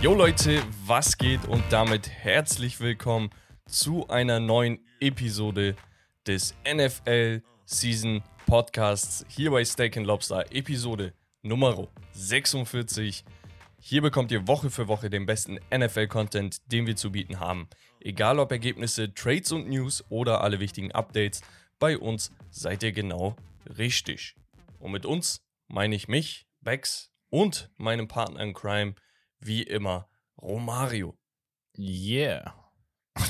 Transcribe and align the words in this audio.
Jo 0.00 0.14
Leute, 0.14 0.62
was 0.86 1.18
geht 1.18 1.46
und 1.46 1.62
damit 1.70 2.08
herzlich 2.08 2.80
willkommen 2.80 3.30
zu 3.66 4.08
einer 4.08 4.40
neuen 4.40 4.78
Episode 5.00 5.74
des 6.26 6.54
NFL 6.64 7.42
Season 7.64 8.22
Podcasts 8.46 9.26
hier 9.28 9.50
bei 9.50 9.64
Steak 9.64 9.96
Lobster, 9.96 10.44
Episode 10.52 11.12
Nummer 11.42 11.88
46. 12.12 13.24
Hier 13.80 14.02
bekommt 14.02 14.32
ihr 14.32 14.46
Woche 14.48 14.70
für 14.70 14.88
Woche 14.88 15.10
den 15.10 15.26
besten 15.26 15.58
NFL-Content, 15.70 16.72
den 16.72 16.86
wir 16.86 16.96
zu 16.96 17.12
bieten 17.12 17.40
haben. 17.40 17.68
Egal 18.00 18.38
ob 18.38 18.50
Ergebnisse, 18.50 19.12
Trades 19.12 19.52
und 19.52 19.68
News 19.68 20.04
oder 20.08 20.42
alle 20.42 20.60
wichtigen 20.60 20.92
Updates, 20.92 21.42
bei 21.78 21.98
uns 21.98 22.32
seid 22.50 22.82
ihr 22.82 22.92
genau 22.92 23.36
richtig. 23.78 24.36
Und 24.78 24.92
mit 24.92 25.06
uns 25.06 25.44
meine 25.66 25.94
ich 25.94 26.08
mich, 26.08 26.46
Bex 26.60 27.12
und 27.30 27.70
meinem 27.76 28.08
Partner 28.08 28.40
in 28.40 28.54
Crime, 28.54 28.94
wie 29.40 29.62
immer, 29.62 30.08
Romario. 30.40 31.16
Yeah. 31.76 32.54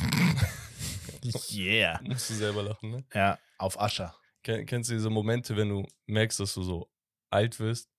yeah. 1.53 2.01
Musst 2.03 2.31
du 2.31 2.35
selber 2.35 2.63
lachen, 2.63 2.91
ne? 2.91 3.05
Ja, 3.15 3.39
auf 3.59 3.81
Ascher. 3.81 4.15
Ken 4.43 4.65
kennst 4.67 4.91
du 4.91 4.95
diese 4.95 5.11
Momente, 5.11 5.57
wenn 5.57 5.69
du 5.69 5.87
merkst, 6.07 6.41
dass 6.41 6.55
du 6.55 6.63
so 6.63 6.91
alt 7.31 7.59
wirst 7.61 7.91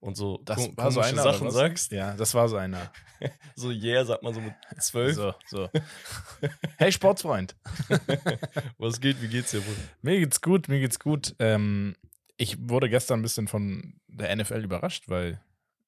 und 0.00 0.16
so 0.16 0.38
Das 0.44 0.58
kom- 0.58 0.76
war 0.76 0.90
so 0.92 1.00
einer, 1.00 1.22
Sachen 1.22 1.50
sagst? 1.50 1.92
Ja, 1.92 2.14
das 2.14 2.34
war 2.34 2.48
so 2.48 2.56
einer. 2.56 2.92
So 3.54 3.70
yeah, 3.70 4.04
sagt 4.04 4.22
man 4.22 4.34
so 4.34 4.42
mit 4.42 4.52
zwölf. 4.78 5.14
So, 5.14 5.32
so. 5.48 5.70
Hey, 6.76 6.92
Sportsfreund. 6.92 7.56
Was 8.76 9.00
geht, 9.00 9.22
wie 9.22 9.28
geht's 9.28 9.52
dir 9.52 9.66
wohl? 9.66 9.74
Mir 10.02 10.18
geht's 10.20 10.42
gut, 10.42 10.68
mir 10.68 10.80
geht's 10.80 10.98
gut. 11.00 11.34
Ähm, 11.38 11.96
ich 12.36 12.58
wurde 12.68 12.90
gestern 12.90 13.20
ein 13.20 13.22
bisschen 13.22 13.48
von 13.48 13.98
der 14.08 14.36
NFL 14.36 14.62
überrascht, 14.62 15.04
weil 15.08 15.40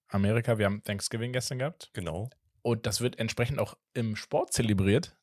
Amerika, 0.08 0.58
wir 0.58 0.66
haben 0.66 0.82
Thanksgiving 0.82 1.32
gestern 1.32 1.58
gehabt. 1.58 1.90
Genau. 1.92 2.30
Und 2.62 2.86
das 2.86 3.00
wird 3.00 3.18
entsprechend 3.18 3.58
auch 3.58 3.76
im 3.94 4.16
Sport 4.16 4.52
zelebriert. 4.52 5.16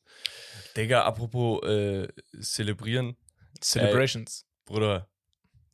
Digga, 0.76 1.04
apropos 1.04 1.62
äh, 1.62 2.08
zelebrieren, 2.40 3.16
Celebrations. 3.60 4.46
Bruder, 4.64 5.08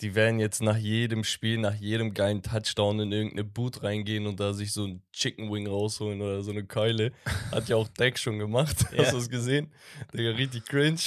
die 0.03 0.15
werden 0.17 0.41
jetzt 0.41 0.63
nach 0.63 0.77
jedem 0.77 1.23
Spiel, 1.23 1.59
nach 1.59 1.75
jedem 1.75 2.13
geilen 2.13 2.43
Touchdown 2.43 3.01
in 3.01 3.13
irgendeine 3.13 3.45
Boot 3.45 3.83
reingehen 3.85 4.27
und 4.27 4.41
da 4.41 4.53
sich 4.53 4.73
so 4.73 4.85
ein 4.85 5.03
Chicken 5.13 5.53
Wing 5.53 5.69
rausholen 5.69 6.21
oder 6.21 6.43
so 6.43 6.51
eine 6.51 6.65
Keule. 6.65 7.13
Hat 7.53 7.69
ja 7.69 7.77
auch 7.77 7.89
Deck 7.89 8.19
schon 8.19 8.39
gemacht. 8.39 8.85
Ja. 8.93 9.05
Hast 9.05 9.13
du 9.13 9.19
es 9.19 9.31
gesehen? 9.31 9.73
Digga, 10.13 10.31
richtig 10.31 10.65
cringe. 10.65 10.99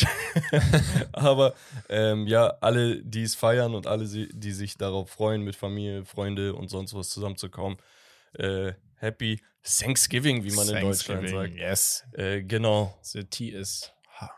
Aber 1.12 1.54
ähm, 1.90 2.26
ja, 2.26 2.48
alle, 2.62 3.04
die 3.04 3.24
es 3.24 3.36
feiern 3.36 3.76
und 3.76 3.86
alle, 3.86 4.08
die 4.08 4.52
sich 4.52 4.78
darauf 4.78 5.10
freuen, 5.10 5.42
mit 5.42 5.56
Familie, 5.58 6.06
Freunde 6.06 6.56
und 6.56 6.70
sonst 6.70 6.94
was 6.94 7.10
zusammenzukommen, 7.10 7.78
äh, 8.40 8.74
happy 8.96 9.42
Thanksgiving, 9.64 10.44
wie 10.44 10.52
man 10.52 10.68
in 10.70 10.82
Deutschland 10.82 11.30
sagt. 11.30 11.54
Yes. 11.56 12.06
Äh, 12.14 12.44
genau. 12.44 12.98
The 13.02 13.24
T 13.24 13.50
is 13.50 13.92
ha 14.20 14.30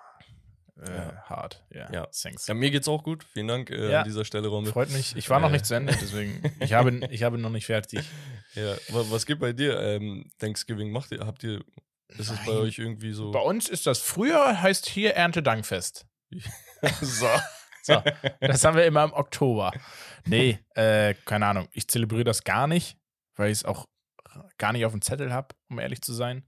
äh, 0.81 0.89
Ja. 0.89 1.23
hard. 1.25 1.65
Ja, 1.73 1.91
Ja. 1.91 2.07
thanks. 2.07 2.47
Ja, 2.47 2.53
mir 2.53 2.71
geht's 2.71 2.87
auch 2.87 3.03
gut. 3.03 3.25
Vielen 3.33 3.47
Dank 3.47 3.69
äh, 3.69 3.91
Ja. 3.91 3.99
an 4.01 4.05
dieser 4.05 4.23
Stelle, 4.25 4.47
Romel. 4.47 4.71
Freut 4.71 4.89
mich. 4.91 5.15
Ich 5.15 5.29
war 5.29 5.39
noch 5.39 5.49
nicht 5.49 5.65
zu 5.65 5.73
Ende, 5.75 5.93
deswegen. 6.01 6.41
Ich 6.61 6.73
habe, 6.73 6.91
ich 7.11 7.23
habe 7.23 7.37
noch 7.37 7.49
nicht 7.49 7.65
fertig. 7.65 8.01
Ja, 8.55 8.73
wa- 8.89 9.05
was 9.09 9.25
geht 9.25 9.39
bei 9.39 9.51
dir? 9.53 9.79
Ähm, 9.81 10.29
Thanksgiving 10.39 10.91
macht 10.91 11.11
ihr? 11.11 11.25
Habt 11.25 11.43
ihr? 11.43 11.61
Ist 12.17 12.31
es 12.31 12.39
bei 12.45 12.53
euch 12.53 12.79
irgendwie 12.79 13.11
so? 13.11 13.31
Bei 13.31 13.41
uns 13.41 13.67
ist 13.67 13.85
das 13.85 13.99
früher, 13.99 14.61
heißt 14.61 14.87
hier 14.87 15.13
Erntedankfest. 15.15 16.05
so. 17.01 17.27
So, 17.83 18.03
das 18.41 18.65
haben 18.65 18.75
wir 18.75 18.85
immer 18.85 19.03
im 19.05 19.13
Oktober. 19.13 19.71
Nee, 20.25 20.59
äh, 20.75 21.13
keine 21.25 21.45
Ahnung. 21.47 21.69
Ich 21.71 21.87
zelebriere 21.87 22.25
das 22.25 22.43
gar 22.43 22.67
nicht, 22.67 22.97
weil 23.37 23.51
ich 23.51 23.59
es 23.59 23.65
auch 23.65 23.87
gar 24.57 24.73
nicht 24.73 24.85
auf 24.85 24.91
dem 24.91 25.01
Zettel 25.01 25.31
habe, 25.31 25.55
um 25.69 25.79
ehrlich 25.79 26.01
zu 26.01 26.13
sein. 26.13 26.45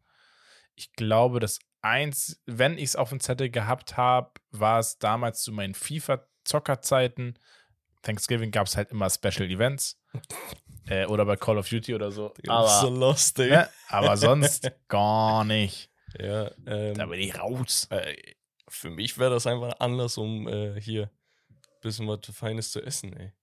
Ich 0.76 0.94
glaube, 0.94 1.40
das 1.40 1.60
eins, 1.82 2.42
wenn 2.46 2.78
ich 2.78 2.86
es 2.86 2.96
auf 2.96 3.10
dem 3.10 3.20
Zettel 3.20 3.50
gehabt 3.50 3.98
habe, 3.98 4.32
war 4.52 4.80
es 4.80 4.98
damals 4.98 5.42
zu 5.42 5.52
meinen 5.52 5.74
FIFA-Zockerzeiten. 5.74 7.40
Thanksgiving 8.02 8.52
gab 8.52 8.68
es 8.68 8.78
halt 8.78 8.92
immer 8.92 9.10
Special 9.10 9.50
Events. 9.50 10.00
äh, 10.88 11.06
oder 11.06 11.26
bei 11.26 11.36
Call 11.36 11.58
of 11.58 11.70
Duty 11.70 11.96
oder 11.96 12.12
so. 12.12 12.34
Aber, 12.48 12.68
so 12.68 12.90
lost, 12.90 13.38
ne, 13.38 13.70
aber 13.88 14.18
sonst 14.18 14.70
gar 14.88 15.44
nicht. 15.44 15.90
Ja, 16.18 16.52
ähm, 16.66 16.96
Da 16.96 17.06
bin 17.06 17.20
ich 17.20 17.38
raus. 17.38 17.88
äh, 17.92 18.16
für 18.68 18.90
mich 18.90 19.18
wäre 19.18 19.32
das 19.32 19.48
einfach 19.48 19.68
ein 19.68 19.82
Anlass, 19.82 20.18
um 20.18 20.48
äh, 20.48 20.80
hier 20.80 21.12
ein 21.50 21.82
bisschen 21.82 22.08
was 22.08 22.20
Feines 22.34 22.72
zu 22.72 22.82
essen, 22.82 23.16
ey. 23.16 23.34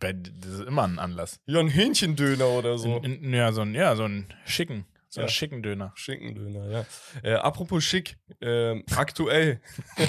Das 0.00 0.50
ist 0.50 0.60
immer 0.66 0.84
ein 0.84 0.98
Anlass. 0.98 1.40
Ja, 1.46 1.60
ein 1.60 1.68
Hähnchendöner 1.68 2.48
oder 2.48 2.76
so. 2.78 2.98
In, 2.98 3.22
in, 3.24 3.32
ja, 3.34 3.52
so 3.52 3.62
ein, 3.62 3.74
ja, 3.74 3.96
so 3.96 4.04
ein 4.04 4.26
schicken, 4.44 4.84
so 5.08 5.20
Ja. 5.20 5.26
ein 5.26 5.30
schicken 5.30 5.62
Döner. 5.62 5.92
Schinkendöner, 5.94 6.70
ja. 6.70 6.86
Äh, 7.22 7.34
apropos 7.36 7.82
schick, 7.84 8.18
ähm, 8.42 8.84
aktuell 8.94 9.60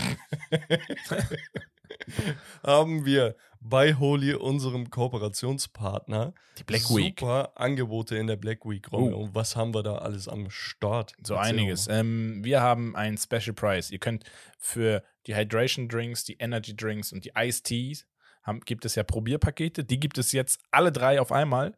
haben 2.64 3.06
wir 3.06 3.36
bei 3.62 3.96
Holy, 3.96 4.36
unserem 4.36 4.92
Kooperationspartner, 4.92 6.34
Die 6.60 6.64
Black 6.64 6.84
Week. 6.90 7.20
super 7.20 7.52
Angebote 7.56 8.16
in 8.16 8.28
der 8.28 8.36
Black 8.36 8.64
Week. 8.66 8.92
Romeo. 8.92 9.18
Oh. 9.18 9.24
Und 9.24 9.36
was 9.36 9.56
haben 9.56 9.74
wir 9.74 9.82
da 9.82 9.96
alles 9.96 10.28
am 10.28 10.50
Start? 10.52 11.14
So 11.24 11.34
Erzähl 11.34 11.50
einiges. 11.60 11.88
Ähm, 11.88 12.44
wir 12.44 12.62
haben 12.62 12.96
einen 12.96 13.18
Special 13.18 13.54
Price. 13.54 13.90
Ihr 13.90 13.98
könnt 14.00 14.24
für 14.60 15.04
die 15.26 15.36
Hydration 15.36 15.88
Drinks, 15.90 16.26
die 16.26 16.36
Energy 16.38 16.76
Drinks 16.76 17.12
und 17.12 17.26
die 17.26 17.32
Iced 17.36 17.64
Teas 17.66 18.06
haben, 18.46 18.62
gibt 18.62 18.86
es 18.86 18.96
ja 18.96 19.04
Probierpakete. 19.04 19.84
Die 19.84 20.00
gibt 20.00 20.18
es 20.18 20.32
jetzt 20.32 20.62
alle 20.72 20.92
drei 20.92 21.20
auf 21.20 21.32
einmal 21.32 21.78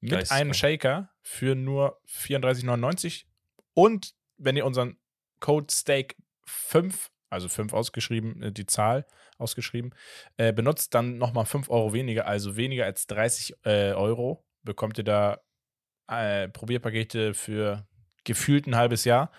mit 0.00 0.12
Geisteskrank. 0.12 0.40
einem 0.40 0.54
Shaker 0.54 1.10
für 1.22 1.54
nur 1.54 2.00
34,99. 2.08 3.24
Und 3.74 4.14
wenn 4.38 4.56
ihr 4.56 4.66
unseren 4.66 4.96
Code 5.40 5.72
Steak 5.72 6.16
5, 6.46 7.10
also 7.30 7.48
5 7.48 7.72
ausgeschrieben, 7.72 8.42
äh, 8.42 8.52
die 8.52 8.66
Zahl 8.66 9.06
ausgeschrieben, 9.36 9.94
äh, 10.36 10.52
benutzt, 10.52 10.94
dann 10.94 11.18
nochmal 11.18 11.46
5 11.46 11.68
Euro 11.68 11.92
weniger, 11.92 12.26
also 12.26 12.56
weniger 12.56 12.86
als 12.86 13.06
30 13.06 13.54
äh, 13.64 13.92
Euro, 13.92 14.44
bekommt 14.62 14.98
ihr 14.98 15.04
da 15.04 15.40
äh, 16.08 16.48
Probierpakete 16.48 17.34
für 17.34 17.86
gefühlt 18.24 18.66
ein 18.66 18.76
halbes 18.76 19.04
Jahr. 19.04 19.30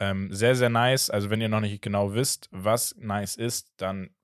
Ähm, 0.00 0.32
sehr, 0.32 0.56
sehr 0.56 0.68
nice. 0.68 1.10
Also, 1.10 1.30
wenn 1.30 1.40
ihr 1.40 1.48
noch 1.48 1.60
nicht 1.60 1.80
genau 1.80 2.14
wisst, 2.14 2.48
was 2.50 2.94
nice 2.96 3.36
ist, 3.36 3.72
dann 3.76 4.14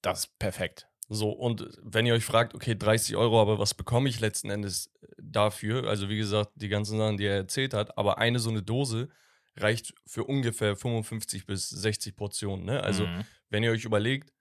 das 0.00 0.24
ist 0.24 0.38
perfekt. 0.38 0.88
So, 1.12 1.30
und 1.30 1.68
wenn 1.82 2.06
ihr 2.06 2.14
euch 2.14 2.24
fragt, 2.24 2.54
okay, 2.54 2.74
30 2.74 3.16
Euro, 3.16 3.40
aber 3.40 3.58
was 3.58 3.74
bekomme 3.74 4.08
ich 4.08 4.20
letzten 4.20 4.50
Endes 4.50 4.90
dafür? 5.18 5.88
Also, 5.88 6.08
wie 6.08 6.16
gesagt, 6.16 6.52
die 6.54 6.68
ganzen 6.68 6.96
Sachen, 6.98 7.16
die 7.18 7.24
er 7.26 7.36
erzählt 7.36 7.74
hat, 7.74 7.98
aber 7.98 8.18
eine 8.18 8.38
so 8.38 8.50
eine 8.50 8.62
Dose 8.62 9.08
reicht 9.56 9.92
für 10.06 10.24
ungefähr 10.24 10.76
55 10.76 11.44
bis 11.46 11.68
60 11.68 12.16
Portionen. 12.16 12.64
Ne? 12.64 12.82
Also, 12.82 13.08
Mhm. 13.08 13.24
wenn 13.50 13.62
ihr 13.62 13.72
euch 13.72 13.84
überlegt, 13.84 14.32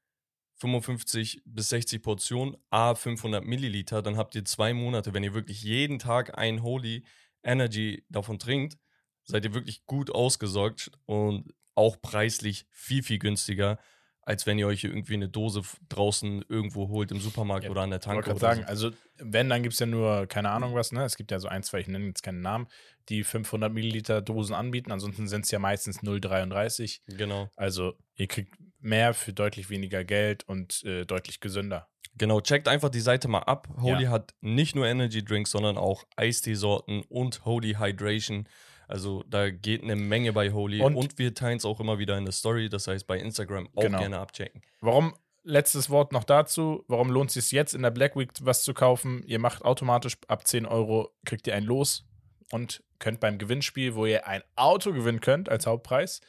55 0.57 1.41
bis 1.45 1.69
60 1.69 2.01
Portionen, 2.03 2.55
a 2.69 2.95
500 2.95 3.43
Milliliter, 3.43 4.01
dann 4.01 4.15
habt 4.17 4.35
ihr 4.35 4.45
zwei 4.45 4.73
Monate. 4.73 5.13
Wenn 5.13 5.23
ihr 5.23 5.33
wirklich 5.33 5.63
jeden 5.63 5.99
Tag 5.99 6.37
ein 6.37 6.61
Holy 6.63 7.03
Energy 7.43 8.05
davon 8.09 8.37
trinkt, 8.39 8.77
seid 9.25 9.43
ihr 9.45 9.53
wirklich 9.53 9.85
gut 9.85 10.11
ausgesorgt 10.11 10.91
und 11.05 11.51
auch 11.75 12.01
preislich 12.01 12.65
viel, 12.69 13.01
viel 13.01 13.17
günstiger, 13.19 13.79
als 14.23 14.45
wenn 14.45 14.59
ihr 14.59 14.67
euch 14.67 14.83
irgendwie 14.83 15.15
eine 15.15 15.29
Dose 15.29 15.61
draußen 15.89 16.45
irgendwo 16.47 16.89
holt 16.89 17.11
im 17.11 17.19
Supermarkt 17.19 17.65
Ja, 17.65 17.71
oder 17.71 17.81
an 17.81 17.89
der 17.89 17.99
Ich 17.99 18.07
wollte 18.07 18.21
Tanke 18.23 18.39
gerade 18.39 18.39
sagen, 18.39 18.61
so. 18.61 18.67
also 18.67 18.91
wenn, 19.17 19.49
dann 19.49 19.63
gibt 19.63 19.73
es 19.73 19.79
ja 19.79 19.85
nur, 19.85 20.27
keine 20.27 20.49
Ahnung 20.51 20.73
was, 20.75 20.91
ne? 20.91 21.03
Es 21.03 21.17
gibt 21.17 21.31
ja 21.31 21.39
so 21.39 21.47
ein, 21.47 21.63
zwei, 21.63 21.79
ich 21.79 21.87
nenne 21.87 22.07
jetzt 22.07 22.23
keinen 22.23 22.41
Namen, 22.41 22.67
die 23.09 23.23
500 23.23 23.71
Milliliter 23.71 24.21
Dosen 24.21 24.53
anbieten. 24.55 24.91
Ansonsten 24.91 25.27
sind 25.27 25.45
es 25.45 25.51
ja 25.51 25.59
meistens 25.59 26.01
0,33. 26.01 27.01
Genau. 27.07 27.49
Also 27.55 27.93
ihr 28.15 28.27
kriegt 28.27 28.55
mehr 28.79 29.13
für 29.13 29.33
deutlich 29.33 29.69
weniger 29.69 30.03
Geld 30.03 30.43
und 30.47 30.83
äh, 30.83 31.05
deutlich 31.05 31.39
gesünder. 31.39 31.87
Genau, 32.17 32.41
checkt 32.41 32.67
einfach 32.67 32.89
die 32.89 32.99
Seite 32.99 33.27
mal 33.27 33.39
ab. 33.39 33.69
Holy 33.81 34.05
hat 34.05 34.33
nicht 34.41 34.75
nur 34.75 34.85
Energy 34.85 35.23
Drinks, 35.23 35.51
sondern 35.51 35.77
auch 35.77 36.03
Eistee-Sorten 36.17 37.03
und 37.07 37.45
Holy 37.45 37.75
Hydration. 37.79 38.47
Also 38.91 39.23
da 39.29 39.49
geht 39.49 39.83
eine 39.83 39.95
Menge 39.95 40.33
bei 40.33 40.51
Holy. 40.51 40.81
Und, 40.81 40.95
Und- 40.95 41.17
wir 41.17 41.33
teilen 41.33 41.57
es 41.57 41.65
auch 41.65 41.79
immer 41.79 41.97
wieder 41.97 42.17
in 42.17 42.25
der 42.25 42.33
Story. 42.33 42.67
Das 42.67 42.87
heißt, 42.87 43.07
bei 43.07 43.17
Instagram 43.17 43.69
auch 43.73 43.81
Genau. 43.83 43.99
gerne 43.99 44.19
abchecken. 44.19 44.61
Warum, 44.81 45.15
letztes 45.43 45.89
Wort 45.89 46.11
noch 46.11 46.25
dazu, 46.25 46.83
warum 46.89 47.09
lohnt 47.09 47.29
es 47.29 47.35
sich 47.35 47.51
jetzt 47.53 47.73
in 47.73 47.83
der 47.83 47.91
Black 47.91 48.17
Week 48.17 48.31
was 48.41 48.63
zu 48.63 48.73
kaufen? 48.73 49.23
Ihr 49.25 49.39
macht 49.39 49.63
automatisch 49.63 50.17
ab 50.27 50.45
10 50.45 50.65
Euro, 50.65 51.09
kriegt 51.25 51.47
ihr 51.47 51.55
ein 51.55 51.63
Los 51.63 52.05
und 52.51 52.83
könnt 52.99 53.21
beim 53.21 53.37
Gewinnspiel, 53.37 53.95
wo 53.95 54.05
ihr 54.05 54.27
ein 54.27 54.43
Auto 54.57 54.91
gewinnen 54.91 55.21
könnt 55.21 55.47
als 55.47 55.65
Hauptpreis, 55.65 56.19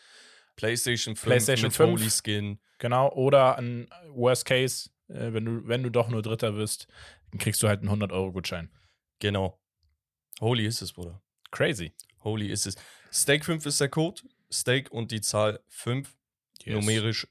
PlayStation 0.55 1.17
5 1.17 1.25
PlayStation 1.27 1.67
mit 1.69 1.75
5. 1.77 1.91
Holy 2.01 2.11
Skin. 2.11 2.59
genau, 2.79 3.11
oder 3.13 3.59
ein 3.59 3.89
Worst 4.11 4.45
Case, 4.45 4.89
äh, 5.09 5.33
wenn, 5.33 5.45
du, 5.45 5.67
wenn 5.67 5.83
du 5.83 5.91
doch 5.91 6.09
nur 6.09 6.23
Dritter 6.23 6.55
wirst, 6.55 6.87
dann 7.33 7.41
kriegst 7.41 7.61
du 7.63 7.67
halt 7.69 7.81
einen 7.81 7.91
100-Euro-Gutschein. 7.91 8.71
Genau. 9.19 9.59
Holy 10.41 10.65
ist 10.65 10.81
es, 10.81 10.93
Bruder. 10.93 11.21
Crazy. 11.51 11.93
Holy 12.25 12.49
ist 12.49 12.67
es. 12.67 12.77
Steak 13.13 13.45
5 13.45 13.67
ist 13.67 13.81
der 13.81 13.89
Code. 13.89 14.23
Steak 14.53 14.91
und 14.91 15.11
die 15.11 15.21
Zahl 15.21 15.61
5 15.69 16.15
numerisch. 16.67 17.27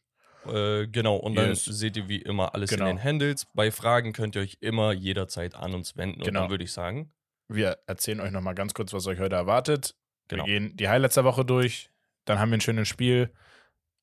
Äh, 0.46 0.88
genau, 0.88 1.18
und 1.18 1.36
dann 1.36 1.50
Yes. 1.50 1.66
seht 1.66 1.96
ihr 1.98 2.08
wie 2.10 2.22
immer 2.22 2.56
alles 2.56 2.70
Genau. 2.72 2.88
in 2.88 2.96
den 2.98 3.04
Handles. 3.04 3.46
Bei 3.54 3.72
Fragen 3.72 4.12
könnt 4.12 4.36
ihr 4.36 4.42
euch 4.42 4.58
immer 4.60 4.92
jederzeit 4.92 5.54
an 5.56 5.74
uns 5.76 5.96
wenden. 5.98 6.20
Und 6.20 6.26
Genau. 6.26 6.42
dann 6.42 6.50
würde 6.50 6.64
ich 6.64 6.72
sagen, 6.74 7.14
wir 7.48 7.78
erzählen 7.86 8.20
euch 8.22 8.32
nochmal 8.32 8.56
ganz 8.56 8.74
kurz, 8.74 8.92
was 8.94 9.06
euch 9.08 9.20
heute 9.20 9.36
erwartet. 9.36 9.96
Genau. 10.30 10.46
Wir 10.46 10.60
gehen 10.60 10.76
die 10.78 10.90
Highlights 10.90 11.16
der 11.16 11.26
Woche 11.26 11.46
durch. 11.46 11.92
Dann 12.26 12.40
haben 12.40 12.50
wir 12.50 12.58
ein 12.58 12.62
schönes 12.62 12.88
Spiel. 12.88 13.32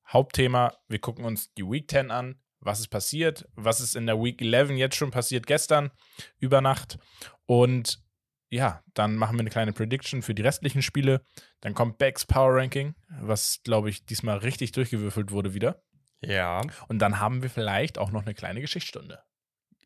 Hauptthema, 0.06 0.74
wir 0.88 0.98
gucken 1.00 1.24
uns 1.24 1.52
die 1.54 1.64
Week 1.64 1.90
10 1.90 2.10
an. 2.10 2.40
Was 2.60 2.80
ist 2.80 2.88
passiert? 2.88 3.46
Was 3.54 3.80
ist 3.80 3.94
in 3.94 4.06
der 4.06 4.20
Week 4.22 4.40
11 4.40 4.70
jetzt 4.76 4.96
schon 4.96 5.10
passiert 5.10 5.46
gestern 5.46 5.90
über 6.38 6.60
Nacht? 6.60 6.98
Und 7.46 7.98
ja, 8.50 8.82
dann 8.94 9.16
machen 9.16 9.36
wir 9.36 9.40
eine 9.40 9.50
kleine 9.50 9.72
Prediction 9.72 10.22
für 10.22 10.34
die 10.34 10.42
restlichen 10.42 10.82
Spiele. 10.82 11.22
Dann 11.60 11.74
kommt 11.74 11.98
Becks 11.98 12.24
Power 12.24 12.56
Ranking, 12.56 12.94
was, 13.20 13.60
glaube 13.62 13.90
ich, 13.90 14.06
diesmal 14.06 14.38
richtig 14.38 14.72
durchgewürfelt 14.72 15.30
wurde 15.30 15.54
wieder. 15.54 15.82
Ja. 16.20 16.62
Und 16.88 16.98
dann 16.98 17.20
haben 17.20 17.42
wir 17.42 17.50
vielleicht 17.50 17.98
auch 17.98 18.10
noch 18.10 18.22
eine 18.22 18.34
kleine 18.34 18.60
Geschichtsstunde. 18.60 19.22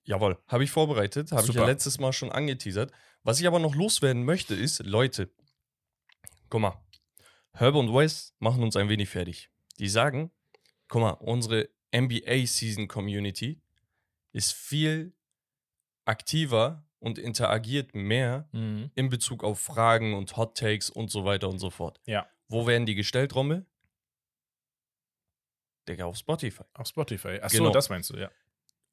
Jawohl, 0.04 0.38
habe 0.48 0.64
ich 0.64 0.70
vorbereitet, 0.70 1.32
habe 1.32 1.46
ich 1.46 1.54
ja 1.54 1.64
letztes 1.64 1.98
Mal 1.98 2.12
schon 2.12 2.32
angeteasert. 2.32 2.92
Was 3.22 3.40
ich 3.40 3.46
aber 3.46 3.58
noch 3.58 3.74
loswerden 3.74 4.24
möchte, 4.24 4.54
ist, 4.54 4.84
Leute, 4.84 5.30
guck 6.48 6.60
mal, 6.60 6.82
Herb 7.52 7.74
und 7.74 7.92
Wes 7.94 8.34
machen 8.38 8.62
uns 8.62 8.76
ein 8.76 8.88
wenig 8.88 9.08
fertig. 9.08 9.50
Die 9.78 9.88
sagen, 9.88 10.32
guck 10.88 11.02
mal, 11.02 11.10
unsere 11.10 11.68
NBA-Season-Community 11.94 13.60
ist 14.32 14.54
viel 14.54 15.14
aktiver 16.04 16.84
und 17.02 17.18
interagiert 17.18 17.94
mehr 17.94 18.48
in 18.52 19.08
Bezug 19.10 19.42
auf 19.44 19.58
Fragen 19.60 20.14
und 20.14 20.36
Hot 20.36 20.56
Takes 20.56 20.88
und 20.88 21.10
so 21.10 21.24
weiter 21.24 21.48
und 21.48 21.58
so 21.58 21.68
fort. 21.70 22.00
Ja. 22.06 22.26
Wo 22.48 22.66
werden 22.66 22.86
die 22.86 22.94
gestellt, 22.94 23.34
Rommel? 23.34 23.66
Digga, 25.88 26.04
auf 26.04 26.16
Spotify. 26.16 26.62
Auf 26.74 26.86
Spotify. 26.86 27.40
Achso, 27.42 27.58
Genau. 27.58 27.70
das 27.70 27.88
meinst 27.88 28.10
du, 28.10 28.16
ja. 28.16 28.30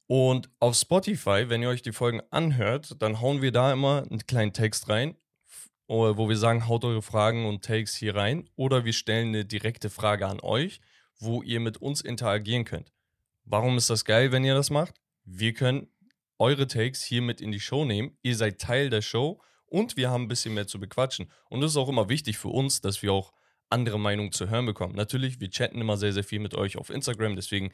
Und 0.07 0.49
auf 0.59 0.75
Spotify, 0.75 1.45
wenn 1.49 1.61
ihr 1.61 1.69
euch 1.69 1.83
die 1.83 1.91
Folgen 1.91 2.21
anhört, 2.31 2.99
dann 2.99 3.21
hauen 3.21 3.43
wir 3.43 3.51
da 3.51 3.71
immer 3.71 4.03
einen 4.09 4.25
kleinen 4.25 4.53
Text 4.53 4.89
rein, 4.89 5.15
wo 5.87 6.27
wir 6.27 6.37
sagen, 6.37 6.67
haut 6.67 6.83
eure 6.83 7.03
Fragen 7.03 7.45
und 7.45 7.63
Takes 7.63 7.95
hier 7.95 8.15
rein. 8.15 8.49
Oder 8.55 8.85
wir 8.85 8.93
stellen 8.93 9.27
eine 9.29 9.45
direkte 9.45 9.91
Frage 9.91 10.25
an 10.25 10.39
euch, 10.39 10.81
wo 11.19 11.43
ihr 11.43 11.59
mit 11.59 11.77
uns 11.77 12.01
interagieren 12.01 12.65
könnt. 12.65 12.91
Warum 13.43 13.77
ist 13.77 13.89
das 13.91 14.03
geil, 14.03 14.31
wenn 14.31 14.43
ihr 14.43 14.55
das 14.55 14.71
macht? 14.71 14.95
Wir 15.25 15.53
können 15.53 15.87
eure 16.39 16.67
Takes 16.67 17.03
hier 17.03 17.21
mit 17.21 17.41
in 17.41 17.51
die 17.51 17.59
Show 17.59 17.85
nehmen. 17.85 18.17
Ihr 18.21 18.35
seid 18.35 18.59
Teil 18.59 18.89
der 18.89 19.01
Show 19.01 19.41
und 19.67 19.97
wir 19.97 20.09
haben 20.09 20.23
ein 20.23 20.27
bisschen 20.27 20.53
mehr 20.53 20.67
zu 20.67 20.79
bequatschen. 20.79 21.31
Und 21.49 21.61
das 21.61 21.71
ist 21.71 21.77
auch 21.77 21.89
immer 21.89 22.09
wichtig 22.09 22.37
für 22.37 22.47
uns, 22.47 22.81
dass 22.81 23.03
wir 23.03 23.13
auch 23.13 23.33
andere 23.69 23.99
Meinungen 23.99 24.31
zu 24.31 24.49
hören 24.49 24.65
bekommen. 24.65 24.95
Natürlich, 24.95 25.39
wir 25.39 25.49
chatten 25.49 25.79
immer 25.79 25.97
sehr, 25.97 26.13
sehr 26.13 26.23
viel 26.23 26.39
mit 26.39 26.55
euch 26.55 26.77
auf 26.77 26.89
Instagram, 26.89 27.35
deswegen 27.35 27.71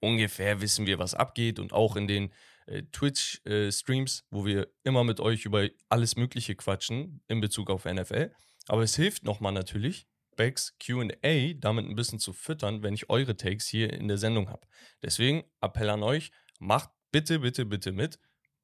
ungefähr 0.00 0.60
wissen 0.60 0.86
wir, 0.86 0.98
was 0.98 1.14
abgeht 1.14 1.58
und 1.58 1.72
auch 1.72 1.96
in 1.96 2.08
den 2.08 2.32
äh, 2.66 2.82
Twitch-Streams, 2.92 4.24
wo 4.30 4.46
wir 4.46 4.68
immer 4.84 5.04
mit 5.04 5.20
euch 5.20 5.44
über 5.44 5.68
alles 5.88 6.16
Mögliche 6.16 6.54
quatschen 6.54 7.22
in 7.28 7.40
Bezug 7.40 7.70
auf 7.70 7.84
NFL. 7.84 8.32
Aber 8.68 8.82
es 8.82 8.96
hilft 8.96 9.24
nochmal 9.24 9.52
natürlich, 9.52 10.06
Becks 10.36 10.76
QA 10.78 11.54
damit 11.56 11.86
ein 11.86 11.94
bisschen 11.94 12.18
zu 12.18 12.32
füttern, 12.32 12.82
wenn 12.82 12.94
ich 12.94 13.10
eure 13.10 13.36
Takes 13.36 13.68
hier 13.68 13.92
in 13.92 14.08
der 14.08 14.18
Sendung 14.18 14.48
habe. 14.48 14.66
Deswegen 15.02 15.44
Appell 15.60 15.90
an 15.90 16.02
euch, 16.02 16.32
macht 16.58 16.90
bitte, 17.14 17.38
bitte, 17.38 17.64
bitte 17.64 17.92
mit. 17.92 18.18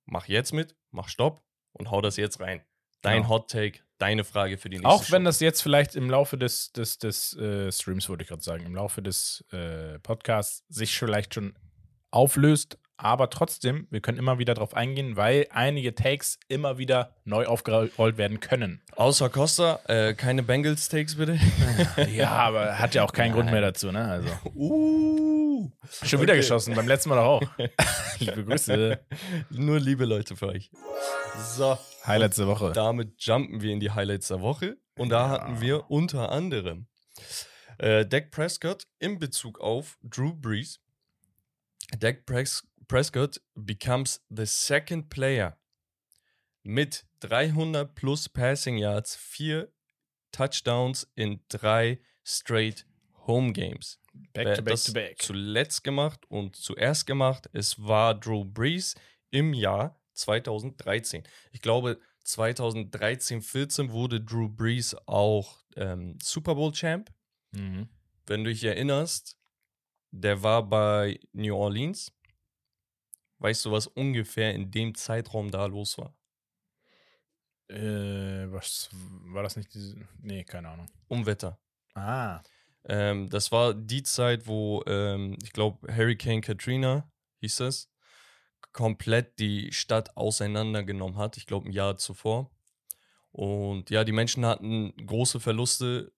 Mach 0.06 0.26
jetzt 0.26 0.52
mit, 0.52 0.75
mach 0.91 1.08
Stopp 1.08 1.41
und 1.73 1.93
hau 1.93 2.00
das 2.00 2.17
jetzt 2.17 2.41
rein. 2.41 2.62
Dein 3.00 3.19
Genau. 3.23 3.29
Hot 3.29 3.49
Take, 3.49 3.79
deine 3.99 4.25
Frage 4.25 4.58
für 4.58 4.69
die 4.69 4.79
nächste 4.79 4.88
Auch 4.88 5.11
wenn 5.12 5.23
Show. 5.23 5.26
das 5.26 5.38
jetzt 5.38 5.62
vielleicht 5.62 5.94
im 5.94 6.11
Laufe 6.11 6.37
des, 6.37 6.73
des, 6.73 6.99
des 6.99 7.37
äh, 7.37 7.70
Streams, 7.70 8.08
wollte 8.08 8.25
ich 8.25 8.29
gerade 8.29 8.43
sagen, 8.43 8.67
im 8.67 8.75
Laufe 8.75 9.02
des 9.02 9.44
äh, 9.52 10.00
Podcasts 10.00 10.64
sich 10.69 10.99
vielleicht 10.99 11.35
schon 11.35 11.56
auflöst, 12.11 12.76
aber 13.02 13.31
trotzdem, 13.31 13.87
wir 13.91 14.00
können 14.00 14.19
immer 14.19 14.38
wieder 14.38 14.55
drauf 14.55 14.75
eingehen, 14.75 15.17
weil 15.17 15.47
einige 15.50 15.94
Takes 15.94 16.38
immer 16.49 16.79
wieder 16.79 17.14
neu 17.25 17.47
aufgerollt 17.47 18.19
werden 18.19 18.41
können. 18.41 18.82
Außer 18.97 19.29
Costa, 19.31 19.81
äh, 19.87 20.14
keine 20.14 20.43
Bengals 20.43 20.88
Takes 20.88 21.17
bitte. 21.17 21.38
ja, 22.14 22.31
aber 22.31 22.79
hat 22.79 22.94
ja 22.94 23.02
auch 23.05 23.12
keinen 23.12 23.32
Grund 23.32 23.50
mehr 23.50 23.61
dazu, 23.61 23.91
ne? 23.91 24.05
Also. 24.08 24.29
Uh, 24.55 25.70
Schon 26.02 26.20
wieder 26.20 26.32
Okay. 26.32 26.41
geschossen, 26.43 26.75
beim 26.75 26.87
letzten 26.88 27.08
Mal 27.11 27.17
doch 27.17 27.25
auch. 27.25 27.43
Liebe 28.19 28.44
Grüße. 28.44 29.00
Nur 29.50 29.79
liebe 29.81 30.05
Leute 30.05 30.37
für 30.37 30.49
euch. 30.49 30.70
So, 31.56 31.79
Highlights 32.06 32.37
der 32.37 32.47
Woche. 32.47 32.73
damit 32.73 33.14
jumpen 33.23 33.61
wir 33.62 33.73
in 33.73 33.81
die 33.81 33.91
Highlights 33.91 34.29
der 34.29 34.41
Woche. 34.41 34.76
Und 34.97 35.08
da 35.11 35.23
Ja. 35.26 35.29
hatten 35.31 35.61
wir 35.61 35.91
unter 35.91 36.31
anderem 36.31 36.87
äh, 37.79 38.05
Dak 38.06 38.31
Prescott 38.31 38.87
in 38.99 39.19
Bezug 39.19 39.61
auf 39.61 39.97
Drew 40.02 40.35
Brees. 40.35 40.81
Dak 41.99 42.25
Pres 42.26 42.62
Prescott 42.91 43.41
becomes 43.55 44.21
the 44.31 44.47
second 44.47 45.11
player 45.11 45.57
mit 46.65 47.05
300 47.21 47.95
plus 47.95 48.29
Passing 48.29 48.79
Yards, 48.79 49.15
vier 49.15 49.69
Touchdowns 50.33 51.07
in 51.15 51.39
drei 51.49 52.01
straight 52.25 52.85
Home 53.29 53.53
Games. 53.53 54.01
Back 54.33 54.45
Wer 54.45 54.57
to 54.57 54.63
back 54.63 54.83
to 54.83 54.93
back. 54.93 55.23
zuletzt 55.23 55.85
gemacht 55.85 56.27
und 56.29 56.57
zuerst 56.57 57.07
gemacht. 57.07 57.49
Es 57.53 57.79
war 57.79 58.13
Drew 58.19 58.45
Brees 58.45 58.97
im 59.31 59.55
Jahr 59.55 60.03
2013. 60.15 61.23
Ich 61.53 61.61
glaube, 61.61 62.01
2013, 62.25 63.41
14 63.41 63.93
wurde 63.93 64.21
Drew 64.21 64.49
Brees 64.49 64.97
auch 65.07 65.63
ähm, 65.77 66.19
Super 66.21 66.57
Bowl 66.57 66.73
Champ. 66.73 67.09
Mhm. 67.53 67.89
Wenn 68.27 68.43
du 68.43 68.51
dich 68.51 68.65
erinnerst, 68.65 69.37
der 70.11 70.43
war 70.43 70.69
bei 70.69 71.21
New 71.33 71.55
Orleans. 71.55 72.13
Weißt 73.41 73.65
du, 73.65 73.73
was 73.73 73.87
ungefähr 73.87 74.55
in 74.55 74.71
dem 74.71 74.95
Zeitraum 74.95 75.51
da 75.51 75.67
los 75.67 75.97
war? 75.99 76.15
Äh, 77.69 78.53
was 78.53 78.91
war 78.93 79.43
das 79.43 79.57
nicht 79.57 79.73
diese. 79.75 79.97
Nee, 80.21 80.45
keine 80.45 80.69
Ahnung. 80.69 80.87
Unwetter. 81.09 81.59
Ah. 81.95 82.43
Ähm, 82.85 83.31
das 83.31 83.51
war 83.51 83.75
die 83.75 84.03
Zeit, 84.03 84.47
wo 84.47 84.83
ähm, 84.87 85.39
ich 85.43 85.53
glaube 85.53 85.95
Hurricane 85.95 86.43
Katrina 86.43 87.11
hieß 87.41 87.61
es, 87.61 87.91
komplett 88.73 89.39
die 89.39 89.73
Stadt 89.73 90.17
auseinandergenommen 90.17 91.17
hat. 91.17 91.37
Ich 91.37 91.47
glaube 91.47 91.69
ein 91.69 91.73
Jahr 91.73 91.97
zuvor. 91.97 92.51
Und 93.33 93.91
ja, 93.91 94.05
die 94.05 94.13
Menschen 94.13 94.45
hatten 94.45 94.95
große 95.07 95.41
Verluste, 95.41 96.13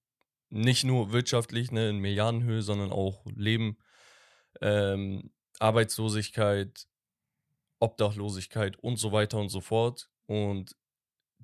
nicht 0.48 0.84
nur 0.84 1.12
wirtschaftlich 1.12 1.70
ne, 1.70 1.90
in 1.90 1.98
Milliardenhöhe, 1.98 2.62
sondern 2.62 2.90
auch 2.90 3.24
Leben, 3.36 3.78
ähm, 4.60 5.30
Arbeitslosigkeit, 5.58 6.86
Obdachlosigkeit 7.82 8.78
und 8.78 8.96
so 8.96 9.12
weiter 9.12 9.38
und 9.38 9.48
so 9.48 9.60
fort. 9.60 10.08
Und 10.26 10.76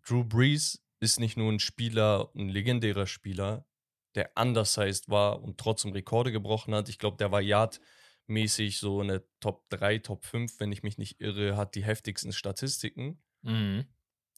Drew 0.07 0.25
Brees 0.25 0.85
ist 1.01 1.19
nicht 1.19 1.37
nur 1.37 1.53
ein 1.53 1.59
Spieler, 1.59 2.31
ein 2.35 2.49
legendärer 2.49 3.07
Spieler, 3.07 3.67
der 4.15 4.31
undersized 4.37 5.09
war 5.09 5.43
und 5.43 5.59
trotzdem 5.59 5.93
Rekorde 5.93 6.33
gebrochen 6.33 6.75
hat. 6.75 6.89
Ich 6.89 6.99
glaube, 6.99 7.17
der 7.17 7.33
war 7.33 7.41
yardmäßig 7.41 8.79
so 8.79 9.03
in 9.03 9.09
der 9.09 9.25
Top 9.41 9.69
3, 9.71 9.99
Top 9.99 10.25
5, 10.25 10.61
wenn 10.61 10.73
ich 10.73 10.83
mich 10.83 10.97
nicht 10.97 11.21
irre, 11.21 11.57
hat 11.57 11.75
die 11.75 11.85
heftigsten 11.85 12.33
Statistiken. 12.33 13.21
Mhm. 13.43 13.87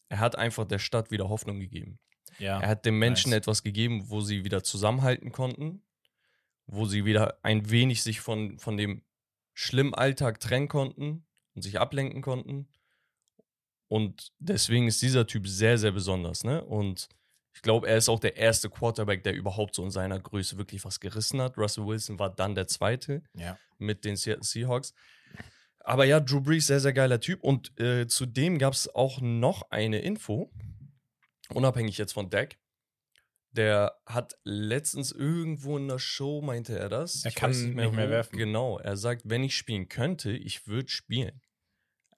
Er 0.08 0.20
hat 0.20 0.36
einfach 0.36 0.64
der 0.64 0.78
Stadt 0.78 1.10
wieder 1.10 1.28
Hoffnung 1.28 1.60
gegeben. 1.60 1.98
Ja. 2.38 2.60
Er 2.60 2.68
hat 2.68 2.86
den 2.86 2.98
Menschen 2.98 3.30
nice. 3.30 3.38
etwas 3.38 3.62
gegeben, 3.62 4.08
wo 4.08 4.22
sie 4.22 4.44
wieder 4.44 4.62
zusammenhalten 4.62 5.32
konnten, 5.32 5.82
wo 6.66 6.86
sie 6.86 7.04
wieder 7.04 7.38
ein 7.42 7.70
wenig 7.70 8.02
sich 8.02 8.20
von, 8.20 8.58
von 8.58 8.76
dem 8.78 9.02
schlimmen 9.52 9.94
Alltag 9.94 10.40
trennen 10.40 10.68
konnten 10.68 11.26
und 11.60 11.64
sich 11.64 11.78
ablenken 11.78 12.22
konnten. 12.22 12.68
Und 13.86 14.32
deswegen 14.38 14.86
ist 14.86 15.02
dieser 15.02 15.26
Typ 15.26 15.46
sehr, 15.46 15.76
sehr 15.76 15.92
besonders. 15.92 16.42
Ne? 16.42 16.64
Und 16.64 17.08
ich 17.52 17.60
glaube, 17.60 17.86
er 17.86 17.98
ist 17.98 18.08
auch 18.08 18.18
der 18.18 18.36
erste 18.38 18.70
Quarterback, 18.70 19.24
der 19.24 19.34
überhaupt 19.34 19.74
so 19.74 19.84
in 19.84 19.90
seiner 19.90 20.18
Größe 20.18 20.56
wirklich 20.56 20.84
was 20.86 21.00
gerissen 21.00 21.40
hat. 21.42 21.58
Russell 21.58 21.86
Wilson 21.86 22.18
war 22.18 22.34
dann 22.34 22.54
der 22.54 22.66
zweite 22.66 23.22
ja. 23.34 23.58
mit 23.76 24.06
den 24.06 24.16
Seattle 24.16 24.44
Seahawks. 24.44 24.94
Aber 25.80 26.04
ja, 26.06 26.20
Drew 26.20 26.40
Brees, 26.40 26.68
sehr, 26.68 26.80
sehr 26.80 26.94
geiler 26.94 27.20
Typ. 27.20 27.42
Und 27.42 27.78
äh, 27.78 28.06
zudem 28.06 28.58
gab 28.58 28.72
es 28.72 28.88
auch 28.94 29.20
noch 29.20 29.70
eine 29.70 29.98
Info, 29.98 30.50
unabhängig 31.52 31.98
jetzt 31.98 32.12
von 32.12 32.30
Dak. 32.30 32.56
Der 33.50 33.98
hat 34.06 34.38
letztens 34.44 35.12
irgendwo 35.12 35.76
in 35.76 35.88
der 35.88 35.98
Show, 35.98 36.40
meinte 36.40 36.78
er 36.78 36.88
das. 36.88 37.24
Er 37.24 37.30
Ich 37.30 37.34
kann 37.34 37.50
nicht 37.50 37.74
mehr 37.74 37.92
wo. 37.92 37.96
werfen. 37.96 38.38
Genau, 38.38 38.78
er 38.78 38.96
sagt, 38.96 39.22
wenn 39.24 39.42
ich 39.42 39.56
spielen 39.56 39.88
könnte, 39.88 40.30
ich 40.30 40.66
würde 40.66 40.88
spielen. 40.88 41.42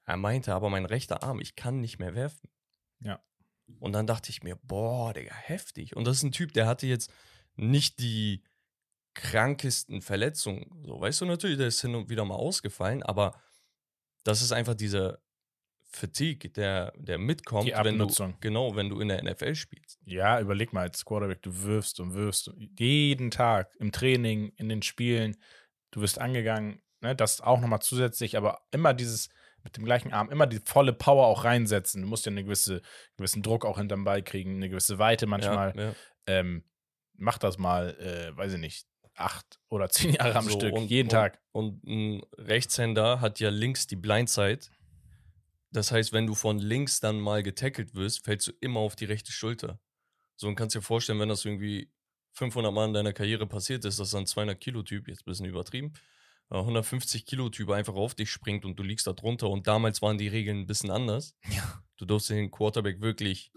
Er 0.04 0.16
meinte 0.16 0.54
aber, 0.54 0.71
mein 0.71 0.85
rechter 0.85 1.23
Arm, 1.23 1.40
ich 1.40 1.54
kann 1.54 1.80
nicht 1.80 1.99
mehr 1.99 2.14
werfen. 2.14 2.50
Ja. 3.00 3.23
Und 3.78 3.92
dann 3.92 4.06
dachte 4.06 4.30
ich 4.30 4.42
mir, 4.42 4.56
boah, 4.56 5.12
Digga, 5.12 5.35
heftig. 5.35 5.97
Und 5.97 6.04
das 6.06 6.18
ist 6.18 6.23
ein 6.25 6.32
Typ, 6.32 6.52
der 6.52 6.66
hatte 6.66 6.87
jetzt 6.87 7.12
nicht 7.54 7.99
die 8.00 8.42
krankesten 9.14 10.02
Verletzungen. 10.02 10.82
So, 10.85 11.00
weißt 11.00 11.21
du 11.21 11.26
natürlich, 11.26 11.59
der 11.59 11.68
ist 11.68 11.80
hin 11.80 11.94
und 11.94 12.09
wieder 12.09 12.25
mal 12.25 12.35
ausgefallen, 12.35 13.02
aber 13.02 13.40
das 14.25 14.42
ist 14.42 14.52
einfach 14.52 14.75
dieser 14.75 15.18
Fatigue, 15.85 16.50
der, 16.50 16.92
der 16.97 17.18
mitkommt, 17.18 17.68
Die 17.68 17.73
wenn 17.73 17.99
du, 17.99 18.04
Abnutzung. 18.04 18.37
genau, 18.40 18.75
wenn 18.75 18.88
du 18.88 19.00
in 19.00 19.09
der 19.09 19.23
NFL 19.23 19.54
spielst. 19.54 20.00
Ja, 20.04 20.40
überleg 20.40 20.73
mal 20.73 20.82
als 20.82 21.04
Quarterback, 21.04 21.42
du 21.42 21.62
wirfst 21.64 22.00
und 22.00 22.14
wirfst 22.14 22.50
jeden 22.78 23.30
Tag 23.30 23.75
im 23.78 23.92
Training, 23.92 24.52
in 24.56 24.71
den 24.71 24.82
Spielen, 24.82 25.37
du 25.90 26.00
wirst 26.00 26.18
angegangen, 26.18 26.80
ne, 27.02 27.14
das 27.14 27.42
auch 27.42 27.61
nochmal 27.61 27.82
zusätzlich, 27.82 28.38
aber 28.38 28.62
immer 28.71 28.94
dieses 28.94 29.28
mit 29.64 29.76
dem 29.76 29.85
gleichen 29.85 30.12
Arm 30.12 30.31
immer 30.31 30.47
die 30.47 30.61
volle 30.64 30.92
Power 30.92 31.26
auch 31.26 31.45
reinsetzen. 31.45 32.02
Du 32.02 32.09
musst 32.09 32.26
ja 32.26 32.31
einen 32.31 32.45
gewisse, 32.45 32.83
gewissen 33.16 33.42
Druck 33.42 33.64
auch 33.64 33.78
hinterm 33.78 34.04
Ball 34.04 34.23
kriegen, 34.23 34.57
eine 34.57 34.69
gewisse 34.69 34.99
Weite 34.99 35.26
manchmal. 35.26 35.73
Ja, 35.76 35.83
ja. 35.85 35.95
Ähm, 36.26 36.64
mach 37.14 37.38
das 37.38 37.59
mal, 37.59 37.97
äh, 38.00 38.37
weiß 38.37 38.54
ich 38.54 38.61
nicht, 38.61 38.87
acht 39.14 39.61
oder 39.69 39.88
zehn 39.90 40.14
Jahre 40.14 40.37
am 40.37 40.45
So, 40.47 40.59
Stück, 40.59 40.73
und- 40.75 40.90
jeden 40.90 41.09
und, 41.09 41.12
Tag. 41.12 41.40
Und 41.52 41.85
ein 41.85 42.23
Rechtshänder 42.38 43.21
hat 43.21 43.40
ja 43.40 43.50
links 43.50 43.87
die 43.87 43.97
Blindside. 43.97 44.61
Das 45.71 45.90
heißt, 45.90 46.12
wenn 46.12 46.26
du 46.26 46.35
von 46.35 46.59
links 46.59 47.00
dann 47.00 47.19
mal 47.21 47.42
getackelt 47.42 47.95
wirst, 47.95 48.25
fällst 48.25 48.49
du 48.49 48.52
immer 48.61 48.81
auf 48.81 48.95
die 48.97 49.07
rechte 49.07 49.33
Schulter. 49.33 49.81
So, 50.37 50.49
und 50.49 50.54
kannst 50.54 50.75
dir 50.75 50.83
vorstellen, 50.83 51.19
wenn 51.21 51.28
das 51.28 51.45
irgendwie 51.45 51.90
500 52.35 52.73
Mal 52.73 52.87
in 52.88 52.92
deiner 52.95 53.12
Karriere 53.12 53.47
passiert 53.47 53.85
ist, 53.85 53.99
dass 53.99 54.11
dann 54.11 54.26
200 54.26 54.59
Kilo 54.61 54.83
Typ, 54.83 55.09
jetzt 55.09 55.21
ein 55.23 55.31
bisschen 55.31 55.47
übertrieben, 55.47 55.92
150 56.59 57.25
Kilo 57.26 57.49
Typ 57.49 57.71
einfach 57.71 57.94
auf 57.94 58.14
dich 58.14 58.30
springt 58.30 58.64
und 58.64 58.78
du 58.78 58.82
liegst 58.82 59.06
da 59.06 59.12
drunter. 59.12 59.49
Und 59.49 59.66
damals 59.66 60.02
waren 60.02 60.18
die 60.18 60.28
Regeln 60.28 60.61
ein 60.61 60.66
bisschen 60.66 60.90
anders. 60.90 61.37
Ja. 61.50 61.82
Du 61.97 62.04
durfst 62.04 62.30
den 62.30 62.50
Quarterback 62.50 63.00
wirklich 63.00 63.52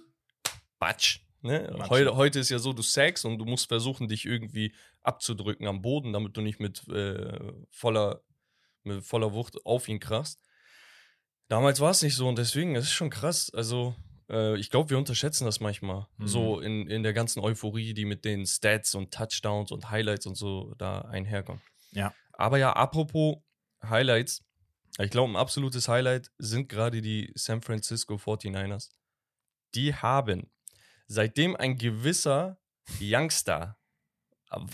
batsch. 0.80 1.22
Ne? 1.42 1.76
Heute, 1.90 2.16
heute 2.16 2.40
ist 2.40 2.50
ja 2.50 2.58
so, 2.58 2.74
du 2.74 2.82
sackst 2.82 3.24
und 3.26 3.38
du 3.38 3.46
musst 3.46 3.68
versuchen, 3.68 4.08
dich 4.08 4.26
irgendwie 4.26 4.74
abzudrücken 5.02 5.68
am 5.68 5.82
Boden, 5.82 6.12
damit 6.12 6.36
du 6.36 6.42
nicht 6.42 6.60
mit, 6.60 6.88
äh, 6.88 7.54
voller, 7.70 8.22
mit 8.84 9.04
voller 9.04 9.34
Wucht 9.34 9.64
auf 9.66 9.88
ihn 9.88 10.00
krachst. 10.00 10.42
Damals 11.48 11.80
war 11.80 11.92
es 11.92 12.02
nicht 12.02 12.16
so 12.16 12.28
und 12.28 12.40
deswegen, 12.40 12.76
es 12.76 12.86
ist 12.86 12.94
schon 12.94 13.12
krass. 13.12 13.52
Also, 13.54 13.96
äh, 14.30 14.58
ich 14.58 14.72
glaube, 14.72 14.90
wir 14.90 14.98
unterschätzen 14.98 15.46
das 15.46 15.60
manchmal. 15.60 16.08
Mhm. 16.18 16.28
So 16.28 16.60
in, 16.60 16.88
in 16.88 17.04
der 17.04 17.14
ganzen 17.14 17.42
Euphorie, 17.42 17.94
die 17.94 18.06
mit 18.06 18.26
den 18.26 18.48
Stats 18.48 18.96
und 18.96 19.14
Touchdowns 19.14 19.72
und 19.72 19.92
Highlights 19.92 20.26
und 20.26 20.36
so 20.36 20.74
da 20.80 21.02
einherkommt. 21.02 21.62
Ja. 21.92 22.14
Aber 22.38 22.58
ja, 22.58 22.74
apropos 22.74 23.38
Highlights, 23.84 24.44
ich 25.00 25.10
glaube, 25.10 25.34
ein 25.34 25.36
absolutes 25.36 25.88
Highlight 25.88 26.32
sind 26.38 26.70
gerade 26.70 27.02
die 27.02 27.32
San 27.36 27.62
Francisco 27.62 28.16
49ers. 28.16 28.90
Die 29.74 29.94
haben, 29.94 30.52
seitdem 31.08 31.56
ein 31.56 31.78
gewisser 31.78 32.58
Youngster, 33.02 33.78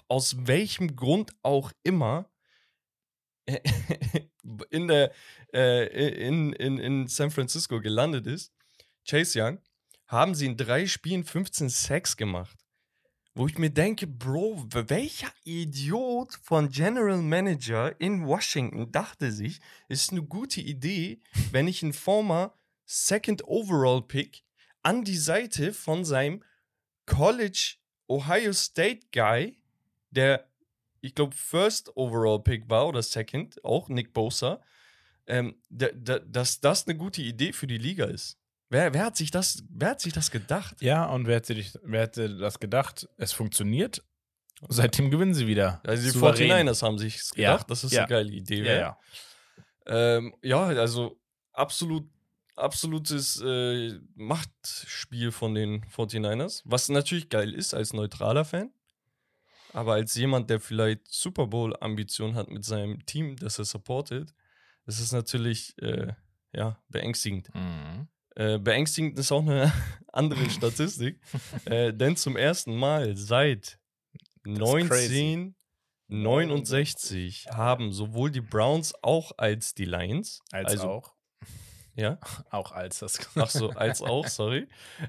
aus 0.07 0.35
welchem 0.45 0.95
Grund 0.95 1.31
auch 1.41 1.71
immer, 1.83 2.29
in, 4.69 4.87
der, 4.87 5.11
äh, 5.53 6.27
in, 6.27 6.53
in, 6.53 6.77
in 6.77 7.07
San 7.07 7.31
Francisco 7.31 7.81
gelandet 7.81 8.27
ist, 8.27 8.53
Chase 9.07 9.41
Young, 9.41 9.59
haben 10.07 10.35
sie 10.35 10.45
in 10.45 10.57
drei 10.57 10.85
Spielen 10.85 11.23
15 11.23 11.69
Sacks 11.69 12.15
gemacht. 12.15 12.60
Wo 13.33 13.47
ich 13.47 13.57
mir 13.57 13.69
denke, 13.69 14.07
Bro, 14.07 14.65
welcher 14.73 15.31
Idiot 15.45 16.33
von 16.43 16.67
General 16.69 17.17
Manager 17.21 17.95
in 17.99 18.25
Washington 18.27 18.91
dachte 18.91 19.31
sich, 19.31 19.61
es 19.87 20.03
ist 20.03 20.11
eine 20.11 20.23
gute 20.23 20.59
Idee, 20.59 21.21
wenn 21.51 21.67
ich 21.67 21.81
einen 21.81 21.93
former 21.93 22.53
Second 22.85 23.47
Overall 23.47 24.01
Pick 24.01 24.43
an 24.83 25.05
die 25.05 25.15
Seite 25.15 25.71
von 25.71 26.03
seinem 26.03 26.43
College 27.05 27.75
Ohio 28.09 28.51
State 28.51 29.07
Guy, 29.13 29.57
der, 30.09 30.49
ich 30.99 31.15
glaube, 31.15 31.33
First 31.33 31.95
Overall 31.95 32.43
Pick 32.43 32.69
war 32.69 32.85
oder 32.89 33.01
Second, 33.01 33.63
auch 33.63 33.87
Nick 33.87 34.11
Bosa, 34.11 34.61
ähm, 35.25 35.55
da- 35.69 35.91
da- 35.93 36.19
dass 36.19 36.59
das 36.59 36.85
eine 36.85 36.97
gute 36.97 37.21
Idee 37.21 37.53
für 37.53 37.67
die 37.67 37.77
Liga 37.77 38.05
ist. 38.05 38.40
Wer, 38.71 38.93
wer, 38.93 39.03
hat 39.03 39.17
sich 39.17 39.31
das, 39.31 39.65
wer 39.69 39.89
hat 39.89 39.99
sich 39.99 40.13
das 40.13 40.31
gedacht? 40.31 40.77
Ja, 40.79 41.05
und 41.07 41.27
wer 41.27 41.35
hätte, 41.35 41.53
dich, 41.53 41.77
wer 41.83 42.03
hätte 42.03 42.37
das 42.37 42.57
gedacht? 42.57 43.05
Es 43.17 43.33
funktioniert. 43.33 44.01
Seitdem 44.69 45.11
gewinnen 45.11 45.33
sie 45.33 45.45
wieder. 45.45 45.81
Also 45.85 46.03
die 46.03 46.09
Souverän. 46.11 46.69
49ers 46.69 46.81
haben 46.81 46.97
sich 46.97 47.19
Ja, 47.35 47.51
gedacht, 47.51 47.69
dass 47.69 47.81
das 47.81 47.91
ja. 47.91 48.03
eine 48.03 48.09
geile 48.09 48.31
Idee 48.31 48.63
Ja, 48.63 48.73
ja. 48.73 48.99
Ähm, 49.87 50.33
ja, 50.41 50.67
also 50.67 51.19
absolut, 51.51 52.09
absolutes 52.55 53.41
äh, 53.45 53.99
Machtspiel 54.15 55.33
von 55.33 55.53
den 55.53 55.83
49ers, 55.87 56.61
was 56.63 56.87
natürlich 56.87 57.27
geil 57.27 57.53
ist 57.53 57.73
als 57.73 57.91
neutraler 57.91 58.45
Fan. 58.45 58.71
Aber 59.73 59.95
als 59.95 60.15
jemand, 60.15 60.49
der 60.49 60.61
vielleicht 60.61 61.11
Super 61.11 61.47
Bowl-Ambitionen 61.47 62.35
hat 62.35 62.47
mit 62.47 62.63
seinem 62.63 63.05
Team, 63.05 63.35
das 63.35 63.59
er 63.59 63.65
supportet, 63.65 64.33
ist 64.85 65.01
es 65.01 65.11
natürlich 65.11 65.77
äh, 65.81 66.13
ja, 66.53 66.81
beängstigend. 66.87 67.53
Mhm. 67.53 68.07
Äh, 68.35 68.59
beängstigend 68.59 69.17
ist 69.19 69.31
auch 69.31 69.41
eine 69.41 69.71
andere 70.07 70.49
Statistik, 70.49 71.19
äh, 71.65 71.93
denn 71.93 72.15
zum 72.15 72.37
ersten 72.37 72.75
Mal 72.75 73.15
seit 73.17 73.77
crazy. 74.43 75.53
1969 76.09 77.47
haben 77.51 77.91
sowohl 77.93 78.31
die 78.31 78.41
Browns 78.41 78.93
auch 79.01 79.31
als 79.37 79.73
die 79.73 79.85
Lions, 79.85 80.41
Als 80.51 80.71
also 80.71 80.89
auch. 80.89 81.13
ja, 81.95 82.19
Auch 82.49 82.71
als 82.71 82.99
das. 82.99 83.19
ach 83.35 83.49
so, 83.49 83.69
als 83.71 84.01
auch, 84.01 84.27
sorry, 84.27 84.67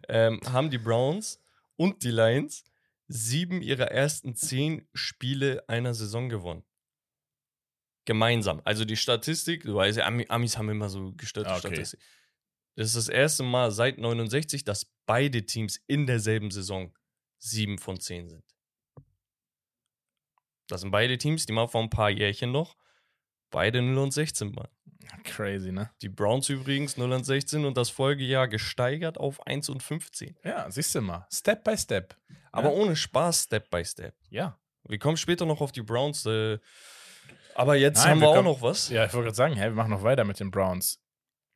ähm, 0.09 0.41
haben 0.49 0.71
die 0.71 0.79
Browns 0.79 1.41
und 1.77 2.03
die 2.05 2.11
Lions 2.11 2.65
sieben 3.09 3.63
ihrer 3.63 3.91
ersten 3.91 4.35
zehn 4.35 4.87
Spiele 4.95 5.65
einer 5.69 5.93
Saison 5.95 6.29
gewonnen. 6.29 6.65
Gemeinsam. 8.05 8.61
Also 8.65 8.85
die 8.85 8.97
Statistik, 8.97 9.63
du 9.65 9.75
weißt 9.77 9.99
ja, 9.99 10.07
Ami- 10.07 10.27
Amis 10.29 10.57
haben 10.59 10.69
immer 10.71 10.89
so 10.89 11.13
gestörte 11.13 11.51
Ah, 11.51 11.57
okay. 11.57 11.69
Statistik. 11.69 12.01
Das 12.75 12.87
ist 12.89 12.97
das 12.97 13.09
erste 13.09 13.43
Mal 13.43 13.71
seit 13.71 13.99
69, 13.99 14.65
dass 14.65 14.87
beide 15.07 15.45
Teams 15.45 15.81
in 15.87 16.07
derselben 16.07 16.51
Saison 16.51 16.93
sieben 17.39 17.79
von 17.79 18.01
zehn 18.01 18.29
sind. 18.29 18.45
Das 20.69 20.81
sind 20.81 20.91
beide 20.91 21.19
Teams, 21.19 21.45
die 21.47 21.53
mal 21.53 21.69
vor 21.69 21.83
ein 21.83 21.91
paar 21.91 22.11
Jährchen 22.11 22.53
noch 22.53 22.77
beide 23.51 23.83
0 23.83 23.99
und 23.99 24.13
16 24.13 24.57
waren. 24.57 24.71
Crazy, 25.25 25.73
ne? 25.73 25.91
Die 26.01 26.09
Browns 26.09 26.49
übrigens 26.49 26.97
0 26.97 27.13
und 27.13 27.25
16 27.25 27.65
und 27.67 27.77
das 27.77 27.91
Folgejahr 27.91 28.49
gesteigert 28.49 29.19
auf 29.19 29.47
1 29.47 29.69
und 29.69 29.83
15. 29.83 30.39
Ja, 30.43 30.71
siehst 30.71 30.95
du 30.95 31.03
mal. 31.03 31.27
Step 31.31 31.63
by 31.65 31.77
Step. 31.77 32.17
Aber 32.51 32.71
Ja. 32.71 32.75
ohne 32.77 32.97
Spaß, 32.97 33.43
Step 33.45 33.69
by 33.71 33.85
Step. 33.85 34.15
Ja. 34.31 34.59
Wir 34.89 34.99
kommen 34.99 35.17
später 35.19 35.45
noch 35.45 35.61
auf 35.61 35.73
die 35.73 35.83
Browns. 35.83 36.25
Äh, 36.25 36.59
aber 37.55 37.77
jetzt 37.77 37.99
Nein, 37.99 38.11
haben 38.13 38.21
wir 38.21 38.29
wir 38.33 38.39
auch 38.41 38.43
noch 38.45 38.63
was. 38.63 38.89
Ja, 38.89 39.05
ich 39.05 39.13
wollte 39.13 39.27
gerade 39.27 39.37
sagen, 39.37 39.55
hä, 39.57 39.65
wir 39.65 39.71
machen 39.73 39.91
noch 39.91 40.03
weiter 40.03 40.25
mit 40.25 40.41
den 40.41 40.51
Browns. 40.51 40.99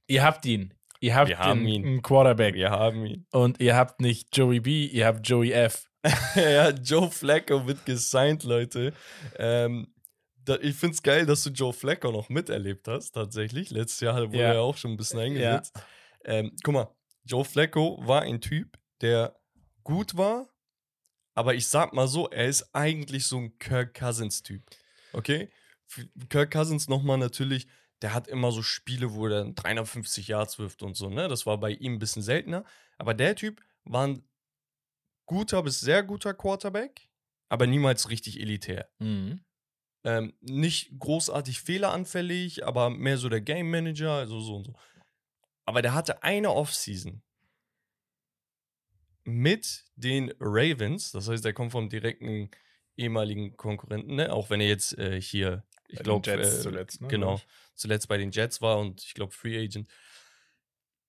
Ihr 0.09 0.23
habt 0.23 0.45
ihn. 0.45 0.75
Ihr 1.00 1.15
habt 1.15 1.29
Wir 1.29 1.38
ihn. 1.55 1.85
einen 1.87 2.03
Quarterback. 2.03 2.55
Wir 2.55 2.71
haben 2.71 3.05
ihn. 3.07 3.26
Und 3.33 3.61
ihr 3.61 3.76
habt 3.76 4.00
nicht 4.00 4.35
Joey 4.37 4.61
B, 4.61 4.87
ihr 4.87 5.07
habt 5.07 5.26
Joey 5.29 5.53
F. 5.53 5.88
ja, 6.37 6.71
Joe 6.71 7.11
Flacco 7.11 7.67
wird 7.67 7.85
gesigned, 7.85 8.45
Leute. 8.45 8.93
Ähm, 9.38 9.93
da, 10.45 10.57
ich 10.61 10.76
finde 10.76 10.95
es 10.95 11.03
geil, 11.03 11.26
dass 11.26 11.43
du 11.43 11.50
Joe 11.50 11.73
Flacco 11.73 12.12
noch 12.12 12.29
miterlebt 12.29 12.87
hast, 12.88 13.12
tatsächlich. 13.12 13.71
Letztes 13.71 14.00
Jahr 14.00 14.17
wurde 14.29 14.38
Ja. 14.38 14.53
er 14.55 14.61
auch 14.62 14.76
schon 14.76 14.93
ein 14.93 14.97
bisschen 14.97 15.19
eingesetzt. 15.19 15.75
Ähm, 16.25 16.53
guck 16.62 16.75
mal, 16.75 16.95
Joe 17.25 17.45
Flacco 17.45 18.00
war 18.07 18.23
ein 18.23 18.41
Typ, 18.41 18.79
der 19.00 19.37
gut 19.83 20.17
war, 20.17 20.49
aber 21.35 21.55
ich 21.55 21.67
sag 21.67 21.93
mal 21.93 22.07
so, 22.07 22.29
er 22.31 22.47
ist 22.47 22.71
eigentlich 22.73 23.26
so 23.26 23.38
ein 23.38 23.59
Kirk 23.59 23.95
Cousins-Typ. 23.95 24.62
Okay? 25.12 25.50
Kirk 26.29 26.53
Cousins 26.53 26.88
nochmal 26.88 27.19
natürlich, 27.19 27.67
der 28.03 28.12
hat 28.15 28.29
immer 28.29 28.53
so 28.53 28.62
Spiele, 28.62 29.15
wo 29.15 29.26
er 29.26 29.45
dann 29.45 29.55
350 29.55 30.29
Yards 30.29 30.59
wirft 30.59 30.83
und 30.83 30.97
so, 30.97 31.09
ne? 31.09 31.29
Das 31.29 31.47
war 31.47 31.59
bei 31.59 31.71
ihm 31.71 31.95
ein 31.95 31.99
bisschen 31.99 32.23
seltener. 32.23 32.65
Aber 32.99 33.15
der 33.15 33.35
Typ 33.35 33.62
war 33.85 34.07
ein 34.07 34.23
guter 35.26 35.62
bis 35.62 35.81
sehr 35.81 36.03
guter 36.03 36.35
Quarterback, 36.35 37.09
aber 37.49 37.67
niemals 37.67 38.11
richtig 38.11 38.41
elitär. 38.41 38.88
Mhm. 38.99 39.41
Ähm, 40.05 40.35
nicht 40.41 40.99
großartig 40.99 41.61
fehleranfällig, 41.61 42.65
aber 42.65 42.91
mehr 42.91 43.19
so 43.19 43.29
der 43.29 43.41
Game 43.41 43.71
Manager, 43.71 44.12
also 44.12 44.41
so 44.41 44.57
und 44.57 44.65
so. 44.67 44.75
Aber 45.65 45.83
der 45.83 45.95
hatte 45.95 46.23
eine 46.23 46.53
Offseason 46.53 47.23
mit 49.25 49.85
den 49.97 50.33
Ravens, 50.38 51.11
das 51.11 51.29
heißt, 51.29 51.45
der 51.45 51.53
kommt 51.53 51.73
vom 51.73 51.88
direkten 51.88 52.50
ehemaligen 52.97 53.57
Konkurrenten, 53.57 54.17
ne? 54.17 54.33
auch 54.33 54.50
wenn 54.50 54.61
er 54.61 54.69
jetzt 54.69 54.99
äh, 54.99 55.21
hier, 55.21 55.65
ich 55.88 56.00
glaube, 56.00 56.31
äh, 56.31 56.61
zuletzt, 56.61 57.00
ne, 57.00 57.09
genau, 57.09 57.41
zuletzt 57.75 58.09
bei 58.09 58.19
den 58.19 58.31
Jets 58.31 58.61
war 58.61 58.79
und 58.79 59.03
ich 59.03 59.15
glaube 59.15 59.33
Free 59.33 59.59
Agent. 59.59 59.91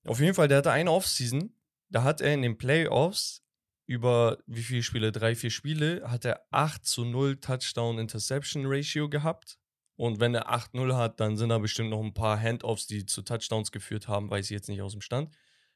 Auf 0.06 0.20
jeden 0.20 0.34
Fall, 0.34 0.48
der 0.48 0.60
hatte 0.60 0.72
eine 0.72 0.92
Offseason, 0.92 1.54
da 1.90 2.04
hat 2.04 2.22
er 2.22 2.34
in 2.34 2.42
den 2.42 2.58
Playoffs 2.58 3.44
über 3.88 4.38
wie 4.46 4.62
viele 4.62 4.84
Spiele? 4.84 5.12
Drei, 5.12 5.34
vier 5.34 5.50
Spiele, 5.50 6.04
hat 6.06 6.26
er 6.26 6.46
8 6.52 6.86
zu 6.86 7.06
0 7.06 7.38
Touchdown-Interception-Ratio 7.38 9.10
gehabt. 9.10 9.58
Und 9.96 10.20
wenn 10.20 10.36
er 10.36 10.54
8-0 10.54 10.96
hat, 10.96 11.20
dann 11.20 11.38
sind 11.38 11.50
da 11.50 11.58
bestimmt 11.58 11.90
noch 11.90 12.04
ein 12.04 12.14
paar 12.14 12.40
Handoffs, 12.40 12.86
die 12.86 13.06
zu 13.06 13.24
Touchdowns 13.24 13.72
geführt 13.72 14.08
haben, 14.08 14.30
weiß 14.30 14.46
ich 14.46 14.52
jetzt 14.52 14.70
nicht 14.70 14.82
aus 14.82 14.92
dem 14.92 15.02
Stand. 15.02 15.36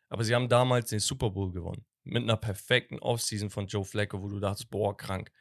Aber 0.10 0.24
sie 0.24 0.36
haben 0.36 0.50
damals 0.50 0.90
den 0.90 1.00
Super 1.00 1.32
Bowl 1.32 1.52
gewonnen. 1.52 1.86
Mit 2.04 2.24
einer 2.24 2.38
perfekten 2.38 3.00
Offseason 3.00 3.50
von 3.50 3.68
Joe 3.68 3.86
Flacco, 3.86 4.22
wo 4.22 4.28
du 4.28 4.40
dachtest, 4.40 4.70
boah, 4.70 4.96
krank. 4.96 5.32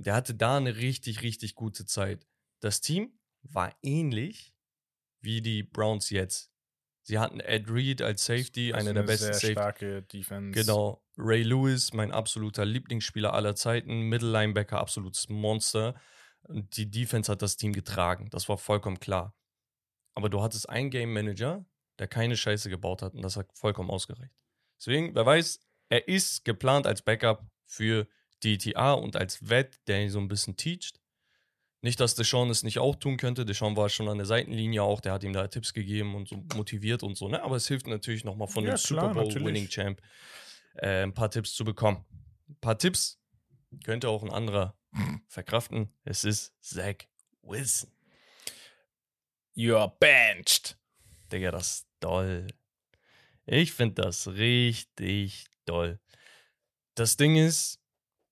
Und 0.00 0.06
der 0.06 0.14
hatte 0.14 0.34
da 0.34 0.56
eine 0.56 0.76
richtig, 0.76 1.20
richtig 1.20 1.54
gute 1.54 1.84
Zeit. 1.84 2.26
Das 2.60 2.80
Team 2.80 3.18
war 3.42 3.76
ähnlich 3.82 4.54
wie 5.20 5.42
die 5.42 5.62
Browns 5.62 6.08
jetzt. 6.08 6.50
Sie 7.02 7.18
hatten 7.18 7.38
Ed 7.38 7.68
Reed 7.68 8.00
als 8.00 8.24
Safety, 8.24 8.72
einer 8.72 8.94
der 8.94 9.02
eine 9.02 9.04
besten 9.04 9.26
sehr 9.26 9.34
Safety. 9.34 9.52
starke 9.52 10.02
Defense. 10.04 10.58
Genau. 10.58 11.04
Ray 11.18 11.42
Lewis, 11.42 11.92
mein 11.92 12.12
absoluter 12.12 12.64
Lieblingsspieler 12.64 13.34
aller 13.34 13.54
Zeiten. 13.54 14.00
Middle 14.08 14.30
Linebacker, 14.30 14.80
absolutes 14.80 15.28
Monster. 15.28 15.94
Und 16.44 16.78
die 16.78 16.90
Defense 16.90 17.30
hat 17.30 17.42
das 17.42 17.58
Team 17.58 17.74
getragen. 17.74 18.30
Das 18.30 18.48
war 18.48 18.56
vollkommen 18.56 19.00
klar. 19.00 19.36
Aber 20.14 20.30
du 20.30 20.40
hattest 20.40 20.66
einen 20.66 20.88
Game 20.88 21.12
Manager, 21.12 21.66
der 21.98 22.08
keine 22.08 22.38
Scheiße 22.38 22.70
gebaut 22.70 23.02
hat 23.02 23.12
und 23.12 23.20
das 23.20 23.36
hat 23.36 23.52
vollkommen 23.52 23.90
ausgereicht. 23.90 24.46
Deswegen, 24.78 25.14
wer 25.14 25.26
weiß, 25.26 25.60
er 25.90 26.08
ist 26.08 26.46
geplant 26.46 26.86
als 26.86 27.02
Backup 27.02 27.46
für 27.66 28.08
DTA 28.40 28.92
und 28.92 29.16
als 29.16 29.48
Vet, 29.48 29.78
der 29.86 30.02
ihn 30.02 30.10
so 30.10 30.18
ein 30.18 30.28
bisschen 30.28 30.56
teacht. 30.56 31.00
Nicht, 31.82 31.98
dass 31.98 32.14
Deshaun 32.14 32.50
es 32.50 32.62
nicht 32.62 32.78
auch 32.78 32.96
tun 32.96 33.16
könnte. 33.16 33.46
Deshaun 33.46 33.74
war 33.76 33.88
schon 33.88 34.08
an 34.08 34.18
der 34.18 34.26
Seitenlinie 34.26 34.82
auch, 34.82 35.00
der 35.00 35.12
hat 35.12 35.24
ihm 35.24 35.32
da 35.32 35.48
Tipps 35.48 35.72
gegeben 35.72 36.14
und 36.14 36.28
so 36.28 36.36
motiviert 36.54 37.02
und 37.02 37.16
so, 37.16 37.28
ne? 37.28 37.42
Aber 37.42 37.56
es 37.56 37.68
hilft 37.68 37.86
natürlich 37.86 38.24
nochmal 38.24 38.48
von 38.48 38.64
Ja, 38.64 38.74
dem 38.74 38.82
klar, 38.82 39.08
Super 39.08 39.14
Bowl 39.14 39.24
natürlich. 39.24 39.46
Winning 39.46 39.68
Champ 39.68 40.00
äh, 40.74 41.02
ein 41.04 41.14
paar 41.14 41.30
Tipps 41.30 41.54
zu 41.54 41.64
bekommen. 41.64 42.04
Ein 42.48 42.60
paar 42.60 42.78
Tipps 42.78 43.18
könnte 43.84 44.08
auch 44.08 44.22
ein 44.22 44.30
anderer 44.30 44.76
verkraften. 45.28 45.94
Es 46.04 46.24
ist 46.24 46.52
Zach 46.60 46.96
Wilson. 47.42 47.90
You're 49.56 49.92
benched. 49.98 50.76
Digga, 51.32 51.50
das 51.50 51.68
ist 51.76 51.86
doll. 52.00 52.46
Ich 53.46 53.72
finde 53.72 54.02
das 54.02 54.28
richtig 54.28 55.46
doll. 55.64 55.98
Das 56.94 57.16
Ding 57.16 57.36
ist, 57.36 57.79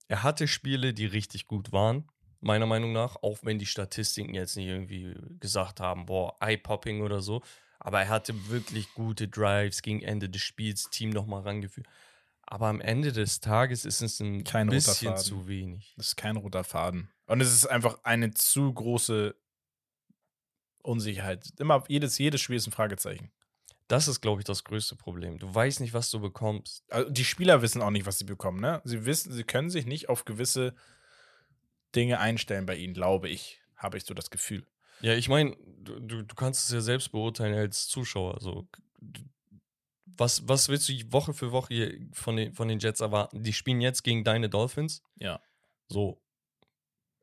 er 0.09 0.23
hatte 0.23 0.49
Spiele, 0.49 0.95
die 0.95 1.07
richtig 1.07 1.47
gut 1.47 1.73
waren, 1.73 2.11
meiner 2.41 2.67
Meinung 2.67 2.93
nach, 2.93 3.17
auch 3.23 3.39
wenn 3.43 3.59
die 3.59 3.67
Statistiken 3.67 4.35
jetzt 4.35 4.57
nicht 4.57 4.67
irgendwie 4.67 5.15
gesagt 5.39 5.81
haben, 5.81 6.07
boah, 6.07 6.37
eye-popping 6.41 7.03
oder 7.03 7.21
so. 7.21 7.43
Aber 7.79 8.01
er 8.01 8.09
hatte 8.09 8.49
wirklich 8.49 8.93
gute 8.95 9.29
Drives 9.29 9.83
gegen 9.83 10.03
Ende 10.03 10.29
des 10.29 10.43
Spiels, 10.43 10.91
Team 10.91 11.11
nochmal 11.11 11.43
rangeführt. 11.43 11.87
Aber 12.43 12.69
am 12.69 12.81
Ende 12.81 13.13
des 13.13 13.41
Tages 13.41 13.85
ist 13.85 14.01
es 14.01 14.21
ein 14.21 14.43
Kein 14.43 14.69
bisschen 14.69 15.17
zu 15.19 15.47
wenig. 15.47 15.95
Das 15.97 16.09
ist 16.09 16.17
kein 16.17 16.37
roter 16.37 16.65
Faden. 16.65 17.11
Und 17.27 17.43
es 17.43 17.53
ist 17.53 17.67
einfach 17.67 17.99
eine 18.05 18.33
zu 18.33 18.73
große 18.73 19.37
Unsicherheit. 20.83 21.53
Immer, 21.59 21.85
jedes, 21.89 22.17
jedes 22.17 22.41
Spiel 22.41 22.57
ist 22.57 22.67
ein 22.67 22.73
Fragezeichen. 22.73 23.31
Das 23.89 24.07
ist, 24.07 24.21
glaube 24.21 24.43
ich, 24.43 24.45
das 24.45 24.65
größte 24.65 24.97
Problem. 24.97 25.39
Du 25.39 25.53
weißt 25.53 25.81
nicht, 25.81 25.95
was 25.95 26.11
du 26.11 26.21
bekommst. 26.21 26.85
Also 26.91 27.11
die 27.11 27.25
Spieler 27.25 27.63
wissen 27.63 27.81
auch 27.81 27.91
nicht, 27.91 28.05
was 28.05 28.19
sie 28.19 28.25
bekommen, 28.25 28.61
ne? 28.61 28.83
Sie 28.85 29.07
wissen, 29.07 29.33
sie 29.33 29.45
können 29.45 29.71
sich 29.71 29.87
nicht 29.87 30.11
auf 30.11 30.27
gewisse 30.27 30.75
Dinge 31.95 32.21
einstellen 32.21 32.67
bei 32.67 32.77
ihnen, 32.77 32.93
glaube 32.93 33.31
ich. 33.31 33.63
Habe 33.77 33.97
ich 33.97 34.05
so 34.05 34.13
das 34.13 34.31
Gefühl. 34.31 34.67
Ja, 35.01 35.15
ich 35.15 35.29
meine, 35.29 35.57
du, 35.81 36.23
du, 36.23 36.35
kannst 36.35 36.65
es 36.65 36.75
ja 36.75 36.81
selbst 36.81 37.13
beurteilen 37.13 37.55
als 37.55 37.89
Zuschauer. 37.89 38.41
So, 38.41 38.69
was, 40.05 40.47
was 40.47 40.69
willst 40.69 40.89
du 40.89 41.13
Woche 41.13 41.33
für 41.33 41.53
Woche 41.53 41.75
hier 41.75 42.09
von 42.13 42.37
den, 42.37 42.53
von 42.53 42.69
den 42.69 42.81
Jets 42.81 43.01
erwarten? 43.01 43.43
Die 43.43 43.53
spielen 43.53 43.81
jetzt 43.81 44.03
gegen 44.03 44.25
deine 44.25 44.51
Dolphins. 44.51 45.03
Ja. 45.17 45.41
So. 45.89 46.21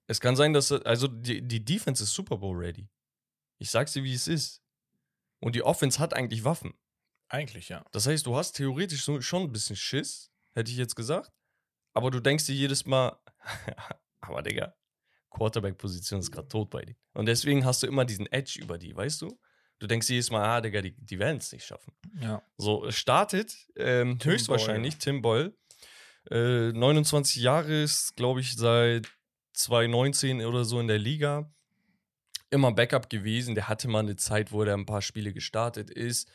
Es 0.07 0.22
kann 0.22 0.36
sein, 0.36 0.53
dass, 0.53 0.72
also 0.72 1.07
die, 1.07 1.45
die 1.45 1.63
Defense 1.63 2.03
ist 2.03 2.13
Super 2.13 2.38
Bowl 2.38 2.57
ready. 2.57 2.88
Ich 3.57 3.69
sag's 3.69 3.93
dir, 3.93 4.03
wie 4.03 4.13
es 4.13 4.27
ist. 4.27 4.64
Und 5.45 5.53
die 5.53 5.61
Offense 5.61 5.99
hat 5.99 6.15
eigentlich 6.15 6.43
Waffen. 6.43 6.73
Eigentlich, 7.29 7.69
ja. 7.69 7.85
Das 7.91 8.07
heißt, 8.07 8.25
du 8.25 8.35
hast 8.35 8.53
theoretisch 8.53 9.03
so, 9.03 9.21
schon 9.21 9.43
ein 9.43 9.51
bisschen 9.51 9.75
Schiss, 9.75 10.31
hätte 10.55 10.71
ich 10.71 10.77
jetzt 10.77 10.95
gesagt. 10.95 11.31
Aber 11.93 12.09
du 12.09 12.19
denkst 12.19 12.47
dir 12.47 12.55
jedes 12.55 12.87
Mal, 12.87 13.15
aber 14.21 14.41
Digga, 14.41 14.73
Quarterback-Position 15.29 16.19
ist 16.19 16.31
gerade 16.31 16.47
tot 16.47 16.71
bei 16.71 16.83
dir. 16.83 16.95
Und 17.13 17.27
deswegen 17.27 17.63
hast 17.63 17.83
du 17.83 17.87
immer 17.87 18.05
diesen 18.05 18.25
Edge 18.31 18.59
über 18.59 18.79
die, 18.79 18.95
weißt 18.95 19.21
du? 19.21 19.39
Du 19.77 19.85
denkst 19.85 20.09
jedes 20.09 20.31
Mal, 20.31 20.43
ah, 20.43 20.61
Digga, 20.61 20.81
die, 20.81 20.95
die 20.97 21.19
werden 21.19 21.37
es 21.37 21.51
nicht 21.51 21.63
schaffen. 21.63 21.93
Ja. 22.19 22.41
So, 22.57 22.89
startet 22.89 23.55
ähm, 23.75 24.17
Tim 24.17 24.31
höchstwahrscheinlich 24.31 24.97
Tim 24.97 25.21
Boyle. 25.21 25.55
Äh, 26.31 26.71
29 26.71 27.43
Jahre 27.43 27.83
ist, 27.83 28.15
glaube 28.15 28.39
ich, 28.39 28.55
seit 28.55 29.07
2019 29.53 30.43
oder 30.43 30.65
so 30.65 30.79
in 30.79 30.87
der 30.87 30.97
Liga. 30.97 31.53
Immer 32.55 32.71
Backup 32.71 33.09
gewesen. 33.09 33.53
Der 33.53 33.67
hatte 33.67 33.88
mal 33.89 34.00
eine 34.00 34.15
Zeit, 34.15 34.51
wo 34.53 34.63
er 34.63 34.74
ein 34.74 34.85
paar 34.85 35.01
Spiele 35.01 35.33
gestartet 35.33 35.89
ist. 35.89 36.31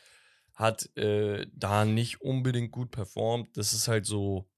Hat 0.54 0.94
äh, 0.96 1.46
da 1.52 1.86
nicht 1.86 2.20
unbedingt 2.20 2.72
gut 2.72 2.90
performt. 2.90 3.56
Das 3.56 3.72
ist 3.72 3.88
halt 3.88 4.04
so, 4.04 4.50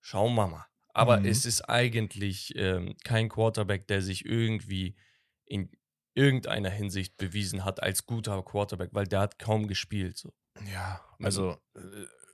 schauen 0.00 0.34
wir 0.34 0.48
mal. 0.48 0.66
Aber 0.94 1.20
Mhm. 1.20 1.26
es 1.26 1.44
ist 1.44 1.62
eigentlich 1.68 2.54
ähm, 2.56 2.96
kein 3.04 3.28
Quarterback, 3.28 3.86
der 3.86 4.00
sich 4.00 4.24
irgendwie 4.24 4.96
in 5.44 5.70
irgendeiner 6.14 6.70
Hinsicht 6.70 7.18
bewiesen 7.18 7.64
hat 7.66 7.82
als 7.82 8.06
guter 8.06 8.42
Quarterback, 8.42 8.90
weil 8.92 9.06
der 9.06 9.20
hat 9.20 9.38
kaum 9.38 9.68
gespielt. 9.68 10.16
So. 10.16 10.32
Ja, 10.72 11.00
also 11.22 11.58
äh, 11.76 11.80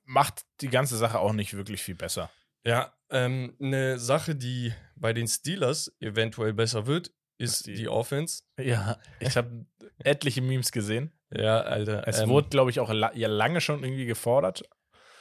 macht 0.05 0.43
die 0.61 0.69
ganze 0.71 0.97
Sache 0.97 1.19
auch 1.19 1.33
nicht 1.33 1.55
wirklich 1.55 1.83
viel 1.83 1.97
besser. 1.97 2.31
Ja, 2.65 2.95
ähm, 3.11 3.57
eine 3.61 3.99
Sache, 3.99 4.37
die 4.37 4.73
bei 4.95 5.13
den 5.13 5.27
Steelers 5.29 5.93
eventuell 6.01 6.53
besser 6.55 6.87
wird, 6.87 7.13
ist 7.39 7.67
die- 7.67 7.75
die, 7.75 7.89
Offense. 7.89 8.43
Ja, 8.59 8.99
ich 9.21 9.37
habe 9.37 9.67
etliche 9.99 10.43
Memes 10.43 10.73
gesehen. 10.73 11.13
Ja, 11.31 11.61
Alter. 11.61 12.07
Es 12.07 12.21
ähm, 12.21 12.29
wurde, 12.29 12.49
glaube 12.49 12.71
ich, 12.71 12.81
auch 12.81 12.91
la 12.93 13.15
ja 13.15 13.29
lange 13.29 13.61
schon 13.61 13.83
irgendwie 13.83 14.07
gefordert. 14.07 14.63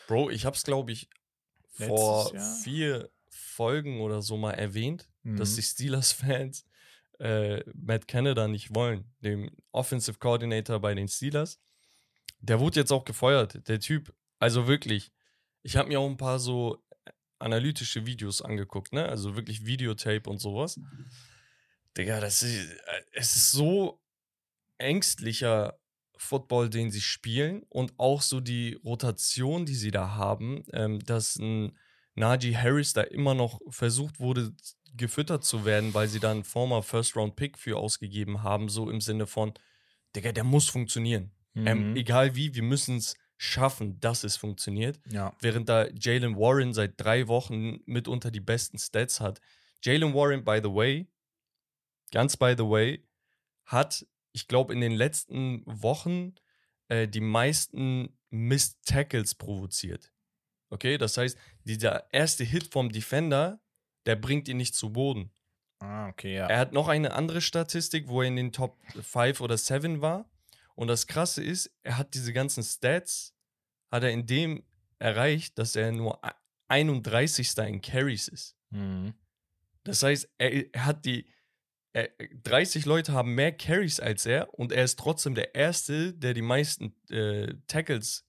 Bro, 0.08 0.30
ich 0.30 0.45
hab's, 0.45 0.63
glaube 0.63 0.91
ich, 0.91 1.10
Letztes 1.78 1.88
vor 1.88 2.34
Jahr? 2.34 2.56
vier 2.63 3.10
Folgen 3.30 4.01
oder 4.01 4.21
so 4.21 4.38
mal 4.38 4.51
erwähnt, 4.51 5.10
dass 5.23 5.51
Mhm. 5.51 5.56
die 5.56 5.62
Steelers-Fans 5.63 6.65
äh, 7.19 7.63
Matt 7.73 8.08
Canada 8.10 8.47
nicht 8.47 8.75
wollen, 8.75 9.06
dem 9.21 9.49
Offensive 9.71 10.19
Coordinator 10.19 10.80
bei 10.82 10.93
den 10.93 11.08
Steelers. 11.08 11.60
Der 12.39 12.60
wurde 12.60 12.82
jetzt 12.82 12.91
auch 12.91 13.06
gefeuert, 13.06 13.67
der 13.69 13.80
Typ. 13.80 14.13
Also 14.39 14.67
wirklich, 14.67 15.12
ich 15.63 15.78
habe 15.78 15.88
mir 15.89 15.99
auch 16.01 16.10
ein 16.10 16.17
paar 16.17 16.39
so 16.39 16.84
analytische 17.39 18.06
Videos 18.06 18.41
angeguckt, 18.41 18.91
ne? 18.93 19.08
Also 19.08 19.36
wirklich 19.36 19.65
Videotape 19.65 20.30
und 20.30 20.39
sowas. 20.39 20.78
Digga, 21.97 22.19
das 22.19 22.43
ist, 22.43 22.71
äh, 22.71 23.01
es 23.13 23.36
ist 23.36 23.51
so 23.51 24.01
ängstlicher 24.77 25.79
Football, 26.17 26.69
den 26.69 26.91
sie 26.91 27.01
spielen 27.01 27.63
und 27.69 27.93
auch 27.97 28.21
so 28.21 28.39
die 28.39 28.79
Rotation, 28.84 29.65
die 29.65 29.75
sie 29.75 29.91
da 29.91 30.15
haben, 30.15 30.63
ähm, 30.73 30.99
dass 30.99 31.36
ein 31.38 31.77
Najee 32.15 32.55
Harris 32.55 32.93
da 32.93 33.01
immer 33.01 33.34
noch 33.34 33.60
versucht 33.69 34.19
wurde, 34.19 34.53
gefüttert 34.93 35.43
zu 35.43 35.65
werden, 35.65 35.93
weil 35.93 36.08
sie 36.08 36.19
da 36.21 36.31
einen 36.31 36.45
former 36.45 36.81
First-Round-Pick 36.84 37.58
für 37.58 37.77
ausgegeben 37.77 38.43
haben, 38.43 38.69
so 38.69 38.89
im 38.89 39.01
Sinne 39.01 39.27
von, 39.27 39.53
Digga, 40.15 40.31
der 40.31 40.45
muss 40.45 40.69
funktionieren. 40.69 41.31
Ähm, 41.55 41.91
Mhm. 41.91 41.95
egal 41.97 42.36
wie, 42.36 42.53
wir 42.55 42.63
müssen 42.63 42.97
es 42.97 43.15
schaffen, 43.38 43.99
dass 43.99 44.23
es 44.23 44.38
funktioniert. 44.38 44.99
ja. 45.10 45.34
Während 45.41 45.67
da 45.67 45.88
Jalen 45.89 46.38
Warren 46.38 46.73
seit 46.73 46.93
drei 46.97 47.27
Wochen 47.27 47.79
mitunter 47.86 48.31
die 48.31 48.39
besten 48.39 48.77
Stats 48.77 49.19
hat. 49.19 49.41
Jalen 49.84 50.13
Warren, 50.13 50.45
by 50.45 50.60
the 50.63 50.69
way, 50.73 51.08
ganz 52.12 52.38
by 52.38 52.56
the 52.58 52.63
way, 52.63 53.06
hat, 53.65 54.06
ich 54.32 54.48
glaube, 54.48 54.74
in 54.74 54.82
den 54.82 54.91
letzten 54.91 55.63
Wochen 55.65 56.36
äh, 56.88 57.08
die 57.08 57.22
meisten 57.22 58.18
Missed 58.30 58.86
Tackles 58.86 59.36
provoziert. 59.36 60.12
Okay, 60.70 60.98
das 60.98 61.18
heißt, 61.18 61.38
dieser 61.63 62.12
erste 62.13 62.44
Hit 62.44 62.72
vom 62.72 62.91
Defender, 62.91 63.62
der 64.06 64.15
bringt 64.15 64.48
ihn 64.48 64.58
nicht 64.58 64.76
zu 64.76 64.91
Boden. 64.91 65.32
Ah, 65.80 66.10
okay, 66.10 66.36
ja. 66.36 66.48
Er 66.48 66.60
hat 66.60 66.74
noch 66.74 66.88
eine 66.88 67.13
andere 67.13 67.41
Statistik, 67.41 68.08
wo 68.08 68.22
er 68.22 68.28
in 68.28 68.36
den 68.36 68.52
Top 68.52 68.78
5 69.02 69.41
oder 69.41 69.58
7 69.58 70.02
war. 70.02 70.30
Und 70.76 70.88
das 70.88 71.08
Krasse 71.08 71.44
ist, 71.44 71.72
er 71.84 71.98
hat 71.98 72.13
diese 72.13 72.34
ganzen 72.34 72.63
Stats, 72.63 73.34
hat 73.91 74.04
er 74.04 74.12
in 74.12 74.26
dem 74.26 74.63
erreicht, 75.00 75.58
dass 75.58 75.76
er 75.76 75.91
nur 75.91 76.20
31. 76.68 77.58
in 77.60 77.82
Carries 77.82 78.28
ist. 78.28 78.58
Mhm. 78.72 79.13
Das 79.84 80.04
heißt, 80.04 80.30
er, 80.38 80.74
er 80.74 80.86
hat 80.86 81.06
die, 81.06 81.28
30 82.43 82.86
Leute 82.86 83.13
haben 83.13 83.36
mehr 83.36 83.53
Carries 83.53 83.99
als 83.99 84.25
er 84.25 84.53
und 84.53 84.71
er 84.71 84.84
ist 84.84 84.99
trotzdem 84.99 85.34
der 85.34 85.55
Erste, 85.55 86.13
der 86.13 86.34
die 86.34 86.41
meisten 86.41 86.93
äh, 87.10 87.53
Tackles 87.67 88.25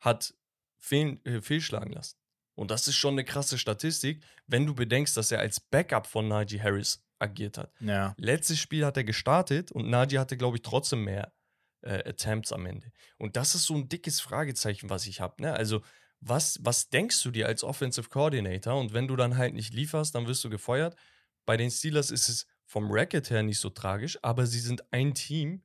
hat 0.00 0.34
fehl, 0.78 1.18
äh, 1.24 1.40
fehlschlagen 1.40 1.92
lassen. 1.92 2.16
Und 2.54 2.70
das 2.70 2.86
ist 2.86 2.94
schon 2.94 3.14
eine 3.14 3.24
krasse 3.24 3.58
Statistik, 3.58 4.22
wenn 4.46 4.64
du 4.64 4.74
bedenkst, 4.74 5.16
dass 5.16 5.32
er 5.32 5.40
als 5.40 5.58
Backup 5.58 6.06
von 6.06 6.28
Najee 6.28 6.60
Harris 6.60 7.02
agiert 7.18 7.58
hat. 7.58 7.72
Ja. 7.80 8.14
Letztes 8.16 8.60
Spiel 8.60 8.84
hat 8.84 8.96
er 8.96 9.04
gestartet 9.04 9.72
und 9.72 9.88
Najee 9.88 10.18
hatte, 10.18 10.36
glaube 10.36 10.58
ich, 10.58 10.62
trotzdem 10.62 11.02
mehr 11.02 11.32
äh, 11.80 12.08
Attempts 12.08 12.52
am 12.52 12.66
Ende. 12.66 12.92
Und 13.18 13.34
das 13.34 13.56
ist 13.56 13.64
so 13.64 13.74
ein 13.74 13.88
dickes 13.88 14.20
Fragezeichen, 14.20 14.88
was 14.88 15.06
ich 15.06 15.20
habe. 15.20 15.42
Ne? 15.42 15.52
Also, 15.52 15.82
was, 16.20 16.58
was 16.62 16.88
denkst 16.88 17.22
du 17.22 17.30
dir 17.30 17.46
als 17.46 17.64
Offensive 17.64 18.08
Coordinator? 18.08 18.78
Und 18.78 18.94
wenn 18.94 19.08
du 19.08 19.16
dann 19.16 19.36
halt 19.36 19.52
nicht 19.52 19.74
lieferst, 19.74 20.14
dann 20.14 20.26
wirst 20.26 20.44
du 20.44 20.48
gefeuert. 20.48 20.96
Bei 21.44 21.56
den 21.56 21.70
Steelers 21.70 22.10
ist 22.10 22.28
es 22.28 22.46
vom 22.74 22.90
Record 22.90 23.30
her 23.30 23.44
nicht 23.44 23.60
so 23.60 23.70
tragisch, 23.70 24.18
aber 24.22 24.48
sie 24.48 24.58
sind 24.58 24.92
ein 24.92 25.14
Team, 25.14 25.62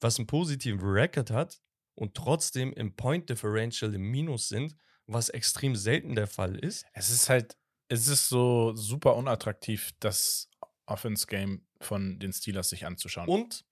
was 0.00 0.18
einen 0.18 0.26
positiven 0.26 0.80
Record 0.80 1.30
hat 1.30 1.60
und 1.94 2.16
trotzdem 2.16 2.72
im 2.72 2.96
Point 2.96 3.30
Differential 3.30 3.94
im 3.94 4.02
Minus 4.02 4.48
sind, 4.48 4.74
was 5.06 5.28
extrem 5.28 5.76
selten 5.76 6.16
der 6.16 6.26
Fall 6.26 6.56
ist. 6.56 6.84
Es 6.92 7.10
ist 7.10 7.28
halt, 7.28 7.56
es 7.86 8.08
ist 8.08 8.28
so 8.28 8.74
super 8.74 9.14
unattraktiv, 9.14 9.92
das 10.00 10.50
Offense-Game 10.86 11.68
von 11.80 12.18
den 12.18 12.32
Steelers 12.32 12.70
sich 12.70 12.84
anzuschauen. 12.84 13.28
Und 13.28 13.64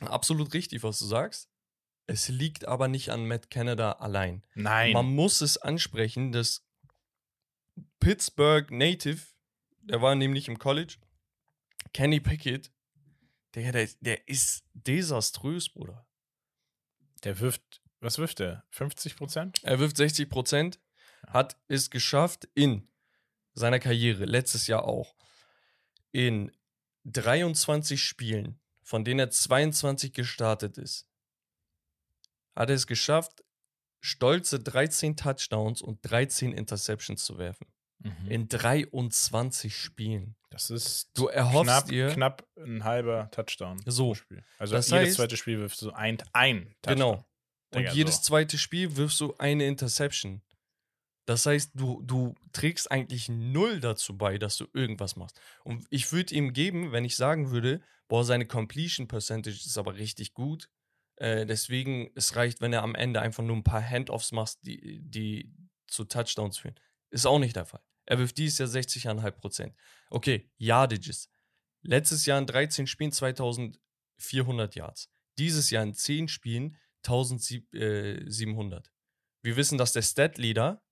absolut 0.00 0.54
richtig, 0.54 0.82
was 0.82 1.00
du 1.00 1.04
sagst. 1.04 1.50
Es 2.06 2.30
liegt 2.30 2.64
aber 2.64 2.88
nicht 2.88 3.10
an 3.10 3.28
Matt 3.28 3.50
Canada 3.50 3.92
allein. 3.92 4.42
Nein. 4.54 4.94
Man 4.94 5.14
muss 5.14 5.42
es 5.42 5.58
ansprechen, 5.58 6.32
dass 6.32 6.64
Pittsburgh 7.98 8.70
Native, 8.70 9.20
der 9.82 10.00
war 10.00 10.14
nämlich 10.14 10.48
im 10.48 10.58
College, 10.58 10.96
Kenny 11.92 12.20
Pickett, 12.20 12.72
der, 13.54 13.72
der, 13.72 13.88
der 14.00 14.28
ist 14.28 14.64
desaströs, 14.74 15.68
Bruder. 15.68 16.06
Der 17.24 17.40
wirft, 17.40 17.82
was 18.00 18.18
wirft 18.18 18.38
der? 18.38 18.64
50 18.70 19.16
Prozent? 19.16 19.60
Er 19.62 19.78
wirft 19.78 19.96
60 19.96 20.28
Prozent, 20.28 20.80
hat 21.26 21.56
es 21.68 21.90
geschafft 21.90 22.48
in 22.54 22.88
seiner 23.54 23.78
Karriere, 23.78 24.24
letztes 24.24 24.66
Jahr 24.66 24.84
auch, 24.84 25.14
in 26.12 26.52
23 27.04 28.02
Spielen, 28.02 28.60
von 28.82 29.04
denen 29.04 29.20
er 29.20 29.30
22 29.30 30.12
gestartet 30.12 30.78
ist, 30.78 31.08
hat 32.54 32.70
er 32.70 32.76
es 32.76 32.86
geschafft, 32.86 33.44
stolze 34.00 34.60
13 34.60 35.16
Touchdowns 35.16 35.82
und 35.82 35.98
13 36.02 36.52
Interceptions 36.52 37.24
zu 37.24 37.38
werfen. 37.38 37.66
Mhm. 37.98 38.30
In 38.30 38.48
23 38.48 39.76
Spielen. 39.76 40.36
Das 40.50 40.68
ist 40.70 41.10
Du 41.14 41.28
erhoffst 41.28 41.64
knapp, 41.64 41.86
dir. 41.86 42.08
knapp 42.08 42.46
ein 42.56 42.84
halber 42.84 43.30
Touchdown 43.30 43.80
So. 43.86 44.16
Also 44.58 44.74
Das 44.74 44.90
jedes 44.90 45.10
heißt- 45.10 45.14
zweite 45.16 45.36
Spiel 45.36 45.58
wirft 45.60 45.76
so 45.78 45.92
ein, 45.92 46.18
ein 46.32 46.74
Touchdown. 46.82 46.94
Genau. 46.96 47.12
Und 47.72 47.78
Digga, 47.82 47.92
jedes 47.92 48.16
so. 48.16 48.22
zweite 48.22 48.58
Spiel 48.58 48.96
wirfst 48.96 49.20
du 49.20 49.34
eine 49.38 49.66
Interception. 49.66 50.42
Das 51.26 51.46
heißt, 51.46 51.70
du, 51.74 52.02
du 52.02 52.34
trägst 52.52 52.90
eigentlich 52.90 53.28
null 53.28 53.78
dazu 53.78 54.18
bei, 54.18 54.38
dass 54.38 54.56
du 54.56 54.66
irgendwas 54.72 55.14
machst. 55.14 55.38
Und 55.62 55.86
ich 55.90 56.10
würde 56.10 56.34
ihm 56.34 56.52
geben, 56.52 56.90
wenn 56.90 57.04
ich 57.04 57.14
sagen 57.14 57.52
würde, 57.52 57.80
boah, 58.08 58.24
seine 58.24 58.46
Completion 58.46 59.06
Percentage 59.06 59.54
ist 59.64 59.78
aber 59.78 59.94
richtig 59.94 60.34
gut. 60.34 60.68
Äh, 61.16 61.46
deswegen, 61.46 62.10
es 62.16 62.34
reicht, 62.34 62.60
wenn 62.60 62.72
er 62.72 62.82
am 62.82 62.96
Ende 62.96 63.20
einfach 63.20 63.44
nur 63.44 63.54
ein 63.54 63.62
paar 63.62 63.82
Handoffs 63.88 64.32
macht, 64.32 64.56
die, 64.62 65.00
die 65.04 65.52
zu 65.86 66.04
Touchdowns 66.04 66.58
führen. 66.58 66.74
Ist 67.10 67.26
auch 67.26 67.38
nicht 67.38 67.54
der 67.54 67.66
Fall. 67.66 67.82
Er 68.10 68.18
wirft 68.18 68.38
dieses 68.38 68.58
Jahr 68.58 68.68
60,5 68.68 69.30
Prozent. 69.30 69.76
Okay, 70.10 70.50
Yardages. 70.56 71.30
Letztes 71.82 72.26
Jahr 72.26 72.40
in 72.40 72.46
13 72.46 72.88
Spielen 72.88 73.12
2400 73.12 74.74
Yards. 74.74 75.08
Dieses 75.38 75.70
Jahr 75.70 75.84
in 75.84 75.94
10 75.94 76.26
Spielen 76.26 76.76
1700. 77.06 78.90
Wir 79.42 79.56
wissen, 79.56 79.78
dass 79.78 79.92
der 79.92 80.02
Stat-Leader 80.02 80.82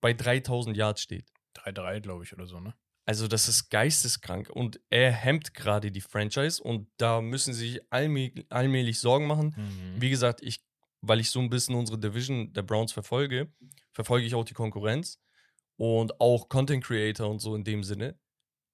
bei 0.00 0.12
3000 0.12 0.76
Yards 0.76 1.02
steht. 1.02 1.28
3-3, 1.56 1.98
glaube 2.00 2.22
ich, 2.22 2.32
oder 2.32 2.46
so, 2.46 2.60
ne? 2.60 2.72
Also 3.04 3.26
das 3.26 3.48
ist 3.48 3.68
geisteskrank 3.68 4.48
und 4.48 4.80
er 4.90 5.10
hemmt 5.10 5.54
gerade 5.54 5.90
die 5.90 6.00
Franchise 6.00 6.62
und 6.62 6.88
da 6.98 7.20
müssen 7.20 7.52
sie 7.52 7.72
sich 7.72 7.92
allmäh 7.92 8.32
allmählich 8.48 9.00
Sorgen 9.00 9.26
machen. 9.26 9.56
Mhm. 9.56 10.00
Wie 10.00 10.10
gesagt, 10.10 10.40
ich, 10.40 10.60
weil 11.00 11.18
ich 11.18 11.30
so 11.30 11.40
ein 11.40 11.50
bisschen 11.50 11.74
unsere 11.74 11.98
Division 11.98 12.52
der 12.52 12.62
Browns 12.62 12.92
verfolge, 12.92 13.52
verfolge 13.90 14.24
ich 14.24 14.36
auch 14.36 14.44
die 14.44 14.54
Konkurrenz 14.54 15.18
und 15.76 16.20
auch 16.20 16.48
Content 16.48 16.84
Creator 16.84 17.28
und 17.28 17.40
so 17.40 17.54
in 17.54 17.64
dem 17.64 17.82
Sinne. 17.84 18.18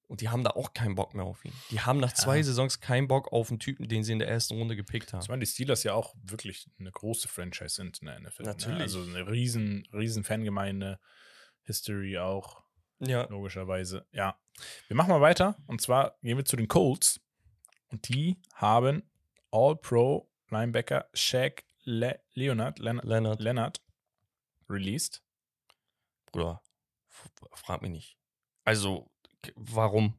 Und 0.07 0.23
die 0.23 0.31
haben 0.31 0.43
da 0.43 0.51
auch 0.51 0.73
keinen 0.73 0.95
Bock 0.95 1.13
mehr 1.15 1.27
auf 1.27 1.45
ihn. 1.45 1.53
Die 1.71 1.81
haben 1.81 2.01
nach 2.01 2.15
zwei 2.15 2.39
Ja. 2.39 2.43
Saisons 2.45 2.81
keinen 2.81 3.09
Bock 3.09 3.31
auf 3.31 3.51
einen 3.51 3.59
Typen, 3.59 3.89
den 3.89 4.05
sie 4.05 4.13
in 4.13 4.19
der 4.19 4.29
ersten 4.29 4.57
Runde 4.57 4.75
gepickt 4.75 5.13
haben. 5.13 5.21
Ich 5.21 5.29
meine, 5.29 5.41
die 5.41 5.47
Steelers 5.51 5.83
ja 5.83 5.93
auch 5.93 6.15
wirklich 6.23 6.67
eine 6.79 6.91
große 6.91 7.29
Franchise 7.29 7.75
sind 7.75 7.99
in 8.01 8.07
der 8.07 8.19
NFL. 8.21 8.45
Natürlich. 8.45 8.79
Ne? 8.79 8.83
Also 8.85 9.03
eine 9.03 9.31
riesen, 9.31 9.87
riesen 9.93 10.25
Fangemeinde, 10.25 10.99
History 11.65 12.17
auch, 12.19 12.63
Ja, 13.01 13.25
logischerweise. 13.29 14.07
Ja. 14.13 14.41
Wir 14.87 14.97
machen 14.97 15.11
mal 15.11 15.21
weiter. 15.21 15.57
Und 15.67 15.83
zwar 15.83 16.17
gehen 16.23 16.39
wir 16.39 16.45
zu 16.47 16.57
den 16.57 16.69
Colts. 16.69 17.21
Und 17.91 18.09
die 18.09 18.41
haben 18.55 19.03
All-Pro 19.51 20.31
Linebacker 20.51 21.09
Shaq 21.13 21.65
Le 21.85 22.19
Leonard, 22.33 22.79
Leonard, 22.79 23.41
Leonard, 23.41 23.83
released. 24.71 25.23
Bruder, 26.33 26.63
frag 27.53 27.83
mich 27.83 27.91
nicht. 27.91 28.19
Also, 28.65 29.11
warum? 29.55 30.15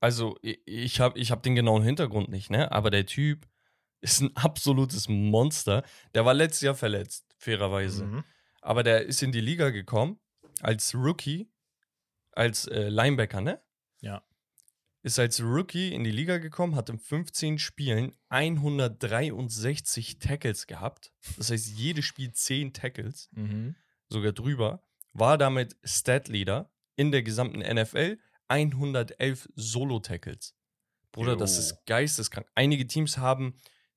Also, 0.00 0.36
ich 0.42 1.00
habe 1.00 1.18
ich 1.18 1.30
hab 1.30 1.42
den 1.42 1.54
genauen 1.54 1.82
Hintergrund 1.82 2.28
nicht, 2.28 2.50
ne? 2.50 2.70
Aber 2.72 2.90
der 2.90 3.06
Typ 3.06 3.46
ist 4.00 4.20
ein 4.20 4.36
absolutes 4.36 5.08
Monster. 5.08 5.82
Der 6.14 6.24
war 6.26 6.34
letztes 6.34 6.60
Jahr 6.60 6.74
verletzt, 6.74 7.24
fairerweise. 7.38 8.04
Mhm. 8.04 8.24
Aber 8.60 8.82
der 8.82 9.06
ist 9.06 9.22
in 9.22 9.32
die 9.32 9.40
Liga 9.40 9.70
gekommen 9.70 10.18
als 10.60 10.94
Rookie, 10.94 11.50
als 12.32 12.66
äh, 12.66 12.88
Linebacker, 12.88 13.40
ne? 13.40 13.62
Ja. 14.00 14.22
Ist 15.02 15.18
als 15.18 15.42
Rookie 15.42 15.92
in 15.94 16.04
die 16.04 16.10
Liga 16.10 16.38
gekommen, 16.38 16.76
hat 16.76 16.88
in 16.88 16.98
15 16.98 17.58
Spielen 17.58 18.14
163 18.30 20.18
Tackles 20.18 20.66
gehabt. 20.66 21.12
Das 21.36 21.50
heißt, 21.50 21.68
jedes 21.76 22.04
Spiel 22.04 22.32
10 22.32 22.72
Tackles 22.72 23.28
Mhm. 23.32 23.74
sogar 24.08 24.32
drüber, 24.32 24.82
war 25.14 25.38
damit 25.38 25.76
Stat-Leader 25.84 26.70
in 26.96 27.10
der 27.10 27.22
gesamten 27.22 27.60
NFL, 27.60 28.18
111 28.48 29.48
Solo-Tackles. 29.54 30.54
Bruder, 31.12 31.36
das 31.36 31.54
Jo. 31.54 31.60
ist 31.60 31.86
geisteskrank. 31.86 32.46
Einige 32.54 32.86
Teams 32.86 33.18
haben 33.18 33.54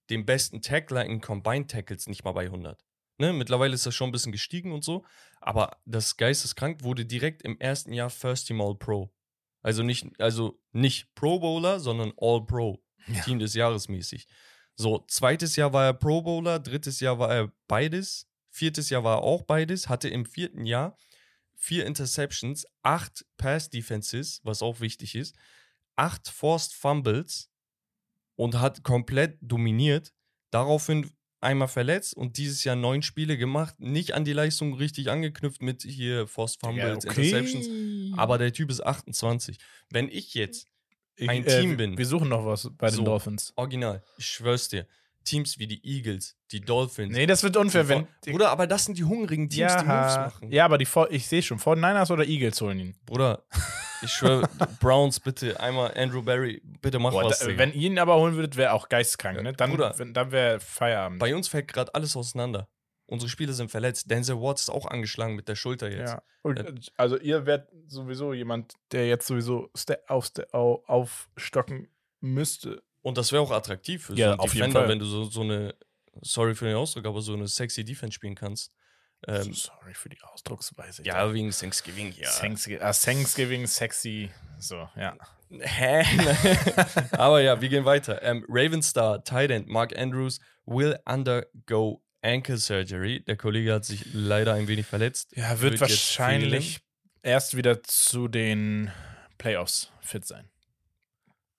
den 0.09 0.25
besten 0.25 0.61
Tackler 0.61 1.05
in 1.05 1.19
Combined 1.19 1.69
Tackles 1.69 2.07
nicht 2.07 2.23
mal 2.23 2.31
bei 2.31 2.45
100. 2.45 2.85
Ne? 3.17 3.33
Mittlerweile 3.33 3.73
ist 3.73 3.85
das 3.85 3.95
schon 3.95 4.09
ein 4.09 4.11
bisschen 4.11 4.31
gestiegen 4.31 4.71
und 4.71 4.83
so, 4.83 5.03
aber 5.41 5.77
das 5.85 6.07
ist 6.07 6.17
geisteskrank 6.17 6.83
wurde 6.83 7.05
direkt 7.05 7.41
im 7.41 7.59
ersten 7.59 7.91
Jahr 7.91 8.09
First 8.09 8.47
Team 8.47 8.61
All-Pro. 8.61 9.11
Also 9.63 9.83
nicht, 9.83 10.07
also 10.21 10.61
nicht 10.71 11.13
Pro 11.15 11.39
Bowler, 11.39 11.79
sondern 11.79 12.13
All-Pro. 12.17 12.81
Ja. 13.09 13.21
Team 13.21 13.39
des 13.39 13.53
Jahres 13.53 13.87
mäßig. 13.87 14.27
So, 14.75 15.05
zweites 15.07 15.55
Jahr 15.55 15.71
war 15.71 15.85
er 15.85 15.93
Pro 15.93 16.21
Bowler, 16.21 16.59
drittes 16.59 16.99
Jahr 16.99 17.17
war 17.19 17.33
er 17.33 17.53
beides, 17.69 18.26
viertes 18.57 18.89
Jahr 18.89 19.03
war 19.03 19.21
auch 19.21 19.43
beides, 19.43 19.87
hatte 19.87 20.09
im 20.09 20.25
vierten 20.25 20.65
Jahr 20.65 20.97
vier 21.55 21.85
Interceptions, 21.85 22.65
acht 22.83 23.25
Pass 23.37 23.69
Defenses, 23.69 24.41
was 24.43 24.61
auch 24.61 24.79
wichtig 24.79 25.15
ist, 25.15 25.35
acht 25.95 26.27
Forced 26.29 26.73
Fumbles 26.73 27.49
und 28.35 28.59
hat 28.59 28.83
komplett 28.83 29.37
dominiert. 29.41 30.13
Daraufhin 30.51 31.11
einmal 31.39 31.67
verletzt 31.67 32.15
und 32.15 32.37
dieses 32.37 32.63
Jahr 32.63 32.75
neun 32.75 33.01
Spiele 33.01 33.37
gemacht, 33.37 33.79
nicht 33.79 34.13
an 34.13 34.23
die 34.25 34.33
Leistung 34.33 34.73
richtig 34.73 35.09
angeknüpft 35.09 35.61
mit 35.61 35.83
hier 35.83 36.27
Forced 36.27 36.59
Fumbles, 36.59 37.03
Ja, 37.03 37.11
Interceptions. 37.11 37.67
Aber 38.17 38.37
der 38.37 38.53
Typ 38.53 38.69
ist 38.71 38.81
28. 38.85 39.57
Wenn 39.89 40.09
ich 40.09 40.33
jetzt 40.33 40.67
Ich, 41.15 41.29
ein 41.29 41.45
äh, 41.45 41.61
Team 41.61 41.77
bin. 41.77 41.97
Wir 41.97 42.05
suchen 42.05 42.29
noch 42.29 42.45
was 42.45 42.69
bei 42.77 42.87
den 42.87 42.97
So. 42.97 43.03
Dolphins. 43.03 43.53
Original, 43.55 44.03
ich 44.17 44.25
schwör's 44.27 44.69
dir, 44.69 44.87
Teams 45.27 45.59
wie 45.59 45.67
die 45.67 45.85
Eagles, 45.85 46.37
die 46.51 46.61
Dolphins. 46.61 47.13
Nee, 47.13 47.25
das 47.25 47.43
wird 47.43 47.57
unfair, 47.57 47.87
wenn. 47.87 48.07
Bruder, 48.25 48.49
aber 48.49 48.65
das 48.65 48.85
sind 48.85 48.97
die 48.97 49.03
hungrigen 49.03 49.49
Teams, 49.49 49.73
die 49.75 49.85
Moves 49.85 50.15
ja, 50.15 50.21
machen. 50.25 50.51
ja, 50.51 50.65
aber 50.65 50.77
die, 50.77 50.87
ich 51.09 51.27
sehe 51.27 51.43
schon, 51.43 51.59
49ers 51.59 52.11
oder 52.11 52.25
Eagles 52.25 52.61
holen 52.61 52.79
ihn. 52.79 52.95
Bruder, 53.05 53.43
ich 54.01 54.11
schwöre, 54.11 54.49
Browns, 54.79 55.19
bitte, 55.19 55.59
einmal 55.59 55.93
Andrew 55.95 56.21
Barry, 56.23 56.61
bitte 56.81 56.99
mach 56.99 57.11
Boah, 57.11 57.25
was. 57.25 57.39
da, 57.39 57.57
wenn 57.57 57.73
ihn 57.73 57.99
aber 57.99 58.15
holen 58.15 58.35
würdet, 58.35 58.55
wäre 58.55 58.71
auch 58.73 58.89
geisteskrank, 58.89 59.41
ne? 59.43 59.53
Dann, 59.53 59.71
Bruder. 59.71 59.93
wenn, 59.97 60.13
dann 60.13 60.31
wäre 60.31 60.59
Feierabend. 60.59 61.19
Bei 61.19 61.35
uns 61.35 61.47
fällt 61.47 61.67
gerade 61.67 61.93
alles 61.93 62.15
auseinander. 62.15 62.69
Unsere 63.09 63.29
Spieler 63.29 63.53
sind 63.53 63.71
verletzt. 63.71 64.11
Denzel 64.11 64.41
Watts 64.41 64.63
ist 64.63 64.69
auch 64.69 64.85
angeschlagen 64.85 65.35
mit 65.35 65.47
der 65.47 65.55
Schulter 65.55 65.89
jetzt. 65.89 66.11
ja. 66.11 66.21
Und, 66.43 66.91
also 66.97 67.17
ihr 67.17 67.45
werdet 67.45 67.69
sowieso 67.87 68.33
jemand, 68.33 68.73
der 68.91 69.07
jetzt 69.07 69.27
sowieso 69.27 69.69
aufstocken 70.87 71.89
müsste. 72.19 72.83
Und 73.07 73.17
das 73.17 73.31
wäre 73.31 73.41
auch 73.41 73.51
attraktiv 73.51 74.03
für 74.05 74.13
so 74.13 74.19
Ja, 74.19 74.31
einen 74.31 74.39
auf 74.41 74.53
jeden 74.53 74.65
Defender, 74.65 74.81
Fall. 74.81 74.89
wenn 74.89 74.99
du 74.99 75.05
so, 75.05 75.23
so 75.23 75.41
eine, 75.41 75.73
sorry 76.21 76.55
für 76.55 76.65
den 76.65 76.75
Ausdruck, 76.75 77.05
aber 77.05 77.21
so 77.21 77.33
eine 77.33 77.47
sexy 77.47 77.85
Defense 77.85 78.13
spielen 78.13 78.35
kannst. 78.35 78.71
Ähm, 79.25 79.51
Sorry 79.53 79.93
für 79.93 80.09
die 80.09 80.21
Ausdrucksweise. 80.21 81.03
ja, 81.03 81.33
wegen 81.33 81.49
Thanksgiving, 81.49 82.13
ja. 82.19 82.29
Thanksgiving, 82.29 82.81
ah, 82.83 82.91
Thanksgiving, 82.91 83.65
sexy. 83.65 84.29
So, 84.59 84.87
ja. 84.95 85.15
Hä? 85.49 86.03
Aber 87.17 87.41
ja, 87.41 87.59
wir 87.61 87.69
gehen 87.69 87.85
weiter. 87.85 88.21
Ähm, 88.21 88.45
Ravenstar, 88.47 89.23
Tight 89.23 89.49
End, 89.51 89.67
Mark 89.69 89.97
Andrews 89.97 90.39
will 90.65 90.99
undergo 91.05 92.03
ankle 92.21 92.57
surgery. 92.57 93.23
Der 93.23 93.37
Kollege 93.37 93.73
hat 93.73 93.85
sich 93.85 94.03
leider 94.13 94.53
ein 94.53 94.67
wenig 94.67 94.85
verletzt. 94.85 95.31
Ja, 95.35 95.59
wird, 95.61 95.71
jetzt 95.73 95.81
wahrscheinlich 95.81 96.79
erst 97.23 97.55
wieder 97.57 97.81
zu 97.83 98.27
den 98.27 98.91
Playoffs 99.37 99.91
fit 100.01 100.25
sein. 100.25 100.49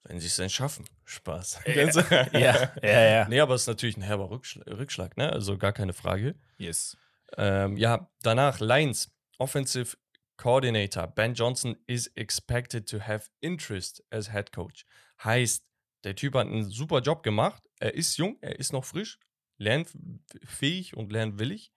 Wenn 0.05 0.21
sie 0.21 0.27
es 0.27 0.37
denn 0.37 0.51
schaffen. 0.51 0.85
Spaß. 1.05 1.61
ja, 1.67 2.31
ja, 2.33 2.73
ja. 2.83 3.29
Nee, 3.29 3.41
aber 3.41 3.55
es 3.55 3.63
ist 3.63 3.67
natürlich 3.67 3.97
ein 3.97 4.03
herber 4.03 4.31
Rückschlag, 4.31 4.67
Rückschlag 4.67 5.17
ne? 5.17 5.33
Also 5.33 5.59
gar 5.59 5.73
keine 5.73 5.93
Frage. 5.93 6.35
Yes. 6.57 6.97
Ähm, 7.37 7.77
ja, 7.77 8.11
danach 8.23 8.61
Lions, 8.61 9.13
Offensive 9.39 9.97
Coordinator 10.39 11.07
Ben 11.07 11.35
Johnson 11.35 11.77
is 11.87 12.07
expected 12.15 12.89
to 12.89 13.01
have 13.01 13.29
interest 13.41 14.03
as 14.11 14.33
head 14.33 14.53
coach. 14.53 14.87
Heißt, 15.23 15.65
der 16.05 16.15
Typ 16.15 16.35
hat 16.35 16.47
einen 16.47 16.71
super 16.71 17.01
Job 17.01 17.23
gemacht. 17.23 17.69
Er 17.81 17.95
ist 17.95 18.17
jung, 18.17 18.39
er 18.41 18.59
ist 18.59 18.73
noch 18.73 18.85
frisch, 18.85 19.19
lernfähig 19.59 20.97
und 20.97 21.13
lernwillig. 21.13 21.73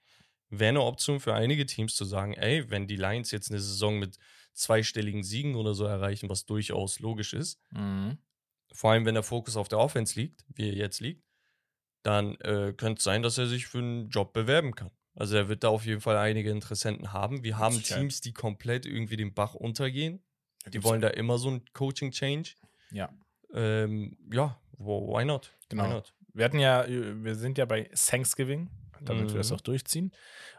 Wäre 0.49 0.69
eine 0.69 0.81
Option 0.83 1.19
für 1.19 1.33
einige 1.33 1.65
Teams 1.65 1.95
zu 1.95 2.05
sagen, 2.05 2.33
ey, 2.33 2.69
wenn 2.69 2.87
die 2.87 2.97
Lions 2.97 3.31
jetzt 3.31 3.49
eine 3.49 3.59
Saison 3.59 3.97
mit 3.97 4.17
zweistelligen 4.53 5.23
Siegen 5.23 5.55
oder 5.55 5.73
so 5.73 5.85
erreichen, 5.85 6.29
was 6.29 6.45
durchaus 6.45 6.99
logisch 6.99 7.33
ist, 7.33 7.59
Mhm. 7.71 8.17
vor 8.73 8.91
allem 8.91 9.05
wenn 9.05 9.13
der 9.15 9.23
Fokus 9.23 9.55
auf 9.57 9.67
der 9.67 9.79
Offense 9.79 10.19
liegt, 10.19 10.45
wie 10.53 10.69
er 10.69 10.75
jetzt 10.75 10.99
liegt, 10.99 11.23
dann 12.03 12.35
äh, 12.41 12.73
könnte 12.75 12.97
es 12.99 13.03
sein, 13.03 13.21
dass 13.21 13.37
er 13.37 13.47
sich 13.47 13.67
für 13.67 13.77
einen 13.79 14.09
Job 14.09 14.33
bewerben 14.33 14.73
kann. 14.75 14.91
Also 15.13 15.35
er 15.35 15.49
wird 15.49 15.63
da 15.63 15.69
auf 15.69 15.85
jeden 15.85 16.01
Fall 16.01 16.17
einige 16.17 16.49
Interessenten 16.51 17.11
haben. 17.13 17.43
Wir 17.43 17.57
haben. 17.57 17.81
Teams, 17.83 18.21
die 18.21 18.33
komplett 18.33 18.85
irgendwie 18.85 19.17
den 19.17 19.33
Bach 19.33 19.53
untergehen. 19.55 20.23
Die 20.67 20.83
wollen 20.83 21.01
da 21.01 21.09
immer 21.09 21.37
so 21.37 21.49
ein 21.51 21.65
Coaching-Change. 21.73 22.51
Ja. 22.91 23.09
Ähm, 23.53 24.17
ja, 24.31 24.59
why 24.77 25.25
not? 25.25 25.51
Genau. 25.69 25.83
Why 25.83 25.89
not? 25.89 26.13
Wir 26.33 26.45
hatten 26.45 26.59
ja, 26.59 26.85
wir 26.87 27.35
sind 27.35 27.57
ja 27.57 27.65
bei 27.65 27.89
Thanksgiving, 27.93 28.69
damit 29.01 29.29
wir 29.31 29.37
das 29.37 29.49
Mhm. 29.49 29.57
auch 29.57 29.61
durchziehen. 29.61 30.11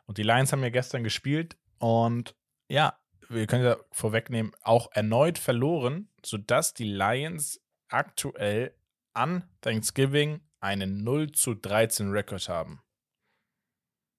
Und 0.04 0.18
die 0.18 0.22
Lions 0.22 0.52
haben 0.52 0.62
ja 0.62 0.68
gestern 0.68 1.02
gespielt 1.02 1.56
und 1.78 2.34
ja, 2.68 2.98
wir 3.32 3.46
können 3.46 3.64
ja 3.64 3.76
vorwegnehmen, 3.90 4.52
auch 4.62 4.90
erneut 4.92 5.38
verloren, 5.38 6.08
sodass 6.24 6.74
die 6.74 6.84
Lions 6.84 7.60
aktuell 7.88 8.74
an 9.14 9.44
Thanksgiving 9.60 10.40
einen 10.60 11.02
0 11.02 11.32
zu 11.32 11.54
13 11.54 12.10
Rekord 12.10 12.48
haben. 12.48 12.80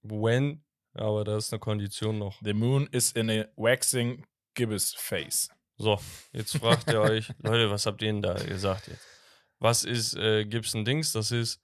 When, 0.01 0.63
aber 0.93 1.23
da 1.23 1.37
ist 1.37 1.53
eine 1.53 1.59
Kondition 1.59 2.19
noch. 2.19 2.41
The 2.43 2.53
moon 2.53 2.87
is 2.91 3.11
in 3.13 3.29
a 3.29 3.45
waxing 3.55 4.25
gibbous 4.53 4.93
face. 4.93 5.49
So, 5.77 5.99
jetzt 6.31 6.57
fragt 6.57 6.91
ihr 6.91 7.01
euch, 7.01 7.31
Leute, 7.39 7.71
was 7.71 7.85
habt 7.85 8.01
ihr 8.01 8.09
denn 8.09 8.21
da 8.21 8.33
gesagt 8.33 8.87
jetzt? 8.87 9.07
Was 9.59 9.85
ist 9.85 10.15
äh, 10.15 10.45
Gibson 10.45 10.85
Dings? 10.85 11.13
Das 11.13 11.31
ist, 11.31 11.63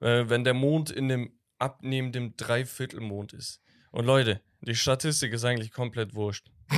äh, 0.00 0.28
wenn 0.28 0.44
der 0.44 0.54
Mond 0.54 0.90
in 0.90 1.08
dem 1.08 1.38
abnehmenden 1.58 2.36
Dreiviertelmond 2.36 3.32
ist. 3.32 3.62
Und 3.92 4.04
Leute, 4.04 4.42
die 4.66 4.74
Statistik 4.74 5.32
ist 5.32 5.44
eigentlich 5.44 5.70
komplett 5.72 6.14
wurscht. 6.14 6.46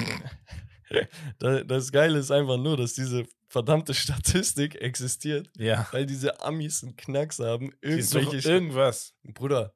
Da- 1.39 1.63
das 1.65 1.93
Geile 1.93 2.19
ist 2.19 2.31
einfach 2.31 2.57
nur, 2.57 2.77
dass 2.79 2.95
diese 2.95 3.25
verdammte 3.49 3.93
Statistik 3.93 4.75
existiert, 4.77 5.51
Ja. 5.57 5.87
weil 5.93 6.07
diese 6.07 6.41
Amis 6.43 6.83
einen 6.83 6.97
Knacks 6.97 7.39
haben. 7.39 7.73
Irgendwelche 7.83 8.49
irgendwas. 8.51 9.15
Bruder. 9.23 9.75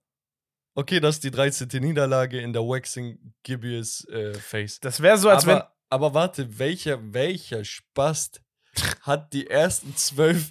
Okay, 0.75 1.01
das 1.01 1.17
ist 1.17 1.25
die 1.25 1.31
13. 1.31 1.69
Niederlage 1.83 2.41
in 2.41 2.55
der 2.55 2.63
Waxing 2.63 3.35
Gibeus 3.43 4.07
äh, 4.09 4.33
Face. 4.33 4.81
Das 4.81 5.01
wäre 5.03 5.19
so, 5.19 5.29
als 5.29 5.45
aber, 5.47 5.75
aber 5.91 6.15
warte, 6.15 6.59
welcher, 6.59 6.99
welcher 7.13 7.63
Spast 7.65 8.43
hat 9.03 9.35
die 9.35 9.49
ersten 9.49 9.95
zwölf, 9.97 10.51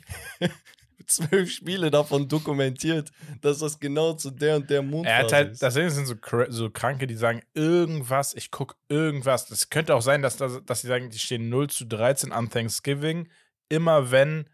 zwölf 1.05 1.51
Spiele 1.51 1.91
davon 1.91 2.27
dokumentiert, 2.27 3.11
dass 3.41 3.59
das 3.59 3.79
genau 3.79 4.13
zu 4.13 4.31
der 4.31 4.57
und 4.57 4.69
der. 4.69 4.81
Mondphase 4.81 5.15
Er 5.17 5.23
hat 5.23 5.33
halt, 5.33 5.51
ist? 5.53 5.61
das 5.63 5.73
sind 5.73 6.05
so, 6.05 6.15
so 6.49 6.69
Kranke, 6.69 7.07
die 7.07 7.15
sagen 7.15 7.41
irgendwas, 7.53 8.33
ich 8.33 8.51
gucke 8.51 8.75
irgendwas. 8.89 9.47
Das 9.47 9.69
könnte 9.69 9.95
auch 9.95 10.01
sein, 10.01 10.21
dass, 10.21 10.37
das, 10.37 10.61
dass 10.65 10.81
sie 10.81 10.87
sagen, 10.87 11.09
die 11.09 11.19
stehen 11.19 11.49
0 11.49 11.69
zu 11.69 11.85
13 11.85 12.31
an 12.31 12.49
Thanksgiving. 12.49 13.27
Immer 13.69 14.11
wenn 14.11 14.49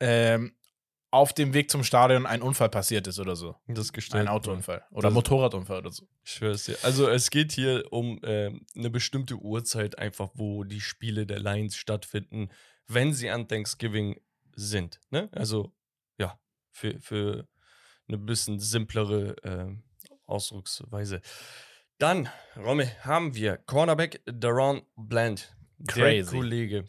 ähm, 0.00 0.52
auf 1.10 1.32
dem 1.32 1.54
Weg 1.54 1.70
zum 1.70 1.84
Stadion 1.84 2.26
ein 2.26 2.42
Unfall 2.42 2.68
passiert 2.68 3.06
ist 3.06 3.18
oder 3.18 3.34
so. 3.34 3.56
das 3.66 3.92
gestellt. 3.92 4.22
Ein 4.22 4.28
Autounfall. 4.28 4.84
Oder 4.90 5.08
Das- 5.08 5.14
Motorradunfall 5.14 5.78
oder 5.78 5.90
so. 5.92 6.06
Ich 6.24 6.32
schwör's 6.32 6.64
dir. 6.64 6.76
Also 6.82 7.08
es 7.08 7.30
geht 7.30 7.52
hier 7.52 7.84
um 7.90 8.20
ähm, 8.24 8.66
eine 8.76 8.90
bestimmte 8.90 9.36
Uhrzeit 9.36 9.98
einfach, 9.98 10.28
wo 10.34 10.64
die 10.64 10.80
Spiele 10.82 11.24
der 11.26 11.38
Lions 11.40 11.76
stattfinden, 11.76 12.50
wenn 12.86 13.14
sie 13.14 13.30
an 13.30 13.48
Thanksgiving 13.48 14.20
sind. 14.54 15.00
Ne? 15.10 15.28
Also 15.32 15.72
für, 16.78 16.98
für 17.00 17.48
eine 18.08 18.18
bisschen 18.18 18.58
simplere 18.58 19.36
ähm, 19.44 19.82
Ausdrucksweise. 20.26 21.20
Dann, 21.98 22.28
Romme, 22.56 22.86
haben 23.04 23.34
wir 23.34 23.56
Cornerback 23.58 24.22
Daron 24.26 24.82
Bland. 24.96 25.54
Der 25.78 25.94
Crazy. 25.94 26.36
Kollege 26.36 26.84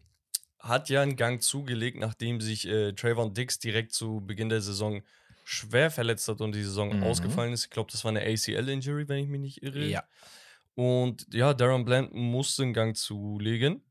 hat 0.59 0.89
ja 0.89 1.01
einen 1.01 1.15
Gang 1.15 1.41
zugelegt, 1.41 1.97
nachdem 1.99 2.41
sich 2.41 2.67
äh, 2.67 2.93
Trayvon 2.93 3.33
Dix 3.33 3.59
direkt 3.59 3.93
zu 3.93 4.21
Beginn 4.25 4.49
der 4.49 4.61
Saison 4.61 5.01
schwer 5.45 5.89
verletzt 5.89 6.27
hat 6.27 6.41
und 6.41 6.53
die 6.53 6.63
Saison 6.63 6.95
Mhm. 6.95 7.03
ausgefallen 7.03 7.53
ist. 7.53 7.63
Ich 7.65 7.69
glaube, 7.69 7.91
das 7.91 8.03
war 8.03 8.09
eine 8.09 8.21
ACL-Injury, 8.21 9.07
wenn 9.07 9.23
ich 9.23 9.27
mich 9.29 9.39
nicht 9.41 9.63
irre. 9.63 9.85
Und 10.75 11.27
ja, 11.33 11.53
Darren 11.53 11.85
Bland 11.85 12.13
musste 12.13 12.63
einen 12.63 12.73
Gang 12.73 12.95
zulegen, 12.95 13.81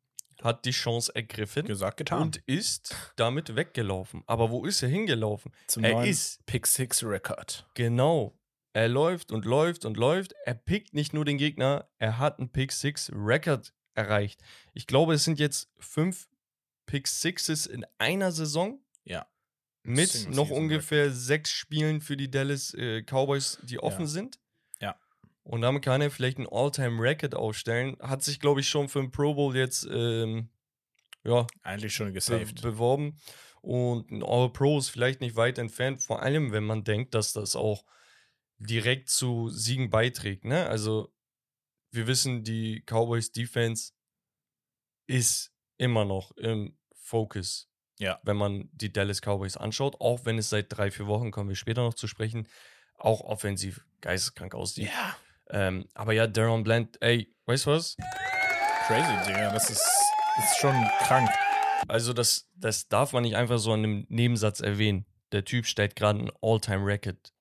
hat 0.43 0.65
die 0.65 0.71
Chance 0.71 1.15
ergriffen 1.15 1.67
Gesagt, 1.67 1.97
getan. 1.99 2.23
und 2.23 2.37
ist 2.47 2.95
damit 3.17 3.57
weggelaufen. 3.57 4.23
Aber 4.27 4.51
wo 4.51 4.65
ist 4.65 4.83
er 4.83 4.89
hingelaufen? 4.89 5.53
zum 5.67 5.85
er 5.85 6.05
ist 6.05 6.45
Pick 6.47 6.67
Six 6.67 7.03
Record. 7.05 7.67
Genau. 7.75 8.35
Er 8.73 8.89
läuft 8.89 9.33
und 9.33 9.45
läuft 9.45 9.85
und 9.85 9.97
läuft. 9.97 10.35
Er 10.45 10.55
pickt 10.55 10.95
nicht 10.95 11.13
nur 11.13 11.25
den 11.25 11.39
Gegner, 11.39 11.89
er 11.99 12.19
hat 12.19 12.39
einen 12.39 12.51
Pick 12.51 12.71
Six 12.73 13.11
Record 13.13 13.73
erreicht. 13.95 14.41
Ich 14.75 14.87
glaube, 14.87 15.15
es 15.15 15.25
sind 15.25 15.39
jetzt 15.41 15.69
fünf 15.79 16.29
Pick 16.87 17.09
Sixes 17.09 17.67
in 17.67 17.85
einer 17.99 18.31
Saison 18.31 18.81
Ja. 19.05 19.27
mit 19.83 20.29
noch 20.31 20.51
ungefähr 20.51 21.11
sechs 21.11 21.51
Spielen 21.51 22.01
für 22.01 22.17
die 22.17 22.31
Dallas 22.31 22.73
äh, 22.75 23.03
Cowboys, 23.03 23.59
die 23.65 23.81
offen 23.81 24.03
Ja. 24.03 24.07
sind. 24.07 24.39
Und 25.49 25.63
damit 25.63 25.83
kann 25.83 26.03
er 26.03 26.11
vielleicht 26.11 26.39
ein 26.39 26.47
All-Time-Record 26.47 27.35
aufstellen. 27.35 27.97
Hat 28.01 28.23
sich, 28.23 28.39
glaube 28.39 28.61
ich, 28.61 28.69
schon 28.69 28.89
für 28.89 29.01
den 29.01 29.11
Pro 29.11 29.33
Bowl 29.35 29.57
jetzt 29.57 29.87
ähm, 29.91 30.51
ja, 31.25 31.47
Eigentlich 31.63 31.95
schon 31.95 32.09
be 32.09 32.13
gesaved. 32.13 32.61
beworben. 32.61 33.19
Und 33.63 34.11
ein 34.11 34.23
All-Pro 34.23 34.79
ist 34.79 34.91
vielleicht 34.91 35.21
nicht 35.23 35.37
weit 35.37 35.57
entfernt, 35.59 36.03
vor 36.03 36.21
allem 36.23 36.53
wenn 36.53 36.65
man 36.65 36.85
denkt, 36.85 37.15
dass 37.15 37.33
das 37.33 37.57
auch 37.57 37.85
direkt 38.59 39.09
zu 39.09 39.49
Siegen 39.49 39.89
beiträgt. 39.89 40.45
Ne? 40.45 40.67
Also, 40.67 41.13
wir 41.93 42.07
wissen, 42.07 42.45
die 42.45 42.83
Cowboys 42.87 43.33
Defense 43.33 43.93
ist 45.07 45.53
immer 45.79 46.05
noch 46.05 46.33
im 46.33 46.77
Focus, 46.93 47.71
Ja. 47.99 48.21
wenn 48.23 48.37
man 48.37 48.69
die 48.73 48.93
Dallas 48.93 49.21
Cowboys 49.23 49.57
anschaut, 49.57 49.99
auch 50.01 50.27
wenn 50.27 50.37
es 50.37 50.51
seit 50.51 50.67
drei, 50.77 50.91
vier 50.91 51.07
Wochen, 51.07 51.31
kommen 51.31 51.49
wir 51.49 51.57
später 51.57 51.83
noch 51.83 51.95
zu 51.95 52.07
sprechen, 52.07 52.47
auch 52.97 53.23
offensiv 53.23 53.81
geisteskrank 54.03 54.55
aussieht. 54.55 54.89
Ja. 54.89 55.17
Ähm, 55.51 55.87
aber 55.95 56.13
ja, 56.13 56.27
Daron 56.27 56.63
Bland, 56.65 57.01
ey, 57.03 57.35
weißt 57.47 57.67
du 57.67 57.71
was? 57.71 57.97
Crazy, 58.87 59.17
Digga. 59.27 59.51
Das 59.53 59.71
ist, 59.71 59.83
ist 60.39 60.59
schon 60.59 60.75
krank. 61.01 61.29
Also, 61.89 62.13
das, 62.13 62.49
das 62.55 62.89
darf 62.89 63.13
man 63.13 63.23
nicht 63.23 63.37
einfach 63.37 63.59
so 63.59 63.73
an 63.73 63.81
einem 63.85 64.07
Nebensatz 64.09 64.61
erwähnen. 64.61 65.07
Der 65.33 65.45
Typ 65.45 65.67
stellt 65.67 65.95
gerade 65.97 66.19
ein 66.21 66.31
All-Time-Record 66.43 67.33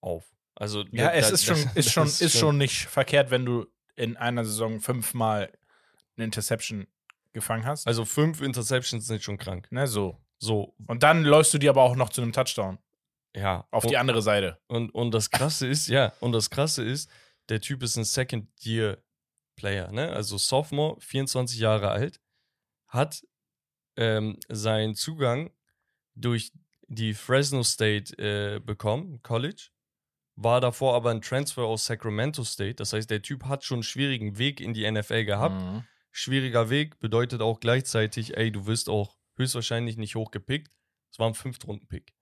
auf. 0.00 0.24
Also, 0.54 0.84
Ja, 0.92 1.06
da- 1.06 1.12
es 1.12 1.30
ist 1.32 1.44
schon, 1.44 1.62
das 1.74 1.76
ist 1.76 1.92
schon, 1.92 2.06
ist 2.06 2.38
schon 2.38 2.58
nicht 2.58 2.86
verkehrt, 2.86 3.30
wenn 3.30 3.44
du 3.44 3.66
in 3.94 4.16
einer 4.16 4.44
Saison 4.44 4.80
fünfmal 4.80 5.50
eine 6.16 6.24
Interception 6.24 6.86
gefangen 7.32 7.64
hast. 7.66 7.86
Also, 7.86 8.04
fünf 8.04 8.40
Interceptions 8.40 9.06
sind 9.06 9.22
schon 9.22 9.38
krank. 9.38 9.70
ne, 9.70 9.86
so. 9.86 10.16
So, 10.38 10.74
Und 10.86 11.02
dann 11.02 11.24
läufst 11.24 11.54
du 11.54 11.58
die 11.58 11.68
aber 11.68 11.82
auch 11.82 11.96
noch 11.96 12.10
zu 12.10 12.20
einem 12.20 12.32
Touchdown. 12.32 12.78
Ja. 13.36 13.66
Auf 13.70 13.84
und, 13.84 13.90
die 13.90 13.96
andere 13.96 14.22
Seite. 14.22 14.58
und, 14.66 14.90
und 14.90 15.12
das 15.12 15.30
Krasse 15.30 15.66
ist, 15.66 15.88
ja, 15.88 16.12
und 16.20 16.32
das 16.32 16.50
Krasse 16.50 16.82
ist, 16.82 17.10
der 17.48 17.60
Typ 17.60 17.82
ist 17.82 17.96
ein 17.96 18.04
Second-Year-Player, 18.04 19.92
ne? 19.92 20.10
Also, 20.10 20.38
Sophomore, 20.38 21.00
24 21.00 21.58
Jahre 21.58 21.90
alt, 21.90 22.20
hat 22.88 23.22
ähm, 23.96 24.38
seinen 24.48 24.94
Zugang 24.94 25.50
durch 26.14 26.52
die 26.88 27.14
Fresno 27.14 27.62
State 27.62 28.16
äh, 28.18 28.60
bekommen, 28.60 29.22
College. 29.22 29.68
War 30.36 30.60
davor 30.60 30.94
aber 30.94 31.10
ein 31.10 31.22
Transfer 31.22 31.62
aus 31.62 31.86
Sacramento 31.86 32.44
State. 32.44 32.74
Das 32.74 32.92
heißt, 32.92 33.10
der 33.10 33.22
Typ 33.22 33.44
hat 33.44 33.64
schon 33.64 33.76
einen 33.76 33.82
schwierigen 33.82 34.38
Weg 34.38 34.60
in 34.60 34.74
die 34.74 34.90
NFL 34.90 35.24
gehabt. 35.24 35.60
Mhm. 35.60 35.84
Schwieriger 36.10 36.68
Weg 36.70 36.98
bedeutet 36.98 37.40
auch 37.40 37.60
gleichzeitig, 37.60 38.36
ey, 38.36 38.52
du 38.52 38.66
wirst 38.66 38.88
auch 38.88 39.18
höchstwahrscheinlich 39.36 39.96
nicht 39.96 40.14
hochgepickt. 40.14 40.70
Es 41.10 41.18
war 41.18 41.28
ein 41.28 41.34
Fünftrunden-Pick. 41.34 42.15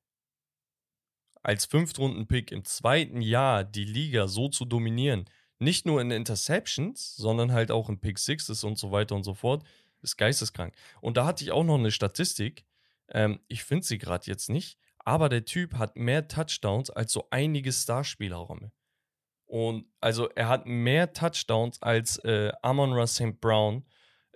Als 1.45 1.67
Fünftrunden-Pick 1.67 2.51
im 2.53 2.65
zweiten 2.65 3.21
Jahr 3.21 3.65
die 3.65 3.85
Liga 3.85 4.29
so 4.29 4.49
zu 4.49 4.65
dominieren, 4.65 5.27
nicht 5.59 5.85
nur 5.87 6.01
in 6.01 6.11
Interceptions, 6.11 7.15
sondern 7.17 7.53
halt 7.53 7.71
auch 7.71 7.91
in 7.91 8.01
Pick 8.01 8.19
Sixes 8.19 8.65
und 8.65 8.79
so 8.79 8.91
weiter 8.93 9.15
und 9.15 9.25
so 9.25 9.35
fort, 9.35 9.63
ist 10.01 10.17
geisteskrank. 10.17 10.75
Und 11.03 11.19
da 11.19 11.27
hatte 11.27 11.45
ich 11.45 11.53
auch 11.53 11.63
noch 11.63 11.79
eine 11.79 11.91
Statistik. 11.91 12.65
Ähm, 13.09 13.41
ich 13.47 13.63
finde 13.63 13.85
sie 13.85 13.99
gerade 13.99 14.27
jetzt 14.27 14.49
nicht, 14.49 14.79
aber 14.99 15.29
der 15.29 15.45
Typ 15.45 15.75
hat 15.75 15.97
mehr 15.97 16.29
Touchdowns 16.29 16.89
als 16.89 17.13
so 17.13 17.29
einige 17.31 17.73
Starspieler, 17.73 18.37
Romme. 18.37 18.73
Und 19.45 19.87
also 20.01 20.31
er 20.31 20.49
hat 20.49 20.65
mehr 20.65 21.13
Touchdowns 21.13 21.81
als 21.83 22.17
äh, 22.25 22.53
Amon 22.63 22.95
Ra 22.95 23.07
St. 23.07 23.39
Brown, 23.39 23.85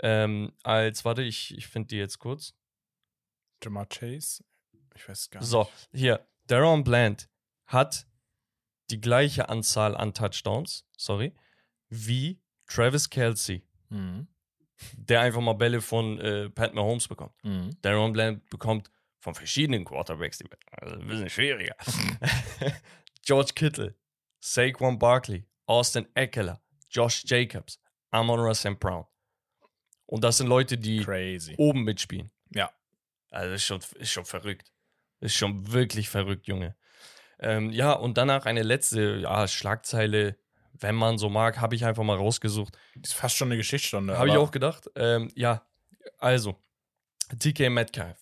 ähm, 0.01 0.53
als, 0.62 1.07
warte, 1.07 1.23
ich, 1.23 1.57
ich 1.57 1.66
finde 1.66 1.88
die 1.88 1.97
jetzt 1.97 2.18
kurz. 2.18 2.55
Jamar 3.64 3.87
Chase? 3.87 4.44
Ich 4.94 5.09
weiß 5.09 5.31
gar 5.31 5.40
nicht. 5.40 5.49
So, 5.49 5.68
hier, 5.92 6.27
Daron 6.49 6.83
Bland 6.85 7.29
hat 7.67 8.07
die 8.91 9.01
gleiche 9.01 9.49
Anzahl 9.49 9.97
an 9.97 10.15
Touchdowns, 10.15 10.85
sorry, 10.97 11.35
wie 11.89 12.41
Travis 12.67 13.09
Kelsey, 13.11 13.65
Mhm. 13.91 14.29
der 14.97 15.21
einfach 15.23 15.41
mal 15.41 15.55
Bälle 15.55 15.81
von 15.81 16.19
äh, 16.21 16.51
Pat 16.51 16.75
Mahomes 16.75 17.09
bekommt. 17.09 17.33
Mhm. 17.45 17.71
Daron 17.83 18.13
Bland 18.13 18.49
bekommt 18.51 18.91
von 19.21 19.35
verschiedenen 19.35 19.85
Quarterbacks, 19.85 20.39
die 20.39 20.47
also 20.71 20.95
ein 20.97 21.07
bisschen 21.07 21.29
schwieriger. 21.31 21.75
George 23.23 23.53
Kittle, 23.55 23.95
Saquon 24.41 24.99
Barkley, 24.99 25.45
Austin 25.67 26.07
Eckler, 26.15 26.63
Josh 26.91 27.25
Jacobs, 27.27 27.81
Amon 28.11 28.41
Ra 28.41 28.55
St. 28.55 28.79
Brown. 28.79 29.07
Und 30.07 30.25
das 30.25 30.39
sind 30.39 30.47
Leute, 30.47 30.79
die 30.79 31.03
Crazy. 31.05 31.55
oben 31.59 31.83
mitspielen. 31.85 32.31
Ja. 32.55 32.73
Also 33.31 33.53
ist 33.55 33.65
schon, 33.65 33.81
ist 33.97 34.11
schon 34.13 34.25
verrückt. 34.25 34.73
Ist 35.20 35.37
schon 35.37 35.72
wirklich 35.72 36.09
verrückt, 36.09 36.46
Junge. 36.46 36.76
Ähm, 37.40 37.70
ja, 37.70 37.92
und 37.92 38.18
danach 38.18 38.46
eine 38.46 38.62
letzte 38.62 39.18
ja, 39.18 39.46
Schlagzeile, 39.46 40.37
wenn 40.72 40.94
man 40.94 41.18
so 41.18 41.28
mag, 41.28 41.61
habe 41.61 41.74
ich 41.74 41.85
einfach 41.85 42.04
mal 42.04 42.16
rausgesucht. 42.16 42.76
Das 42.96 43.11
ist 43.11 43.16
fast 43.16 43.37
schon 43.37 43.48
eine 43.48 43.57
Geschichtsstunde. 43.57 44.18
Habe 44.18 44.28
ich 44.28 44.37
auch 44.37 44.50
gedacht. 44.50 44.90
Ähm, 44.96 45.31
ja, 45.35 45.62
also, 46.18 46.57
TK 47.38 47.70
Metcalf 47.70 48.18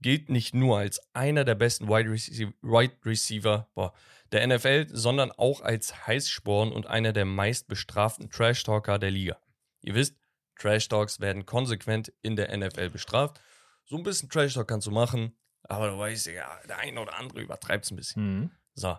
gilt 0.00 0.30
nicht 0.30 0.54
nur 0.54 0.78
als 0.78 1.00
einer 1.14 1.44
der 1.44 1.54
besten 1.54 1.88
Wide 1.88 2.10
Receiver, 2.10 2.52
Wide 2.62 2.94
Receiver 3.04 3.68
boah, 3.74 3.92
der 4.32 4.46
NFL, 4.46 4.86
sondern 4.90 5.32
auch 5.32 5.60
als 5.60 6.06
Heißsporn 6.06 6.72
und 6.72 6.86
einer 6.86 7.12
der 7.12 7.24
meist 7.24 7.68
bestraften 7.68 8.30
Trash-Talker 8.30 8.98
der 8.98 9.10
Liga. 9.10 9.38
Ihr 9.82 9.94
wisst, 9.94 10.16
Trash-Talks 10.58 11.20
werden 11.20 11.46
konsequent 11.46 12.12
in 12.22 12.36
der 12.36 12.56
NFL 12.56 12.90
bestraft. 12.90 13.40
So 13.84 13.96
ein 13.96 14.02
bisschen 14.02 14.30
Trash-Talk 14.30 14.68
kannst 14.68 14.86
du 14.86 14.90
machen, 14.90 15.36
aber 15.64 15.90
du 15.90 15.98
weißt 15.98 16.26
ja, 16.28 16.48
der 16.68 16.78
eine 16.78 17.00
oder 17.00 17.16
andere 17.18 17.40
übertreibt 17.40 17.84
es 17.84 17.90
ein 17.90 17.96
bisschen. 17.96 18.38
Mhm. 18.40 18.50
So. 18.74 18.96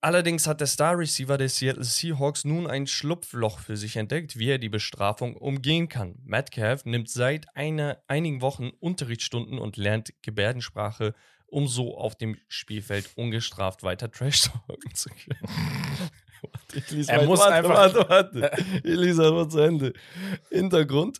Allerdings 0.00 0.46
hat 0.46 0.60
der 0.60 0.66
Star 0.66 0.98
Receiver 0.98 1.38
der 1.38 1.48
Seattle 1.48 1.82
Seahawks 1.84 2.44
nun 2.44 2.66
ein 2.66 2.86
Schlupfloch 2.86 3.58
für 3.58 3.76
sich 3.78 3.96
entdeckt, 3.96 4.38
wie 4.38 4.50
er 4.50 4.58
die 4.58 4.68
Bestrafung 4.68 5.34
umgehen 5.34 5.88
kann. 5.88 6.16
Metcalf 6.24 6.84
nimmt 6.84 7.08
seit 7.08 7.46
einer, 7.56 8.02
einigen 8.06 8.42
Wochen 8.42 8.68
Unterrichtsstunden 8.80 9.58
und 9.58 9.78
lernt 9.78 10.12
Gebärdensprache, 10.20 11.14
um 11.46 11.68
so 11.68 11.96
auf 11.96 12.16
dem 12.16 12.36
Spielfeld 12.48 13.12
ungestraft 13.16 13.82
weiter 13.82 14.10
Trash 14.10 14.42
talken 14.42 14.94
zu 14.94 15.08
können. 15.08 15.40
Warte, 16.52 16.76
ich 16.78 16.90
lese 16.90 17.10
Er 17.12 17.24
muss 17.24 17.40
warte, 17.40 17.54
einfach- 17.54 17.74
Warte, 17.74 18.08
warte. 18.10 18.64
Ich 18.84 18.96
lese 18.96 19.26
einfach 19.26 19.48
zu 19.48 19.60
Ende. 19.60 19.94
Hintergrund. 20.50 21.16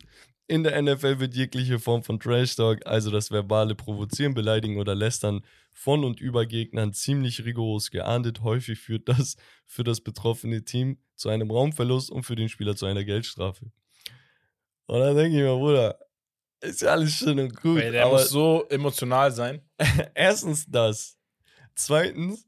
In 0.47 0.63
der 0.63 0.79
NFL 0.79 1.19
wird 1.19 1.33
jegliche 1.33 1.79
Form 1.79 2.03
von 2.03 2.19
Trash 2.19 2.55
Talk, 2.55 2.85
also 2.85 3.09
das 3.09 3.31
verbale 3.31 3.73
Provozieren, 3.73 4.35
Beleidigen 4.35 4.77
oder 4.77 4.93
Lästern 4.93 5.43
von 5.71 6.03
und 6.03 6.21
über 6.21 6.45
Gegnern 6.45 6.93
ziemlich 6.93 7.43
rigoros 7.43 7.89
geahndet. 7.89 8.43
Häufig 8.43 8.79
führt 8.79 9.09
das 9.09 9.37
für 9.65 9.83
das 9.83 10.01
betroffene 10.01 10.63
Team 10.63 10.99
zu 11.15 11.29
einem 11.29 11.49
Raumverlust 11.49 12.11
und 12.11 12.23
für 12.23 12.35
den 12.35 12.49
Spieler 12.49 12.75
zu 12.75 12.85
einer 12.85 13.03
Geldstrafe. 13.03 13.71
Und 14.85 14.99
dann 14.99 15.15
denke 15.15 15.37
ich 15.37 15.43
mir, 15.43 15.55
Bruder, 15.55 15.99
ist 16.61 16.81
ja 16.81 16.89
alles 16.89 17.13
schön 17.13 17.39
und 17.39 17.55
gut, 17.55 17.77
Weil 17.77 17.91
der 17.91 18.05
aber 18.05 18.13
muss 18.13 18.29
so 18.29 18.65
emotional 18.69 19.31
sein. 19.31 19.61
erstens 20.13 20.65
das. 20.67 21.17
Zweitens, 21.73 22.47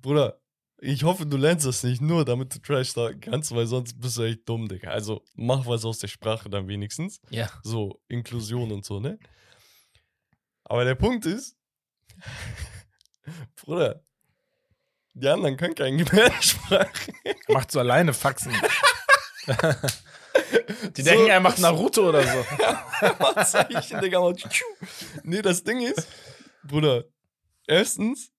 Bruder, 0.00 0.40
ich 0.82 1.04
hoffe, 1.04 1.26
du 1.26 1.36
lernst 1.36 1.66
das 1.66 1.82
nicht 1.82 2.00
nur, 2.00 2.24
damit 2.24 2.54
du 2.54 2.58
Trash 2.58 2.92
talken 2.94 3.20
kannst, 3.20 3.54
weil 3.54 3.66
sonst 3.66 4.00
bist 4.00 4.16
du 4.16 4.22
echt 4.22 4.48
dumm, 4.48 4.68
Digga. 4.68 4.90
Also 4.90 5.22
mach 5.34 5.66
was 5.66 5.84
aus 5.84 5.98
der 5.98 6.08
Sprache 6.08 6.48
dann 6.48 6.68
wenigstens. 6.68 7.20
Ja. 7.30 7.50
So, 7.62 8.00
Inklusion 8.08 8.72
und 8.72 8.84
so, 8.84 8.98
ne? 9.00 9.18
Aber 10.64 10.84
der 10.84 10.94
Punkt 10.94 11.26
ist, 11.26 11.56
Bruder, 13.56 14.02
die 15.14 15.28
anderen 15.28 15.56
können 15.56 15.74
keine 15.74 15.96
Gebärdensprache. 15.98 17.12
Macht 17.48 17.70
so 17.72 17.80
alleine 17.80 18.12
Faxen. 18.14 18.52
Die 20.96 21.02
So. 21.02 21.10
denken, 21.10 21.26
er 21.26 21.40
macht 21.40 21.58
Naruto 21.58 22.08
oder 22.08 22.22
so. 22.22 22.44
Macht 23.18 23.48
Zeichen, 23.48 24.00
Digga. 24.00 24.20
macht. 24.20 24.62
Nee, 25.24 25.42
das 25.42 25.64
Ding 25.64 25.80
ist, 25.80 26.06
Bruder, 26.62 27.04
erstens, 27.66 28.30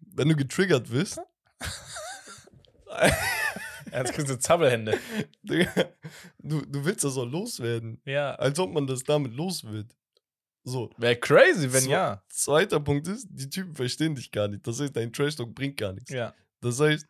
wenn 0.00 0.28
du 0.28 0.34
getriggert 0.36 0.90
wirst, 0.90 1.20
Jetzt 3.92 4.12
kriegst 4.12 4.30
du 4.30 4.38
Zappelhände. 4.38 4.98
Du, 5.42 5.64
du 6.62 6.84
willst 6.84 7.04
das 7.04 7.16
auch 7.16 7.24
loswerden. 7.26 8.00
Ja. 8.04 8.34
Als 8.36 8.58
ob 8.58 8.72
man 8.72 8.86
das 8.86 9.02
damit 9.02 9.34
los 9.34 9.64
wird. 9.64 9.96
So. 10.62 10.90
Wäre 10.98 11.16
crazy, 11.16 11.72
wenn 11.72 11.82
So. 11.82 11.90
ja. 11.90 12.22
Zweiter 12.28 12.78
Punkt 12.80 13.08
ist, 13.08 13.26
die 13.30 13.48
Typen 13.48 13.74
verstehen 13.74 14.14
dich 14.14 14.30
gar 14.30 14.46
nicht. 14.48 14.66
Das 14.66 14.78
heißt, 14.80 14.94
dein 14.94 15.12
Trash-Talk 15.12 15.54
bringt 15.54 15.76
gar 15.78 15.92
nichts. 15.92 16.10
Ja. 16.10 16.34
Das 16.60 16.78
heißt, 16.78 17.06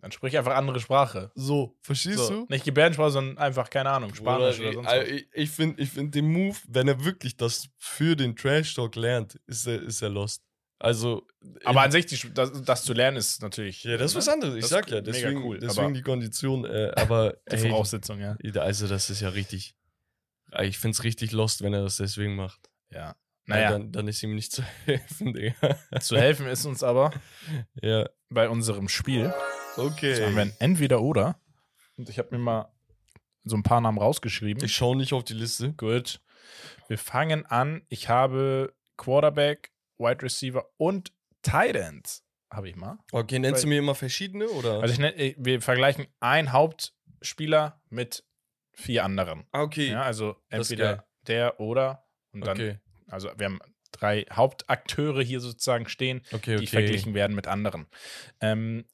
Dann 0.00 0.10
sprich 0.10 0.36
einfach 0.38 0.54
andere 0.56 0.80
Sprache. 0.80 1.30
so, 1.34 1.76
verstehst 1.82 2.18
So. 2.18 2.30
du? 2.30 2.46
Nicht 2.48 2.64
Gebärdensprache, 2.64 3.10
sondern 3.10 3.38
einfach, 3.38 3.68
keine 3.70 3.90
Ahnung, 3.90 4.14
Spanisch 4.14 4.56
Bruder, 4.56 4.68
oder 4.70 4.74
sonst 4.74 4.86
was. 4.88 5.08
Ich, 5.08 5.28
ich 5.34 5.50
finde 5.50 5.82
ich 5.82 5.90
find 5.90 6.14
den 6.14 6.32
Move, 6.32 6.56
wenn 6.68 6.88
er 6.88 7.04
wirklich 7.04 7.36
das 7.36 7.68
für 7.78 8.16
den 8.16 8.34
Trash-Talk 8.34 8.96
lernt, 8.96 9.38
ist 9.46 9.66
er, 9.66 9.82
ist 9.82 10.02
er 10.02 10.08
lost. 10.08 10.42
Also. 10.78 11.26
Aber 11.64 11.82
an 11.82 11.90
sich, 11.92 12.06
die, 12.06 12.32
das, 12.34 12.62
das 12.62 12.84
zu 12.84 12.92
lernen, 12.92 13.16
ist 13.16 13.42
natürlich. 13.42 13.84
Ja, 13.84 13.96
das 13.96 14.12
ist 14.12 14.16
was 14.16 14.26
ne? 14.26 14.32
anderes. 14.34 14.54
Ich 14.56 14.60
Das 14.62 14.70
sag 14.70 14.86
ist 14.86 14.90
ja, 14.92 15.00
mega 15.00 15.12
deswegen, 15.12 15.42
cool, 15.42 15.58
deswegen 15.58 15.94
die 15.94 16.02
Kondition. 16.02 16.64
Äh, 16.64 16.92
aber 16.96 17.36
Die 17.50 17.56
ey, 17.56 17.68
Voraussetzung, 17.70 18.20
ja. 18.20 18.36
also, 18.56 18.88
das 18.88 19.10
ist 19.10 19.20
ja 19.20 19.30
richtig. 19.30 19.74
Ich 20.62 20.78
finde 20.78 20.94
es 20.94 21.04
richtig 21.04 21.32
lost, 21.32 21.62
wenn 21.62 21.74
er 21.74 21.82
das 21.82 21.96
deswegen 21.96 22.36
macht. 22.36 22.70
Ja. 22.90 23.16
Naja, 23.46 23.72
Dann, 23.72 23.92
dann 23.92 24.08
ist 24.08 24.22
ihm 24.22 24.34
nicht 24.34 24.52
zu 24.52 24.62
helfen, 24.86 25.34
Digga. 25.34 25.76
zu 26.00 26.16
helfen 26.16 26.46
ist 26.46 26.64
uns 26.64 26.82
aber 26.82 27.12
ja, 27.82 28.08
bei 28.30 28.48
unserem 28.48 28.88
Spiel. 28.88 29.34
okay. 29.76 30.10
Das 30.12 30.20
haben 30.22 30.34
wir 30.36 30.42
ein 30.42 30.52
Entweder-Oder. 30.58 31.38
Und 31.96 32.08
ich 32.08 32.18
habe 32.18 32.28
mir 32.32 32.42
mal 32.42 32.72
so 33.44 33.56
ein 33.56 33.62
paar 33.62 33.80
Namen 33.80 33.98
rausgeschrieben. 33.98 34.64
Ich 34.64 34.74
schaue 34.74 34.96
nicht 34.96 35.12
auf 35.12 35.24
die 35.24 35.34
Liste. 35.34 35.72
Gut. 35.74 36.20
Wir 36.88 36.96
fangen 36.98 37.44
an. 37.46 37.82
Ich 37.88 38.08
habe 38.08 38.72
Quarterback, 38.96 39.72
Wide 39.98 40.22
Receiver 40.22 40.64
und 40.76 41.12
Tight 41.42 41.76
End. 41.76 42.22
Habe 42.50 42.68
ich 42.68 42.76
mal. 42.76 42.98
Okay, 43.12 43.38
nennst 43.38 43.64
du 43.64 43.68
mir 43.68 43.78
immer 43.78 43.94
verschiedene 43.94 44.48
oder? 44.48 44.80
Also 44.80 44.92
ich 44.94 44.98
nenn, 45.00 45.34
wir 45.38 45.60
vergleichen 45.60 46.06
einen 46.20 46.52
Hauptspieler 46.52 47.80
mit 47.90 48.24
vier 48.72 49.04
anderen. 49.04 49.44
ah, 49.52 49.62
okay. 49.62 49.90
Ja, 49.90 50.02
also 50.02 50.36
entweder 50.48 51.06
der 51.26 51.58
oder 51.60 52.04
und 52.32 52.46
dann, 52.46 52.56
okay. 52.56 52.78
also 53.08 53.30
wir 53.36 53.46
haben 53.46 53.60
drei 53.92 54.22
Hauptakteure 54.32 55.22
hier 55.22 55.40
sozusagen 55.40 55.88
stehen, 55.88 56.22
Okay, 56.32 56.56
die 56.56 56.64
okay. 56.64 56.66
verglichen 56.66 57.14
werden 57.14 57.34
mit 57.34 57.46
anderen. 57.46 57.86
Ähm, 58.40 58.84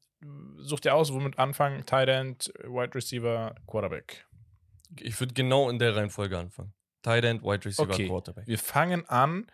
such 0.59 0.81
dir 0.81 0.95
aus, 0.95 1.13
womit 1.13 1.39
anfangen? 1.39 1.87
Tight 1.87 2.09
End, 2.09 2.53
Wide 2.65 2.95
Receiver, 2.95 3.55
Quarterback. 3.67 4.27
Ich 4.99 5.19
würde 5.21 5.33
genau 5.35 5.71
in 5.71 5.79
der 5.79 5.97
Reihenfolge 5.97 6.37
anfangen. 6.39 6.75
Tight 7.03 7.25
End, 7.25 7.43
Wide 7.43 7.65
Receiver, 7.65 7.91
Okay. 7.91 8.07
Quarterback. 8.09 8.47
Wir 8.47 8.59
fangen 8.59 9.09
an 9.09 9.47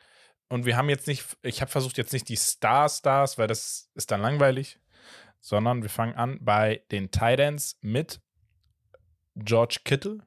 und 0.49 0.65
wir 0.67 0.77
haben 0.77 0.89
jetzt 0.89 1.07
nicht, 1.07 1.25
ich 1.43 1.61
habe 1.61 1.71
versucht 1.71 1.99
jetzt 1.99 2.13
nicht 2.13 2.29
die 2.29 2.37
Star-Stars, 2.37 3.39
weil 3.39 3.47
das 3.49 3.91
ist 3.95 4.11
dann 4.11 4.21
langweilig, 4.21 4.79
sondern 5.41 5.83
wir 5.83 5.91
fangen 5.91 6.15
an 6.15 6.39
bei 6.45 6.85
den 6.91 7.11
Tight 7.11 7.41
Ends 7.41 7.79
mit 7.81 8.21
George 9.37 9.81
Kittle, 9.85 10.21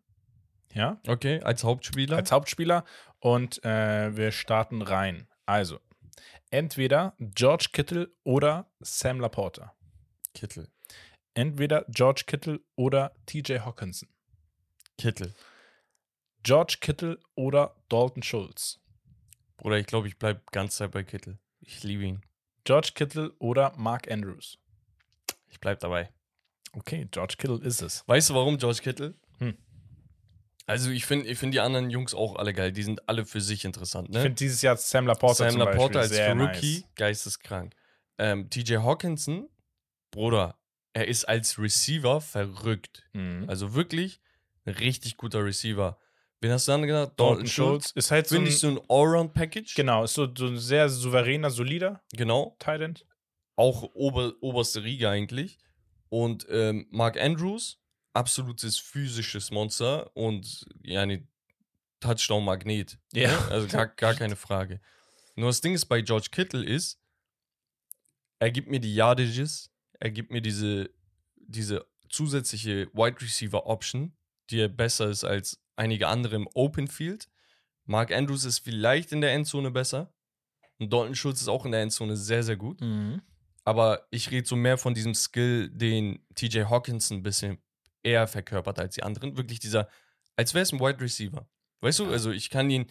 ja, 0.74 1.02
Okay, 1.08 1.42
als 1.42 1.64
Hauptspieler. 1.64 2.18
als 2.18 2.32
Hauptspieler 2.32 2.86
und 3.20 3.64
äh, 3.66 4.16
wir 4.16 4.32
starten 4.32 4.82
rein. 4.82 5.28
Also, 5.46 5.80
entweder 6.52 7.16
George 7.20 7.70
Kittle 7.74 8.12
oder 8.24 8.72
Sam 8.80 9.20
Laporta. 9.20 9.74
Kittel. 10.34 10.70
Entweder 11.34 11.86
George 11.90 12.24
Kittle 12.28 12.60
oder 12.76 13.14
TJ 13.26 13.60
Hawkinson. 13.60 14.10
Kittel. 14.98 15.34
George 16.44 16.78
Kittle 16.82 17.20
oder 17.36 17.76
Dalton 17.90 18.22
Schultz. 18.24 18.80
Bruder, 19.60 19.78
ich 19.78 19.86
glaube, 19.88 20.08
ich 20.08 20.18
bleibe 20.18 20.42
ganz 20.52 20.76
Zeit 20.78 20.92
bei 20.92 21.04
Kittel. 21.04 21.38
Ich 21.62 21.84
liebe 21.84 22.04
ihn. 22.04 22.22
George 22.64 22.92
Kittle 22.96 23.34
oder 23.40 23.74
Mark 23.78 24.10
Andrews. 24.12 24.58
Ich 25.48 25.60
bleib 25.60 25.80
dabei. 25.80 26.10
Okay, 26.74 27.08
George 27.12 27.36
Kittle 27.38 27.60
ist 27.62 27.82
es. 27.82 28.04
Weißt 28.08 28.30
du, 28.30 28.36
warum 28.36 28.58
George 28.58 28.80
Kittle? 28.82 29.16
Hm. 29.40 29.58
Also, 30.66 30.92
ich 30.92 31.06
finde 31.06 31.28
ich 31.28 31.40
find 31.40 31.54
die 31.54 31.60
anderen 31.60 31.90
Jungs 31.90 32.14
auch 32.14 32.36
alle 32.36 32.54
geil. 32.54 32.72
Die 32.72 32.84
sind 32.84 33.08
alle 33.10 33.26
für 33.26 33.42
sich 33.42 33.66
interessant. 33.66 34.10
Ich 34.10 34.16
Ne? 34.16 34.22
finde 34.22 34.36
dieses 34.36 34.62
Jahr 34.62 34.78
Sam 34.78 35.08
Laporta 35.08 35.50
Sam 35.50 35.58
Laporta 35.58 36.00
als 36.00 36.12
Rookie, 36.12 36.36
nice. 36.36 36.84
geisteskrank. 36.96 37.74
Ähm, 38.20 38.50
TJ 38.50 38.78
Hawkinson, 38.78 39.50
Bruder, 40.12 40.58
er 40.94 41.08
ist 41.08 41.26
als 41.26 41.58
Receiver 41.58 42.22
verrückt. 42.22 43.10
Mhm. 43.14 43.46
Also 43.48 43.74
wirklich 43.74 44.22
ein 44.66 44.74
richtig 44.76 45.18
guter 45.18 45.44
Receiver. 45.44 45.98
Wen 46.42 46.52
hast 46.52 46.68
du 46.68 46.72
dann 46.72 46.84
genannt? 46.84 47.14
Dalton 47.18 47.48
Schultz 47.48 47.92
ist 47.92 48.12
halt 48.12 48.28
so 48.28 48.36
Finde 48.36 48.50
ein, 48.50 48.54
ich 48.54 48.60
so 48.60 48.68
ein 48.70 48.80
Allround-Package. 48.88 49.76
genau, 49.76 50.06
ist 50.06 50.14
so, 50.14 50.28
so 50.34 50.48
ein 50.48 50.58
sehr 50.58 50.88
souveräner, 50.88 51.50
solider 51.50 52.02
Genau. 52.14 52.56
Tight 52.60 52.82
End. 52.82 53.06
Auch 53.58 53.84
ober, 53.94 54.34
oberste 54.40 54.84
Riege 54.84 55.10
eigentlich. 55.10 55.58
Und 56.08 56.48
ähm, 56.50 56.88
Mark 56.92 57.20
Andrews, 57.20 57.80
absolutes 58.14 58.78
physisches 58.78 59.52
Monster 59.52 60.16
und 60.16 60.66
ja, 60.82 61.02
eine 61.02 61.28
Touchdown-Magnet. 62.00 62.98
Ja. 63.14 63.32
Ne? 63.32 63.52
Also 63.52 63.68
gar, 63.68 63.88
gar 63.88 64.14
keine 64.14 64.38
Frage. 64.38 64.80
Nur 65.36 65.50
das 65.50 65.62
Ding 65.62 65.74
ist 65.74 65.86
bei 65.86 66.02
George 66.02 66.28
Kittle 66.32 66.64
ist, 66.66 67.00
er 68.40 68.52
gibt 68.52 68.70
mir 68.70 68.80
die 68.80 68.96
Yardages, 68.96 69.72
er 70.00 70.12
gibt 70.12 70.32
mir 70.32 70.42
diese, 70.42 70.90
diese 71.36 71.86
zusätzliche 72.08 72.88
Wide 72.94 73.22
Receiver 73.22 73.66
Option, 73.68 74.16
die 74.50 74.66
besser 74.70 75.10
ist 75.10 75.26
als 75.26 75.62
einige 75.80 76.08
andere 76.08 76.36
im 76.36 76.48
Open 76.54 76.88
Field. 76.88 77.30
Mark 77.86 78.12
Andrews 78.12 78.46
ist 78.46 78.60
vielleicht 78.60 79.12
in 79.12 79.22
der 79.22 79.34
Endzone 79.34 79.72
besser. 79.72 80.14
Und 80.78 80.94
Dalton 80.94 81.16
Schultz 81.16 81.42
ist 81.42 81.48
auch 81.48 81.66
in 81.66 81.72
der 81.72 81.82
Endzone 81.82 82.16
sehr, 82.16 82.44
sehr 82.44 82.56
gut. 82.58 82.80
Aber 83.66 84.08
ich 84.12 84.32
rede 84.32 84.48
so 84.48 84.56
mehr 84.56 84.78
von 84.78 84.94
diesem 84.94 85.14
Skill, 85.14 85.70
den 85.70 86.26
TJ 86.36 86.64
Hawkinson 86.66 87.18
ein 87.18 87.24
bisschen 87.24 87.58
eher 88.04 88.28
verkörpert 88.28 88.80
als 88.80 88.96
die 88.96 89.04
anderen. 89.04 89.36
Wirklich 89.38 89.60
dieser, 89.60 89.90
als 90.36 90.54
wäre 90.54 90.64
es 90.64 90.72
ein 90.72 90.80
Wide 90.80 91.02
Receiver. 91.02 91.50
Weißt 91.82 92.00
du, 92.00 92.06
Ja. 92.06 92.12
also 92.12 92.32
ich 92.32 92.50
kann 92.50 92.70
ihn 92.70 92.86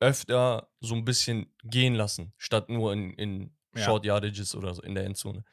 öfter 0.00 0.72
so 0.80 0.94
ein 0.94 1.04
bisschen 1.04 1.54
gehen 1.62 1.94
lassen, 1.94 2.32
statt 2.38 2.68
nur 2.68 2.92
in, 2.92 3.12
in 3.14 3.56
Ja. 3.76 3.84
Short 3.84 4.04
Yardages 4.04 4.54
oder 4.54 4.74
so 4.74 4.82
in 4.82 4.94
der 4.94 5.04
Endzone. 5.04 5.44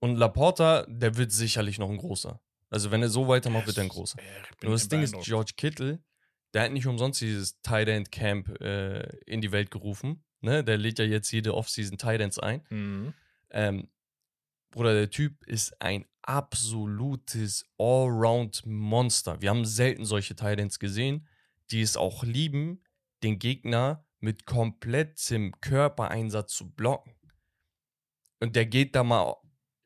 Und 0.00 0.16
Laporta, 0.16 0.84
der 0.88 1.16
wird 1.16 1.30
sicherlich 1.32 1.78
noch 1.78 1.90
ein 1.90 1.98
großer. 1.98 2.40
Also 2.70 2.90
wenn 2.90 3.02
er 3.02 3.08
so 3.08 3.28
weitermacht, 3.28 3.66
wird 3.66 3.76
er 3.78 3.84
ein 3.84 3.88
großer. 3.88 4.18
Nur 4.62 4.72
das 4.72 4.88
Ding 4.88 5.02
ist, 5.02 5.14
George 5.22 5.52
Kittle, 5.56 6.02
der 6.52 6.62
hat 6.62 6.72
nicht 6.72 6.86
umsonst 6.86 7.20
dieses 7.20 7.60
Tight 7.60 7.88
End 7.88 8.10
Camp 8.10 8.60
äh, 8.60 9.02
in 9.26 9.40
die 9.40 9.52
Welt 9.52 9.70
gerufen. 9.70 10.24
ne? 10.40 10.64
Der 10.64 10.76
lädt 10.78 10.98
ja 10.98 11.04
jetzt 11.04 11.30
jede 11.30 11.54
Offseason 11.54 11.98
Titans 11.98 12.38
ein. 12.38 12.64
Mhm. 12.70 13.14
Ähm, 13.50 13.88
Bruder, 14.70 14.94
der 14.94 15.10
Typ 15.10 15.44
ist 15.46 15.80
ein 15.80 16.06
absolutes 16.22 17.64
Allround-Monster. 17.78 19.40
Wir 19.40 19.50
haben 19.50 19.64
selten 19.64 20.04
solche 20.04 20.34
Titans 20.34 20.78
gesehen, 20.78 21.26
die 21.70 21.82
es 21.82 21.96
auch 21.96 22.24
lieben, 22.24 22.82
den 23.22 23.38
Gegner 23.38 24.04
mit 24.18 24.44
komplettem 24.44 25.58
Körpereinsatz 25.60 26.52
zu 26.52 26.70
blocken. 26.70 27.14
Und 28.40 28.56
der 28.56 28.66
geht 28.66 28.94
da 28.94 29.04
mal 29.04 29.36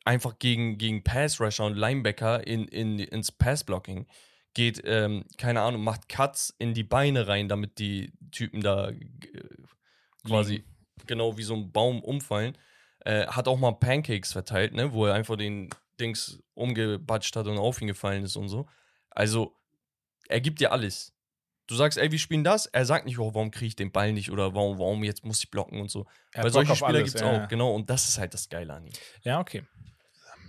einfach 0.05 0.39
gegen, 0.39 0.79
gegen 0.79 1.05
Pass-Rusher 1.05 1.65
und 1.65 1.77
Linebacker 1.77 2.47
in, 2.47 2.67
in, 2.69 2.99
ins 2.99 3.33
Pass-Blocking. 3.33 4.07
Geht, 4.53 4.83
ähm, 4.85 5.25
keine 5.39 5.61
Ahnung, 5.61 5.85
macht 5.85 6.09
Cuts 6.09 6.55
in 6.59 6.75
die 6.75 6.83
Beine 6.83 7.29
rein, 7.29 7.49
damit 7.49 7.79
die 7.79 8.13
Typen 8.33 8.61
da 8.61 8.91
äh, 8.91 8.99
quasi 10.27 10.65
genau 11.07 11.37
wie 11.37 11.43
so 11.43 11.55
ein 11.55 11.71
Baum 11.71 12.03
umfallen. 12.03 12.59
Äh, 13.05 13.27
hat 13.27 13.49
auch 13.49 13.59
mal 13.59 13.73
Pancakes 13.73 14.33
verteilt, 14.33 14.75
ne, 14.75 14.93
wo 14.93 15.07
er 15.07 15.15
einfach 15.15 15.37
den 15.37 15.71
Dings 16.01 16.43
umgebatscht 16.55 17.37
hat 17.37 17.47
und 17.47 17.59
auf 17.59 17.81
ihn 17.81 17.87
gefallen 17.87 18.25
ist 18.25 18.37
und 18.37 18.49
so. 18.49 18.69
Also, 19.11 19.57
er 20.29 20.41
gibt 20.41 20.61
dir 20.61 20.73
alles. 20.73 21.13
Du 21.67 21.77
sagst, 21.77 21.99
ey, 21.99 22.11
wir 22.11 22.19
spielen 22.19 22.43
das. 22.43 22.67
Er 22.67 22.85
sagt 22.85 23.07
nicht, 23.07 23.19
oh, 23.19 23.33
warum 23.33 23.53
kriege 23.53 23.69
ich 23.69 23.77
den 23.77 23.93
Ball 23.93 24.13
nicht 24.13 24.33
oder 24.33 24.55
warum, 24.55 24.79
warum 24.79 25.05
jetzt 25.05 25.25
muss 25.25 25.39
ich 25.39 25.51
blocken 25.51 25.81
und 25.81 25.91
so. 25.91 26.07
Er 26.33 26.43
Weil 26.43 26.51
solche 26.51 26.75
Spieler 26.75 27.03
gibt 27.03 27.15
es 27.15 27.21
ja. 27.21 27.45
auch, 27.45 27.49
genau. 27.49 27.73
Und 27.73 27.89
das 27.89 28.09
ist 28.09 28.19
halt 28.19 28.35
das 28.35 28.49
Geile 28.49 28.75
an 28.75 28.87
ihm. 28.87 28.93
Ja, 29.23 29.39
okay. 29.39 29.63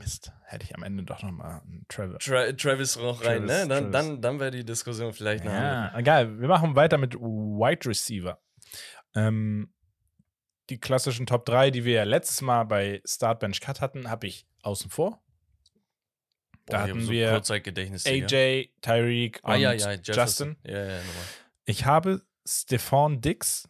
Mist. 0.01 0.31
Hätte 0.45 0.65
ich 0.65 0.75
am 0.75 0.83
Ende 0.83 1.03
doch 1.03 1.21
noch 1.23 1.31
mal 1.31 1.61
einen 1.61 1.85
Trevor. 1.87 2.19
Tra 2.19 2.51
Travis 2.53 2.95
noch 2.97 3.23
rein, 3.23 3.45
Travis, 3.45 3.47
ne? 3.47 3.67
Dann, 3.67 3.69
Travis. 3.69 3.91
dann, 3.91 4.21
dann 4.21 4.39
wäre 4.39 4.51
die 4.51 4.65
Diskussion 4.65 5.13
vielleicht 5.13 5.43
andere. 5.45 5.61
Ja, 5.63 5.97
egal. 5.97 6.39
Wir 6.39 6.47
machen 6.47 6.75
weiter 6.75 6.97
mit 6.97 7.15
Wide 7.15 7.87
Receiver. 7.87 8.39
Ähm, 9.15 9.71
die 10.69 10.79
klassischen 10.79 11.25
Top 11.25 11.45
3, 11.45 11.71
die 11.71 11.85
wir 11.85 11.93
ja 11.95 12.03
letztes 12.03 12.41
Mal 12.41 12.63
bei 12.63 13.01
Start 13.05 13.39
Bench 13.39 13.59
Cut 13.61 13.81
hatten, 13.81 14.09
habe 14.09 14.27
ich 14.27 14.45
außen 14.63 14.89
vor. 14.89 15.21
Da 16.65 16.77
Boah, 16.77 16.81
hab 16.83 16.89
hatten 16.89 17.01
so 17.01 17.11
wir. 17.11 17.33
AJ, 17.33 18.69
Tyreek 18.81 19.39
und 19.43 19.51
Ah, 19.51 19.55
ja, 19.55 19.73
ja. 19.73 19.93
Justin. 19.93 20.57
Ja, 20.65 20.85
nochmal. 20.85 21.01
Ich 21.65 21.85
habe 21.85 22.21
Stephon 22.47 23.21
Dix 23.21 23.67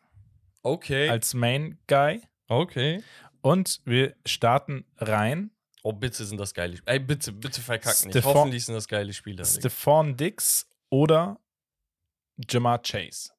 Okay. 0.63 1.09
als 1.09 1.34
Main 1.34 1.79
Guy 1.88 2.21
okay. 2.47 3.03
und 3.41 3.82
wir 3.86 4.15
starten 4.25 4.86
rein. 4.97 5.51
Oh, 5.84 5.93
bitte 5.93 6.23
sind 6.25 6.38
das 6.38 6.53
geile 6.53 6.77
Spiele. 6.77 6.91
Ey, 6.93 6.99
bitte, 6.99 7.32
bitte 7.32 7.61
verkacken 7.61 8.07
nicht. 8.09 8.17
Stephon- 8.17 8.34
Hoffentlich 8.36 8.65
sind 8.65 8.75
das 8.75 8.88
geile 8.88 9.13
Spieler. 9.13 9.43
Digga. 9.43 9.59
Stephon 9.59 10.15
Dix 10.15 10.67
oder 10.89 11.39
Jamar 12.49 12.82
Chase. 12.82 13.32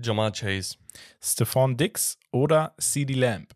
Jamar 0.00 0.30
Chase. 0.32 0.76
Stephon 1.20 1.76
Dix 1.76 2.18
oder 2.30 2.74
CD 2.78 3.14
Lamb. 3.14 3.52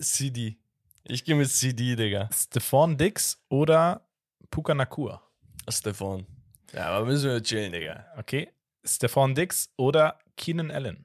CD. 0.00 0.58
Ich 1.04 1.24
gehe 1.24 1.34
mit 1.34 1.50
CD, 1.50 1.96
Digga. 1.96 2.28
Stephon 2.32 2.96
Dix 2.96 3.42
oder 3.48 4.06
Puka 4.50 4.74
Nakua. 4.74 5.22
Stefan. 5.68 6.26
Ja, 6.72 6.86
aber 6.86 7.06
müssen 7.06 7.30
wir 7.30 7.42
chillen, 7.42 7.72
Digga. 7.72 8.06
Okay. 8.16 8.50
Stephon 8.84 9.34
Dix 9.34 9.70
oder 9.76 10.18
Keenan 10.36 10.70
Allen. 10.70 11.04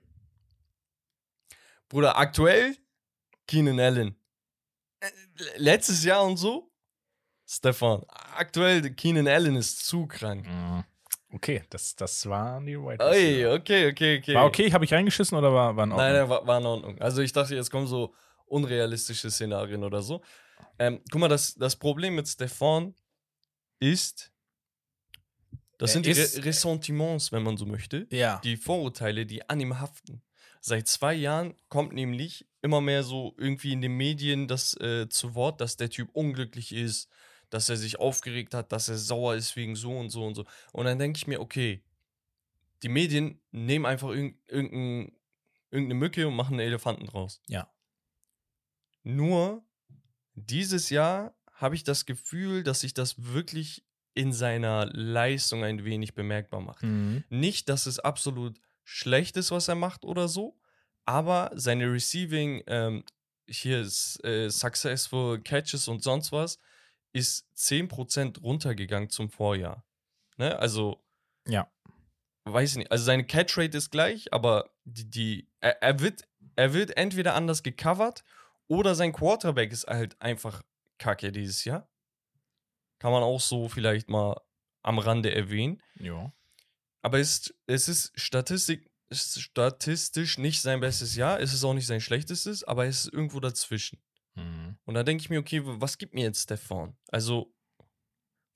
Bruder, 1.89 2.17
aktuell 2.17 2.75
Keenan 3.47 3.79
Allen. 3.79 4.15
Äh, 4.99 5.07
Letztes 5.57 6.03
Jahr 6.03 6.23
und 6.25 6.38
so 6.38 6.71
Stefan. 7.49 8.03
Aktuell 8.35 8.81
Keenan 8.93 9.27
Allen 9.27 9.55
ist 9.55 9.85
zu 9.85 10.05
krank. 10.05 10.45
Okay, 11.31 11.63
das, 11.69 11.95
das 11.95 12.25
waren 12.27 12.65
die 12.65 12.77
White 12.77 13.03
Ey, 13.03 13.45
okay, 13.45 13.89
okay, 13.91 14.19
okay. 14.19 14.33
War 14.33 14.45
okay, 14.45 14.71
habe 14.71 14.85
ich 14.85 14.93
reingeschissen 14.93 15.38
oder 15.38 15.53
war, 15.53 15.75
war 15.75 15.83
in 15.85 15.91
Ordnung? 15.91 15.97
Nein, 15.97 16.13
nein, 16.21 16.29
war, 16.29 16.47
war 16.47 16.59
in 16.59 16.65
Ordnung. 16.65 17.01
Also 17.01 17.21
ich 17.21 17.31
dachte, 17.33 17.55
jetzt 17.55 17.69
kommen 17.69 17.88
so 17.88 18.13
unrealistische 18.45 19.29
Szenarien 19.29 19.83
oder 19.83 20.01
so. 20.01 20.21
Ähm, 20.79 21.01
guck 21.11 21.19
mal, 21.21 21.27
das, 21.27 21.53
das 21.55 21.75
Problem 21.75 22.15
mit 22.15 22.27
Stefan 22.27 22.95
ist, 23.79 24.31
das 25.77 25.91
Er 25.91 25.93
sind 25.93 26.05
die 26.05 26.11
ist- 26.11 26.38
Re 26.38 26.45
Ressentiments, 26.45 27.31
wenn 27.31 27.43
man 27.43 27.57
so 27.57 27.65
möchte. 27.65 28.07
Ja. 28.09 28.39
Die 28.43 28.57
Vorurteile, 28.57 29.25
die 29.25 29.47
an 29.49 29.59
ihm 29.59 29.77
haften. 29.79 30.21
Seit 30.62 30.88
zwei 30.88 31.14
Jahren 31.14 31.55
kommt 31.70 31.93
nämlich 31.93 32.47
immer 32.62 32.82
mehr 32.82 33.03
so 33.03 33.34
irgendwie 33.38 33.72
in 33.72 33.82
den 33.82 33.93
Medien 33.93 34.47
das 34.47 34.76
äh, 34.80 35.08
zu 35.10 35.36
Wort, 35.36 35.62
dass 35.62 35.78
der 35.78 35.89
Typ 35.89 36.10
unglücklich 36.14 36.74
ist, 36.74 37.10
dass 37.49 37.70
er 37.70 37.78
sich 37.78 37.99
aufgeregt 37.99 38.53
hat, 38.53 38.72
dass 38.72 38.89
er 38.89 38.97
sauer 38.97 39.36
ist 39.36 39.55
wegen 39.55 39.76
so 39.76 39.97
und 39.97 40.10
so 40.10 40.26
und 40.26 40.36
so. 40.36 40.45
Und 40.74 40.86
dann 40.86 40.99
denke 40.99 41.18
ich 41.18 41.28
mir, 41.28 41.39
okay, 41.39 41.84
die 42.84 42.89
Medien 42.89 43.39
nehmen 43.51 43.86
einfach 43.86 44.10
irg 44.10 44.36
irgendein, 44.47 45.16
irgendeine 45.72 45.99
Mücke 45.99 46.28
und 46.28 46.36
machen 46.36 46.53
einen 46.53 46.68
Elefanten 46.68 47.05
draus. 47.05 47.41
Ja. 47.47 47.72
Nur 49.03 49.64
dieses 50.36 50.89
Jahr 50.89 51.36
habe 51.53 51.76
ich 51.76 51.84
das 51.84 52.05
Gefühl, 52.05 52.64
dass 52.64 52.82
sich 52.82 52.93
das 52.93 53.34
wirklich 53.34 53.84
in 54.14 54.34
seiner 54.34 54.88
Leistung 54.88 55.64
ein 55.64 55.86
wenig 55.86 56.14
bemerkbar 56.14 56.60
macht. 56.60 56.84
Mhm. 56.84 57.24
Nicht, 57.30 57.70
dass 57.70 57.86
es 57.86 57.99
absolut 57.99 58.60
schlecht 58.88 59.35
ist, 59.35 59.51
was 59.51 59.67
er 59.67 59.75
macht 59.75 60.05
oder 60.05 60.29
so, 60.29 60.57
aber 61.05 61.51
seine 61.55 61.91
Receiving, 61.91 62.63
ähm, 62.67 63.03
hier 63.45 63.81
ist 63.81 64.23
äh, 64.23 64.49
Successful 64.49 65.41
Catches 65.41 65.89
und 65.89 66.01
sonst 66.03 66.31
was, 66.31 66.57
ist 67.11 67.45
10% 67.55 68.41
runtergegangen 68.41 69.09
zum 69.09 69.29
Vorjahr. 69.29 69.85
Ne? 70.38 70.57
Also, 70.57 71.03
Ja. 71.47 71.69
weiß 72.45 72.71
ich 72.71 72.77
nicht. 72.77 72.91
Also 72.91 73.03
seine 73.03 73.25
Catchrate 73.25 73.77
ist 73.77 73.89
gleich, 73.89 74.31
aber 74.31 74.69
die, 74.85 75.09
die 75.09 75.49
er, 75.59 75.81
er, 75.83 75.99
wird, 75.99 76.21
er 76.55 76.73
wird 76.73 76.95
entweder 76.95 77.35
anders 77.35 77.63
gecovert 77.63 78.23
oder 78.67 78.95
sein 78.95 79.11
Quarterback 79.11 79.71
ist 79.73 79.88
halt 79.88 80.19
einfach 80.21 80.63
kacke 80.97 81.31
dieses 81.33 81.65
Jahr. 81.65 81.89
Kann 82.99 83.11
man 83.11 83.23
auch 83.23 83.41
so 83.41 83.67
vielleicht 83.67 84.09
mal 84.09 84.39
am 84.81 84.99
Rande 84.99 85.33
erwähnen. 85.35 85.81
Ja. 85.95 86.31
Aber 87.08 87.20
es, 87.20 87.38
ist- 87.39 87.55
es 87.68 87.88
ist 87.88 88.12
Statistik, 88.20 88.89
es 89.10 89.26
ist 89.38 89.41
statistisch 89.41 90.38
nicht 90.38 90.62
sein 90.62 90.82
bestes 90.82 91.16
Jahr, 91.16 91.39
es 91.39 91.53
ist 91.53 91.64
auch 91.64 91.74
nicht 91.74 91.88
sein 91.88 92.01
schlechtestes, 92.01 92.66
aber 92.66 92.86
es 92.86 93.05
ist 93.05 93.14
irgendwo 93.14 93.39
dazwischen. 93.39 94.01
Mhm. 94.36 94.78
Und 94.84 94.93
da 94.95 95.03
denke 95.03 95.22
ich 95.22 95.30
mir, 95.30 95.39
okay, 95.39 95.62
was 95.64 95.97
gibt 95.97 96.14
mir 96.14 96.24
jetzt 96.24 96.43
Stefan? 96.43 96.97
Also, 97.08 97.55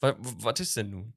was 0.01 0.59
ist 0.59 0.75
denn 0.75 0.89
nun? 0.89 1.13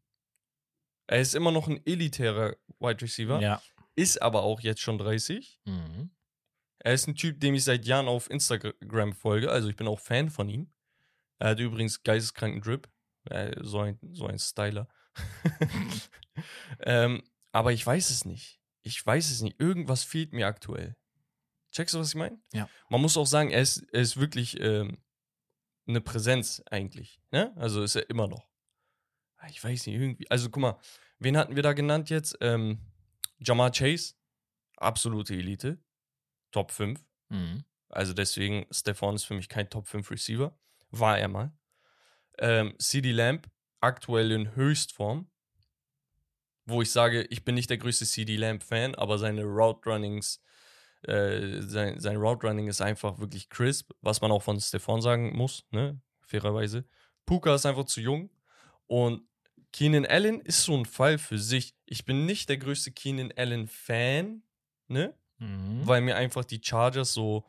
Er 1.08 1.20
ist 1.20 1.34
immer 1.34 1.50
noch 1.50 1.66
ein 1.66 1.84
elitärer 1.84 2.54
Wide 2.78 3.02
Receiver, 3.02 3.40
Ja. 3.40 3.60
ist 3.96 4.22
aber 4.22 4.44
auch 4.44 4.60
jetzt 4.60 4.80
schon 4.80 4.98
30. 4.98 5.60
Mhm. 5.64 6.10
Er 6.78 6.94
ist 6.94 7.08
ein 7.08 7.16
Typ, 7.16 7.40
dem 7.40 7.54
ich 7.56 7.64
seit 7.64 7.84
Jahren 7.86 8.06
auf 8.06 8.30
Instagram 8.30 9.12
folge, 9.12 9.50
also 9.50 9.68
ich 9.68 9.74
bin 9.76 9.88
auch 9.88 9.98
Fan 9.98 10.30
von 10.30 10.48
ihm. 10.48 10.72
Er 11.40 11.48
hat 11.50 11.58
übrigens 11.58 12.04
geisteskranken 12.04 12.60
Drip, 12.62 12.88
so, 13.62 13.80
ein, 13.80 13.98
so 14.12 14.26
ein 14.26 14.38
Styler. 14.38 14.86
ähm, 16.80 17.22
aber 17.52 17.72
ich 17.72 17.84
weiß 17.86 18.10
es 18.10 18.24
nicht. 18.24 18.60
Ich 18.82 19.04
weiß 19.04 19.30
es 19.30 19.40
nicht. 19.40 19.60
Irgendwas 19.60 20.04
fehlt 20.04 20.32
mir 20.32 20.46
aktuell. 20.46 20.96
Checkst 21.72 21.94
du, 21.94 21.98
was 21.98 22.08
ich 22.10 22.14
meine? 22.14 22.38
Ja. 22.52 22.68
Man 22.88 23.00
muss 23.00 23.16
auch 23.16 23.26
sagen, 23.26 23.50
er 23.50 23.60
ist, 23.62 23.78
er 23.92 24.00
ist 24.00 24.16
wirklich 24.16 24.60
ähm, 24.60 24.98
eine 25.86 26.00
Präsenz 26.00 26.62
eigentlich. 26.70 27.20
Ne? 27.30 27.52
Also 27.56 27.82
ist 27.82 27.96
er 27.96 28.08
immer 28.10 28.28
noch. 28.28 28.48
Ah, 29.36 29.48
Ich 29.48 29.62
weiß 29.62 29.86
nicht, 29.86 29.96
irgendwie. 29.96 30.30
Also 30.30 30.50
guck 30.50 30.60
mal, 30.62 30.78
wen 31.18 31.36
hatten 31.36 31.56
wir 31.56 31.62
da 31.62 31.72
genannt 31.72 32.10
jetzt? 32.10 32.36
Ähm, 32.40 32.78
Jamar 33.38 33.70
Chase, 33.72 34.14
absolute 34.76 35.34
Elite. 35.34 35.78
Top 36.52 36.70
5. 36.70 37.04
Mhm. 37.30 37.64
Also 37.88 38.12
deswegen, 38.12 38.66
Stefan 38.70 39.14
ist 39.16 39.24
für 39.24 39.34
mich 39.34 39.48
kein 39.48 39.68
Top 39.68 39.88
5 39.88 40.10
Receiver. 40.10 40.56
War 40.90 41.18
er 41.18 41.28
mal. 41.28 41.52
Ähm, 42.38 42.74
CD 42.78 43.10
Lamb, 43.12 43.48
aktuell 43.84 44.32
in 44.32 44.54
Höchstform. 44.56 45.28
Wo 46.66 46.80
ich 46.80 46.90
sage, 46.90 47.24
ich 47.24 47.44
bin 47.44 47.54
nicht 47.54 47.68
der 47.68 47.76
größte 47.76 48.06
CD 48.06 48.36
Lamb-Fan, 48.36 48.94
aber 48.94 49.18
seine 49.18 49.44
Route 49.44 49.90
Runnings, 49.90 50.40
äh, 51.02 51.60
sein, 51.60 52.00
sein 52.00 52.16
Route 52.16 52.46
Running 52.46 52.68
ist 52.68 52.80
einfach 52.80 53.18
wirklich 53.18 53.50
crisp, 53.50 53.90
was 54.00 54.22
man 54.22 54.32
auch 54.32 54.42
von 54.42 54.58
Stefan 54.58 55.02
sagen 55.02 55.36
muss, 55.36 55.66
ne? 55.70 56.00
Fairerweise. 56.22 56.86
Puka 57.26 57.54
ist 57.54 57.66
einfach 57.66 57.84
zu 57.84 58.00
jung. 58.00 58.30
Und 58.86 59.28
Keenan 59.72 60.06
Allen 60.06 60.40
ist 60.40 60.62
so 60.62 60.74
ein 60.74 60.86
Fall 60.86 61.18
für 61.18 61.38
sich. 61.38 61.74
Ich 61.84 62.06
bin 62.06 62.24
nicht 62.24 62.48
der 62.48 62.56
größte 62.56 62.92
Keenan 62.92 63.32
Allen-Fan, 63.36 64.42
ne? 64.88 65.14
Mhm. 65.38 65.86
weil 65.86 66.00
mir 66.00 66.16
einfach 66.16 66.44
die 66.44 66.60
Chargers 66.62 67.12
so, 67.12 67.44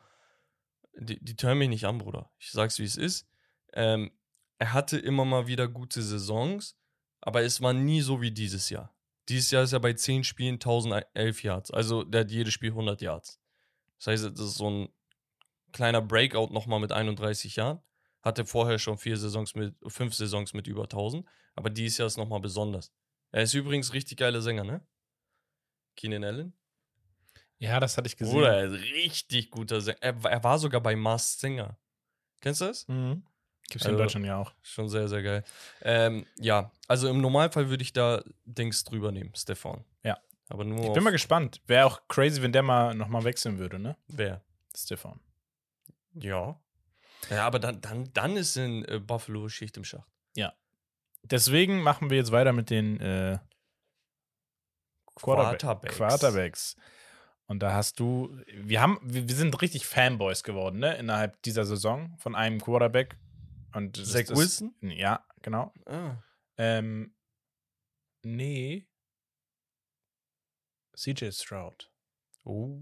die, 0.94 1.22
die 1.24 1.36
tören 1.36 1.58
mich 1.58 1.68
nicht 1.68 1.86
an, 1.86 1.98
Bruder. 1.98 2.30
Ich 2.38 2.50
sag's, 2.50 2.78
wie 2.78 2.84
es 2.84 2.96
ist. 2.96 3.26
Ähm, 3.72 4.10
er 4.58 4.72
hatte 4.72 4.98
immer 4.98 5.24
mal 5.24 5.46
wieder 5.46 5.68
gute 5.68 6.02
Saisons, 6.02 6.76
aber 7.20 7.42
es 7.42 7.60
war 7.60 7.72
nie 7.72 8.00
so 8.00 8.20
wie 8.20 8.30
dieses 8.30 8.70
Jahr. 8.70 8.94
Dieses 9.28 9.50
Jahr 9.50 9.64
ist 9.64 9.72
er 9.72 9.80
bei 9.80 9.92
10 9.92 10.24
Spielen 10.24 10.54
1011 10.54 11.42
Yards. 11.42 11.70
Also 11.70 12.04
der 12.04 12.22
hat 12.22 12.30
jedes 12.30 12.54
Spiel 12.54 12.70
100 12.70 13.02
Yards. 13.02 13.40
Das 13.98 14.06
heißt, 14.06 14.24
das 14.24 14.40
ist 14.40 14.54
so 14.54 14.70
ein 14.70 14.88
kleiner 15.72 16.00
Breakout 16.00 16.52
nochmal 16.52 16.80
mit 16.80 16.92
31 16.92 17.56
Jahren. 17.56 17.80
Hatte 18.22 18.44
vorher 18.44 18.78
schon 18.78 18.98
vier 18.98 19.16
Saisons 19.16 19.54
mit, 19.54 19.74
fünf 19.86 20.14
Saisons 20.14 20.54
mit 20.54 20.66
über 20.66 20.84
1000. 20.84 21.26
Aber 21.54 21.70
dieses 21.70 21.98
Jahr 21.98 22.06
ist 22.06 22.16
nochmal 22.16 22.40
besonders. 22.40 22.92
Er 23.32 23.42
ist 23.42 23.54
übrigens 23.54 23.92
richtig 23.92 24.18
geiler 24.18 24.42
Sänger, 24.42 24.64
ne? 24.64 24.86
Keenan 25.96 26.24
Allen. 26.24 26.52
Ja, 27.58 27.80
das 27.80 27.96
hatte 27.96 28.06
ich 28.06 28.16
gesehen. 28.16 28.34
Bruder, 28.34 28.56
er 28.56 28.64
ist 28.66 28.82
richtig 28.82 29.50
guter 29.50 29.80
Sänger. 29.80 29.98
Er, 30.02 30.24
er 30.24 30.44
war 30.44 30.58
sogar 30.58 30.80
bei 30.80 30.94
Mars 30.94 31.38
Singer. 31.38 31.78
Kennst 32.40 32.60
du 32.60 32.66
das? 32.66 32.86
Mhm. 32.86 33.24
Gibt's 33.68 33.84
in 33.84 33.92
Also- 33.92 34.02
Deutschland 34.04 34.26
ja 34.26 34.36
auch. 34.38 34.52
Schon 34.62 34.88
sehr, 34.88 35.08
sehr 35.08 35.22
geil. 35.22 35.44
Ähm, 35.82 36.26
ja, 36.38 36.70
also 36.88 37.08
im 37.08 37.20
Normalfall 37.20 37.68
würde 37.68 37.82
ich 37.82 37.92
da 37.92 38.22
Dings 38.44 38.84
drüber 38.84 39.10
nehmen, 39.12 39.32
Stefan. 39.36 39.84
Ja. 40.04 40.18
Aber 40.48 40.64
nur 40.64 40.84
Ich 40.86 40.92
bin 40.92 41.02
mal 41.02 41.10
gespannt. 41.10 41.60
Wäre 41.66 41.86
auch 41.86 42.06
crazy, 42.08 42.40
wenn 42.42 42.52
der 42.52 42.62
mal 42.62 42.94
nochmal 42.94 43.24
wechseln 43.24 43.58
würde, 43.58 43.78
ne? 43.78 43.96
wer. 44.06 44.42
Stefan. 44.76 45.18
Ja. 46.14 46.60
Ja, 47.30 47.46
aber 47.46 47.58
dann, 47.58 47.80
dann, 47.80 48.12
dann 48.12 48.36
ist 48.36 48.56
in 48.56 48.84
äh, 48.84 49.00
Buffalo 49.00 49.48
Schicht 49.48 49.76
im 49.76 49.84
Schacht. 49.84 50.06
Deswegen 51.28 51.82
machen 51.82 52.08
wir 52.08 52.18
jetzt 52.18 52.30
weiter 52.30 52.52
mit 52.52 52.70
den 52.70 53.00
äh, 53.00 53.38
Quarterback- 55.16 55.58
Quarterbacks. 55.58 55.96
Quarterbacks. 55.96 56.76
Und 57.48 57.60
da 57.64 57.72
hast 57.72 57.98
du, 58.00 58.36
wir 58.54 58.80
haben, 58.80 58.98
wir 59.02 59.26
sind 59.34 59.60
richtig 59.60 59.86
Fanboys 59.86 60.44
geworden, 60.44 60.78
ne? 60.78 60.96
Innerhalb 60.96 61.42
dieser 61.42 61.64
Saison 61.64 62.14
von 62.18 62.36
einem 62.36 62.60
Quarterback. 62.60 63.16
Und 63.76 63.96
Zach 63.96 64.24
das- 64.26 64.36
Wilson? 64.38 64.74
Ja, 64.80 65.24
genau. 65.42 65.72
Ah. 65.84 66.16
Ähm, 66.56 67.14
nee. 68.24 68.86
CJ 70.96 71.30
Stroud. 71.32 71.90
Oh, 72.44 72.78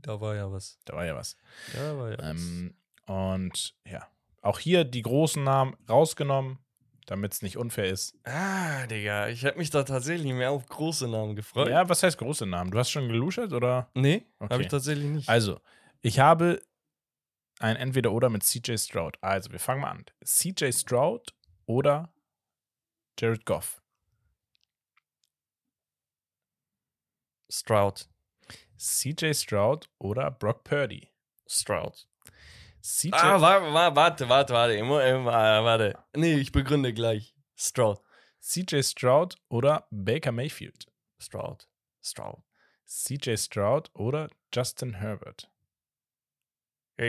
da 0.00 0.20
war 0.20 0.34
ja 0.36 0.50
was. 0.50 0.78
Da 0.84 0.94
war 0.94 1.04
ja 1.04 1.14
was. 1.14 1.36
Da 1.74 1.96
war 1.98 2.10
ja 2.12 2.18
was. 2.18 2.40
Ähm, 2.40 2.74
und 3.06 3.74
ja, 3.84 4.06
auch 4.42 4.58
hier 4.58 4.84
die 4.84 5.02
großen 5.02 5.42
Namen 5.42 5.76
rausgenommen, 5.88 6.58
damit 7.06 7.34
es 7.34 7.42
nicht 7.42 7.58
unfair 7.58 7.86
ist. 7.90 8.16
Ah, 8.24 8.86
Digga, 8.86 9.28
ich 9.28 9.42
hätte 9.42 9.58
mich 9.58 9.70
da 9.70 9.82
tatsächlich 9.82 10.32
mehr 10.32 10.50
auf 10.52 10.66
große 10.66 11.08
Namen 11.08 11.36
gefreut. 11.36 11.68
Ja, 11.68 11.88
was 11.88 12.02
heißt 12.02 12.16
große 12.16 12.46
Namen? 12.46 12.70
Du 12.70 12.78
hast 12.78 12.90
schon 12.90 13.08
geluschert 13.08 13.52
oder? 13.52 13.90
Nee, 13.94 14.24
Okay. 14.38 14.52
habe 14.54 14.62
ich 14.62 14.68
tatsächlich 14.68 15.06
nicht. 15.10 15.28
Also, 15.28 15.60
ich 16.00 16.20
habe 16.20 16.62
ein 17.60 17.76
Entweder-Oder 17.76 18.30
mit 18.30 18.42
CJ 18.42 18.76
Stroud. 18.78 19.18
Also, 19.20 19.52
wir 19.52 19.60
fangen 19.60 19.82
mal 19.82 19.90
an. 19.90 20.04
CJ 20.24 20.72
Stroud 20.72 21.34
oder 21.66 22.12
Jared 23.18 23.44
Goff? 23.44 23.82
Stroud. 27.50 28.08
CJ 28.78 29.34
Stroud 29.34 29.90
oder 29.98 30.30
Brock 30.30 30.64
Purdy? 30.64 31.10
Stroud. 31.46 32.06
CJ 32.82 33.12
Ah, 33.12 33.40
warte, 33.40 33.94
warte, 33.94 34.28
warte, 34.28 34.54
warte. 34.54 34.74
Immer, 34.74 35.24
warte. 35.24 35.98
Nee, 36.16 36.36
ich 36.36 36.52
begründe 36.52 36.94
gleich. 36.94 37.34
Stroud. 37.56 38.00
CJ 38.40 38.82
Stroud 38.82 39.36
oder 39.50 39.86
Baker 39.90 40.32
Mayfield? 40.32 40.86
Stroud. 41.18 41.68
Stroud. 42.02 42.42
CJ 42.86 43.36
Stroud 43.36 43.90
oder 43.94 44.30
Justin 44.54 44.94
Herbert? 44.94 45.49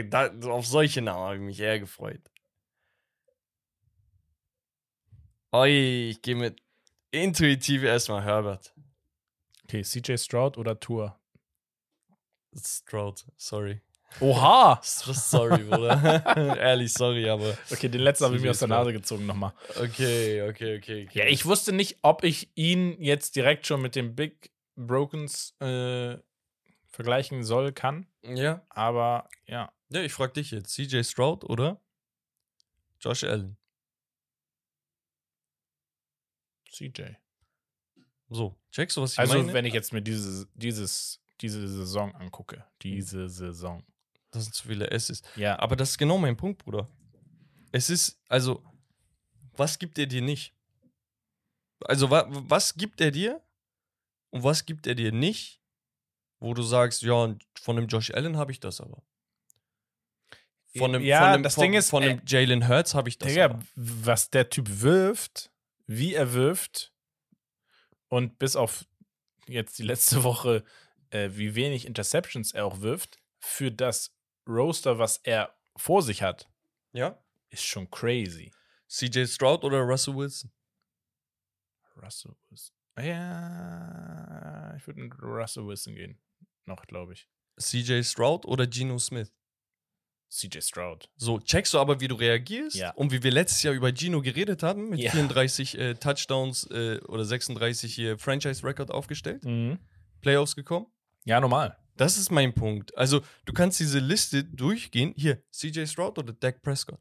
Da, 0.09 0.31
auf 0.49 0.65
solche 0.65 1.01
Namen 1.01 1.21
habe 1.21 1.35
ich 1.35 1.41
mich 1.41 1.59
eher 1.59 1.79
gefreut. 1.79 2.21
Oi, 5.51 6.11
ich 6.11 6.21
gehe 6.21 6.35
mit 6.35 6.61
intuitiv 7.11 7.83
erstmal 7.83 8.23
Herbert. 8.23 8.73
Okay, 9.65 9.81
CJ 9.81 10.15
Stroud 10.17 10.57
oder 10.57 10.79
Tour? 10.79 11.19
Stroud, 12.55 13.25
sorry. 13.35 13.81
Oha! 14.19 14.79
Sorry, 14.83 15.63
Bruder. 15.63 16.57
Ehrlich, 16.59 16.91
sorry, 16.91 17.29
aber. 17.29 17.57
Okay, 17.71 17.87
den 17.87 18.01
letzten 18.01 18.25
habe 18.25 18.35
ich 18.35 18.41
mir 18.41 18.51
aus 18.51 18.59
der. 18.59 18.67
Nase 18.67 18.91
gezogen 18.91 19.25
nochmal. 19.25 19.53
Okay, 19.69 20.41
okay, 20.41 20.77
okay. 20.77 21.07
okay. 21.07 21.09
Ja, 21.13 21.25
ich 21.27 21.45
wusste 21.45 21.71
nicht, 21.71 21.99
ob 22.01 22.25
ich 22.25 22.51
ihn 22.55 23.01
jetzt 23.01 23.37
direkt 23.37 23.67
schon 23.67 23.81
mit 23.81 23.95
den 23.95 24.13
Big 24.13 24.51
Brokens 24.75 25.55
äh, 25.61 26.17
vergleichen 26.87 27.45
soll, 27.45 27.71
kann. 27.71 28.05
Ja, 28.21 28.63
Aber 28.69 29.29
ja, 29.45 29.71
ja 29.91 30.01
ich 30.01 30.13
frag 30.13 30.33
dich 30.33 30.51
jetzt. 30.51 30.73
CJ 30.73 31.03
Stroud 31.03 31.43
oder 31.43 31.79
Josh 32.99 33.23
Allen? 33.23 33.57
CJ. 36.71 37.01
So, 38.29 38.55
checkst 38.71 38.95
du, 38.97 39.01
was 39.01 39.13
ich 39.13 39.19
Also, 39.19 39.37
meine? 39.39 39.53
wenn 39.53 39.65
ich 39.65 39.73
jetzt 39.73 39.91
mir 39.91 40.01
dieses, 40.01 40.47
dieses, 40.53 41.21
diese 41.41 41.67
Saison 41.67 42.13
angucke. 42.15 42.65
Diese 42.81 43.27
Saison. 43.27 43.83
Das 44.31 44.43
sind 44.45 44.53
zu 44.55 44.67
viele 44.67 44.89
S's. 44.91 45.21
Ja, 45.35 45.59
Aber 45.59 45.75
das 45.75 45.91
ist 45.91 45.97
genau 45.97 46.17
mein 46.17 46.37
Punkt, 46.37 46.63
Bruder. 46.63 46.87
Es 47.73 47.89
ist, 47.89 48.21
also, 48.29 48.63
was 49.57 49.77
gibt 49.79 49.97
er 49.99 50.05
dir 50.05 50.21
nicht? 50.21 50.53
Also, 51.81 52.09
wa 52.09 52.25
was 52.29 52.75
gibt 52.75 53.01
er 53.01 53.11
dir 53.11 53.41
und 54.29 54.43
was 54.43 54.65
gibt 54.65 54.87
er 54.87 54.95
dir 54.95 55.11
nicht, 55.11 55.61
wo 56.39 56.53
du 56.53 56.63
sagst, 56.63 57.01
ja, 57.01 57.35
von 57.59 57.75
dem 57.75 57.87
Josh 57.87 58.11
Allen 58.11 58.37
habe 58.37 58.51
ich 58.53 58.59
das 58.61 58.79
aber. 58.79 59.03
Von 60.77 60.93
dem, 60.93 61.01
Ja, 61.03 61.19
von 61.21 61.33
dem, 61.33 61.43
das 61.43 61.55
von, 61.55 61.61
Ding 61.63 61.73
ist, 61.73 61.89
von 61.89 62.03
dem 62.03 62.19
äh, 62.19 62.21
Jalen 62.25 62.67
Hurts 62.67 62.93
habe 62.95 63.09
ich 63.09 63.17
das 63.17 63.29
Digga, 63.29 63.59
was 63.75 64.29
der 64.29 64.49
Typ 64.49 64.67
wirft, 64.69 65.51
wie 65.85 66.13
er 66.13 66.33
wirft 66.33 66.93
und 68.07 68.39
bis 68.39 68.55
auf 68.55 68.85
jetzt 69.47 69.79
die 69.79 69.83
letzte 69.83 70.23
Woche, 70.23 70.63
äh, 71.09 71.29
wie 71.33 71.55
wenig 71.55 71.85
Interceptions 71.85 72.53
er 72.53 72.65
auch 72.65 72.79
wirft, 72.81 73.19
für 73.39 73.71
das 73.71 74.15
Roster, 74.47 74.97
was 74.97 75.17
er 75.17 75.53
vor 75.75 76.01
sich 76.01 76.21
hat, 76.21 76.49
Ja? 76.93 77.21
ist 77.49 77.63
schon 77.65 77.89
crazy. 77.89 78.51
CJ 78.87 79.25
Stroud 79.25 79.63
oder 79.63 79.79
Russell 79.81 80.15
Wilson? 80.15 80.51
Russell 82.01 82.33
Wilson. 82.49 82.75
Ja, 82.99 84.75
ich 84.77 84.85
würde 84.87 85.01
mit 85.01 85.13
Russell 85.21 85.65
Wilson 85.65 85.95
gehen. 85.95 86.21
Noch, 86.65 86.85
glaube 86.85 87.13
ich. 87.13 87.27
CJ 87.59 88.03
Stroud 88.03 88.45
oder 88.45 88.67
Geno 88.67 88.97
Smith? 88.99 89.31
CJ 90.31 90.61
Stroud. 90.61 91.09
So, 91.17 91.39
checkst 91.39 91.73
du 91.73 91.79
aber, 91.79 91.99
wie 91.99 92.07
du 92.07 92.15
reagierst 92.15 92.75
Ja. 92.77 92.91
und 92.91 93.11
wie 93.11 93.21
wir 93.21 93.31
letztes 93.31 93.63
Jahr 93.63 93.73
über 93.73 93.93
Gino 93.93 94.21
geredet 94.21 94.63
haben, 94.63 94.89
mit 94.89 94.99
Ja. 95.01 95.11
34 95.11 95.77
äh, 95.77 95.93
Touchdowns 95.95 96.63
äh, 96.71 96.99
oder 97.07 97.25
36 97.25 97.93
hier 97.93 98.17
Franchise-Record 98.17 98.91
aufgestellt, 98.91 99.43
Mhm. 99.43 99.77
Playoffs 100.21 100.55
gekommen. 100.55 100.87
Ja, 101.25 101.39
normal. 101.41 101.77
Das 101.97 102.17
ist 102.17 102.31
mein 102.31 102.53
Punkt. 102.53 102.97
Also, 102.97 103.21
du 103.45 103.51
kannst 103.53 103.79
diese 103.81 103.99
Liste 103.99 104.43
durchgehen. 104.45 105.13
Hier, 105.17 105.43
CJ 105.51 105.85
Stroud 105.87 106.17
oder 106.17 106.31
Dak 106.33 106.61
Prescott? 106.61 106.99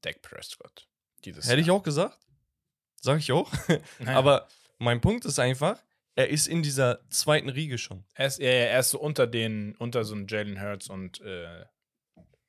Dak 0.00 0.22
Prescott. 0.22 0.88
Dieses 1.24 1.48
Hätte 1.48 1.60
ich 1.60 1.70
auch 1.70 1.82
gesagt. 1.82 2.18
Sag 3.00 3.18
ich 3.18 3.30
auch. 3.32 3.52
Naja. 3.98 4.16
Aber 4.18 4.48
mein 4.78 5.00
Punkt 5.00 5.24
ist 5.26 5.38
einfach, 5.38 5.82
er 6.14 6.28
ist 6.28 6.48
in 6.48 6.62
dieser 6.62 7.00
zweiten 7.10 7.48
Riege 7.50 7.76
schon. 7.78 8.04
er 8.14 8.26
ist, 8.26 8.40
er, 8.40 8.70
er 8.70 8.80
ist 8.80 8.90
so 8.90 8.98
unter 9.00 9.26
den, 9.26 9.74
unter 9.76 10.04
so 10.04 10.14
einem 10.14 10.26
Jalen 10.28 10.60
Hurts 10.60 10.88
und 10.88 11.20
äh, 11.20 11.64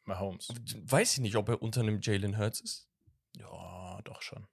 Mahomes. 0.05 0.49
Weiß 0.83 1.13
ich 1.13 1.19
nicht, 1.19 1.35
ob 1.35 1.49
er 1.49 1.61
unter 1.61 1.81
einem 1.81 1.99
Jalen 2.01 2.37
Hurts 2.37 2.59
ist. 2.59 2.87
Ja, 3.37 3.99
doch 4.03 4.21
schon. 4.21 4.47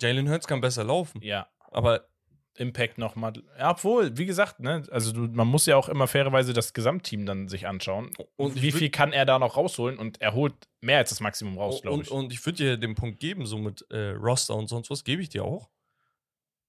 Jalen 0.00 0.28
Hurts 0.28 0.46
kann 0.46 0.60
besser 0.60 0.84
laufen. 0.84 1.20
Ja, 1.22 1.48
Aber 1.70 2.08
Impact 2.56 2.98
nochmal. 2.98 3.32
Ja, 3.58 3.72
obwohl, 3.72 4.16
wie 4.16 4.26
gesagt, 4.26 4.60
ne, 4.60 4.86
also 4.90 5.12
du, 5.12 5.20
man 5.22 5.48
muss 5.48 5.66
ja 5.66 5.76
auch 5.76 5.88
immer 5.88 6.06
fairerweise 6.06 6.52
das 6.52 6.72
Gesamtteam 6.72 7.26
dann 7.26 7.48
sich 7.48 7.66
anschauen. 7.66 8.10
Und 8.36 8.62
wie 8.62 8.70
viel 8.70 8.90
kann 8.90 9.12
er 9.12 9.26
da 9.26 9.38
noch 9.38 9.56
rausholen? 9.56 9.98
Und 9.98 10.20
er 10.20 10.34
holt 10.34 10.54
mehr 10.80 10.98
als 10.98 11.10
das 11.10 11.20
Maximum 11.20 11.58
raus, 11.58 11.82
glaube 11.82 11.96
und, 11.96 12.02
ich. 12.02 12.10
und 12.10 12.32
ich 12.32 12.44
würde 12.46 12.58
dir 12.58 12.76
den 12.76 12.94
Punkt 12.94 13.18
geben, 13.18 13.46
so 13.46 13.58
mit 13.58 13.84
äh, 13.90 14.10
Roster 14.10 14.54
und 14.54 14.68
sonst 14.68 14.90
was, 14.90 15.02
gebe 15.02 15.20
ich 15.22 15.30
dir 15.30 15.44
auch. 15.44 15.68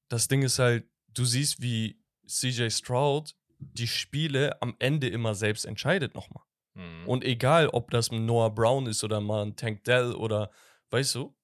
Das 0.08 0.28
Ding 0.28 0.41
ist 0.41 0.58
halt, 0.58 0.86
du 1.10 1.24
siehst, 1.24 1.62
wie 1.62 1.99
CJ 2.28 2.70
Stroud 2.70 3.36
die 3.60 3.88
Spiele 3.88 4.60
am 4.62 4.76
Ende 4.80 5.08
immer 5.08 5.36
selbst 5.36 5.66
entscheidet 5.66 6.16
nochmal. 6.16 6.43
Mhm. 6.76 7.08
Und 7.08 7.24
egal, 7.24 7.70
ob 7.70 7.90
das 7.90 8.12
ein 8.12 8.26
Noah 8.26 8.54
Brown 8.54 8.86
ist 8.88 9.04
oder 9.04 9.22
mal 9.22 9.46
ein 9.46 9.56
Tank 9.56 9.84
Dell 9.86 10.14
oder, 10.14 10.52
weißt 10.92 11.16
du, 11.16 11.36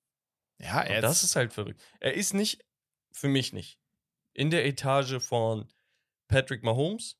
ja, 0.59 0.81
und 0.81 1.01
das 1.01 1.23
ist 1.23 1.35
halt 1.35 1.53
verrückt. 1.53 1.81
Er 1.99 2.13
ist 2.13 2.33
nicht, 2.33 2.63
für 3.11 3.27
mich 3.27 3.51
nicht, 3.51 3.79
in 4.33 4.51
der 4.51 4.65
Etage 4.65 5.19
von 5.19 5.67
Patrick 6.27 6.63
Mahomes, 6.63 7.17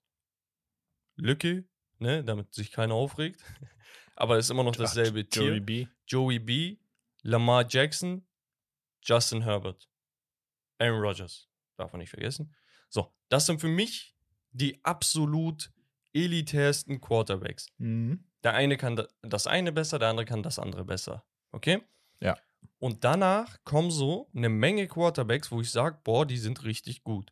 Lücke, 1.15 1.65
ne, 1.97 2.23
damit 2.23 2.53
sich 2.53 2.71
keiner 2.71 2.93
aufregt, 2.93 3.43
aber 4.15 4.37
ist 4.37 4.51
immer 4.51 4.63
noch 4.63 4.75
dasselbe 4.75 5.27
Tier. 5.27 5.43
Joey 5.43 5.59
B. 5.59 5.87
Joey 6.05 6.39
B., 6.39 6.77
Lamar 7.23 7.65
Jackson, 7.67 8.27
Justin 9.01 9.41
Herbert, 9.43 9.89
Aaron 10.77 11.01
Rodgers. 11.01 11.49
Darf 11.77 11.93
man 11.93 11.99
nicht 11.99 12.09
vergessen. 12.09 12.53
So, 12.89 13.11
das 13.29 13.45
sind 13.45 13.59
für 13.59 13.67
mich 13.67 14.15
die 14.51 14.83
absolut 14.83 15.71
elitärsten 16.13 16.99
Quarterbacks. 17.01 17.67
Mhm. 17.77 18.23
Der 18.43 18.53
eine 18.53 18.77
kann 18.77 18.95
da- 18.95 19.07
das 19.21 19.47
eine 19.47 19.71
besser, 19.71 19.99
der 19.99 20.09
andere 20.09 20.25
kann 20.25 20.43
das 20.43 20.59
andere 20.59 20.83
besser. 20.85 21.23
Okay? 21.51 21.81
Ja. 22.19 22.37
Und 22.79 23.03
danach 23.03 23.63
kommen 23.63 23.91
so 23.91 24.29
eine 24.35 24.49
Menge 24.49 24.87
Quarterbacks, 24.87 25.51
wo 25.51 25.61
ich 25.61 25.71
sage, 25.71 25.99
boah, 26.03 26.25
die 26.25 26.37
sind 26.37 26.63
richtig 26.63 27.03
gut. 27.03 27.31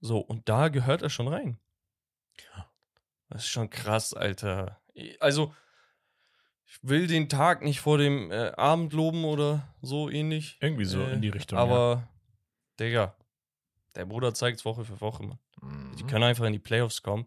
So, 0.00 0.18
und 0.18 0.48
da 0.48 0.68
gehört 0.68 1.02
er 1.02 1.10
schon 1.10 1.28
rein. 1.28 1.58
Das 3.28 3.42
ist 3.44 3.48
schon 3.48 3.70
krass, 3.70 4.14
Alter. 4.14 4.80
Also, 5.20 5.54
ich 6.66 6.78
will 6.82 7.06
den 7.06 7.28
Tag 7.28 7.62
nicht 7.62 7.80
vor 7.80 7.98
dem 7.98 8.30
äh, 8.30 8.52
Abend 8.56 8.92
loben 8.92 9.24
oder 9.24 9.74
so 9.82 10.08
ähnlich. 10.10 10.58
Irgendwie 10.60 10.84
so 10.84 11.00
Äh, 11.00 11.14
in 11.14 11.22
die 11.22 11.28
Richtung. 11.30 11.58
Aber 11.58 12.08
Digga, 12.78 13.16
der 13.94 14.04
Bruder 14.06 14.32
zeigt 14.34 14.64
Woche 14.64 14.84
für 14.84 15.00
Woche, 15.00 15.22
Mann. 15.24 15.38
Die 15.96 16.04
Mhm. 16.04 16.06
können 16.06 16.24
einfach 16.24 16.44
in 16.44 16.52
die 16.52 16.58
Playoffs 16.58 17.02
kommen, 17.02 17.26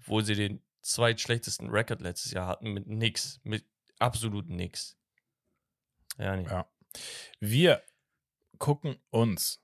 obwohl 0.00 0.24
sie 0.24 0.34
den 0.34 0.62
zweitschlechtesten 0.82 1.68
Rekord 1.70 2.00
letztes 2.00 2.32
Jahr 2.32 2.46
hatten 2.46 2.72
mit 2.72 2.86
nix, 2.86 3.40
mit 3.44 3.64
absolut 3.98 4.48
nix. 4.48 4.96
Ja, 6.18 6.36
nee. 6.36 6.44
Ja. 6.44 6.66
Wir 7.38 7.82
gucken 8.58 8.96
uns. 9.10 9.62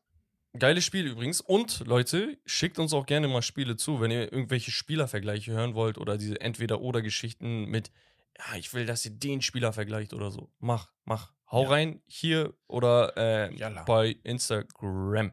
Geiles 0.59 0.85
Spiel 0.85 1.07
übrigens. 1.07 1.41
Und 1.41 1.81
Leute, 1.87 2.39
schickt 2.47 2.79
uns 2.79 2.93
auch 2.95 3.05
gerne 3.07 3.29
mal 3.29 3.43
Spiele 3.43 3.77
zu, 3.77 4.01
wenn 4.01 4.11
ihr 4.11 4.33
irgendwelche 4.33 4.71
Spielervergleiche 4.71 5.53
hören 5.53 5.75
wollt 5.75 5.99
oder 5.99 6.17
diese 6.17 6.41
Entweder-Oder-Geschichten 6.41 7.65
mit, 7.67 7.91
ja, 8.39 8.57
ich 8.57 8.73
will, 8.73 8.87
dass 8.87 9.05
ihr 9.05 9.11
den 9.13 9.43
Spieler 9.43 9.73
vergleicht 9.73 10.15
oder 10.15 10.31
so. 10.31 10.51
Mach, 10.59 10.93
mach. 11.05 11.33
Hau 11.51 11.65
Ja. 11.65 11.69
rein 11.69 12.03
hier 12.07 12.55
oder 12.67 13.17
äh, 13.17 13.83
bei 13.87 14.17
Instagram. 14.25 15.33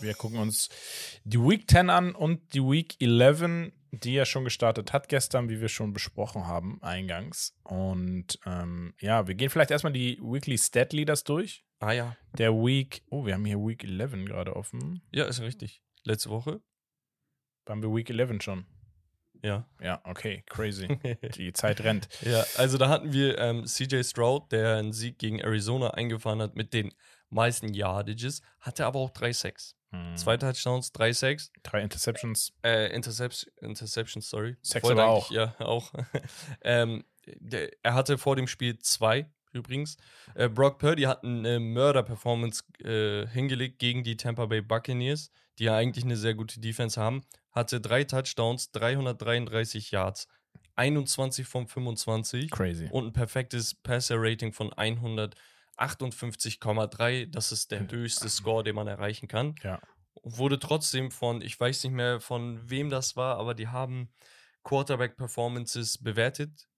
Wir 0.00 0.14
gucken 0.14 0.38
uns 0.38 0.68
die 1.24 1.38
Week 1.38 1.68
10 1.68 1.90
an 1.90 2.14
und 2.14 2.54
die 2.54 2.62
Week 2.62 2.94
11, 3.00 3.72
die 3.90 4.14
ja 4.14 4.24
schon 4.24 4.44
gestartet 4.44 4.92
hat 4.92 5.08
gestern, 5.08 5.48
wie 5.48 5.60
wir 5.60 5.68
schon 5.68 5.92
besprochen 5.92 6.46
haben, 6.46 6.80
eingangs. 6.82 7.56
Und 7.64 8.38
ähm, 8.46 8.94
ja, 9.00 9.26
wir 9.26 9.34
gehen 9.34 9.50
vielleicht 9.50 9.70
erstmal 9.70 9.92
die 9.92 10.18
Weekly 10.22 10.56
Stat 10.56 10.92
Leaders 10.92 11.24
durch. 11.24 11.64
Ah 11.80 11.92
ja. 11.92 12.16
Der 12.36 12.52
Week, 12.52 13.02
oh, 13.10 13.26
wir 13.26 13.34
haben 13.34 13.44
hier 13.44 13.58
Week 13.58 13.82
11 13.82 14.24
gerade 14.26 14.54
offen. 14.54 15.02
Ja, 15.10 15.24
ist 15.24 15.40
richtig. 15.40 15.82
Letzte 16.04 16.30
Woche. 16.30 16.60
Haben 17.68 17.82
wir 17.82 17.94
Week 17.94 18.08
11 18.08 18.42
schon? 18.42 18.66
Ja. 19.42 19.68
Ja, 19.80 20.00
okay, 20.04 20.42
crazy. 20.46 20.88
Die 21.36 21.52
Zeit 21.52 21.80
rennt. 21.82 22.08
Ja, 22.22 22.44
also 22.56 22.78
da 22.78 22.88
hatten 22.88 23.12
wir 23.12 23.38
ähm, 23.38 23.64
CJ 23.66 24.02
Stroud, 24.02 24.50
der 24.52 24.76
einen 24.76 24.92
Sieg 24.92 25.18
gegen 25.18 25.40
Arizona 25.40 25.90
eingefahren 25.90 26.42
hat 26.42 26.56
mit 26.56 26.72
den 26.72 26.92
meisten 27.30 27.72
Yardages, 27.72 28.42
hatte 28.60 28.86
aber 28.86 28.98
auch 28.98 29.10
drei 29.10 29.32
Sacks. 29.32 29.76
Hm. 29.90 30.16
Zwei 30.16 30.36
Touchdowns, 30.36 30.92
drei 30.92 31.12
Sacks. 31.12 31.50
Drei 31.62 31.82
Interceptions. 31.82 32.52
Äh, 32.62 32.94
Intercept 32.94 33.50
Interceptions, 33.60 34.28
sorry. 34.28 34.56
Sacks 34.62 34.88
aber 34.88 35.06
auch. 35.06 35.30
Ja, 35.30 35.54
auch. 35.60 35.92
ähm, 36.62 37.04
der, 37.26 37.70
er 37.82 37.94
hatte 37.94 38.18
vor 38.18 38.36
dem 38.36 38.46
Spiel 38.46 38.78
zwei, 38.78 39.30
übrigens. 39.52 39.96
Äh, 40.34 40.48
Brock 40.48 40.78
Purdy 40.78 41.02
hat 41.02 41.24
eine 41.24 41.58
Mörder-Performance 41.58 42.64
äh, 42.84 43.26
hingelegt 43.28 43.78
gegen 43.78 44.04
die 44.04 44.16
Tampa 44.16 44.46
Bay 44.46 44.60
Buccaneers, 44.60 45.30
die 45.58 45.64
ja 45.64 45.76
eigentlich 45.76 46.04
eine 46.04 46.16
sehr 46.16 46.34
gute 46.34 46.60
Defense 46.60 47.00
haben. 47.00 47.22
Hatte 47.52 47.80
drei 47.80 48.04
Touchdowns, 48.04 48.70
333 48.72 49.90
Yards, 49.90 50.28
21 50.76 51.46
von 51.46 51.66
25 51.66 52.50
Crazy. 52.50 52.88
und 52.90 53.06
ein 53.06 53.12
perfektes 53.12 53.74
Passer-Rating 53.74 54.52
von 54.52 54.72
158,3. 55.78 57.30
Das 57.30 57.52
ist 57.52 57.70
der 57.70 57.90
höchste 57.90 58.28
Score, 58.28 58.64
den 58.64 58.74
man 58.74 58.86
erreichen 58.86 59.28
kann. 59.28 59.54
Ja. 59.62 59.80
Wurde 60.22 60.58
trotzdem 60.58 61.10
von, 61.10 61.40
ich 61.40 61.58
weiß 61.58 61.84
nicht 61.84 61.92
mehr 61.92 62.20
von 62.20 62.68
wem 62.68 62.90
das 62.90 63.16
war, 63.16 63.38
aber 63.38 63.54
die 63.54 63.68
haben 63.68 64.10
Quarterback-Performances 64.64 65.98
bewertet 65.98 66.68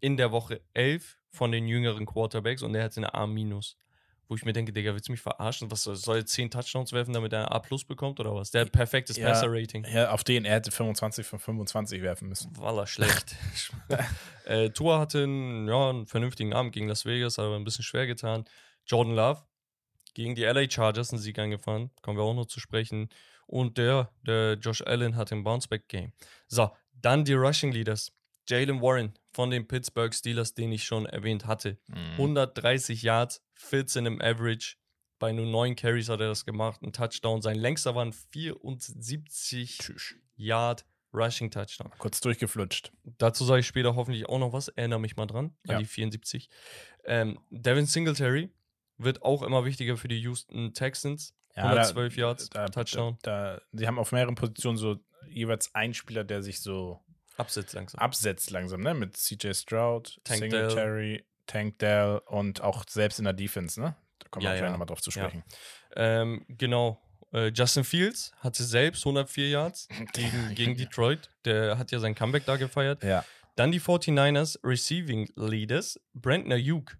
in 0.00 0.16
der 0.16 0.32
Woche 0.32 0.60
11 0.74 1.18
von 1.30 1.50
den 1.50 1.66
jüngeren 1.66 2.06
Quarterbacks 2.06 2.62
und 2.62 2.74
er 2.74 2.84
hatte 2.84 2.98
eine 2.98 3.14
A-. 3.14 3.26
Wo 4.28 4.34
ich 4.34 4.44
mir 4.44 4.52
denke, 4.52 4.72
Digga, 4.72 4.94
willst 4.94 5.08
du 5.08 5.12
mich 5.12 5.20
verarschen? 5.20 5.70
Was 5.70 5.82
soll, 5.82 6.16
er 6.16 6.26
10 6.26 6.50
Touchdowns 6.50 6.92
werfen, 6.92 7.12
damit 7.12 7.32
er 7.32 7.46
ein 7.46 7.52
A 7.52 7.58
plus 7.58 7.84
bekommt 7.84 8.18
oder 8.20 8.34
was? 8.34 8.50
Der 8.50 8.62
hat 8.62 8.72
perfektes 8.72 9.16
Ja. 9.16 9.28
Passer-Rating. 9.28 9.84
Ja, 9.92 10.10
auf 10.10 10.24
den 10.24 10.44
er 10.44 10.54
hätte 10.54 10.70
25 10.70 11.26
von 11.26 11.38
25 11.38 12.00
werfen 12.02 12.28
müssen. 12.28 12.56
War 12.56 12.76
er 12.78 12.86
schlecht. 12.86 13.36
äh, 14.46 14.70
Tua 14.70 15.00
hatte 15.00 15.24
einen, 15.24 15.68
ja, 15.68 15.90
einen 15.90 16.06
vernünftigen 16.06 16.54
Abend 16.54 16.72
gegen 16.72 16.88
Las 16.88 17.04
Vegas, 17.04 17.38
aber 17.38 17.56
ein 17.56 17.64
bisschen 17.64 17.84
schwer 17.84 18.06
getan. 18.06 18.44
Jordan 18.86 19.14
Love 19.14 19.42
gegen 20.14 20.34
die 20.34 20.44
LA 20.44 20.70
Chargers 20.70 21.10
einen 21.10 21.20
Sieg 21.20 21.38
eingefahren. 21.38 21.90
Kommen 22.02 22.18
wir 22.18 22.24
auch 22.24 22.34
noch 22.34 22.46
zu 22.46 22.60
sprechen. 22.60 23.08
Und 23.46 23.76
der, 23.76 24.10
der 24.22 24.54
Josh 24.54 24.82
Allen 24.82 25.16
hat 25.16 25.32
ein 25.32 25.44
Bounceback-Game. 25.44 26.12
So, 26.46 26.70
dann 26.92 27.24
die 27.24 27.34
Rushing 27.34 27.72
Leaders. 27.72 28.12
Jalen 28.48 28.80
Warren 28.82 29.14
von 29.32 29.50
den 29.50 29.68
Pittsburgh 29.68 30.12
Steelers, 30.14 30.54
den 30.54 30.72
ich 30.72 30.84
schon 30.84 31.06
erwähnt 31.06 31.46
hatte. 31.46 31.78
Mhm. 31.86 32.12
130 32.12 33.02
Yards, 33.02 33.42
14 33.62 34.06
im 34.06 34.20
Average. 34.20 34.76
Bei 35.18 35.32
nur 35.32 35.46
9 35.46 35.76
Carries 35.76 36.08
hat 36.08 36.20
er 36.20 36.28
das 36.28 36.44
gemacht. 36.44 36.82
Ein 36.82 36.92
Touchdown. 36.92 37.42
Sein 37.42 37.56
längster 37.56 37.94
war 37.94 38.04
ein 38.04 38.12
74 38.12 39.78
Tschüss. 39.78 40.14
Yard 40.36 40.84
Rushing 41.14 41.50
Touchdown. 41.50 41.90
Kurz 41.98 42.20
durchgeflutscht. 42.20 42.90
Dazu 43.18 43.44
sage 43.44 43.60
ich 43.60 43.66
später 43.66 43.94
hoffentlich 43.94 44.28
auch 44.28 44.38
noch 44.38 44.52
was. 44.52 44.68
Erinnere 44.68 44.98
mich 45.00 45.16
mal 45.16 45.26
dran, 45.26 45.54
an 45.68 45.72
Ja. 45.72 45.78
die 45.78 45.84
74. 45.84 46.48
Ähm, 47.04 47.38
Devin 47.50 47.86
Singletary 47.86 48.50
wird 48.98 49.22
auch 49.22 49.42
immer 49.42 49.64
wichtiger 49.64 49.96
für 49.96 50.08
die 50.08 50.18
Houston 50.20 50.72
Texans. 50.74 51.34
112 51.54 52.16
Yards, 52.16 52.48
Touchdown. 52.48 53.18
Da, 53.22 53.60
sie 53.72 53.86
haben 53.86 53.98
auf 53.98 54.10
mehreren 54.12 54.36
Positionen 54.36 54.78
so 54.78 54.96
jeweils 55.28 55.74
einen 55.74 55.92
Spieler, 55.92 56.24
der 56.24 56.42
sich 56.42 56.60
so 56.60 56.98
Absitz 57.36 57.74
langsam. 57.74 58.00
absetzt 58.00 58.50
langsam, 58.50 58.80
ne? 58.80 58.94
Mit 58.94 59.16
CJ 59.18 59.52
Stroud, 59.52 60.18
Tank 60.24 60.40
Singletary, 60.40 61.26
Tank 61.46 61.78
Dell 61.78 62.20
und 62.26 62.60
auch 62.60 62.84
selbst 62.88 63.18
in 63.18 63.24
der 63.24 63.32
Defense, 63.34 63.80
ne? 63.80 63.96
Da 64.18 64.28
kommen 64.28 64.44
Ja, 64.44 64.50
wir 64.52 64.58
gleich 64.58 64.66
ja. 64.68 64.70
nochmal 64.72 64.86
drauf 64.86 65.00
zu 65.02 65.10
Ja. 65.10 65.22
sprechen. 65.24 65.44
Ähm, 65.96 66.44
genau. 66.48 67.00
Äh, 67.32 67.48
Justin 67.48 67.84
Fields 67.84 68.32
hatte 68.40 68.62
selbst 68.62 69.04
104 69.06 69.48
Yards 69.48 69.88
gegen, 70.12 70.54
gegen 70.54 70.76
Detroit. 70.76 71.30
Der 71.44 71.78
hat 71.78 71.90
ja 71.90 71.98
sein 71.98 72.14
Comeback 72.14 72.44
da 72.44 72.56
gefeiert. 72.56 73.02
Ja. 73.02 73.24
Dann 73.56 73.72
die 73.72 73.80
49ers 73.80 74.58
Receiving 74.64 75.30
Leaders. 75.36 75.98
Brandon 76.14 76.52
Ayuk. 76.52 76.96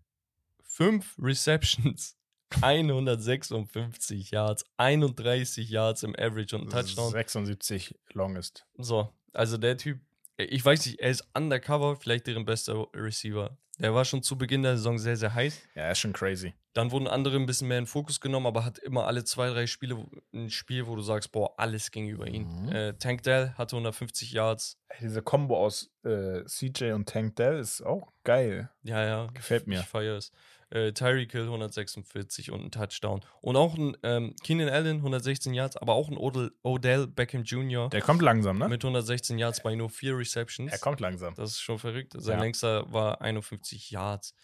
Fünf 0.62 1.14
Receptions. 1.18 2.16
156 2.60 4.30
Yards, 4.30 4.64
31 4.76 5.68
Yards 5.70 6.02
im 6.02 6.14
Average 6.18 6.56
und 6.56 6.64
ein 6.64 6.70
Touchdown. 6.70 7.10
76 7.10 7.94
Longest. 8.12 8.66
So, 8.76 9.12
also 9.32 9.56
der 9.56 9.76
Typ, 9.78 10.00
ich 10.44 10.64
weiß 10.64 10.86
nicht, 10.86 11.00
er 11.00 11.10
ist 11.10 11.24
undercover, 11.34 11.96
vielleicht 11.96 12.26
deren 12.26 12.44
bester 12.44 12.86
Receiver. 12.94 13.56
Der 13.78 13.94
war 13.94 14.04
schon 14.04 14.22
zu 14.22 14.36
Beginn 14.36 14.62
der 14.62 14.76
Saison 14.76 14.98
sehr, 14.98 15.16
sehr 15.16 15.34
heiß. 15.34 15.60
Ja, 15.74 15.90
ist 15.90 15.98
schon 15.98 16.12
crazy. 16.12 16.54
Dann 16.74 16.90
wurden 16.90 17.08
andere 17.08 17.36
ein 17.36 17.46
bisschen 17.46 17.68
mehr 17.68 17.78
in 17.78 17.86
Fokus 17.86 18.20
genommen, 18.20 18.46
aber 18.46 18.64
hat 18.64 18.78
immer 18.78 19.06
alle 19.06 19.24
zwei, 19.24 19.50
drei 19.50 19.66
Spiele 19.66 20.06
ein 20.32 20.50
Spiel, 20.50 20.86
wo 20.86 20.94
du 20.94 21.02
sagst, 21.02 21.32
boah, 21.32 21.54
alles 21.58 21.90
ging 21.90 22.08
über 22.08 22.26
ihn. 22.26 22.66
Mhm. 22.66 22.72
Äh, 22.72 22.92
Tank 22.94 23.22
Dell 23.24 23.52
hatte 23.56 23.76
150 23.76 24.32
Yards. 24.32 24.78
Diese 25.00 25.22
Kombo 25.22 25.56
aus 25.56 25.90
äh, 26.04 26.44
CJ 26.44 26.92
und 26.92 27.08
Tank 27.08 27.36
Dell 27.36 27.58
ist 27.58 27.82
auch 27.82 28.12
geil. 28.24 28.70
Ja, 28.82 29.04
ja. 29.04 29.26
Gefällt 29.34 29.66
mir. 29.66 29.80
Ich 29.80 29.86
feiere 29.86 30.16
es. 30.16 30.32
Äh, 30.72 30.92
Tyreek 30.94 31.32
Hill 31.32 31.44
146 31.44 32.50
und 32.50 32.64
ein 32.64 32.70
Touchdown. 32.70 33.20
Und 33.42 33.56
auch 33.56 33.74
ein 33.76 33.94
ähm, 34.02 34.34
Keenan 34.42 34.70
Allen 34.70 34.96
116 34.98 35.52
Yards, 35.52 35.76
aber 35.76 35.92
auch 35.92 36.08
ein 36.08 36.16
Odell, 36.16 36.50
Odell 36.62 37.06
Beckham 37.06 37.42
Jr. 37.42 37.90
Der 37.90 38.00
kommt 38.00 38.22
langsam, 38.22 38.56
ne? 38.58 38.68
mit 38.70 38.82
116 38.82 39.38
Yards 39.38 39.62
bei 39.62 39.74
nur 39.74 39.90
vier 39.90 40.16
Receptions. 40.16 40.72
Er 40.72 40.78
kommt 40.78 41.00
langsam. 41.00 41.34
Das 41.34 41.50
ist 41.50 41.60
schon 41.60 41.78
verrückt. 41.78 42.14
Sein 42.16 42.38
Ja. 42.38 42.42
längster 42.44 42.90
war 42.90 43.20
51 43.20 43.90
Yards. 43.90 44.34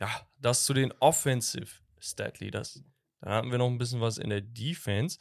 Ja, 0.00 0.08
das 0.38 0.64
zu 0.64 0.72
den 0.72 0.92
Offensive 1.00 1.68
Stat 1.98 2.40
Leaders. 2.40 2.82
Dann 3.20 3.32
hatten 3.34 3.50
wir 3.50 3.58
noch 3.58 3.68
ein 3.68 3.76
bisschen 3.76 4.00
was 4.00 4.16
in 4.16 4.30
der 4.30 4.40
Defense. 4.40 5.18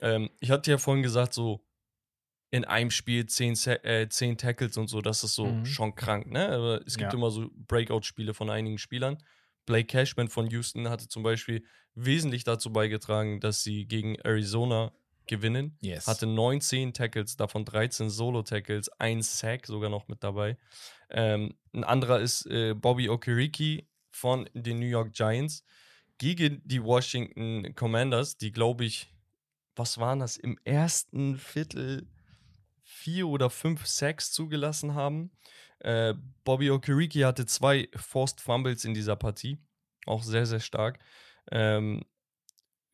Ähm, 0.00 0.30
ich 0.40 0.50
hatte 0.50 0.72
ja 0.72 0.78
vorhin 0.78 1.04
gesagt, 1.04 1.32
so 1.32 1.64
in 2.50 2.64
einem 2.64 2.90
Spiel 2.90 3.26
10, 3.26 3.54
Sa 3.54 3.74
äh, 3.84 4.08
10 4.08 4.36
Tackles 4.36 4.76
und 4.78 4.88
so, 4.88 5.00
das 5.00 5.22
ist 5.22 5.34
so 5.36 5.46
Mhm. 5.46 5.64
schon 5.64 5.94
krank, 5.94 6.26
ne? 6.26 6.48
Aber 6.48 6.80
es 6.86 6.96
gibt 6.96 7.12
Ja. 7.12 7.16
immer 7.18 7.30
so 7.30 7.50
Breakout-Spiele 7.54 8.34
von 8.34 8.50
einigen 8.50 8.78
Spielern. 8.78 9.18
Blake 9.66 9.86
Cashman 9.86 10.28
von 10.28 10.48
Houston 10.48 10.88
hatte 10.88 11.08
zum 11.08 11.22
Beispiel 11.22 11.64
wesentlich 11.94 12.44
dazu 12.44 12.72
beigetragen, 12.72 13.40
dass 13.40 13.62
sie 13.62 13.86
gegen 13.86 14.16
Arizona 14.16 14.92
gewinnen. 15.26 15.76
Yes. 15.80 16.06
Hatte 16.06 16.26
19 16.26 16.92
Tackles, 16.92 17.36
davon 17.36 17.64
13 17.64 18.10
Solo-Tackles, 18.10 18.88
ein 18.98 19.22
Sack 19.22 19.66
sogar 19.66 19.90
noch 19.90 20.08
mit 20.08 20.22
dabei. 20.22 20.56
Ähm, 21.10 21.54
ein 21.72 21.84
anderer 21.84 22.20
ist 22.20 22.46
äh, 22.46 22.74
Bobby 22.74 23.08
Okereke 23.08 23.84
von 24.10 24.48
den 24.54 24.78
New 24.78 24.86
York 24.86 25.12
Giants 25.12 25.64
gegen 26.18 26.62
die 26.64 26.82
Washington 26.82 27.74
Commanders, 27.74 28.38
die, 28.38 28.52
glaube 28.52 28.84
ich, 28.84 29.08
was 29.74 29.98
waren 29.98 30.20
das, 30.20 30.36
im 30.36 30.58
ersten 30.64 31.36
Viertel 31.36 32.08
vier 32.82 33.28
oder 33.28 33.50
fünf 33.50 33.86
Sacks 33.86 34.32
zugelassen 34.32 34.94
haben. 34.94 35.30
Äh, 35.80 36.14
Bobby 36.44 36.70
Okereke 36.70 37.26
hatte 37.26 37.46
zwei 37.46 37.88
Forced 37.94 38.40
Fumbles 38.40 38.84
in 38.84 38.94
dieser 38.94 39.16
Partie. 39.16 39.58
Auch 40.06 40.22
sehr, 40.22 40.46
sehr 40.46 40.60
stark. 40.60 40.98
Ähm, 41.50 42.02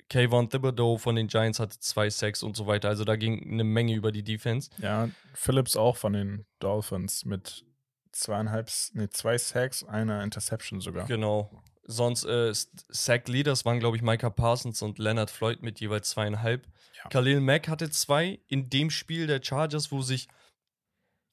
Kayvon 0.08 0.50
Thibodeau 0.50 0.98
von 0.98 1.16
den 1.16 1.28
Giants 1.28 1.58
hatte 1.58 1.78
zwei 1.78 2.10
Sacks 2.10 2.42
und 2.42 2.56
so 2.56 2.66
weiter. 2.66 2.88
Also 2.88 3.04
da 3.04 3.16
ging 3.16 3.50
eine 3.50 3.64
Menge 3.64 3.94
über 3.94 4.12
die 4.12 4.22
Defense. 4.22 4.70
Ja, 4.78 5.08
Phillips 5.32 5.76
auch 5.76 5.96
von 5.96 6.12
den 6.12 6.44
Dolphins 6.58 7.24
mit 7.24 7.64
zweieinhalb, 8.12 8.70
nee, 8.92 9.08
zwei 9.08 9.38
Sacks, 9.38 9.82
einer 9.84 10.22
Interception 10.22 10.80
sogar. 10.80 11.06
Genau. 11.06 11.62
Sonst 11.84 12.24
äh, 12.24 12.52
Sack 12.88 13.28
Leaders 13.28 13.64
waren, 13.64 13.80
glaube 13.80 13.96
ich, 13.96 14.02
Micah 14.02 14.30
Parsons 14.30 14.82
und 14.82 14.98
Leonard 14.98 15.30
Floyd 15.30 15.62
mit 15.62 15.80
jeweils 15.80 16.10
zweieinhalb. 16.10 16.66
Ja. 17.02 17.08
Khalil 17.08 17.40
Mack 17.40 17.68
hatte 17.68 17.90
zwei 17.90 18.38
in 18.48 18.68
dem 18.68 18.90
Spiel 18.90 19.26
der 19.26 19.42
Chargers, 19.42 19.90
wo 19.90 20.02
sich 20.02 20.28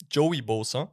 Joey 0.09 0.41
Bosa, 0.41 0.91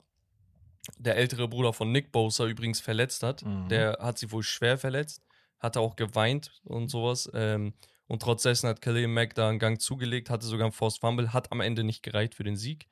der 0.98 1.16
ältere 1.16 1.48
Bruder 1.48 1.72
von 1.72 1.92
Nick 1.92 2.12
Bosa, 2.12 2.46
übrigens 2.46 2.80
verletzt 2.80 3.22
hat. 3.22 3.44
Mhm. 3.44 3.68
Der 3.68 3.98
hat 4.00 4.18
sich 4.18 4.30
wohl 4.32 4.42
schwer 4.42 4.78
verletzt, 4.78 5.22
hatte 5.58 5.80
auch 5.80 5.96
geweint 5.96 6.52
und 6.64 6.88
sowas. 6.88 7.30
Ähm, 7.34 7.74
Und 8.08 8.22
trotz 8.22 8.42
dessen 8.42 8.68
hat 8.68 8.80
Khalil 8.80 9.08
Mack 9.08 9.34
da 9.34 9.48
einen 9.48 9.58
Gang 9.58 9.80
zugelegt, 9.80 10.30
hatte 10.30 10.46
sogar 10.46 10.66
einen 10.66 10.72
Forced 10.72 11.00
Fumble, 11.00 11.32
hat 11.32 11.50
am 11.50 11.60
Ende 11.60 11.82
nicht 11.82 12.02
gereicht 12.04 12.34
für 12.34 12.44
den 12.44 12.56
Sieg. 12.56 12.86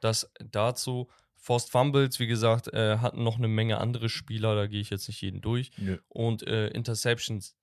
Das 0.00 0.30
dazu. 0.38 1.08
Forced 1.36 1.70
Fumbles, 1.70 2.18
wie 2.18 2.26
gesagt, 2.26 2.72
äh, 2.74 2.98
hatten 2.98 3.22
noch 3.22 3.38
eine 3.38 3.46
Menge 3.46 3.78
andere 3.78 4.08
Spieler, 4.08 4.56
da 4.56 4.66
gehe 4.66 4.80
ich 4.80 4.90
jetzt 4.90 5.06
nicht 5.06 5.20
jeden 5.20 5.40
durch. 5.40 5.70
Nö. 5.76 5.98
Und 6.08 6.42
äh, 6.42 6.68
Interceptions. 6.68 7.54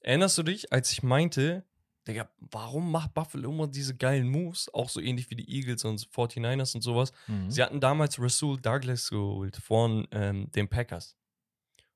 Erinnerst 0.00 0.38
du 0.38 0.42
dich, 0.44 0.72
als 0.72 0.90
ich 0.92 1.02
meinte, 1.02 1.64
Digga, 2.06 2.30
warum 2.38 2.92
macht 2.92 3.14
Buffalo 3.14 3.50
immer 3.50 3.66
diese 3.66 3.96
geilen 3.96 4.28
Moves? 4.28 4.72
Auch 4.72 4.88
so 4.88 5.00
ähnlich 5.00 5.28
wie 5.30 5.36
die 5.36 5.50
Eagles 5.50 5.84
und 5.84 6.00
49ers 6.00 6.74
und 6.76 6.82
sowas. 6.82 7.12
Mhm. 7.26 7.50
Sie 7.50 7.62
hatten 7.62 7.80
damals 7.80 8.20
Rasul 8.20 8.60
Douglas 8.60 9.10
geholt 9.10 9.56
von 9.56 10.06
ähm, 10.12 10.50
den 10.52 10.68
Packers. 10.68 11.16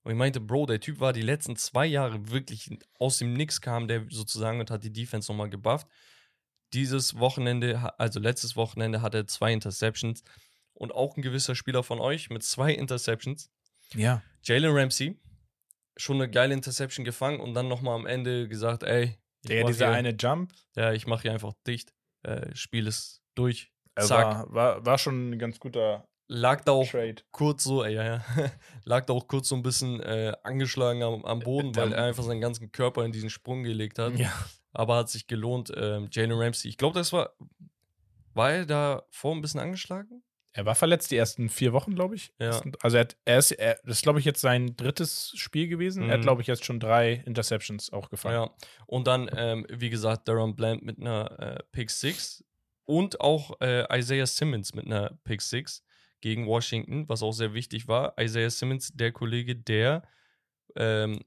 Und 0.03 0.13
ich 0.13 0.19
meinte, 0.19 0.41
Bro, 0.41 0.67
der 0.67 0.81
Typ 0.81 0.99
war 0.99 1.13
die 1.13 1.23
letzten 1.23 1.57
zwei 1.57 1.87
Jahre 1.87 2.31
wirklich 2.31 2.71
aus 2.99 3.19
dem 3.19 3.35
Nix 3.35 3.61
kam, 3.61 3.87
der 3.87 4.07
sozusagen 4.09 4.59
und 4.59 4.71
hat 4.71 4.83
die 4.83 4.93
Defense 4.93 5.31
nochmal 5.31 5.51
gebufft. 5.51 5.87
Dieses 6.73 7.19
Wochenende, 7.19 7.99
also 7.99 8.19
letztes 8.19 8.57
Wochenende, 8.57 9.03
hat 9.03 9.15
er 9.15 9.27
zwei 9.27 9.53
Interceptions 9.53 10.23
und 10.73 10.93
auch 10.93 11.17
ein 11.17 11.23
gewisser 11.23 11.55
Spieler 11.55 11.83
von 11.83 12.01
euch 12.01 12.31
mit 12.31 12.43
zwei 12.43 12.73
Interceptions. 12.73 13.51
Ja. 13.95 14.23
Jalen 14.43 14.75
Ramsey, 14.75 15.21
schon 15.97 16.17
eine 16.17 16.31
geile 16.31 16.55
Interception 16.55 17.05
gefangen 17.05 17.41
und 17.41 17.55
dann 17.55 17.69
nochmal 17.69 17.95
am 17.95 18.07
Ende 18.07 18.49
gesagt, 18.49 18.83
ey, 18.83 19.19
mach 19.49 19.67
dieser 19.69 19.87
hier- 19.89 19.97
eine 19.97 20.11
Jump 20.19 20.53
ja, 20.77 20.93
ich 20.93 21.07
mache 21.07 21.23
hier 21.23 21.33
einfach 21.33 21.53
dicht. 21.67 21.93
Äh, 22.23 22.55
Spiel 22.55 22.87
ist 22.87 23.23
durch. 23.35 23.73
äh, 23.97 24.03
Zack. 24.03 24.25
war, 24.27 24.55
war, 24.55 24.87
war 24.87 24.99
schon 24.99 25.31
ein 25.31 25.39
ganz 25.39 25.59
guter 25.59 26.07
Lag 26.33 26.63
da 26.65 26.73
auch 26.73 26.87
Trade. 26.89 27.17
kurz 27.33 27.65
so, 27.65 27.83
äh, 27.83 27.93
ja, 27.93 28.05
ja, 28.05 28.25
lag 28.85 29.05
da 29.07 29.13
auch 29.15 29.27
kurz 29.27 29.49
so 29.49 29.57
ein 29.57 29.63
bisschen 29.63 29.99
äh, 30.01 30.33
angeschlagen 30.45 31.03
am, 31.03 31.25
am 31.25 31.41
Boden, 31.41 31.75
weil 31.75 31.89
Der- 31.89 31.99
er 31.99 32.05
einfach 32.05 32.23
seinen 32.23 32.41
ganzen 32.41 32.71
Körper 32.71 33.05
in 33.05 33.11
diesen 33.13 33.31
Sprung 33.31 33.65
gelegt 33.65 33.99
hat. 33.99 34.17
Ja. 34.17 34.31
Aber 34.73 34.95
hat 34.97 35.09
sich 35.09 35.27
gelohnt. 35.27 35.73
Ähm, 35.77 36.09
Jalen 36.13 36.31
Ramsey, 36.33 36.69
ich 36.69 36.77
glaube, 36.77 36.97
das 36.97 37.13
war, 37.13 37.31
war 38.35 38.53
er 38.53 38.65
da 38.67 39.03
vor 39.11 39.35
ein 39.35 39.41
bisschen 39.41 39.59
angeschlagen? 39.59 40.23
Er 40.53 40.67
war 40.67 40.75
verletzt 40.75 41.11
die 41.13 41.17
ersten 41.17 41.49
vier 41.49 41.73
Wochen, 41.73 41.95
glaube 41.95 42.17
ich. 42.17 42.33
Ja. 42.41 42.61
Also 42.83 42.97
er, 42.97 43.01
hat, 43.03 43.17
er 43.25 43.39
ist, 43.39 43.53
er, 43.53 43.75
das 43.85 43.99
ist, 43.99 44.03
glaube 44.03 44.19
ich, 44.19 44.25
jetzt 44.25 44.41
sein 44.41 44.75
drittes 44.77 45.33
Spiel 45.37 45.69
gewesen. 45.69 46.03
Er 46.05 46.15
hat, 46.15 46.19
Mhm. 46.21 46.25
glaube 46.25 46.43
ich, 46.43 46.49
jetzt 46.49 46.65
schon 46.65 46.81
drei 46.81 47.23
Interceptions 47.25 47.93
auch 47.93 48.11
gefangen. 48.11 48.35
Ja. 48.35 48.55
Und 48.87 49.07
dann, 49.07 49.31
ähm, 49.37 49.65
wie 49.71 49.91
gesagt, 49.91 50.27
Darren 50.29 50.57
Bland 50.57 50.83
mit 50.83 50.99
einer 50.99 51.39
äh, 51.39 51.63
Pick 51.71 51.91
6 51.91 52.45
und 52.85 53.21
auch 53.21 53.61
äh, 53.61 53.87
Isaiah 53.97 54.27
Simmons 54.27 54.75
mit 54.75 54.87
einer 54.87 55.19
Pick 55.23 55.41
6 55.41 55.85
gegen 56.21 56.47
Washington, 56.47 57.09
was 57.09 57.23
auch 57.23 57.33
sehr 57.33 57.55
wichtig 57.55 57.87
war. 57.87 58.15
Isaiah 58.21 58.51
Simmons, 58.51 58.91
der 58.93 59.13
Kollege, 59.13 59.55
der 59.55 60.03
ähm, 60.77 61.21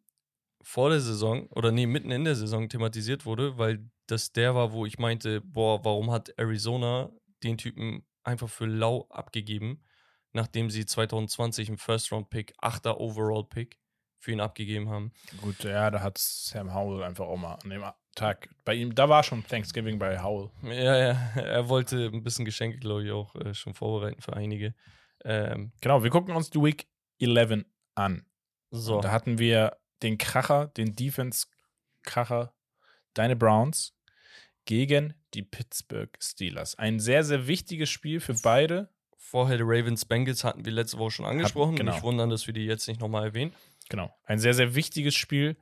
vor 0.61 0.89
der 0.89 0.99
Saison 0.99 1.47
oder 1.47 1.71
nee, 1.71 1.85
mitten 1.85 2.11
in 2.11 2.25
der 2.25 2.35
Saison 2.35 2.67
thematisiert 2.69 3.25
wurde, 3.25 3.57
weil 3.57 3.89
das 4.07 4.33
der 4.33 4.53
war, 4.53 4.73
wo 4.73 4.85
ich 4.85 4.99
meinte, 4.99 5.39
boah, 5.41 5.83
warum 5.85 6.11
hat 6.11 6.33
Arizona 6.37 7.09
den 7.43 7.57
Typen 7.57 8.05
einfach 8.23 8.49
für 8.49 8.65
lau 8.65 9.07
abgegeben, 9.09 9.83
nachdem 10.31 10.69
sie 10.69 10.85
2020 10.85 11.69
im 11.69 11.77
First-Round-Pick, 11.77 12.53
8. 12.59 12.87
Overall-Pick 12.87 13.79
für 14.19 14.31
ihn 14.31 14.39
abgegeben 14.39 14.89
haben. 14.89 15.11
Gut, 15.41 15.63
ja, 15.63 15.91
da 15.91 16.01
hat 16.01 16.17
Sam 16.17 16.73
Howell 16.73 17.03
einfach 17.03 17.25
auch 17.25 17.37
mal 17.37 17.55
an 17.55 17.69
dem 17.69 17.83
Tag 18.15 18.49
bei 18.63 18.75
ihm, 18.75 18.93
da 18.93 19.09
war 19.09 19.23
schon 19.23 19.45
Thanksgiving 19.45 19.97
bei 19.97 20.21
Howell. 20.21 20.51
Ja, 20.63 20.97
ja, 20.97 21.11
er 21.35 21.67
wollte 21.67 22.09
ein 22.13 22.23
bisschen 22.23 22.45
Geschenke, 22.45 22.77
glaube 22.77 23.03
ich, 23.05 23.11
auch 23.11 23.35
äh, 23.35 23.53
schon 23.53 23.73
vorbereiten 23.73 24.21
für 24.21 24.33
einige. 24.33 24.75
Ähm, 25.25 25.71
Genau, 25.81 26.03
wir 26.03 26.09
gucken 26.09 26.35
uns 26.35 26.49
die 26.49 26.61
Week 26.61 26.87
11 27.19 27.65
an. 27.95 28.25
so, 28.69 29.01
Da 29.01 29.11
hatten 29.11 29.39
wir 29.39 29.77
den 30.03 30.17
Kracher, 30.17 30.67
den 30.67 30.95
Defense-Kracher, 30.95 32.53
deine 33.13 33.35
Browns 33.35 33.95
gegen 34.65 35.13
die 35.33 35.43
Pittsburgh 35.43 36.09
Steelers. 36.21 36.77
Ein 36.77 36.99
sehr, 36.99 37.23
sehr 37.23 37.47
wichtiges 37.47 37.89
Spiel 37.89 38.19
für 38.19 38.33
beide. 38.35 38.89
vorher 39.17 39.57
die 39.57 39.63
Ravens 39.65 40.05
Bengals 40.05 40.43
hatten 40.43 40.65
wir 40.65 40.71
letzte 40.71 40.97
Woche 40.97 41.11
schon 41.11 41.25
angesprochen. 41.25 41.75
genau. 41.75 41.93
Nicht 41.93 42.03
wundern, 42.03 42.29
dass 42.29 42.45
wir 42.47 42.53
die 42.53 42.65
jetzt 42.65 42.87
nicht 42.87 43.01
nochmal 43.01 43.25
erwähnen. 43.25 43.53
Genau. 43.89 44.13
Ein 44.25 44.39
sehr, 44.39 44.53
sehr 44.53 44.75
wichtiges 44.75 45.15
Spiel. 45.15 45.57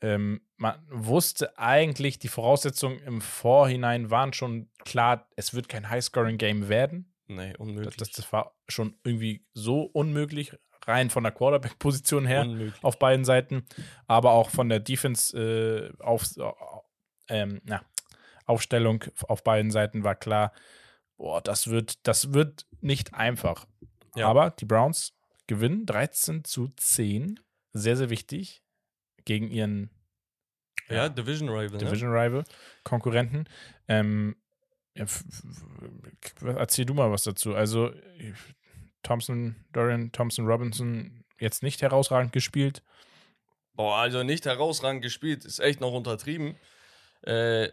Ähm, 0.00 0.42
man 0.56 0.76
wusste 0.90 1.58
eigentlich, 1.58 2.18
die 2.18 2.28
Voraussetzungen 2.28 3.00
im 3.00 3.20
Vorhinein 3.20 4.10
waren 4.10 4.32
schon 4.32 4.68
klar, 4.84 5.28
es 5.36 5.54
wird 5.54 5.68
kein 5.68 5.88
High-Scoring-Game 5.88 6.68
werden. 6.68 7.12
Nee, 7.28 7.54
unmöglich. 7.56 7.96
das, 7.96 8.10
das 8.10 8.32
war 8.32 8.54
schon 8.68 8.94
irgendwie 9.04 9.44
so 9.52 9.82
unmöglich, 9.82 10.52
rein 10.86 11.10
von 11.10 11.24
der 11.24 11.32
Quarterback-Position 11.32 12.26
her. 12.26 12.42
unmöglich. 12.42 12.84
auf 12.84 12.98
beiden 12.98 13.24
Seiten, 13.24 13.64
aber 14.06 14.32
auch 14.32 14.50
von 14.50 14.68
der 14.68 14.80
Defense 14.80 15.36
äh, 15.36 16.02
auf, 16.02 16.28
ähm, 17.28 17.60
na, 17.64 17.82
Aufstellung 18.46 19.04
auf 19.28 19.44
beiden 19.44 19.70
Seiten 19.70 20.04
war 20.04 20.14
klar, 20.14 20.52
boah, 21.16 21.40
das 21.40 21.68
wird, 21.68 22.06
das 22.06 22.32
wird 22.32 22.66
nicht 22.80 23.14
einfach. 23.14 23.66
Ja. 24.14 24.28
Aber 24.28 24.50
die 24.50 24.64
Browns 24.64 25.14
gewinnen 25.46 25.86
13 25.86 26.44
zu 26.44 26.68
10, 26.76 27.40
sehr, 27.72 27.96
sehr 27.96 28.10
wichtig, 28.10 28.62
gegen 29.24 29.50
ihren 29.50 29.90
Ja, 30.88 31.08
Division 31.08 31.48
Rival. 31.48 31.70
ne? 31.72 31.78
Division 31.78 32.10
Rival, 32.12 32.44
Konkurrenten. 32.84 33.48
Ähm, 33.88 34.36
ja, 34.94 35.04
erzähl 36.56 36.86
du 36.86 36.94
mal 36.94 37.10
was 37.10 37.24
dazu. 37.24 37.54
Also, 37.54 37.92
Thompson, 39.02 39.56
Dorian 39.72 40.10
Thompson 40.12 40.46
Robinson 40.46 41.24
jetzt 41.38 41.62
nicht 41.62 41.82
herausragend 41.82 42.32
gespielt. 42.32 42.82
Boah, 43.74 43.96
also 43.98 44.22
nicht 44.22 44.46
herausragend 44.46 45.02
gespielt. 45.02 45.44
Ist 45.44 45.58
echt 45.60 45.80
noch 45.80 45.92
untertrieben. 45.92 46.56
Äh, 47.22 47.68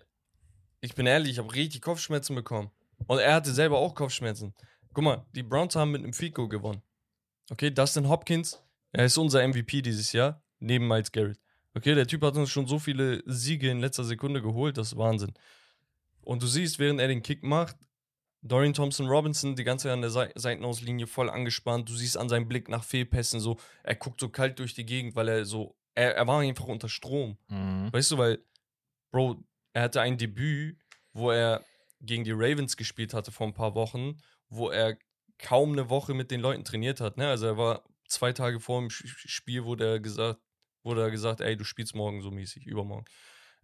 ich 0.84 0.96
bin 0.96 1.06
ehrlich, 1.06 1.32
ich 1.34 1.38
habe 1.40 1.54
richtig 1.54 1.82
Kopfschmerzen 1.82 2.36
bekommen. 2.36 2.70
Und 3.08 3.20
er 3.20 3.34
hatte 3.36 3.54
selber 3.54 3.78
auch 3.78 3.96
Kopfschmerzen. 3.96 4.54
Guck 4.94 5.04
mal, 5.04 5.26
die 5.34 5.44
Browns 5.44 5.76
haben 5.76 5.92
mit 5.92 6.04
einem 6.04 6.14
Fico 6.14 6.48
gewonnen. 6.48 6.82
Okay, 7.50 7.72
Dustin 7.72 8.08
Hopkins, 8.10 8.62
er 8.92 9.06
ist 9.06 9.18
unser 9.18 9.46
MVP 9.48 9.82
dieses 9.82 10.12
Jahr, 10.14 10.42
neben 10.60 10.88
Miles 10.88 11.12
Garrett. 11.12 11.40
Okay, 11.74 11.96
der 11.96 12.06
Typ 12.08 12.22
hat 12.22 12.36
uns 12.36 12.50
schon 12.50 12.68
so 12.68 12.80
viele 12.80 13.24
Siege 13.26 13.70
in 13.70 13.80
letzter 13.80 14.04
Sekunde 14.04 14.42
geholt, 14.42 14.78
das 14.78 14.88
ist 14.92 14.98
Wahnsinn. 14.98 15.34
Und 16.22 16.44
du 16.44 16.48
siehst, 16.48 16.80
während 16.80 17.00
er 17.02 17.08
den 17.08 17.22
Kick 17.22 17.44
macht, 17.44 17.76
Dorian 18.42 18.74
Thompson 18.74 19.08
Robinson 19.08 19.56
die 19.56 19.64
ganze 19.64 19.84
Zeit 19.84 19.94
an 19.94 20.02
der 20.02 20.10
Sei- 20.10 20.32
Seitenauslinie 20.36 21.08
voll 21.08 21.30
angespannt. 21.30 21.88
Du 21.90 21.94
siehst 21.96 22.18
an 22.18 22.28
seinem 22.30 22.48
Blick 22.48 22.68
nach 22.70 22.84
Fehlpässen 22.84 23.40
so, 23.40 23.58
er 23.84 23.96
guckt 23.96 24.20
so 24.20 24.28
kalt 24.30 24.60
durch 24.60 24.74
die 24.74 24.86
Gegend, 24.86 25.16
weil 25.16 25.30
er 25.30 25.46
so, 25.46 25.76
er, 25.96 26.16
er 26.16 26.28
war 26.28 26.42
einfach 26.42 26.66
unter 26.68 26.90
Strom. 26.90 27.38
Weißt 27.94 28.12
du, 28.12 28.18
weil, 28.18 28.40
Bro, 29.12 29.44
er 29.74 29.84
hatte 29.84 30.02
ein 30.02 30.18
Debüt, 30.18 30.78
wo 31.12 31.32
er 31.32 31.64
gegen 32.02 32.24
die 32.24 32.32
Ravens 32.32 32.78
gespielt 32.78 33.14
hatte 33.14 33.32
vor 33.32 33.48
ein 33.48 33.54
paar 33.54 33.76
Wochen, 33.76 34.18
wo 34.50 34.70
er 34.70 34.98
kaum 35.40 35.74
eine 35.74 35.90
Woche 35.90 36.14
mit 36.14 36.32
den 36.32 36.42
Leuten 36.42 36.64
trainiert 36.64 37.02
hat. 37.02 37.18
Ne? 37.18 37.28
Also 37.28 37.48
er 37.48 37.58
war 37.58 37.84
zwei 38.08 38.34
Tage 38.34 38.60
vor 38.60 38.80
dem 38.80 38.90
Spiel, 38.90 39.64
wurde 39.66 39.86
er 39.86 40.00
gesagt, 40.00 40.40
wurde 40.84 41.02
er 41.02 41.12
gesagt, 41.12 41.42
ey, 41.42 41.58
du 41.58 41.64
spielst 41.64 41.96
morgen 41.96 42.22
so 42.22 42.32
mäßig, 42.32 42.66
übermorgen. 42.66 43.06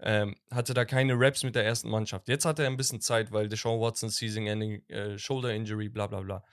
Ähm, 0.01 0.35
hatte 0.49 0.73
da 0.73 0.85
keine 0.85 1.13
Raps 1.19 1.43
mit 1.43 1.55
der 1.55 1.65
ersten 1.65 1.89
Mannschaft. 1.89 2.29
Jetzt 2.29 2.45
hat 2.45 2.57
er 2.59 2.67
ein 2.67 2.77
bisschen 2.77 3.01
Zeit, 3.01 3.31
weil 3.31 3.49
Deshaun 3.49 3.81
Watson 3.81 4.09
Season-Ending, 4.09 4.87
äh, 4.87 5.17
Shoulder 5.17 5.53
Injury, 5.53 5.89
bla 5.89 6.07
bla 6.07 6.21
bla. 6.21 6.43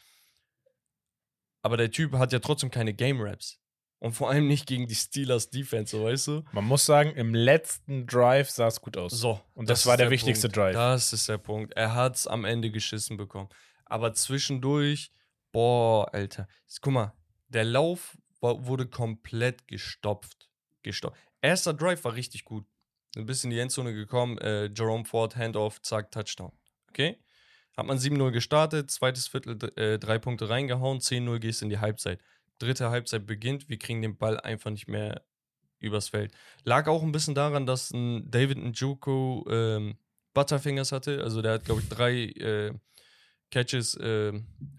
Aber 1.62 1.76
der 1.76 1.90
Typ 1.90 2.12
hat 2.14 2.32
ja 2.32 2.40
trotzdem 2.40 2.70
keine 2.70 2.92
Game 2.92 3.20
Raps. 3.20 3.61
Und 3.99 4.12
vor 4.12 4.30
allem 4.30 4.47
nicht 4.47 4.66
gegen 4.66 4.86
die 4.86 4.94
Steelers 4.94 5.49
Defense, 5.49 5.97
so 5.97 6.05
weißt 6.05 6.28
du? 6.28 6.44
Man 6.53 6.64
muss 6.64 6.84
sagen, 6.84 7.12
im 7.12 7.34
letzten 7.34 8.07
Drive 8.07 8.51
sah 8.51 8.66
es 8.66 8.80
gut 8.80 8.97
aus. 8.97 9.12
So. 9.12 9.40
Und 9.55 9.70
das 9.70 9.86
war 9.86 9.94
ist 9.94 10.01
der 10.01 10.11
wichtigste 10.11 10.49
Punkt. 10.49 10.57
Drive. 10.57 10.74
Das 10.74 11.12
ist 11.12 11.28
der 11.28 11.38
Punkt. 11.38 11.72
Er 11.74 11.94
hat 11.94 12.16
es 12.16 12.26
am 12.26 12.44
Ende 12.44 12.70
geschissen 12.70 13.16
bekommen. 13.16 13.49
Aber 13.86 14.12
zwischendurch, 14.12 15.11
boah, 15.51 16.12
Alter. 16.12 16.47
Guck 16.82 16.92
mal, 16.92 17.12
der 17.49 17.64
Lauf 17.64 18.18
war, 18.40 18.66
wurde 18.66 18.86
komplett 18.86 19.66
gestopft. 19.66 20.51
Gestopft. 20.82 21.18
Erster 21.40 21.72
Drive 21.72 22.05
war 22.05 22.14
richtig 22.14 22.44
gut. 22.44 22.66
Ein 23.16 23.24
bisschen 23.24 23.51
in 23.51 23.57
die 23.57 23.62
Endzone 23.62 23.94
gekommen, 23.94 24.36
äh, 24.38 24.66
Jerome 24.66 25.07
Ford, 25.07 25.36
Handoff, 25.36 25.80
zack, 25.80 26.11
Touchdown. 26.11 26.53
Okay? 26.90 27.18
Hat 27.76 27.86
man 27.86 27.99
7-0 27.99 28.30
gestartet, 28.30 28.90
zweites 28.90 29.28
Viertel, 29.28 29.59
äh, 29.76 29.99
drei 29.99 30.18
Punkte 30.18 30.49
reingehauen, 30.49 31.01
10-0 31.01 31.38
gehst 31.38 31.62
in 31.62 31.70
die 31.70 31.78
Halbzeit. 31.78 32.20
Dritte 32.59 32.90
Halbzeit 32.90 33.26
beginnt, 33.26 33.68
wir 33.68 33.78
kriegen 33.78 34.02
den 34.02 34.16
Ball 34.16 34.40
einfach 34.40 34.70
nicht 34.70 34.88
mehr 34.88 35.22
übers 35.78 36.09
Feld. 36.09 36.32
Lag 36.64 36.88
auch 36.88 37.02
ein 37.02 37.12
bisschen 37.12 37.34
daran, 37.34 37.66
dass 37.66 37.90
ein 37.90 38.30
David 38.30 38.59
Njoku 38.59 39.44
ähm, 39.50 39.98
Butterfingers 40.34 40.92
hatte. 40.92 41.22
Also 41.22 41.42
der 41.42 41.52
hat, 41.54 41.64
glaube 41.64 41.80
ich, 41.82 41.88
drei 41.88 42.12
äh, 42.12 42.72
Catches 43.50 43.94
äh, 43.96 44.32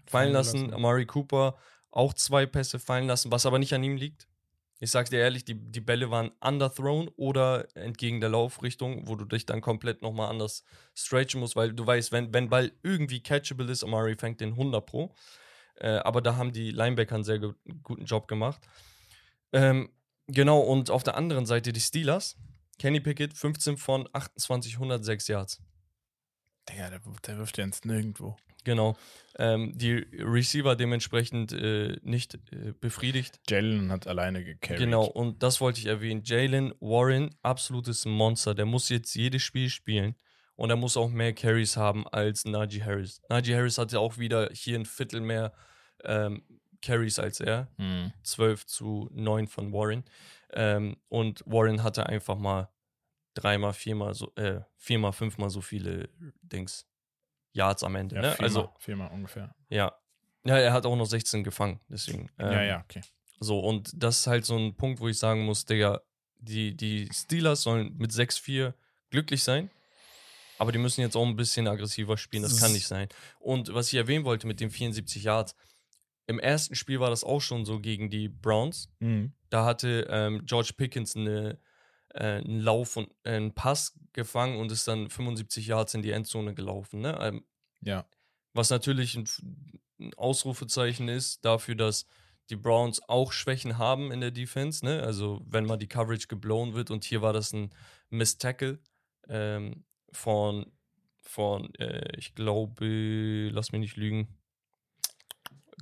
fallen 0.06 0.32
lassen. 0.32 0.72
Amari 0.72 1.06
Cooper 1.06 1.56
auch 1.90 2.14
zwei 2.14 2.46
Pässe 2.46 2.78
fallen 2.78 3.06
lassen, 3.06 3.32
was 3.32 3.46
aber 3.46 3.58
nicht 3.58 3.72
an 3.74 3.82
ihm 3.82 3.96
liegt. 3.96 4.28
Ich 4.80 4.92
sag 4.92 5.10
dir 5.10 5.18
ehrlich, 5.18 5.44
die, 5.44 5.54
die 5.54 5.80
Bälle 5.80 6.10
waren 6.10 6.30
underthrown 6.40 7.08
oder 7.16 7.66
entgegen 7.76 8.20
der 8.20 8.30
Laufrichtung, 8.30 9.08
wo 9.08 9.16
du 9.16 9.24
dich 9.24 9.44
dann 9.44 9.60
komplett 9.60 10.02
nochmal 10.02 10.30
anders 10.30 10.62
stretchen 10.94 11.40
musst, 11.40 11.56
weil 11.56 11.72
du 11.72 11.84
weißt, 11.84 12.12
wenn, 12.12 12.32
wenn 12.32 12.48
Ball 12.48 12.70
irgendwie 12.84 13.20
catchable 13.20 13.70
ist, 13.70 13.82
Amari 13.82 14.14
fängt 14.14 14.40
den 14.40 14.50
100 14.50 14.86
pro. 14.86 15.12
Äh, 15.80 15.98
aber 15.98 16.20
da 16.20 16.36
haben 16.36 16.52
die 16.52 16.70
Linebacker 16.70 17.14
einen 17.14 17.24
sehr 17.24 17.38
gu 17.38 17.54
guten 17.82 18.04
Job 18.04 18.28
gemacht. 18.28 18.60
Ähm, 19.52 19.90
genau, 20.26 20.60
und 20.60 20.90
auf 20.90 21.02
der 21.02 21.16
anderen 21.16 21.46
Seite 21.46 21.72
die 21.72 21.80
Steelers. 21.80 22.36
Kenny 22.78 23.00
Pickett 23.00 23.34
15 23.34 23.76
von 23.76 24.08
28, 24.12 24.74
106 24.74 25.28
Yards. 25.28 25.60
Digga, 26.68 26.90
der, 26.90 27.00
der 27.26 27.38
wirft 27.38 27.58
ja 27.58 27.64
ins 27.64 27.84
Nirgendwo. 27.84 28.36
Genau. 28.64 28.96
Ähm, 29.38 29.72
die 29.76 30.06
Receiver 30.18 30.76
dementsprechend 30.76 31.52
äh, 31.52 31.96
nicht 32.02 32.34
äh, 32.52 32.72
befriedigt. 32.78 33.40
Jalen 33.48 33.90
hat 33.90 34.06
alleine 34.06 34.44
gecarried. 34.44 34.78
Genau, 34.78 35.04
und 35.04 35.42
das 35.42 35.60
wollte 35.60 35.80
ich 35.80 35.86
erwähnen. 35.86 36.22
Jalen 36.24 36.74
Warren, 36.80 37.34
absolutes 37.42 38.04
Monster. 38.04 38.54
Der 38.54 38.66
muss 38.66 38.88
jetzt 38.88 39.14
jedes 39.14 39.42
Spiel 39.42 39.70
spielen. 39.70 40.16
Und 40.58 40.70
er 40.70 40.76
muss 40.76 40.96
auch 40.96 41.08
mehr 41.08 41.32
Carries 41.32 41.76
haben 41.76 42.08
als 42.08 42.44
Najee 42.44 42.82
Harris. 42.82 43.22
Najee 43.28 43.54
Harris 43.54 43.78
hatte 43.78 44.00
auch 44.00 44.18
wieder 44.18 44.48
hier 44.52 44.76
ein 44.76 44.86
Viertel 44.86 45.20
mehr 45.20 45.52
ähm, 46.02 46.42
Carries 46.82 47.20
als 47.20 47.38
er. 47.38 47.68
Hm. 47.76 48.12
12 48.24 48.66
zu 48.66 49.08
9 49.12 49.46
von 49.46 49.72
Warren. 49.72 50.04
Ähm, 50.52 50.96
und 51.08 51.44
Warren 51.46 51.84
hatte 51.84 52.06
einfach 52.06 52.36
mal 52.36 52.68
dreimal, 53.34 53.72
viermal 53.72 54.14
so, 54.14 54.32
äh, 54.34 54.60
viermal, 54.76 55.12
fünfmal 55.12 55.48
so 55.48 55.60
viele 55.60 56.08
Dings. 56.42 56.88
Yards 57.52 57.84
am 57.84 57.94
Ende. 57.94 58.16
Ja, 58.16 58.22
ne? 58.22 58.28
viermal, 58.32 58.44
Also, 58.44 58.72
viermal 58.78 59.10
ungefähr. 59.12 59.54
ja. 59.68 59.94
Ja, 60.44 60.56
er 60.56 60.72
hat 60.72 60.86
auch 60.86 60.96
noch 60.96 61.04
16 61.06 61.44
gefangen, 61.44 61.80
deswegen. 61.88 62.30
ja, 62.38 62.50
ähm, 62.62 62.68
ja, 62.68 62.80
okay. 62.80 63.02
So, 63.38 63.60
und 63.60 63.90
das 63.94 64.20
ist 64.20 64.26
halt 64.28 64.44
so 64.44 64.56
ein 64.56 64.74
Punkt, 64.76 64.98
wo 65.00 65.08
ich 65.08 65.18
sagen 65.18 65.44
muss, 65.44 65.66
Digga, 65.66 66.00
die, 66.38 66.76
die 66.76 67.08
Steelers 67.12 67.62
sollen 67.62 67.94
mit 67.98 68.12
6-4 68.12 68.72
glücklich 69.10 69.42
sein, 69.42 69.68
aber 70.58 70.72
die 70.72 70.78
müssen 70.78 71.00
jetzt 71.00 71.16
auch 71.16 71.26
ein 71.26 71.36
bisschen 71.36 71.66
aggressiver 71.68 72.16
spielen, 72.16 72.42
das 72.42 72.60
kann 72.60 72.72
nicht 72.72 72.86
sein. 72.86 73.08
Und 73.38 73.72
was 73.74 73.88
ich 73.88 73.94
erwähnen 73.94 74.24
wollte 74.24 74.46
mit 74.46 74.60
den 74.60 74.70
74 74.70 75.22
Yards, 75.22 75.54
im 76.26 76.38
ersten 76.38 76.74
Spiel 76.74 77.00
war 77.00 77.10
das 77.10 77.24
auch 77.24 77.40
schon 77.40 77.64
so 77.64 77.80
gegen 77.80 78.10
die 78.10 78.28
Browns. 78.28 78.90
Mhm. 79.00 79.32
Da 79.48 79.64
hatte 79.64 80.06
ähm, 80.10 80.44
George 80.44 80.72
Pickens 80.76 81.16
eine, 81.16 81.58
äh, 82.10 82.24
einen 82.24 82.60
Lauf 82.60 82.96
und 82.98 83.08
äh, 83.24 83.30
einen 83.36 83.54
Pass 83.54 83.98
gefangen 84.12 84.58
und 84.58 84.70
ist 84.70 84.86
dann 84.88 85.08
75 85.08 85.66
Yards 85.66 85.94
in 85.94 86.02
die 86.02 86.10
Endzone 86.10 86.54
gelaufen. 86.54 87.00
Ne? 87.00 87.16
Ähm, 87.20 87.44
Ja. 87.80 88.04
was 88.52 88.68
natürlich 88.68 89.14
ein, 89.16 89.26
ein 90.00 90.12
Ausrufezeichen 90.14 91.08
ist 91.08 91.44
dafür, 91.46 91.76
dass 91.76 92.06
die 92.50 92.56
Browns 92.56 93.00
auch 93.08 93.32
Schwächen 93.32 93.78
haben 93.78 94.10
in 94.12 94.20
der 94.20 94.30
Defense. 94.30 94.84
Ne? 94.84 95.02
Also 95.02 95.42
wenn 95.46 95.64
mal 95.64 95.76
die 95.78 95.86
Coverage 95.88 96.26
geblown 96.28 96.74
wird 96.74 96.90
und 96.90 97.04
hier 97.04 97.22
war 97.22 97.32
das 97.32 97.52
ein 97.54 97.70
Miss 98.10 98.36
Tackle 98.38 98.80
ähm, 99.28 99.84
von, 100.12 100.70
von 101.20 101.74
äh, 101.74 102.16
ich 102.16 102.34
glaube, 102.34 103.48
lass 103.52 103.72
mich 103.72 103.80
nicht 103.80 103.96
lügen, 103.96 104.38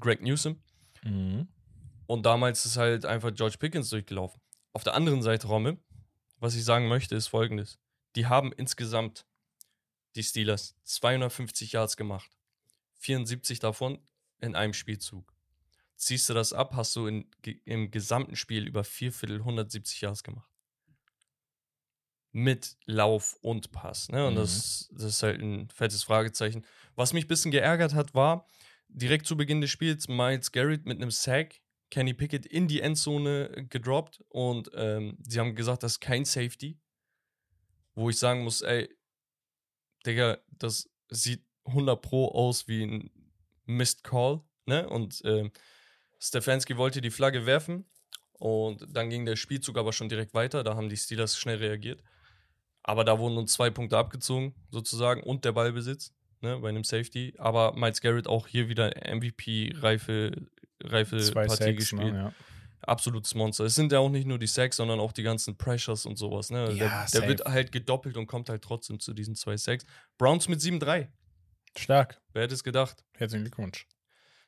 Greg 0.00 0.22
Newsom. 0.22 0.62
Mhm. 1.02 1.48
Und 2.06 2.26
damals 2.26 2.64
ist 2.66 2.76
halt 2.76 3.04
einfach 3.04 3.34
George 3.34 3.56
Pickens 3.58 3.90
durchgelaufen. 3.90 4.40
Auf 4.72 4.84
der 4.84 4.94
anderen 4.94 5.22
Seite, 5.22 5.46
Romme, 5.46 5.78
was 6.38 6.54
ich 6.54 6.64
sagen 6.64 6.88
möchte, 6.88 7.16
ist 7.16 7.28
folgendes. 7.28 7.78
Die 8.14 8.26
haben 8.26 8.52
insgesamt, 8.52 9.26
die 10.14 10.22
Steelers, 10.22 10.76
250 10.84 11.72
Yards 11.72 11.96
gemacht. 11.96 12.30
74 12.98 13.58
davon 13.58 13.98
in 14.40 14.54
einem 14.54 14.72
Spielzug. 14.72 15.32
Ziehst 15.96 16.28
du 16.28 16.34
das 16.34 16.52
ab, 16.52 16.74
hast 16.74 16.94
du 16.94 17.06
in, 17.06 17.30
im 17.64 17.90
gesamten 17.90 18.36
Spiel 18.36 18.66
über 18.66 18.84
vier 18.84 19.12
Viertel 19.12 19.38
170 19.38 20.02
Yards 20.02 20.22
gemacht. 20.22 20.50
Mit 22.38 22.76
Lauf 22.84 23.38
und 23.40 23.72
Pass. 23.72 24.10
Ne? 24.10 24.26
Und 24.26 24.34
Mhm. 24.34 24.38
das, 24.38 24.90
das 24.92 25.04
ist 25.04 25.22
halt 25.22 25.40
ein 25.40 25.70
fettes 25.70 26.02
Fragezeichen. 26.02 26.66
Was 26.94 27.14
mich 27.14 27.24
ein 27.24 27.28
bisschen 27.28 27.50
geärgert 27.50 27.94
hat, 27.94 28.14
war, 28.14 28.46
direkt 28.88 29.26
zu 29.26 29.38
Beginn 29.38 29.62
des 29.62 29.70
Spiels 29.70 30.06
Miles 30.06 30.52
Garrett 30.52 30.84
mit 30.84 30.98
einem 31.00 31.10
Sack 31.10 31.62
Kenny 31.90 32.12
Pickett 32.12 32.44
in 32.44 32.68
die 32.68 32.82
Endzone 32.82 33.66
gedroppt 33.70 34.22
und 34.28 34.70
ähm, 34.74 35.16
sie 35.26 35.40
haben 35.40 35.54
gesagt, 35.54 35.82
das 35.82 35.92
ist 35.92 36.00
kein 36.00 36.26
Safety. 36.26 36.78
Wo 37.94 38.10
ich 38.10 38.18
sagen 38.18 38.44
muss, 38.44 38.60
ey, 38.60 38.94
Digga, 40.04 40.38
das 40.50 40.90
sieht 41.08 41.42
100 41.64 42.02
Pro 42.02 42.28
aus 42.28 42.68
wie 42.68 42.82
ein 42.84 43.10
Missed 43.64 44.04
Call, 44.04 44.42
ne? 44.66 44.86
Und 44.88 45.22
ähm, 45.24 45.52
Stefanski 46.18 46.76
wollte 46.76 47.00
die 47.00 47.10
Flagge 47.10 47.46
werfen 47.46 47.86
und 48.32 48.84
dann 48.94 49.08
ging 49.08 49.24
der 49.24 49.36
Spielzug 49.36 49.78
aber 49.78 49.92
schon 49.94 50.08
direkt 50.10 50.34
weiter. 50.34 50.62
Da 50.64 50.76
haben 50.76 50.88
die 50.90 50.96
Steelers 50.98 51.38
schnell 51.38 51.56
reagiert. 51.58 52.02
Aber 52.88 53.02
da 53.04 53.18
wurden 53.18 53.36
uns 53.36 53.52
zwei 53.52 53.68
Punkte 53.68 53.98
abgezogen, 53.98 54.54
sozusagen, 54.70 55.24
und 55.24 55.44
der 55.44 55.50
Ballbesitz, 55.50 56.12
ne, 56.40 56.56
bei 56.60 56.68
einem 56.68 56.84
Safety. 56.84 57.34
Aber 57.36 57.74
Miles 57.74 58.00
Garrett 58.00 58.28
auch 58.28 58.46
hier 58.46 58.68
wieder 58.68 58.92
MVP-reife 59.04 60.30
reife 60.82 61.16
Partie 61.32 61.48
Sacks, 61.56 61.76
gespielt. 61.76 62.12
ne? 62.12 62.18
ja. 62.18 62.32
Absolutes 62.82 63.34
Monster. 63.34 63.64
Es 63.64 63.74
sind 63.74 63.90
ja 63.90 63.98
auch 63.98 64.08
nicht 64.08 64.26
nur 64.28 64.38
die 64.38 64.46
Sacks, 64.46 64.76
sondern 64.76 65.00
auch 65.00 65.10
die 65.10 65.24
ganzen 65.24 65.56
Pressures 65.56 66.06
und 66.06 66.16
sowas. 66.16 66.50
Ne? 66.50 66.70
Ja, 66.74 67.06
der 67.12 67.20
der 67.20 67.28
wird 67.28 67.44
halt 67.44 67.72
gedoppelt 67.72 68.16
und 68.16 68.28
kommt 68.28 68.48
halt 68.48 68.62
trotzdem 68.62 69.00
zu 69.00 69.12
diesen 69.12 69.34
zwei 69.34 69.56
Sacks. 69.56 69.84
Browns 70.16 70.46
mit 70.46 70.60
7-3. 70.60 71.08
Stark. 71.76 72.20
Wer 72.32 72.44
hätte 72.44 72.54
es 72.54 72.62
gedacht? 72.62 73.04
Herzlichen 73.14 73.44
Glückwunsch. 73.44 73.88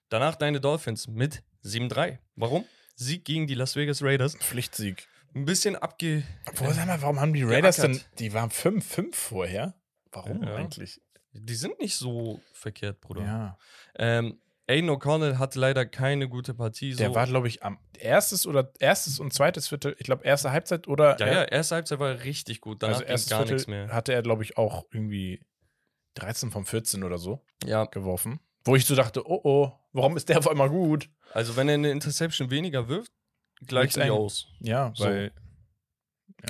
Danach 0.08 0.36
deine 0.36 0.60
Dolphins 0.60 1.08
mit 1.08 1.42
7-3. 1.64 2.18
Warum? 2.36 2.64
Sieg 2.94 3.24
gegen 3.24 3.48
die 3.48 3.54
Las 3.54 3.74
Vegas 3.74 4.02
Raiders. 4.02 4.36
Pflichtsieg. 4.36 5.08
Ein 5.34 5.44
bisschen 5.44 5.76
abge. 5.76 6.22
Obwohl, 6.48 6.72
sag 6.72 6.86
mal, 6.86 7.00
warum 7.02 7.20
haben 7.20 7.32
die 7.32 7.42
Raiders 7.42 7.76
denn, 7.76 8.00
die 8.18 8.32
waren 8.32 8.50
5-5 8.50 9.14
vorher? 9.14 9.74
Warum 10.12 10.42
Ja. 10.42 10.54
eigentlich? 10.56 11.00
Die 11.32 11.54
sind 11.54 11.78
nicht 11.78 11.96
so 11.96 12.40
verkehrt, 12.54 13.00
Bruder. 13.00 13.22
Ja. 13.22 13.58
Ähm, 13.96 14.40
Aiden 14.66 14.90
O'Connell 14.90 15.38
hatte 15.38 15.58
leider 15.58 15.86
keine 15.86 16.28
gute 16.28 16.52
Partie. 16.54 16.92
So. 16.92 16.98
Der 16.98 17.14
war, 17.14 17.26
glaube 17.26 17.48
ich, 17.48 17.62
am 17.62 17.78
erstes 17.98 18.46
oder 18.46 18.70
erstes 18.80 19.18
und 19.18 19.32
zweites 19.32 19.68
Viertel, 19.68 19.94
ich 19.98 20.04
glaube, 20.04 20.24
erste 20.24 20.50
Halbzeit 20.52 20.88
oder 20.88 21.18
ja, 21.20 21.26
ja, 21.26 21.44
erste 21.44 21.76
Halbzeit 21.76 21.98
war 22.00 22.22
richtig 22.24 22.60
gut. 22.60 22.82
Danach 22.82 22.96
also 22.96 23.04
ging 23.04 23.10
erstes 23.12 23.30
gar 23.30 23.38
Viertel 23.40 23.54
nichts 23.54 23.68
mehr. 23.68 23.88
hatte 23.88 24.12
er, 24.12 24.22
glaube 24.22 24.42
ich, 24.42 24.56
auch 24.58 24.84
irgendwie 24.90 25.42
13 26.14 26.50
von 26.50 26.64
14 26.66 27.02
oder 27.04 27.18
so 27.18 27.44
Ja, 27.64 27.84
geworfen. 27.86 28.40
Wo 28.64 28.76
ich 28.76 28.84
so 28.84 28.94
dachte, 28.94 29.22
oh 29.26 29.40
oh, 29.44 29.72
warum 29.92 30.16
ist 30.16 30.28
der 30.28 30.38
auf 30.38 30.48
einmal 30.48 30.68
gut? 30.70 31.08
also 31.32 31.56
wenn 31.56 31.68
er 31.68 31.74
eine 31.74 31.90
Interception 31.90 32.50
weniger 32.50 32.88
wirft, 32.88 33.12
die 33.60 34.00
eng. 34.00 34.10
aus. 34.10 34.46
Ja, 34.60 34.92
So. 34.94 35.04
weil 35.04 35.32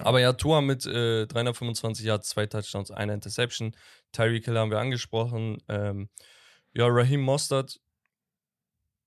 Aber 0.03 0.21
ja, 0.21 0.33
Tua 0.35 0.61
mit 0.61 0.85
äh, 0.87 1.27
325 1.27 2.05
Yards, 2.05 2.29
zwei 2.29 2.47
Touchdowns, 2.47 2.91
eine 2.91 3.15
Interception. 3.15 3.75
Tyreek 4.13 4.45
Hill 4.45 4.59
haben 4.59 4.71
wir 4.71 4.79
angesprochen. 4.81 5.59
Ähm, 5.69 6.09
ja, 6.75 6.87
Raheem 6.87 7.23
Mostert, 7.23 7.81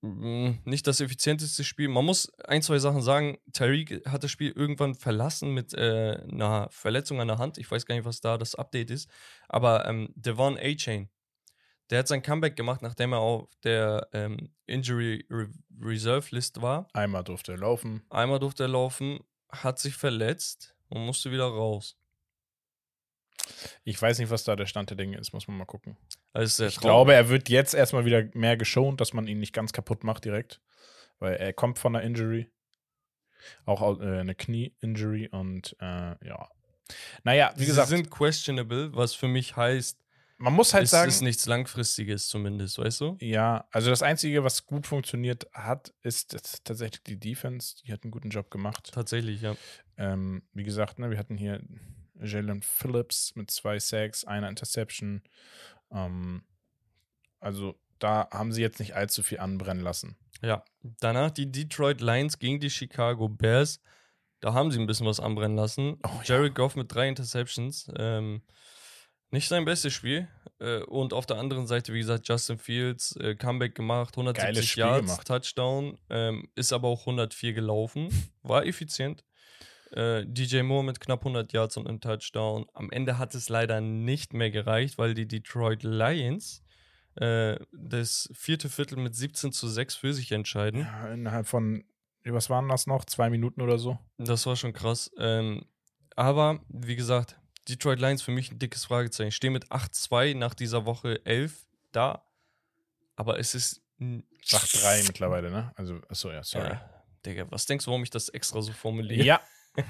mh, 0.01 0.59
nicht 0.65 0.87
das 0.87 0.99
effizienteste 0.99 1.63
Spiel. 1.63 1.87
Man 1.87 2.05
muss 2.05 2.31
ein, 2.45 2.61
zwei 2.61 2.79
Sachen 2.79 3.01
sagen. 3.01 3.37
Tyreek 3.53 4.05
hat 4.07 4.23
das 4.23 4.31
Spiel 4.31 4.51
irgendwann 4.51 4.95
verlassen 4.95 5.53
mit 5.53 5.73
äh, 5.73 6.17
einer 6.31 6.67
Verletzung 6.71 7.21
an 7.21 7.27
der 7.27 7.37
Hand. 7.37 7.57
Ich 7.57 7.69
weiß 7.69 7.85
gar 7.85 7.95
nicht, 7.95 8.05
was 8.05 8.19
da 8.21 8.37
das 8.37 8.55
Update 8.55 8.89
ist. 8.89 9.09
Aber 9.47 9.85
ähm, 9.87 10.09
Devon 10.15 10.57
A-Chain, 10.57 11.09
der 11.91 11.99
hat 11.99 12.07
sein 12.07 12.21
Comeback 12.23 12.55
gemacht, 12.55 12.81
nachdem 12.81 13.13
er 13.13 13.19
auf 13.19 13.49
der 13.63 14.07
ähm, 14.13 14.49
Injury 14.65 15.25
Re 15.29 15.49
Reserve 15.79 16.27
List 16.31 16.61
war. 16.61 16.87
einmal 16.93 17.23
durfte 17.23 17.53
er 17.53 17.57
laufen. 17.57 18.03
Einmal 18.09 18.39
durfte 18.39 18.63
er 18.63 18.69
laufen, 18.69 19.19
hat 19.49 19.79
sich 19.79 19.95
verletzt 19.95 20.75
und 20.89 21.05
musste 21.05 21.31
wieder 21.31 21.45
raus. 21.45 21.97
Ich 23.83 23.99
weiß 24.01 24.19
nicht, 24.19 24.29
was 24.29 24.43
da 24.43 24.55
der 24.55 24.67
Stand 24.67 24.91
der 24.91 24.97
Dinge 24.97 25.17
ist, 25.17 25.33
muss 25.33 25.47
man 25.47 25.57
mal 25.57 25.65
gucken. 25.65 25.97
Also 26.33 26.65
Ich 26.65 26.79
glaube, 26.79 27.13
er 27.13 27.29
wird 27.29 27.49
jetzt 27.49 27.73
erstmal 27.73 28.05
wieder 28.05 28.25
mehr 28.33 28.55
geschont, 28.55 29.01
dass 29.01 29.13
man 29.13 29.27
ihn 29.27 29.39
nicht 29.39 29.53
ganz 29.53 29.73
kaputt 29.73 30.03
macht 30.03 30.25
direkt. 30.25 30.61
Weil 31.19 31.35
er 31.35 31.53
kommt 31.53 31.79
von 31.79 31.95
einer 31.95 32.05
Injury. 32.05 32.49
Auch 33.65 33.99
äh, 33.99 34.19
eine 34.19 34.35
Knie-Injury 34.35 35.29
und 35.29 35.75
äh, 35.79 36.15
ja. 36.27 36.47
Naja, 37.23 37.51
wie 37.55 37.61
wie 37.61 37.65
gesagt, 37.65 37.89
gesagt, 37.89 37.89
sind 37.89 38.11
questionable, 38.11 38.93
was 38.95 39.13
für 39.13 39.27
mich 39.27 39.55
heißt, 39.55 39.97
man 40.41 40.53
muss 40.53 40.73
halt 40.73 40.85
es 40.85 40.91
sagen, 40.91 41.09
ist 41.09 41.21
nichts 41.21 41.45
Langfristiges 41.45 42.27
zumindest, 42.27 42.77
weißt 42.77 43.01
du? 43.01 43.17
ja, 43.21 43.65
also 43.71 43.89
das 43.89 44.01
Einzige, 44.01 44.43
was 44.43 44.65
gut 44.65 44.87
funktioniert 44.87 45.47
hat, 45.53 45.93
ist 46.01 46.33
jetzt 46.33 46.65
tatsächlich 46.65 47.03
die 47.03 47.19
Defense. 47.19 47.75
Die 47.85 47.93
hat 47.93 48.03
einen 48.03 48.11
guten 48.11 48.29
Job 48.29 48.49
gemacht. 48.49 48.91
Tatsächlich, 48.91 49.41
ja. 49.41 49.55
Ähm, 49.97 50.43
wie 50.53 50.63
gesagt, 50.63 50.99
ne, 50.99 51.11
wir 51.11 51.17
hatten 51.17 51.37
hier 51.37 51.61
Jalen 52.19 52.61
Phillips 52.61 53.35
mit 53.35 53.51
zwei 53.51 53.79
Sacks, 53.79 54.25
einer 54.25 54.49
Interception. 54.49 55.21
Ähm, 55.91 56.43
also 57.39 57.79
da 57.99 58.27
haben 58.31 58.51
sie 58.51 58.61
jetzt 58.61 58.79
nicht 58.79 58.95
allzu 58.95 59.23
viel 59.23 59.39
anbrennen 59.39 59.83
lassen. 59.83 60.17
Ja. 60.41 60.63
Danach 60.81 61.31
die 61.31 61.51
Detroit 61.51 62.01
Lions 62.01 62.39
gegen 62.39 62.59
die 62.59 62.69
Chicago 62.69 63.29
Bears. 63.29 63.79
Da 64.39 64.53
haben 64.53 64.71
sie 64.71 64.79
ein 64.79 64.87
bisschen 64.87 65.05
was 65.05 65.19
anbrennen 65.19 65.55
lassen. 65.55 65.99
Oh, 66.03 66.09
ja. 66.23 66.35
Jared 66.35 66.55
Goff 66.55 66.75
mit 66.75 66.93
drei 66.93 67.07
Interceptions. 67.07 67.91
Ähm, 67.95 68.41
nicht 69.31 69.47
sein 69.47 69.65
bestes 69.65 69.93
Spiel. 69.93 70.27
Äh, 70.61 70.83
und 70.83 71.13
auf 71.13 71.25
der 71.25 71.37
anderen 71.37 71.67
Seite, 71.67 71.93
wie 71.93 71.99
gesagt, 71.99 72.27
Justin 72.27 72.59
Fields, 72.59 73.15
äh, 73.17 73.35
Comeback 73.35 73.75
gemacht, 73.75 74.13
170 74.15 74.45
Geiles 74.45 74.65
Spiel 74.69 74.83
Yards, 74.83 75.05
gemacht. 75.07 75.27
Touchdown, 75.27 75.97
ähm, 76.09 76.47
ist 76.55 76.71
aber 76.71 76.87
auch 76.87 77.01
104 77.01 77.53
gelaufen, 77.53 78.09
war 78.43 78.65
effizient. 78.65 79.23
Äh, 79.91 80.23
DJ 80.25 80.61
Moore 80.61 80.85
mit 80.85 80.99
knapp 80.99 81.21
100 81.21 81.51
Yards 81.51 81.77
und 81.77 81.87
einem 81.87 81.99
Touchdown. 81.99 82.65
Am 82.73 82.91
Ende 82.91 83.17
hat 83.17 83.35
es 83.35 83.49
leider 83.49 83.81
nicht 83.81 84.33
mehr 84.33 84.51
gereicht, 84.51 84.97
weil 84.97 85.13
die 85.13 85.27
Detroit 85.27 85.83
Lions 85.83 86.63
das 87.13 88.29
vierte 88.33 88.69
Viertel 88.69 88.97
mit 88.97 89.13
17 89.13 89.51
zu 89.51 89.67
6 89.67 89.95
für 89.95 90.13
sich 90.13 90.31
entscheiden. 90.31 90.79
Ja, 90.79 91.11
innerhalb 91.11 91.45
von, 91.45 91.83
was 92.23 92.49
waren 92.49 92.69
das 92.69 92.87
noch? 92.87 93.03
Zwei 93.03 93.29
Minuten 93.29 93.61
oder 93.61 93.77
so? 93.77 93.99
Das 94.17 94.45
war 94.45 94.55
schon 94.55 94.71
krass. 94.71 95.11
Ähm, 95.17 95.65
aber 96.15 96.61
wie 96.69 96.95
gesagt, 96.95 97.40
Detroit 97.71 97.99
Lions 97.99 98.21
für 98.21 98.31
mich 98.31 98.51
ein 98.51 98.59
dickes 98.59 98.85
Fragezeichen. 98.85 99.29
Ich 99.29 99.35
stehe 99.35 99.51
mit 99.51 99.71
8-2 99.71 100.35
nach 100.35 100.53
dieser 100.53 100.85
Woche 100.85 101.25
11 101.25 101.65
da. 101.91 102.23
Aber 103.15 103.39
es 103.39 103.55
ist. 103.55 103.81
n- 103.99 104.23
8-3 104.45 105.05
mittlerweile, 105.07 105.51
ne? 105.51 105.71
Also, 105.75 105.99
achso, 106.09 106.31
ja, 106.31 106.43
sorry. 106.43 106.69
Ja, 106.69 106.89
Digga, 107.25 107.45
was 107.51 107.65
denkst 107.65 107.85
du, 107.85 107.91
warum 107.91 108.03
ich 108.03 108.09
das 108.09 108.29
extra 108.29 108.61
so 108.61 108.71
formuliere? 108.73 109.23
Ja, 109.23 109.41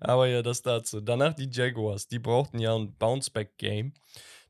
Aber 0.00 0.26
ja, 0.26 0.42
das 0.42 0.62
dazu. 0.62 1.00
Danach 1.00 1.34
die 1.34 1.48
Jaguars. 1.50 2.08
Die 2.08 2.18
brauchten 2.18 2.58
ja 2.58 2.74
ein 2.74 2.94
Bounce-Back-Game, 2.96 3.92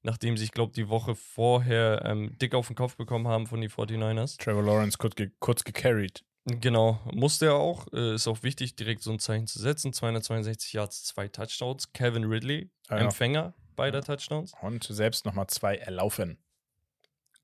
nachdem 0.02 0.36
sie, 0.36 0.44
ich 0.44 0.52
glaube, 0.52 0.72
die 0.72 0.88
Woche 0.88 1.14
vorher 1.14 2.02
ähm, 2.04 2.36
dick 2.38 2.54
auf 2.54 2.68
den 2.68 2.76
Kopf 2.76 2.96
bekommen 2.96 3.26
haben 3.28 3.46
von 3.46 3.60
den 3.60 3.70
49ers. 3.70 4.38
Trevor 4.38 4.62
Lawrence 4.62 4.98
kurz, 4.98 5.14
ge 5.16 5.30
kurz 5.40 5.64
gecarried. 5.64 6.24
Genau, 6.44 7.00
musste 7.12 7.46
er 7.46 7.54
auch. 7.54 7.86
Äh, 7.92 8.14
ist 8.16 8.26
auch 8.26 8.42
wichtig, 8.42 8.74
direkt 8.74 9.02
so 9.02 9.12
ein 9.12 9.18
Zeichen 9.20 9.46
zu 9.46 9.60
setzen. 9.60 9.92
262 9.92 10.72
Yards, 10.72 11.04
zwei 11.04 11.28
Touchdowns. 11.28 11.92
Kevin 11.92 12.24
Ridley, 12.24 12.70
Ah, 12.88 12.96
ja. 12.96 13.04
Empfänger 13.04 13.54
beider 13.76 14.02
Touchdowns. 14.02 14.52
Und 14.60 14.84
selbst 14.84 15.24
nochmal 15.24 15.46
zwei 15.46 15.76
erlaufen. 15.76 16.38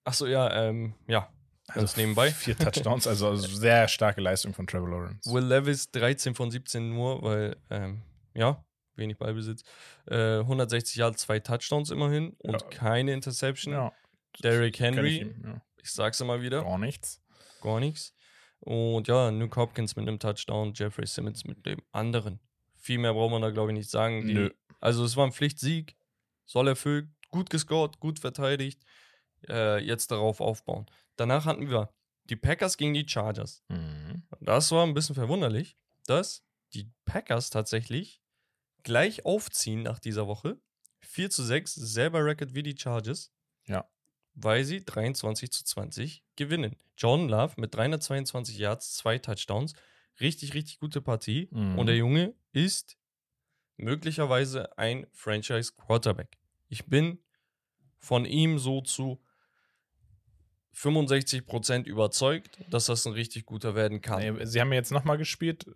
Achso, 0.05 0.27
ja, 0.27 0.53
ähm, 0.69 0.95
ja, 1.07 1.33
ganz 1.73 1.97
nebenbei. 1.97 2.31
Vier 2.33 2.57
Touchdowns, 2.59 3.07
also 3.07 3.35
sehr 3.37 3.89
starke 3.89 4.21
Leistung 4.21 4.53
von 4.53 4.67
Trevor 4.67 4.89
Lawrence. 4.91 5.31
Will 5.33 5.45
Levis 5.45 5.91
13 5.93 6.35
von 6.35 6.51
17 6.51 6.91
nur, 6.91 7.23
weil, 7.23 7.57
ähm, 7.71 8.03
ja, 8.35 8.65
wenig 8.97 9.17
Ballbesitz. 9.17 9.63
Äh, 10.07 10.39
160 10.41 10.97
Yards, 10.97 11.23
zwei 11.23 11.39
Touchdowns 11.41 11.91
immerhin 11.91 12.31
und 12.39 12.61
Ja. 12.61 12.69
keine 12.69 13.13
Interception. 13.13 13.73
Ja, 13.75 13.93
Derrick 14.43 14.79
Henry, 14.81 15.17
ich 15.17 15.21
ihm, 15.23 15.43
ja. 15.45 15.63
ich 15.83 15.93
sag's 15.93 16.21
immer 16.21 16.43
wieder, 16.43 16.63
Gar 16.65 16.79
nichts. 16.79 17.23
gar 17.63 17.79
nichts. 17.81 18.13
Und 18.61 19.09
ja, 19.09 19.31
Nuke 19.31 19.61
Hopkins 19.61 19.97
mit 19.97 20.09
einem 20.09 20.19
Touchdown, 20.19 20.73
Jeffrey 20.75 21.07
Simmons 21.07 21.45
mit 21.45 21.65
dem 21.65 21.81
anderen. 21.93 22.41
Viel 22.75 22.99
mehr 22.99 23.13
braucht 23.13 23.33
man 23.33 23.43
da, 23.43 23.51
glaube 23.51 23.71
ich, 23.71 23.79
nicht 23.79 23.91
sagen. 23.91 24.27
Die, 24.27 24.35
Nö. 24.35 24.51
Also 24.81 25.05
es 25.05 25.17
war 25.17 25.27
ein 25.27 25.33
Pflichtsieg, 25.33 25.97
soll 26.45 26.69
erfüllt, 26.69 27.09
gut 27.31 27.51
gescored, 27.51 28.01
gut 28.01 28.19
verteidigt. 28.19 28.85
Äh, 29.49 29.85
jetzt 29.85 30.11
darauf 30.11 30.41
aufbauen. 30.41 30.87
Danach 31.17 31.45
hatten 31.45 31.71
wir 31.71 31.93
die 32.25 32.37
Packers 32.37 32.77
gegen 32.77 32.95
die 32.95 33.09
Chargers. 33.09 33.63
Mhm. 33.69 34.23
Das 34.41 34.71
war 34.73 34.85
ein 34.85 34.95
bisschen 34.95 35.15
verwunderlich, 35.15 35.77
dass 36.07 36.45
die 36.75 36.91
Packers 37.05 37.51
tatsächlich 37.51 38.21
gleich 38.83 39.25
aufziehen 39.25 39.83
nach 39.83 39.99
dieser 39.99 40.27
Woche. 40.27 40.59
4 41.01 41.31
zu 41.31 41.43
6, 41.43 41.75
selber 41.75 42.25
Record 42.25 42.55
wie 42.55 42.63
die 42.63 42.77
Chargers. 42.77 43.33
Ja. 43.67 43.89
Weil 44.41 44.65
sie 44.65 44.85
23 44.85 45.51
zu 45.51 45.65
20 45.65 46.23
gewinnen. 46.37 46.77
John 46.97 47.29
Love 47.29 47.55
mit 47.57 47.75
322 47.75 48.59
Yards, 48.59 48.95
zwei 48.95 49.19
Touchdowns. 49.19 49.75
Richtig, 50.21 50.55
richtig 50.55 50.79
gute 50.79 51.01
Partie. 51.01 51.49
Mhm. 51.51 51.79
Und 51.79 51.87
der 51.87 51.97
Junge 51.97 52.35
ist 52.53 52.97
möglicherweise 53.77 54.77
ein 54.79 55.07
Franchise 55.13 55.73
Quarterback. 55.77 56.39
Ich 56.69 56.87
bin 56.87 57.19
von 57.99 58.25
ihm 58.25 58.59
so 58.59 58.81
zu 58.81 59.21
65% 60.75 61.85
überzeugt, 61.87 62.59
dass 62.71 62.87
das 62.87 63.07
ein 63.07 63.13
richtig 63.13 63.47
guter 63.47 63.75
werden 63.75 64.01
kann. 64.01 64.47
Sie 64.47 64.61
haben 64.61 64.71
ja 64.71 64.79
jetzt 64.79 64.93
nochmal 64.93 65.19
gespielt. 65.19 65.67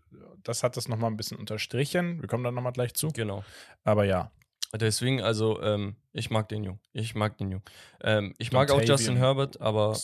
Das 0.44 0.62
hat 0.62 0.76
das 0.76 0.86
nochmal 0.86 1.10
ein 1.10 1.16
bisschen 1.16 1.38
unterstrichen. 1.38 2.20
Wir 2.20 2.28
kommen 2.28 2.44
dann 2.44 2.54
nochmal 2.54 2.72
gleich 2.72 2.94
zu. 2.94 3.08
Genau. 3.08 3.44
Aber 3.82 4.04
ja. 4.04 4.30
Deswegen, 4.74 5.20
also, 5.20 5.60
ähm, 5.62 5.96
ich 6.12 6.30
mag 6.30 6.48
den 6.48 6.64
Jungen. 6.64 6.80
Ich 6.92 7.14
mag 7.14 7.36
den 7.38 7.50
Jungen. 7.50 7.64
Ähm, 8.02 8.34
ich 8.38 8.52
mag 8.52 8.70
auch 8.70 8.76
Dontavian. 8.78 8.98
Justin 8.98 9.16
Herbert, 9.16 9.60
aber 9.60 9.98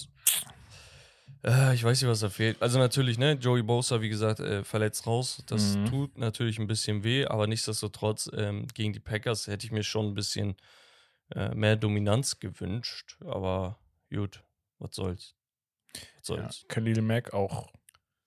äh, 1.44 1.74
ich 1.74 1.82
weiß 1.84 2.00
nicht, 2.02 2.10
was 2.10 2.20
da 2.20 2.28
fehlt. 2.28 2.60
Also 2.60 2.78
natürlich, 2.78 3.16
ne, 3.18 3.32
Joey 3.32 3.62
Bosa, 3.62 4.00
wie 4.00 4.08
gesagt, 4.08 4.40
äh, 4.40 4.64
verletzt 4.64 5.06
raus. 5.06 5.42
Das 5.46 5.76
Mhm. 5.76 5.86
tut 5.86 6.18
natürlich 6.18 6.58
ein 6.58 6.66
bisschen 6.66 7.02
weh, 7.04 7.24
aber 7.24 7.46
nichtsdestotrotz, 7.46 8.30
ähm, 8.34 8.66
gegen 8.74 8.92
die 8.92 9.00
Packers 9.00 9.46
hätte 9.46 9.64
ich 9.66 9.72
mir 9.72 9.82
schon 9.84 10.06
ein 10.08 10.14
bisschen 10.14 10.56
äh, 11.34 11.54
mehr 11.54 11.76
Dominanz 11.76 12.38
gewünscht. 12.40 13.16
Aber 13.24 13.78
gut, 14.10 14.42
was 14.78 14.94
soll's. 14.96 15.34
Was 15.92 16.28
ja. 16.28 16.36
soll's. 16.36 16.64
Khalil 16.68 17.02
Mack 17.02 17.32
auch 17.34 17.70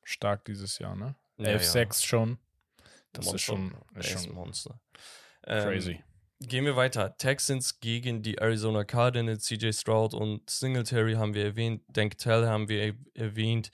stark 0.04 0.46
dieses 0.46 0.80
Jahr, 0.80 0.96
ne? 0.96 1.16
Ja, 1.38 1.50
11-6 1.58 2.06
schon. 2.06 2.38
Das 3.14 3.26
Monster. 3.26 3.36
ist 3.36 3.42
schon, 3.42 3.76
ist 3.96 4.10
schon 4.10 4.34
Monster. 4.34 4.80
Ähm, 5.46 5.64
crazy. 5.64 6.04
Gehen 6.44 6.66
wir 6.66 6.76
weiter. 6.76 7.16
Texans 7.18 7.80
gegen 7.80 8.24
die 8.24 8.39
Arizona 8.39 8.84
Cardinals, 8.84 9.46
CJ 9.46 9.74
Stroud 9.74 10.16
und 10.16 10.50
Singletary 10.50 11.14
haben 11.14 11.36
wir 11.36 11.46
erwähnt. 11.46 11.84
Dank 11.88 12.18
Tell 12.18 12.48
haben 12.48 12.68
wir 12.68 12.82
er 12.82 12.94
erwähnt. 13.14 13.70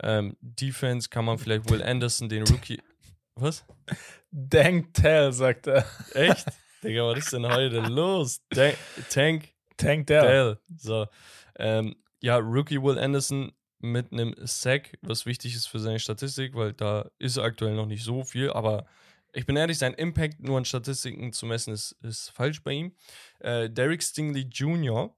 Ähm, 0.00 0.36
Defense 0.40 1.08
kann 1.08 1.24
man 1.24 1.38
vielleicht 1.38 1.68
Will 1.68 1.82
Anderson, 1.82 2.28
den 2.28 2.44
Rookie. 2.46 2.80
Was? 3.34 3.64
Dank 4.30 4.94
Tell, 4.94 5.32
sagt 5.32 5.66
er. 5.66 5.84
Echt? 6.14 6.46
Digga, 6.84 7.04
was 7.04 7.18
ist 7.18 7.32
denn 7.32 7.46
heute 7.46 7.80
los? 7.80 8.40
Dan 8.50 8.72
Tank 9.08 9.48
Tank 9.76 10.06
Dell. 10.06 10.22
Dell. 10.22 10.58
So. 10.76 11.06
Ähm, 11.56 11.96
ja, 12.20 12.36
Rookie 12.36 12.80
Will 12.82 12.98
Anderson 12.98 13.52
mit 13.80 14.12
einem 14.12 14.34
Sack, 14.44 14.96
was 15.02 15.26
wichtig 15.26 15.54
ist 15.54 15.66
für 15.66 15.80
seine 15.80 15.98
Statistik, 15.98 16.54
weil 16.54 16.72
da 16.72 17.10
ist 17.18 17.38
aktuell 17.38 17.74
noch 17.74 17.86
nicht 17.86 18.04
so 18.04 18.22
viel, 18.22 18.50
aber 18.50 18.86
ich 19.32 19.46
bin 19.46 19.56
ehrlich, 19.56 19.78
sein 19.78 19.94
Impact 19.94 20.40
nur 20.40 20.58
an 20.58 20.64
Statistiken 20.64 21.32
zu 21.32 21.46
messen 21.46 21.72
ist, 21.72 21.92
ist 22.02 22.30
falsch 22.30 22.62
bei 22.62 22.72
ihm. 22.72 22.92
Äh, 23.40 23.70
Derek 23.70 24.02
Stingley 24.02 24.42
Jr. 24.50 25.14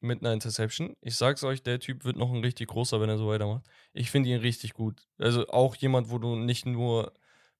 mit 0.00 0.20
einer 0.20 0.32
Interception. 0.32 0.96
Ich 1.00 1.16
sag's 1.16 1.44
euch, 1.44 1.62
der 1.62 1.78
Typ 1.80 2.04
wird 2.04 2.16
noch 2.16 2.32
ein 2.32 2.40
richtig 2.42 2.68
großer, 2.68 3.00
wenn 3.00 3.08
er 3.10 3.18
so 3.18 3.28
weitermacht. 3.28 3.64
Ich 3.92 4.10
finde 4.10 4.30
ihn 4.30 4.40
richtig 4.40 4.72
gut. 4.74 5.06
Also 5.18 5.46
auch 5.48 5.76
jemand, 5.76 6.10
wo 6.10 6.18
du 6.18 6.36
nicht 6.36 6.66
nur 6.66 7.12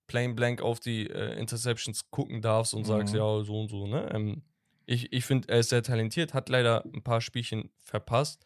plain 0.07 0.35
blank 0.35 0.61
auf 0.63 0.81
die 0.81 1.09
äh, 1.09 1.39
Interceptions 1.39 2.11
gucken 2.11 2.43
darfst 2.43 2.75
und 2.75 2.85
sagst, 2.85 3.13
Mhm. 3.15 3.21
ja, 3.21 3.43
so 3.45 3.61
und 3.61 3.69
so, 3.69 3.87
ne? 3.87 4.11
Ähm, 4.13 4.43
ich 4.85 5.13
ich 5.13 5.25
finde, 5.25 5.49
er 5.49 5.61
ist 5.61 5.69
sehr 5.71 5.83
talentiert, 5.83 6.35
hat 6.35 6.49
leider 6.49 6.85
ein 6.85 7.03
paar 7.05 7.21
Spielchen 7.21 7.71
verpasst. 7.81 8.45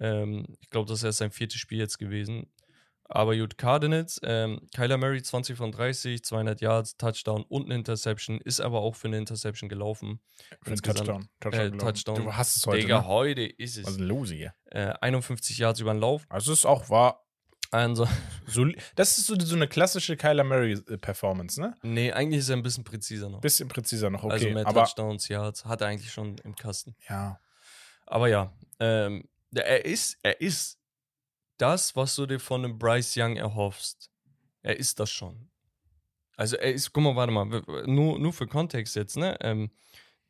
Ähm, 0.00 0.46
ich 0.60 0.70
glaube, 0.70 0.88
das 0.88 1.00
ist 1.00 1.04
erst 1.04 1.18
sein 1.18 1.30
viertes 1.30 1.60
Spiel 1.60 1.78
jetzt 1.78 1.98
gewesen. 1.98 2.46
Aber 3.10 3.34
gut, 3.36 3.56
Cardinals, 3.56 4.20
ähm, 4.22 4.60
Kyler 4.74 4.98
Murray 4.98 5.22
20 5.22 5.56
von 5.56 5.72
30, 5.72 6.22
200 6.22 6.60
Yards, 6.60 6.98
Touchdown 6.98 7.42
und 7.48 7.64
eine 7.64 7.76
Interception, 7.76 8.38
ist 8.38 8.60
aber 8.60 8.80
auch 8.80 8.94
für 8.94 9.08
eine 9.08 9.16
Interception 9.16 9.70
gelaufen. 9.70 10.20
Für 10.62 10.72
Insgesamt, 10.72 10.98
Touchdown. 10.98 11.28
Touchdown, 11.40 11.74
äh. 11.74 11.78
Touchdown. 11.78 12.16
Du 12.16 12.34
hast 12.34 12.56
es 12.56 12.66
heute. 12.66 12.80
Digga, 12.80 13.00
ne? 13.00 13.06
heute 13.06 13.42
ist 13.44 13.76
Was 13.76 13.82
es. 13.82 13.88
ist 13.88 13.98
denn 14.00 14.06
los 14.06 14.30
hier? 14.30 14.52
Äh, 14.66 14.92
51 15.00 15.56
Yards 15.56 15.80
über 15.80 15.94
den 15.94 16.00
Lauf. 16.00 16.26
Also 16.28 16.52
es 16.52 16.60
ist 16.60 16.66
auch 16.66 16.90
war 16.90 17.24
Also, 17.70 18.06
das 18.96 19.16
ist 19.16 19.26
so, 19.26 19.40
so 19.40 19.56
eine 19.56 19.68
klassische 19.68 20.18
Kyler 20.18 20.44
Murray 20.44 20.72
äh, 20.72 20.98
Performance, 20.98 21.58
ne? 21.58 21.74
nee, 21.82 22.12
eigentlich 22.12 22.40
ist 22.40 22.50
er 22.50 22.56
ein 22.56 22.62
bisschen 22.62 22.84
präziser 22.84 23.30
noch. 23.30 23.40
Bisschen 23.40 23.68
präziser 23.68 24.10
noch, 24.10 24.22
okay. 24.22 24.34
also 24.34 24.50
mehr 24.50 24.66
aber 24.66 24.84
Touchdowns, 24.84 25.28
Yards, 25.28 25.64
hat 25.64 25.80
er 25.80 25.86
eigentlich 25.86 26.12
schon 26.12 26.36
im 26.44 26.54
Kasten. 26.54 26.94
ja, 27.08 27.40
Aber 28.04 28.28
ja, 28.28 28.52
ähm, 28.80 29.28
er 29.54 29.86
ist, 29.86 30.18
er 30.22 30.42
ist 30.42 30.77
das, 31.58 31.94
was 31.96 32.14
du 32.16 32.26
dir 32.26 32.40
von 32.40 32.64
einem 32.64 32.78
Bryce 32.78 33.16
Young 33.16 33.36
erhoffst. 33.36 34.10
Er 34.62 34.76
ist 34.78 34.98
das 35.00 35.10
schon. 35.10 35.50
Also 36.36 36.56
er 36.56 36.72
ist, 36.72 36.92
guck 36.92 37.02
mal, 37.04 37.16
warte 37.16 37.32
mal, 37.32 37.46
nur, 37.86 38.18
nur 38.18 38.32
für 38.32 38.46
Kontext 38.46 38.94
jetzt, 38.96 39.16
ne? 39.16 39.36
Ähm, 39.40 39.70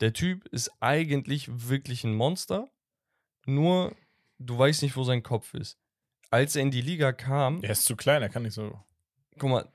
der 0.00 0.12
Typ 0.12 0.46
ist 0.48 0.70
eigentlich 0.80 1.68
wirklich 1.68 2.04
ein 2.04 2.14
Monster, 2.14 2.70
nur 3.46 3.94
du 4.38 4.56
weißt 4.58 4.82
nicht, 4.82 4.96
wo 4.96 5.04
sein 5.04 5.22
Kopf 5.22 5.54
ist. 5.54 5.78
Als 6.30 6.56
er 6.56 6.62
in 6.62 6.70
die 6.70 6.82
Liga 6.82 7.12
kam, 7.12 7.62
er 7.62 7.70
ist 7.70 7.84
zu 7.84 7.96
klein, 7.96 8.22
er 8.22 8.28
kann 8.28 8.42
nicht 8.42 8.54
so. 8.54 8.78
guck 9.38 9.50
mal, 9.50 9.68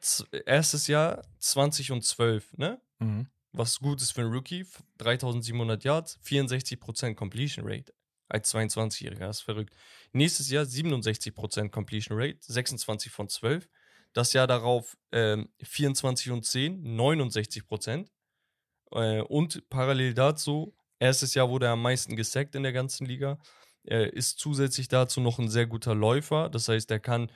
erstes 0.46 0.88
Jahr 0.88 1.24
20 1.40 1.92
und 1.92 2.04
12, 2.04 2.58
ne? 2.58 2.80
Mhm. 3.00 3.28
was 3.52 3.80
gut 3.80 4.02
ist 4.02 4.12
für 4.12 4.22
einen 4.22 4.32
Rookie, 4.34 4.62
f- 4.62 4.82
3700 5.00 5.84
Yards, 5.84 6.18
64% 6.24 7.16
Completion 7.16 7.66
Rate 7.68 7.94
als 8.34 8.54
22-Jähriger, 8.54 9.28
das 9.28 9.38
ist 9.38 9.44
verrückt. 9.44 9.76
Nächstes 10.12 10.50
Jahr 10.50 10.66
67% 10.66 11.70
Completion 11.70 12.18
Rate, 12.20 12.40
26 12.42 13.12
von 13.12 13.30
12. 13.30 13.70
Das 14.14 14.34
Jahr 14.34 14.48
darauf 14.48 14.98
ähm, 15.12 15.50
24 15.62 16.32
und 16.32 16.46
10, 16.46 16.84
69%. 16.84 18.08
Äh, 18.92 19.22
und 19.22 19.70
parallel 19.70 20.14
dazu, 20.14 20.76
erstes 21.00 21.34
Jahr 21.36 21.50
wurde 21.50 21.68
er 21.68 21.74
am 21.74 21.82
meisten 21.82 22.16
gesackt 22.16 22.56
in 22.56 22.64
der 22.64 22.74
ganzen 22.74 23.06
Liga. 23.06 23.40
Er 23.84 24.14
ist 24.14 24.40
zusätzlich 24.40 24.88
dazu 24.88 25.22
noch 25.22 25.40
ein 25.40 25.50
sehr 25.50 25.68
guter 25.68 25.94
Läufer, 25.94 26.50
das 26.50 26.68
heißt, 26.68 26.90
er 26.90 27.00
kann 27.00 27.32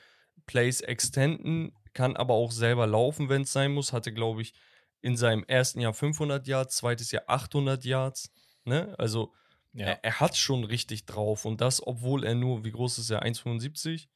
Plays 0.46 0.82
extenden, 0.82 1.74
kann 1.94 2.16
aber 2.16 2.36
auch 2.36 2.52
selber 2.52 2.88
laufen, 2.88 3.30
wenn 3.30 3.42
es 3.42 3.52
sein 3.52 3.74
muss. 3.74 3.92
Hatte, 3.92 4.14
glaube 4.14 4.42
ich, 4.42 4.54
in 5.02 5.18
seinem 5.18 5.44
ersten 5.44 5.80
Jahr 5.80 5.94
500 5.94 6.48
Yards, 6.48 6.78
zweites 6.78 7.12
Jahr 7.12 7.24
800 7.28 7.84
Yards. 7.86 8.32
Ne? 8.64 8.96
Also 8.98 9.34
Ja. 9.74 9.88
er, 9.88 10.04
er 10.04 10.20
hat 10.20 10.36
schon 10.36 10.64
richtig 10.64 11.06
drauf 11.06 11.46
und 11.46 11.62
das, 11.62 11.86
obwohl 11.86 12.24
er 12.24 12.36
nur, 12.36 12.64
wie 12.66 12.72
groß 12.72 13.00
ist 13.00 13.10
er? 13.10 13.24
1,75? 13.24 14.08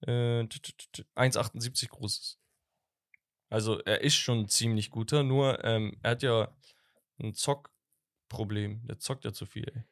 Äh, 0.00 0.46
t- 0.46 0.58
t- 0.60 0.72
t- 0.92 1.04
1,78 1.14 1.88
groß 1.88 2.18
ist. 2.18 2.38
Also 3.50 3.80
er 3.80 4.00
ist 4.00 4.14
schon 4.16 4.48
ziemlich 4.48 4.90
guter, 4.90 5.22
nur 5.22 5.62
ähm, 5.64 5.96
er 6.02 6.12
hat 6.12 6.22
ja 6.22 6.54
ein 7.18 7.34
Zockproblem. 7.34 8.86
Der 8.86 8.98
zockt 8.98 9.24
ja 9.24 9.32
zu 9.32 9.46
viel, 9.46 9.66
ey. 9.74 9.84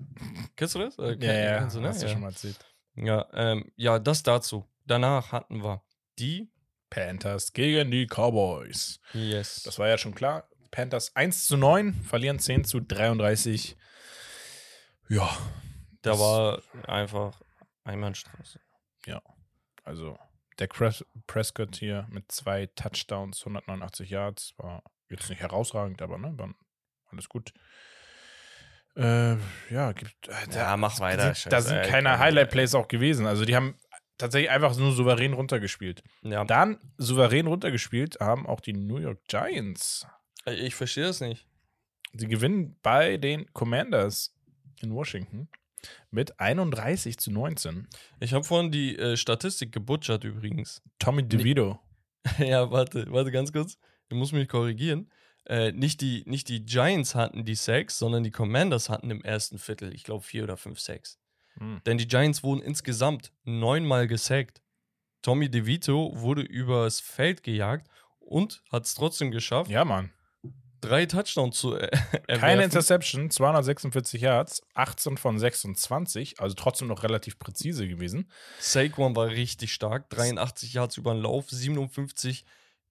Kennst 0.56 0.74
du 0.74 0.80
das? 0.80 0.98
Äh, 0.98 1.16
ja, 1.20 1.32
ja, 1.32 1.58
kennst 1.58 1.76
du, 1.76 1.80
ne? 1.80 1.88
hast 1.88 2.02
du 2.02 2.06
ja. 2.06 2.12
schon 2.12 2.20
mal 2.20 2.28
erzählt. 2.28 2.58
Ja, 2.96 3.26
ähm, 3.32 3.70
ja, 3.76 3.98
das 3.98 4.22
dazu. 4.22 4.66
Danach 4.84 5.32
hatten 5.32 5.62
wir 5.62 5.82
die 6.18 6.50
Panthers 6.90 7.52
gegen 7.52 7.90
die 7.90 8.06
Cowboys. 8.06 9.00
Yes. 9.12 9.62
Das 9.62 9.78
war 9.78 9.88
ja 9.88 9.98
schon 9.98 10.14
klar. 10.14 10.48
Panthers 10.70 11.14
1 11.14 11.46
zu 11.46 11.56
9, 11.56 11.94
verlieren 11.94 12.38
10 12.38 12.64
zu 12.64 12.80
33. 12.80 13.76
Ja, 15.08 15.36
da 16.02 16.18
war 16.18 16.62
einfach 16.86 17.40
Einbahnstraße. 17.84 18.60
also 19.84 20.18
der 20.58 20.66
Pres 20.68 21.04
Prescott 21.26 21.76
hier 21.76 22.06
mit 22.10 22.32
zwei 22.32 22.66
Touchdowns, 22.66 23.40
189 23.40 24.10
Yards, 24.10 24.54
war 24.56 24.82
jetzt 25.08 25.28
nicht 25.30 25.40
herausragend, 25.40 26.02
aber 26.02 26.18
ne, 26.18 26.36
war 26.36 26.52
alles 27.10 27.28
gut. 27.28 27.52
Äh, 28.96 29.36
ja, 29.70 29.92
gibt. 29.92 30.28
Äh, 30.28 30.54
Ja, 30.54 30.76
mach 30.76 30.98
weiter. 31.00 31.34
Sind, 31.34 31.52
da 31.52 31.60
sind 31.60 31.82
keine 31.82 32.18
Highlight-Plays 32.18 32.74
auch 32.74 32.88
gewesen. 32.88 33.26
Also 33.26 33.44
die 33.44 33.54
haben 33.54 33.76
tatsächlich 34.16 34.50
einfach 34.50 34.74
nur 34.76 34.92
souverän 34.92 35.34
runtergespielt. 35.34 36.02
Ja, 36.22 36.44
Dann 36.44 36.78
souverän 36.96 37.46
runtergespielt 37.46 38.18
haben 38.20 38.46
auch 38.46 38.60
die 38.60 38.72
New 38.72 38.96
York 38.96 39.22
Giants. 39.28 40.06
ich 40.46 40.74
verstehe 40.74 41.04
das 41.04 41.20
nicht. 41.20 41.46
Sie 42.14 42.26
gewinnen 42.26 42.78
bei 42.82 43.18
den 43.18 43.52
Commanders 43.52 44.34
in 44.82 44.94
Washington 44.94 45.48
mit 46.10 46.38
31 46.40 47.18
zu 47.18 47.30
19. 47.30 47.86
Ich 48.20 48.32
habe 48.32 48.44
vorhin 48.44 48.70
die 48.70 48.96
äh, 48.98 49.16
Statistik 49.16 49.72
gebutschert 49.72 50.24
übrigens. 50.24 50.82
Tommy 50.98 51.22
DeVito. 51.22 51.78
ja, 52.38 52.70
warte, 52.70 53.06
warte 53.10 53.30
ganz 53.30 53.52
kurz. 53.52 53.78
Ich 54.08 54.16
muss 54.16 54.32
mich 54.32 54.48
korrigieren. 54.48 55.10
Äh, 55.44 55.72
nicht, 55.72 56.00
die, 56.00 56.24
nicht 56.26 56.48
die 56.48 56.64
Giants 56.64 57.14
hatten 57.14 57.44
die 57.44 57.54
Sacks, 57.54 57.98
sondern 57.98 58.24
die 58.24 58.32
Commanders 58.32 58.88
hatten 58.88 59.10
im 59.10 59.22
ersten 59.22 59.58
Viertel, 59.58 59.94
ich 59.94 60.02
glaube, 60.02 60.24
vier 60.24 60.42
oder 60.42 60.56
fünf 60.56 60.80
Sacks. 60.80 61.18
Hm. 61.58 61.80
Denn 61.86 61.98
die 61.98 62.08
Giants 62.08 62.42
wurden 62.42 62.62
insgesamt 62.62 63.32
neunmal 63.44 64.08
gesackt. 64.08 64.60
Tommy 65.22 65.48
DeVito 65.48 66.12
wurde 66.14 66.42
übers 66.42 67.00
Feld 67.00 67.42
gejagt 67.42 67.88
und 68.18 68.62
hat 68.72 68.84
es 68.84 68.94
trotzdem 68.94 69.30
geschafft, 69.30 69.70
Ja, 69.70 69.84
Mann. 69.84 70.10
Drei 70.86 71.06
Touchdowns 71.06 71.58
zu 71.58 71.76
äh, 71.76 71.90
Keine. 72.28 72.64
Interception, 72.64 73.30
246 73.30 74.20
Yards, 74.20 74.62
18 74.74 75.16
von 75.16 75.38
26, 75.38 76.40
also 76.40 76.54
trotzdem 76.54 76.88
noch 76.88 77.02
relativ 77.02 77.38
präzise 77.38 77.88
gewesen. 77.88 78.30
Saquon 78.58 79.16
war 79.16 79.28
richtig 79.28 79.72
stark, 79.72 80.08
83 80.10 80.72
Yards 80.72 80.96
über 80.96 81.14
den 81.14 81.22
Lauf, 81.22 81.50
57 81.50 82.44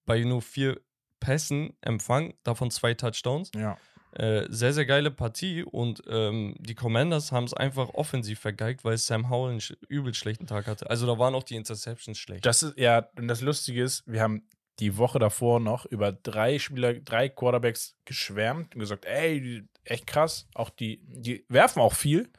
bei 0.04 0.20
nur 0.20 0.42
vier 0.42 0.80
Pässen 1.20 1.76
Empfang, 1.80 2.34
davon 2.44 2.70
zwei 2.70 2.94
Touchdowns. 2.94 3.50
Ja. 3.54 3.76
Äh, 4.12 4.46
sehr, 4.48 4.72
sehr 4.72 4.86
geile 4.86 5.10
Partie 5.10 5.62
und 5.62 6.02
ähm, 6.08 6.54
die 6.58 6.74
Commanders 6.74 7.32
haben 7.32 7.44
es 7.44 7.52
einfach 7.52 7.90
offensiv 7.90 8.40
vergeigt, 8.40 8.82
weil 8.82 8.96
Sam 8.96 9.28
Howell 9.28 9.50
einen 9.50 9.60
sch 9.60 9.76
übel 9.88 10.14
schlechten 10.14 10.46
Tag 10.46 10.66
hatte. 10.66 10.88
Also 10.88 11.06
da 11.06 11.18
waren 11.18 11.34
auch 11.34 11.42
die 11.42 11.56
Interceptions 11.56 12.18
schlecht. 12.18 12.46
Das 12.46 12.62
ist, 12.62 12.78
ja, 12.78 13.08
und 13.18 13.28
das 13.28 13.42
Lustige 13.42 13.82
ist, 13.82 14.04
wir 14.06 14.22
haben 14.22 14.48
die 14.78 14.96
Woche 14.98 15.18
davor 15.18 15.60
noch 15.60 15.86
über 15.86 16.12
drei 16.12 16.58
Spieler, 16.58 16.94
drei 16.94 17.28
Quarterbacks 17.28 17.96
geschwärmt 18.04 18.74
und 18.74 18.80
gesagt, 18.80 19.04
ey, 19.06 19.66
echt 19.84 20.06
krass. 20.06 20.48
Auch 20.54 20.70
die, 20.70 21.00
die 21.04 21.44
werfen 21.48 21.80
auch 21.80 21.94
viel. 21.94 22.30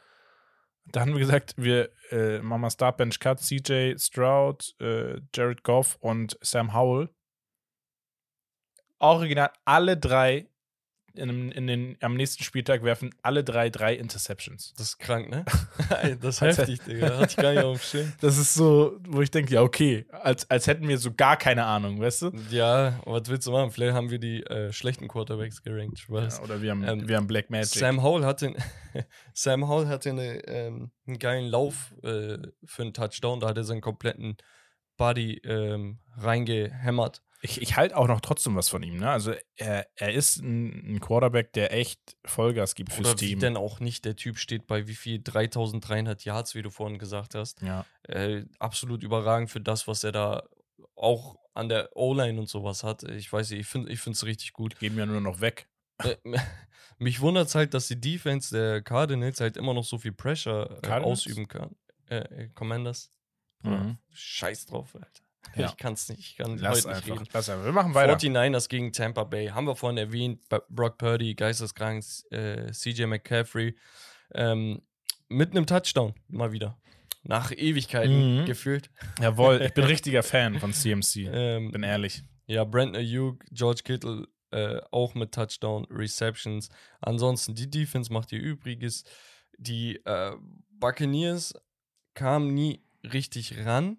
Da 0.85 1.01
haben 1.01 1.13
wir 1.13 1.19
gesagt, 1.19 1.55
wir 1.57 1.91
äh, 2.11 2.39
machen 2.39 2.61
mal 2.61 2.69
Startbench 2.69 3.19
Cut, 3.19 3.39
CJ 3.39 3.97
Stroud, 3.97 4.75
äh, 4.79 5.19
Jared 5.35 5.63
Goff 5.63 5.97
und 5.99 6.37
Sam 6.41 6.73
Howell. 6.73 7.09
Original, 8.99 9.51
alle 9.65 9.97
drei 9.97 10.47
in, 11.17 11.51
in 11.51 11.67
den, 11.67 11.97
am 12.01 12.15
nächsten 12.15 12.43
Spieltag 12.43 12.83
werfen 12.83 13.13
alle 13.21 13.43
drei 13.43 13.69
drei 13.69 13.93
Interceptions. 13.95 14.73
das 14.77 14.89
ist 14.89 14.99
krank, 14.99 15.29
ne? 15.29 15.45
das 16.21 16.35
ist 16.35 16.41
heftig, 16.41 16.81
Digga. 16.81 17.17
Hatte 17.17 17.31
ich 17.31 17.35
gar 17.37 17.53
nicht 17.53 17.63
auf 17.63 17.79
dem 17.79 17.83
Schirm. 17.83 18.13
Das 18.21 18.37
ist 18.37 18.53
so, 18.53 18.97
wo 19.07 19.21
ich 19.21 19.31
denke, 19.31 19.53
ja, 19.53 19.61
okay, 19.61 20.05
als, 20.11 20.49
als 20.49 20.67
hätten 20.67 20.87
wir 20.87 20.97
so 20.97 21.13
gar 21.13 21.37
keine 21.37 21.65
Ahnung, 21.65 21.99
weißt 21.99 22.23
du? 22.23 22.31
Ja, 22.49 22.99
was 23.05 23.23
willst 23.27 23.47
du 23.47 23.51
machen? 23.51 23.71
Vielleicht 23.71 23.93
haben 23.93 24.09
wir 24.09 24.19
die 24.19 24.43
äh, 24.43 24.71
schlechten 24.71 25.07
Quarterbacks 25.07 25.61
gerankt. 25.61 26.05
Ja, 26.09 26.41
oder 26.41 26.61
wir 26.61 26.71
haben, 26.71 26.83
Ähm, 26.83 27.07
wir 27.07 27.17
haben 27.17 27.27
Black 27.27 27.49
Magic. 27.49 27.67
Sam 27.67 28.01
Howell 28.03 28.25
hatte, 28.25 28.53
Sam 29.33 29.67
Howell 29.67 29.87
hatte 29.87 30.09
eine, 30.09 30.47
ähm, 30.47 30.91
einen 31.05 31.19
geilen 31.19 31.49
Lauf 31.49 31.93
äh, 32.03 32.37
für 32.65 32.81
einen 32.83 32.93
Touchdown. 32.93 33.39
Da 33.39 33.49
hat 33.49 33.57
er 33.57 33.63
seinen 33.63 33.81
kompletten 33.81 34.37
Body 34.97 35.41
ähm, 35.43 35.99
reingehämmert. 36.17 37.21
Ich 37.41 37.61
ich 37.61 37.75
halte 37.75 37.97
auch 37.97 38.07
noch 38.07 38.21
trotzdem 38.21 38.55
was 38.55 38.69
von 38.69 38.83
ihm. 38.83 38.97
Ne? 38.97 39.09
Also 39.09 39.33
er, 39.55 39.87
er 39.95 40.13
ist 40.13 40.37
ein, 40.37 40.95
ein 40.95 40.99
Quarterback, 40.99 41.53
der 41.53 41.73
echt 41.73 41.99
Vollgas 42.25 42.75
gibt 42.75 42.91
fürs 42.91 43.09
Oder 43.09 43.17
Team. 43.17 43.39
denn 43.39 43.57
auch 43.57 43.79
nicht 43.79 44.05
der 44.05 44.15
Typ 44.15 44.37
steht 44.37 44.67
bei 44.67 44.87
wie 44.87 44.95
viel 44.95 45.21
3300 45.21 46.23
Yards, 46.25 46.55
wie 46.55 46.61
du 46.61 46.69
vorhin 46.69 46.97
gesagt 46.97 47.35
hast. 47.35 47.61
Ja. 47.61 47.85
Äh, 48.03 48.45
absolut 48.59 49.03
überragend 49.03 49.51
für 49.51 49.61
das, 49.61 49.87
was 49.87 50.03
er 50.03 50.11
da 50.11 50.43
auch 50.95 51.37
an 51.53 51.69
der 51.69 51.95
O-Line 51.95 52.39
und 52.39 52.49
sowas 52.49 52.83
hat. 52.83 53.03
Ich 53.03 53.31
weiß 53.31 53.51
nicht, 53.51 53.61
ich 53.61 53.67
finde 53.67 53.91
es 53.91 54.25
richtig 54.25 54.53
gut. 54.53 54.79
Geben 54.79 54.97
ja 54.97 55.05
nur 55.05 55.21
noch 55.21 55.41
weg. 55.41 55.67
Äh, 55.99 56.15
mich 56.97 57.21
wundert 57.21 57.47
es 57.47 57.55
halt, 57.55 57.73
dass 57.73 57.87
die 57.87 57.99
Defense 57.99 58.55
der 58.55 58.81
Cardinals 58.81 59.39
halt 59.41 59.57
immer 59.57 59.73
noch 59.73 59.83
so 59.83 59.97
viel 59.97 60.11
Pressure 60.11 60.79
äh, 60.83 60.89
ausüben 60.89 61.47
kann. 61.47 61.75
Äh, 62.09 62.17
äh, 62.17 62.49
Commanders. 62.49 63.11
Mhm. 63.63 63.97
Scheiß 64.11 64.67
drauf, 64.67 64.95
Alter. 64.95 65.26
Ja. 65.55 65.67
Ich 65.67 65.77
kann 65.77 65.93
es 65.93 66.07
nicht. 66.09 66.19
Ich 66.19 66.35
kann 66.37 66.57
Lass 66.57 66.79
heute 66.79 66.87
nicht 66.89 66.97
einfach. 66.97 67.15
reden. 67.21 67.29
Lass 67.33 67.49
einfach. 67.49 67.65
Wir 67.65 67.71
machen 67.71 67.93
weiter. 67.93 68.13
49ers 68.17 68.69
gegen 68.69 68.91
Tampa 68.93 69.23
Bay. 69.23 69.47
Haben 69.47 69.67
wir 69.67 69.75
vorhin 69.75 69.97
erwähnt. 69.97 70.41
Brock 70.69 70.97
Purdy, 70.97 71.33
geisteskrank. 71.35 72.03
Äh, 72.31 72.71
CJ 72.71 73.05
McCaffrey. 73.05 73.75
Ähm, 74.33 74.81
mit 75.29 75.51
einem 75.51 75.65
Touchdown. 75.65 76.13
Mal 76.27 76.51
wieder. 76.51 76.77
Nach 77.23 77.51
Ewigkeiten 77.51 78.41
Mhm. 78.41 78.45
gefühlt. 78.45 78.89
Jawohl, 79.21 79.61
ich 79.61 79.73
bin 79.73 79.83
richtiger 79.85 80.23
Fan 80.23 80.59
von 80.59 80.71
CMC. 80.73 81.27
Ähm, 81.31 81.71
Bin 81.71 81.83
ehrlich. 81.83 82.23
Ja, 82.45 82.63
Brandon 82.63 82.95
Ayuk, 83.01 83.43
George 83.51 83.81
Kittle 83.83 84.27
äh, 84.51 84.79
auch 84.91 85.13
mit 85.15 85.33
Touchdown, 85.33 85.85
Receptions. 85.89 86.69
Ansonsten, 87.01 87.53
die 87.53 87.69
Defense 87.69 88.13
macht 88.13 88.31
ihr 88.31 88.39
Übriges. 88.39 89.03
Die 89.57 89.97
äh, 90.05 90.31
Buccaneers 90.69 91.53
kamen 92.13 92.53
nie 92.53 92.81
richtig 93.03 93.65
ran, 93.65 93.97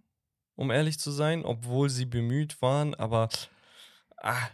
um 0.59 0.73
ehrlich 0.73 0.99
zu 0.99 1.13
sein, 1.13 1.45
obwohl 1.45 1.89
sie 1.89 2.05
bemüht 2.05 2.61
waren, 2.61 2.93
aber 2.97 3.29
ah, 4.17 4.49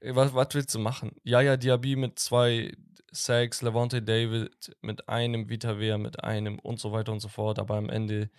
was, 0.00 0.32
was 0.32 0.48
willst 0.52 0.72
du 0.72 0.78
machen? 0.78 1.16
Yaya 1.24 1.56
Diaby 1.56 1.96
mit 1.96 2.20
zwei 2.20 2.76
Sacks, 3.10 3.60
Levante 3.60 4.00
David 4.00 4.76
mit 4.82 5.08
einem, 5.08 5.48
Vita 5.48 5.80
Vea 5.80 5.98
mit 5.98 6.22
einem 6.22 6.60
und 6.60 6.78
so 6.78 6.92
weiter 6.92 7.10
und 7.10 7.18
so 7.18 7.26
fort, 7.26 7.58
aber 7.58 7.76
am 7.76 7.90
Ende 7.90 8.30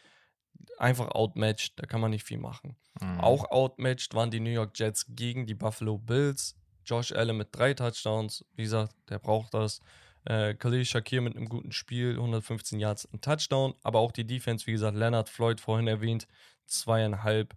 einfach 0.78 1.10
outmatched, 1.10 1.74
da 1.76 1.86
kann 1.88 2.00
man 2.00 2.12
nicht 2.12 2.24
viel 2.24 2.38
machen. 2.38 2.78
Mhm. 3.02 3.20
Auch 3.20 3.52
outmatched 3.52 4.14
waren 4.14 4.32
die 4.32 4.40
New 4.40 4.52
York 4.52 4.72
Jets 4.80 5.06
gegen 5.10 5.46
die 5.46 5.56
Buffalo 5.56 5.98
Bills. 5.98 6.56
Josh 6.86 7.12
Allen 7.12 7.36
mit 7.36 7.50
drei 7.52 7.74
Touchdowns. 7.74 8.46
Wie 8.56 8.64
gesagt, 8.64 8.96
der 9.10 9.20
braucht 9.20 9.54
das. 9.54 9.82
Äh, 10.24 10.54
Khalil 10.54 10.86
Shakir 10.86 11.22
mit 11.22 11.36
einem 11.36 11.50
guten 11.50 11.74
Spiel, 11.74 12.14
115 12.14 12.80
Yards, 12.80 13.10
ein 13.14 13.20
Touchdown. 13.20 13.74
Aber 13.84 14.00
auch 14.00 14.14
die 14.14 14.26
Defense, 14.26 14.66
wie 14.68 14.72
gesagt, 14.72 14.96
Leonard 14.96 15.28
Floyd 15.28 15.60
vorhin 15.60 15.88
erwähnt, 15.88 16.26
zweieinhalb 16.70 17.54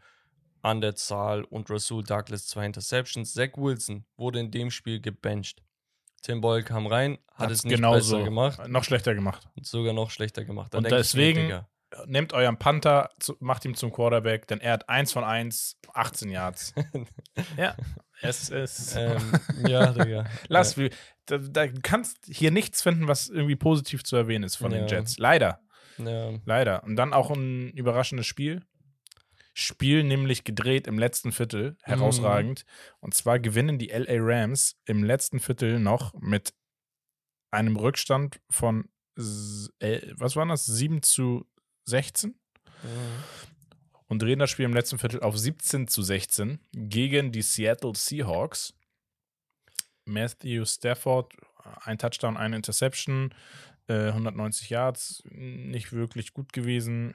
an 0.62 0.80
der 0.80 0.94
Zahl 0.94 1.44
und 1.44 1.70
Rasul 1.70 2.04
Douglas 2.04 2.46
zwei 2.46 2.66
Interceptions. 2.66 3.32
Zach 3.34 3.50
Wilson 3.56 4.04
wurde 4.16 4.40
in 4.40 4.50
dem 4.50 4.70
Spiel 4.70 5.00
gebencht. 5.00 5.62
Tim 6.22 6.40
Boyle 6.40 6.62
kam 6.62 6.86
rein, 6.86 7.18
hat 7.32 7.48
Hat's 7.48 7.52
es 7.60 7.64
nicht 7.64 7.74
genauso 7.76 8.16
besser 8.16 8.24
gemacht 8.24 8.68
Noch 8.68 8.84
schlechter 8.84 9.12
gemacht. 9.14 9.48
und 9.56 9.66
sogar 9.66 9.92
noch 9.92 10.10
schlechter 10.10 10.44
gemacht. 10.44 10.72
Da 10.72 10.78
Und 10.78 10.84
mir, 10.84 10.90
deswegen- 10.90 11.42
Digga, 11.42 11.68
Nehmt 12.06 12.32
euren 12.32 12.56
Panther, 12.58 13.10
macht 13.40 13.66
ihm 13.66 13.74
zum 13.74 13.92
Quarterback, 13.92 14.46
denn 14.46 14.60
er 14.60 14.72
hat 14.72 14.88
1 14.88 15.12
von 15.12 15.24
1, 15.24 15.76
18 15.92 16.30
Yards. 16.30 16.72
ja, 17.58 17.76
es 18.22 18.48
ist. 18.48 18.96
ähm, 18.96 19.20
ja, 19.66 19.92
Digga. 19.92 20.24
Lass, 20.48 20.78
wir- 20.78 20.88
da, 21.26 21.36
da 21.36 21.66
du 21.66 21.80
kannst 21.82 22.16
hier 22.30 22.50
nichts 22.50 22.80
finden, 22.80 23.08
was 23.08 23.28
irgendwie 23.28 23.56
positiv 23.56 24.04
zu 24.04 24.16
erwähnen 24.16 24.44
ist 24.44 24.56
von 24.56 24.70
den 24.70 24.88
Ja. 24.88 24.96
Jets. 25.00 25.18
Leider. 25.18 25.60
Ja, 25.98 26.30
Leider. 26.46 26.82
Und 26.84 26.96
dann 26.96 27.12
auch 27.12 27.30
ein 27.30 27.68
überraschendes 27.72 28.26
Spiel. 28.26 28.62
Spiel 29.54 30.02
nämlich 30.02 30.44
gedreht 30.44 30.86
im 30.86 30.98
letzten 30.98 31.32
Viertel. 31.32 31.76
Herausragend. 31.82 32.64
Und 33.00 33.14
zwar 33.14 33.38
gewinnen 33.38 33.78
die 33.78 33.88
LA 33.88 34.16
Rams 34.18 34.76
im 34.86 35.04
letzten 35.04 35.40
Viertel 35.40 35.78
noch 35.78 36.14
mit 36.14 36.54
einem 37.50 37.76
Rückstand 37.76 38.40
von, 38.50 38.88
äh, 39.78 40.00
was 40.16 40.36
waren 40.36 40.48
das? 40.48 40.64
7 40.64 41.02
zu 41.02 41.46
16? 41.84 42.38
Und 44.08 44.22
drehen 44.22 44.38
das 44.38 44.50
Spiel 44.50 44.64
im 44.64 44.74
letzten 44.74 44.98
Viertel 44.98 45.20
auf 45.20 45.38
17 45.38 45.88
zu 45.88 46.02
16 46.02 46.60
gegen 46.72 47.32
die 47.32 47.42
Seattle 47.42 47.92
Seahawks. 47.94 48.74
Matthew 50.04 50.64
Stafford, 50.64 51.32
ein 51.82 51.98
Touchdown, 51.98 52.36
eine 52.36 52.56
Interception, 52.56 53.34
äh, 53.86 54.08
190 54.08 54.70
Yards, 54.70 55.22
nicht 55.26 55.92
wirklich 55.92 56.32
gut 56.32 56.52
gewesen. 56.52 57.14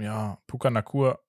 Ja, 0.00 0.38
Puka 0.46 0.70
Nakur, 0.70 1.23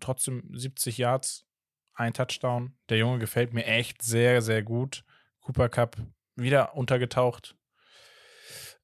trotzdem 0.00 0.42
70 0.54 0.98
Yards, 0.98 1.46
ein 1.94 2.12
Touchdown. 2.14 2.76
Der 2.88 2.98
Junge 2.98 3.18
gefällt 3.18 3.52
mir 3.52 3.64
echt 3.66 4.02
sehr, 4.02 4.42
sehr 4.42 4.62
gut. 4.62 5.04
Cooper 5.40 5.68
Cup 5.68 5.96
wieder 6.36 6.74
untergetaucht. 6.74 7.56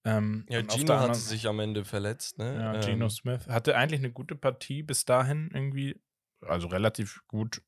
Ähm, 0.05 0.47
Ja, 0.49 0.61
Gino 0.63 0.75
hatte 0.95 0.95
anderen- 0.95 1.15
sich 1.15 1.47
am 1.49 1.59
Ende 1.61 1.85
verletzt, 1.85 2.39
ne? 2.39 2.55
ja, 2.55 2.75
Ähm, 2.75 2.81
Geno 2.81 3.09
Smith 3.09 3.47
hatte 3.49 3.77
eigentlich 3.77 4.01
eine 4.01 4.13
gute 4.13 4.37
Partie 4.37 4.83
bis 4.83 5.05
dahin 5.05 5.51
irgendwie. 5.53 6.01
Also 6.43 6.69
relativ 6.69 7.23
gut 7.29 7.63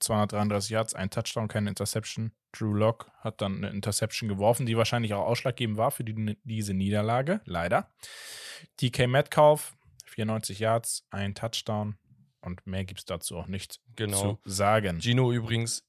233 0.00 0.70
Yards, 0.70 0.94
ein 0.94 1.10
Touchdown, 1.10 1.48
keine 1.48 1.70
Interception. 1.70 2.32
Drew 2.52 2.74
Lock 2.74 3.10
hat 3.20 3.40
dann 3.40 3.56
eine 3.58 3.70
Interception 3.70 4.28
geworfen, 4.28 4.66
die 4.66 4.76
wahrscheinlich 4.76 5.14
auch 5.14 5.24
ausschlaggebend 5.26 5.76
war 5.78 5.90
für 5.90 6.02
die, 6.04 6.36
diese 6.42 6.74
Niederlage, 6.74 7.40
leider. 7.44 7.92
DK 8.80 9.06
Metcalf, 9.06 9.76
94 10.06 10.58
Yards, 10.58 11.06
ein 11.10 11.34
Touchdown 11.34 11.96
und 12.42 12.66
mehr 12.66 12.84
gibt 12.84 13.00
es 13.00 13.04
dazu 13.04 13.36
auch 13.36 13.46
nicht 13.46 13.80
Genau. 13.96 14.34
zu 14.42 14.50
sagen. 14.50 15.00
Gino 15.00 15.32
übrigens 15.32 15.84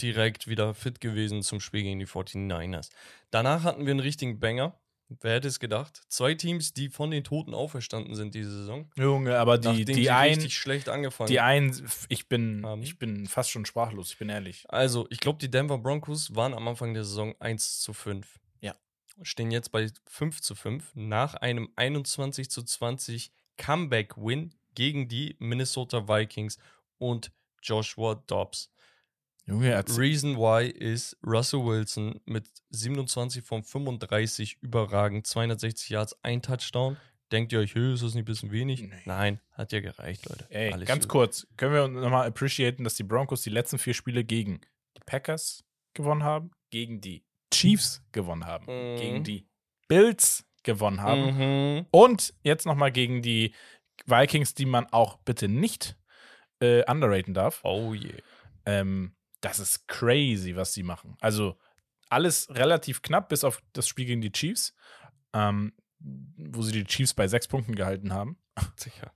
direkt 0.00 0.46
wieder 0.46 0.74
fit 0.74 1.00
gewesen 1.00 1.42
zum 1.42 1.60
Spiel 1.60 1.82
gegen 1.82 1.98
die 1.98 2.06
49ers. 2.06 2.90
Danach 3.30 3.64
hatten 3.64 3.86
wir 3.86 3.92
einen 3.92 4.00
richtigen 4.00 4.38
Banger. 4.40 4.78
Wer 5.20 5.34
hätte 5.36 5.46
es 5.46 5.60
gedacht? 5.60 6.02
Zwei 6.08 6.34
Teams, 6.34 6.74
die 6.74 6.88
von 6.88 7.12
den 7.12 7.22
Toten 7.22 7.54
auferstanden 7.54 8.16
sind 8.16 8.34
diese 8.34 8.50
Saison. 8.50 8.90
Junge, 8.96 9.38
aber 9.38 9.56
die, 9.56 9.84
die 9.84 9.94
sie 9.94 10.10
ein, 10.10 10.30
richtig 10.30 10.58
schlecht 10.58 10.88
angefangen 10.88 11.28
die 11.28 11.38
ein, 11.38 11.72
ich 12.08 12.28
bin, 12.28 12.66
haben. 12.66 12.82
ich 12.82 12.98
bin 12.98 13.26
fast 13.26 13.50
schon 13.50 13.64
sprachlos, 13.66 14.10
ich 14.10 14.18
bin 14.18 14.28
ehrlich. 14.28 14.64
Also, 14.68 15.06
ich 15.10 15.20
glaube, 15.20 15.38
die 15.38 15.48
Denver 15.48 15.78
Broncos 15.78 16.34
waren 16.34 16.54
am 16.54 16.66
Anfang 16.66 16.92
der 16.92 17.04
Saison 17.04 17.36
1 17.38 17.78
zu 17.82 17.92
5. 17.92 18.40
Ja. 18.60 18.74
Stehen 19.22 19.52
jetzt 19.52 19.70
bei 19.70 19.86
5 20.08 20.40
zu 20.42 20.56
5 20.56 20.90
nach 20.96 21.34
einem 21.34 21.68
21 21.76 22.50
zu 22.50 22.64
20 22.64 23.30
Comeback-Win 23.58 24.54
gegen 24.76 25.08
die 25.08 25.34
Minnesota 25.40 26.06
Vikings 26.06 26.58
und 26.98 27.32
Joshua 27.62 28.14
Dobbs. 28.28 28.70
Junge, 29.44 29.76
Reason 29.96 30.36
why 30.36 30.68
ist 30.68 31.16
Russell 31.24 31.64
Wilson 31.64 32.20
mit 32.24 32.48
27 32.70 33.44
von 33.44 33.62
35 33.62 34.58
überragend, 34.60 35.26
260 35.26 35.88
Yards, 35.90 36.16
ein 36.22 36.42
Touchdown. 36.42 36.96
Denkt 37.32 37.52
ihr 37.52 37.58
euch, 37.60 37.74
"Hö, 37.74 37.94
ist 37.94 38.02
das 38.02 38.14
nicht 38.14 38.22
ein 38.22 38.24
bisschen 38.26 38.50
wenig? 38.52 38.82
Nee. 38.82 38.92
Nein, 39.04 39.40
hat 39.52 39.72
ja 39.72 39.80
gereicht, 39.80 40.28
Leute. 40.28 40.46
ey, 40.50 40.72
Alles 40.72 40.86
ganz 40.88 41.04
gut. 41.04 41.10
kurz, 41.12 41.46
können 41.56 41.72
wir 41.74 41.88
nochmal 41.88 42.26
appreciaten, 42.28 42.84
dass 42.84 42.94
die 42.94 43.02
Broncos 43.02 43.42
die 43.42 43.50
letzten 43.50 43.78
vier 43.78 43.94
Spiele 43.94 44.24
gegen 44.24 44.60
die 44.96 45.00
Packers 45.06 45.64
gewonnen 45.94 46.22
haben, 46.24 46.50
gegen 46.70 47.00
die 47.00 47.24
Chiefs 47.52 48.02
gewonnen 48.12 48.46
haben, 48.46 48.66
Mhm. 48.66 48.96
gegen 49.00 49.24
die 49.24 49.46
Bills 49.88 50.44
gewonnen 50.64 51.00
haben 51.02 51.36
Mhm. 51.78 51.86
und 51.92 52.34
jetzt 52.42 52.66
nochmal 52.66 52.90
gegen 52.92 53.22
die 53.22 53.54
Vikings, 54.06 54.54
die 54.54 54.66
man 54.66 54.86
auch 54.92 55.18
bitte 55.18 55.48
nicht 55.48 55.96
äh, 56.60 56.84
underraten 56.90 57.34
darf. 57.34 57.60
Oh 57.64 57.94
je. 57.94 58.14
Ähm, 58.64 59.16
das 59.40 59.58
ist 59.58 59.86
crazy, 59.88 60.56
was 60.56 60.74
sie 60.74 60.82
machen. 60.82 61.16
Also 61.20 61.58
alles 62.08 62.48
relativ 62.50 63.02
knapp, 63.02 63.28
bis 63.28 63.44
auf 63.44 63.62
das 63.72 63.88
Spiel 63.88 64.06
gegen 64.06 64.20
die 64.20 64.32
Chiefs, 64.32 64.74
ähm, 65.32 65.72
wo 65.98 66.62
sie 66.62 66.72
die 66.72 66.84
Chiefs 66.84 67.14
bei 67.14 67.28
sechs 67.28 67.48
Punkten 67.48 67.74
gehalten 67.74 68.12
haben. 68.12 68.38
Sicher. 68.76 69.12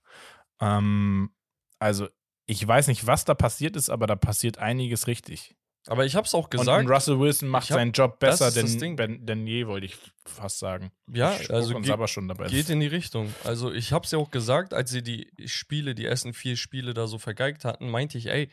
Ähm, 0.61 1.35
also 1.79 2.09
ich 2.47 2.67
weiß 2.67 2.89
nicht, 2.89 3.07
was 3.07 3.25
da 3.25 3.35
passiert 3.35 3.77
ist, 3.77 3.91
aber 3.91 4.07
da 4.07 4.17
passiert 4.17 4.59
einiges 4.59 5.07
richtig. 5.07 5.57
Aber 5.87 6.05
ich 6.05 6.15
hab's 6.15 6.35
auch 6.35 6.51
gesagt. 6.51 6.85
und 6.85 6.91
Russell 6.91 7.19
Wilson 7.19 7.49
macht 7.49 7.71
hab- 7.71 7.77
seinen 7.77 7.93
Job 7.93 8.19
besser 8.19 8.51
denn, 8.51 8.79
Ding. 8.79 8.97
denn, 9.27 9.47
je, 9.47 9.67
wollte 9.67 9.87
ich 9.87 9.97
fast 10.27 10.59
sagen. 10.59 10.93
ja, 11.11 11.35
ich 11.41 11.51
also 11.51 11.75
uns 11.75 11.89
aber 11.89 12.07
schon 12.07 12.29
dabei. 12.29 12.49
geht 12.49 12.69
in 12.69 12.81
die 12.81 12.87
Richtung. 12.87 13.35
Also 13.45 13.73
ich 13.73 13.93
hab's 13.93 14.11
ja 14.11 14.19
auch 14.19 14.31
gesagt, 14.31 14.75
als 14.75 14.91
sie 14.91 15.03
die 15.03 15.31
Spiele, 15.47 15.95
die 15.95 16.05
ersten 16.05 16.35
vier 16.35 16.57
Spiele 16.57 16.93
da 16.93 17.07
so 17.07 17.19
vergeigt 17.19 17.65
hatten, 17.65 17.89
meinte 17.91 18.19
ich, 18.19 18.27
ey, 18.27 18.51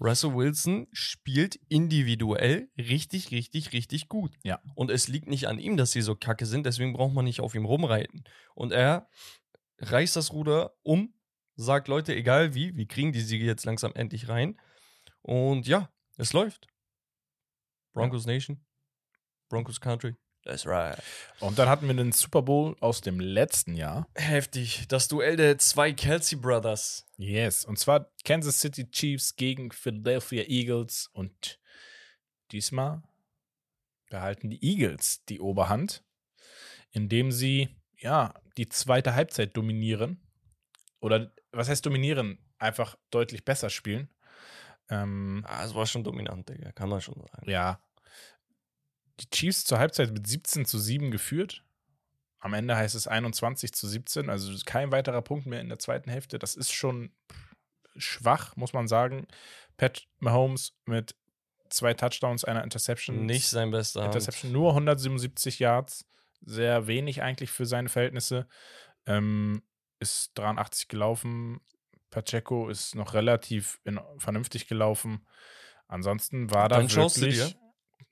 Russell 0.00 0.34
Wilson 0.34 0.86
spielt 0.92 1.56
individuell 1.68 2.70
richtig, 2.78 3.30
richtig, 3.30 3.74
richtig 3.74 4.08
gut. 4.08 4.32
Ja. 4.42 4.60
Und 4.74 4.90
es 4.90 5.08
liegt 5.08 5.28
nicht 5.28 5.46
an 5.46 5.58
ihm, 5.58 5.76
dass 5.76 5.92
sie 5.92 6.00
so 6.00 6.14
kacke 6.14 6.46
sind, 6.46 6.64
deswegen 6.64 6.94
braucht 6.94 7.12
man 7.12 7.26
nicht 7.26 7.40
auf 7.40 7.54
ihm 7.54 7.66
rumreiten. 7.66 8.24
Und 8.54 8.72
er 8.72 9.08
reißt 9.80 10.16
das 10.16 10.32
Ruder 10.32 10.72
um, 10.82 11.12
sagt 11.56 11.88
Leute, 11.88 12.14
egal 12.14 12.54
wie, 12.54 12.74
wir 12.74 12.86
kriegen 12.86 13.12
die 13.12 13.20
Siege 13.20 13.44
jetzt 13.44 13.66
langsam 13.66 13.92
endlich 13.94 14.30
rein. 14.30 14.58
Und 15.20 15.66
ja, 15.66 15.90
es 16.20 16.32
läuft. 16.32 16.66
Broncos 17.92 18.26
Nation, 18.26 18.64
Broncos 19.48 19.80
Country. 19.80 20.14
That's 20.44 20.66
right. 20.66 20.96
Und 21.40 21.58
dann 21.58 21.68
hatten 21.68 21.86
wir 21.86 21.94
den 21.94 22.12
Super 22.12 22.40
Bowl 22.42 22.74
aus 22.80 23.02
dem 23.02 23.20
letzten 23.20 23.74
Jahr. 23.74 24.08
Heftig. 24.14 24.86
Das 24.88 25.06
Duell 25.06 25.36
der 25.36 25.58
zwei 25.58 25.92
Kelsey 25.92 26.38
Brothers. 26.38 27.06
Yes, 27.18 27.64
und 27.64 27.78
zwar 27.78 28.10
Kansas 28.24 28.60
City 28.60 28.90
Chiefs 28.90 29.36
gegen 29.36 29.70
Philadelphia 29.70 30.44
Eagles 30.44 31.10
und 31.12 31.60
diesmal 32.52 33.02
behalten 34.08 34.50
die 34.50 34.64
Eagles 34.64 35.24
die 35.26 35.40
Oberhand, 35.40 36.02
indem 36.90 37.32
sie 37.32 37.68
ja 37.96 38.32
die 38.56 38.68
zweite 38.68 39.14
Halbzeit 39.14 39.56
dominieren 39.56 40.26
oder 41.00 41.32
was 41.52 41.68
heißt 41.68 41.84
dominieren? 41.84 42.38
Einfach 42.58 42.96
deutlich 43.10 43.44
besser 43.44 43.70
spielen. 43.70 44.08
Ähm, 44.90 45.44
Ah, 45.48 45.64
es 45.64 45.74
war 45.74 45.86
schon 45.86 46.04
dominant, 46.04 46.48
Digga. 46.48 46.72
Kann 46.72 46.88
man 46.88 47.00
schon 47.00 47.14
sagen. 47.14 47.48
ja, 47.50 47.80
die 49.20 49.28
Chiefs 49.30 49.64
zur 49.64 49.78
Halbzeit 49.78 50.12
mit 50.12 50.26
17 50.26 50.64
zu 50.64 50.78
7 50.78 51.10
geführt. 51.10 51.62
Am 52.38 52.54
Ende 52.54 52.74
heißt 52.74 52.94
es 52.94 53.06
21 53.06 53.72
zu 53.74 53.86
17, 53.86 54.30
also 54.30 54.50
kein 54.64 54.92
weiterer 54.92 55.20
Punkt 55.20 55.44
mehr 55.46 55.60
in 55.60 55.68
der 55.68 55.78
zweiten 55.78 56.10
Hälfte. 56.10 56.38
Das 56.38 56.54
ist 56.56 56.72
schon 56.72 57.12
schwach, 57.96 58.56
muss 58.56 58.72
man 58.72 58.88
sagen. 58.88 59.26
Pat 59.76 60.06
Mahomes 60.20 60.72
mit 60.86 61.14
zwei 61.68 61.92
Touchdowns, 61.92 62.44
einer 62.44 62.64
Interception. 62.64 63.26
Nicht 63.26 63.48
sein 63.48 63.70
bester. 63.70 64.06
Interception, 64.06 64.52
nur 64.52 64.70
177 64.70 65.58
Yards. 65.58 66.06
Sehr 66.40 66.86
wenig 66.86 67.20
eigentlich 67.20 67.50
für 67.50 67.66
seine 67.66 67.90
Verhältnisse. 67.90 68.48
Ähm, 69.04 69.62
ist 69.98 70.30
83 70.36 70.88
gelaufen. 70.88 71.60
Pacheco 72.10 72.68
ist 72.68 72.94
noch 72.94 73.14
relativ 73.14 73.80
in, 73.84 74.00
vernünftig 74.18 74.66
gelaufen. 74.68 75.26
Ansonsten 75.86 76.50
war 76.50 76.68
da 76.68 76.78
Dann 76.78 76.94
wirklich 76.94 77.56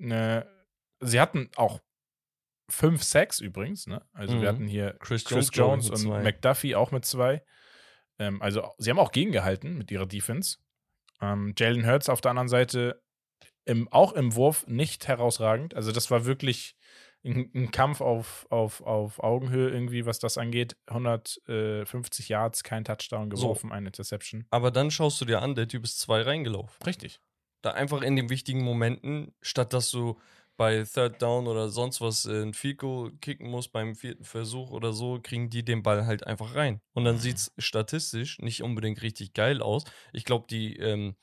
eine. 0.00 0.46
Sie 1.00 1.20
hatten 1.20 1.50
auch 1.56 1.80
fünf 2.68 3.02
Sacks 3.02 3.40
übrigens. 3.40 3.86
Ne? 3.86 4.04
Also 4.12 4.36
Mhm. 4.36 4.40
wir 4.40 4.48
hatten 4.48 4.66
hier 4.66 4.96
Chris 5.00 5.24
Chris 5.24 5.50
Jones, 5.52 5.88
Jones 5.88 5.90
und 5.90 6.08
zwei. 6.08 6.22
McDuffie 6.22 6.74
auch 6.74 6.90
mit 6.90 7.04
zwei. 7.04 7.44
Ähm, 8.18 8.42
also 8.42 8.72
sie 8.78 8.90
haben 8.90 8.98
auch 8.98 9.12
gegengehalten 9.12 9.76
mit 9.78 9.90
ihrer 9.90 10.06
Defense. 10.06 10.58
Ähm, 11.20 11.54
Jalen 11.56 11.86
Hurts 11.86 12.08
auf 12.08 12.20
der 12.20 12.30
anderen 12.30 12.48
Seite 12.48 13.02
im, 13.64 13.88
auch 13.88 14.12
im 14.12 14.34
Wurf 14.34 14.66
nicht 14.66 15.08
herausragend. 15.08 15.74
Also 15.74 15.92
das 15.92 16.10
war 16.10 16.24
wirklich 16.24 16.76
ein, 17.28 17.70
Kampf 17.70 18.00
auf, 18.00 18.46
auf, 18.50 18.80
auf 18.80 19.22
Augenhöhe 19.22 19.70
irgendwie, 19.70 20.06
was 20.06 20.18
das 20.18 20.38
angeht. 20.38 20.76
150 20.86 22.28
Yards, 22.28 22.62
kein 22.62 22.84
Touchdown 22.84 23.30
geworfen, 23.30 23.72
eine 23.72 23.88
Interception. 23.88 24.46
Aber 24.50 24.70
dann 24.70 24.90
schaust 24.90 25.20
du 25.20 25.24
dir 25.24 25.42
an, 25.42 25.54
der 25.54 25.68
Typ 25.68 25.84
ist 25.84 26.00
zwei 26.00 26.22
reingelaufen. 26.22 26.82
Richtig. 26.84 27.20
Da 27.62 27.72
einfach 27.72 28.02
in 28.02 28.16
den 28.16 28.30
wichtigen 28.30 28.62
Momenten, 28.62 29.34
statt 29.42 29.72
dass 29.72 29.90
du 29.90 30.18
bei 30.56 30.82
Third 30.82 31.22
Down 31.22 31.46
oder 31.46 31.68
sonst 31.68 32.00
was 32.00 32.26
äh, 32.26 32.42
ein 32.42 32.52
Field 32.52 32.78
Goal 32.78 33.12
kicken 33.20 33.48
musst 33.48 33.70
beim 33.72 33.94
vierten 33.94 34.24
Versuch 34.24 34.70
oder 34.70 34.92
so, 34.92 35.20
kriegen 35.22 35.50
die 35.50 35.64
den 35.64 35.82
Ball 35.84 36.04
halt 36.06 36.26
einfach 36.26 36.54
rein. 36.56 36.80
Und 36.94 37.04
dann 37.04 37.16
Mhm. 37.16 37.20
sieht 37.20 37.36
es 37.36 37.52
statistisch 37.58 38.38
nicht 38.40 38.62
unbedingt 38.62 39.02
richtig 39.02 39.34
geil 39.34 39.62
aus. 39.62 39.84
Ich 40.12 40.24
glaube, 40.24 40.46
die, 40.50 40.76
ähm, 40.76 41.14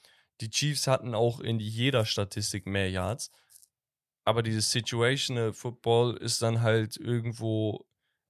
die 0.41 0.49
Chiefs 0.49 0.87
hatten 0.87 1.13
auch 1.13 1.39
in 1.41 1.59
jeder 1.59 2.05
Statistik 2.05 2.65
mehr 2.65 2.89
Yards. 2.89 3.29
Aber 4.25 4.41
dieses 4.43 4.71
Situational 4.71 5.53
Football 5.53 6.17
ist 6.17 6.41
dann 6.41 6.61
halt 6.61 6.97
irgendwo 6.97 7.85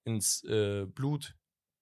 ins 0.05 0.43
äh, 0.43 0.85
Blut 0.85 1.35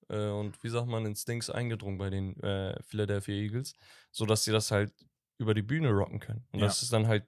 äh, 0.08 0.28
und 0.28 0.62
wie 0.62 0.68
sagt 0.68 0.86
man, 0.86 1.04
ins 1.04 1.24
Dings 1.24 1.50
eingedrungen 1.50 1.98
bei 1.98 2.10
den 2.10 2.38
äh, 2.42 2.80
Philadelphia 2.84 3.34
Eagles, 3.34 3.74
sodass 4.12 4.44
sie 4.44 4.52
das 4.52 4.70
halt 4.70 4.92
über 5.38 5.52
die 5.52 5.62
Bühne 5.62 5.90
rocken 5.90 6.20
können. 6.20 6.46
Und 6.52 6.60
Ja. 6.60 6.66
das 6.66 6.82
ist 6.82 6.92
dann 6.92 7.08
halt 7.08 7.26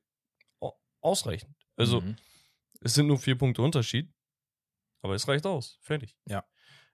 au- 0.60 0.78
ausreichend. 1.00 1.54
Also, 1.76 2.00
Mhm. 2.00 2.16
es 2.80 2.94
sind 2.94 3.08
nur 3.08 3.18
vier 3.18 3.36
Punkte 3.36 3.62
Unterschied, 3.62 4.12
aber 5.02 5.14
es 5.14 5.26
reicht 5.26 5.44
aus. 5.44 5.78
Fertig. 5.82 6.16
Ja. 6.26 6.44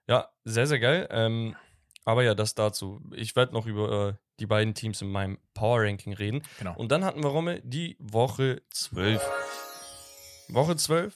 Ja, 0.07 0.29
sehr, 0.43 0.65
sehr 0.67 0.79
geil. 0.79 1.07
Ähm, 1.11 1.55
aber 2.03 2.23
ja, 2.23 2.33
das 2.35 2.55
dazu. 2.55 2.99
Ich 3.15 3.35
werde 3.35 3.53
noch 3.53 3.67
über 3.67 4.09
äh, 4.09 4.13
die 4.39 4.47
beiden 4.47 4.73
Teams 4.73 5.01
in 5.01 5.09
meinem 5.09 5.37
Power 5.53 5.83
Ranking 5.83 6.13
reden. 6.13 6.41
Genau. 6.57 6.75
Und 6.75 6.91
dann 6.91 7.05
hatten 7.05 7.23
wir 7.23 7.29
Romme 7.29 7.61
die 7.61 7.95
Woche 7.99 8.63
12. 8.71 9.21
Woche 10.49 10.75
12. 10.75 11.15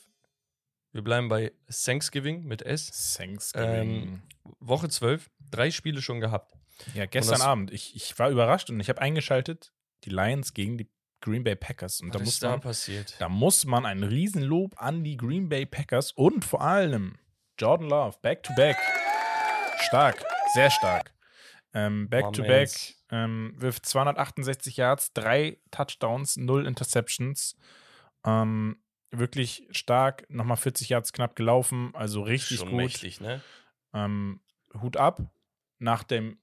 Wir 0.92 1.04
bleiben 1.04 1.30
bei 1.30 1.52
Thanksgiving 1.70 2.44
mit 2.44 2.62
S. 2.62 3.16
Thanksgiving. 3.16 4.22
Woche 4.60 4.90
12. 4.90 5.30
Drei 5.52 5.72
Spiele 5.72 6.02
schon 6.02 6.20
gehabt. 6.20 6.54
ja, 6.94 7.06
gestern 7.06 7.42
Abend. 7.42 7.72
Ich, 7.72 7.96
ich 7.96 8.18
war 8.20 8.30
überrascht 8.30 8.70
und 8.70 8.80
ich 8.80 8.90
habe 8.90 9.02
eingeschaltet, 9.02 9.74
die 10.04 10.10
Lions 10.10 10.54
gegen 10.54 10.78
die 10.78 10.90
Green 11.22 11.44
Bay 11.44 11.56
Packers. 11.56 12.02
Und 12.02 12.14
da 12.14 12.20
Was 12.20 12.26
muss 12.26 12.34
ist 12.36 12.44
da 12.44 12.50
man 12.52 12.62
passiert? 12.62 13.16
Da 13.20 13.30
muss 13.30 13.66
man 13.66 13.86
ein 13.86 14.04
Riesenlob 14.04 14.82
an 14.82 15.04
die 15.04 15.18
Green 15.18 15.50
Bay 15.50 15.66
Packers 15.66 16.12
und 16.12 16.46
vor 16.46 16.62
allem 16.62 17.18
Jordan 17.60 17.90
Love, 17.90 18.18
back 18.22 18.44
to 18.44 18.54
back. 18.56 18.78
Stark, 19.80 20.24
sehr 20.54 20.70
stark. 20.70 21.14
Ähm, 21.74 22.10
back 22.10 22.34
to 22.34 22.44
back, 22.44 22.70
ähm, 23.12 23.54
wirft 23.58 23.86
268 23.86 24.78
Yards, 24.78 25.14
drei 25.14 25.60
Touchdowns, 25.72 26.38
null 26.38 26.66
Interceptions. 26.66 27.56
Ähm, 28.26 28.82
wirklich 29.12 29.68
stark, 29.72 30.30
nochmal 30.30 30.58
40 30.58 30.90
Yards 30.90 31.14
knapp 31.14 31.36
gelaufen, 31.36 31.92
also 31.96 32.22
richtig 32.22 32.58
Schon 32.60 32.70
gut. 32.70 32.78
mächtig, 32.78 33.22
ne? 33.22 33.42
Ähm, 33.94 34.42
Hut 34.82 34.98
ab. 34.98 35.22
Nach 35.80 36.04
dem 36.04 36.40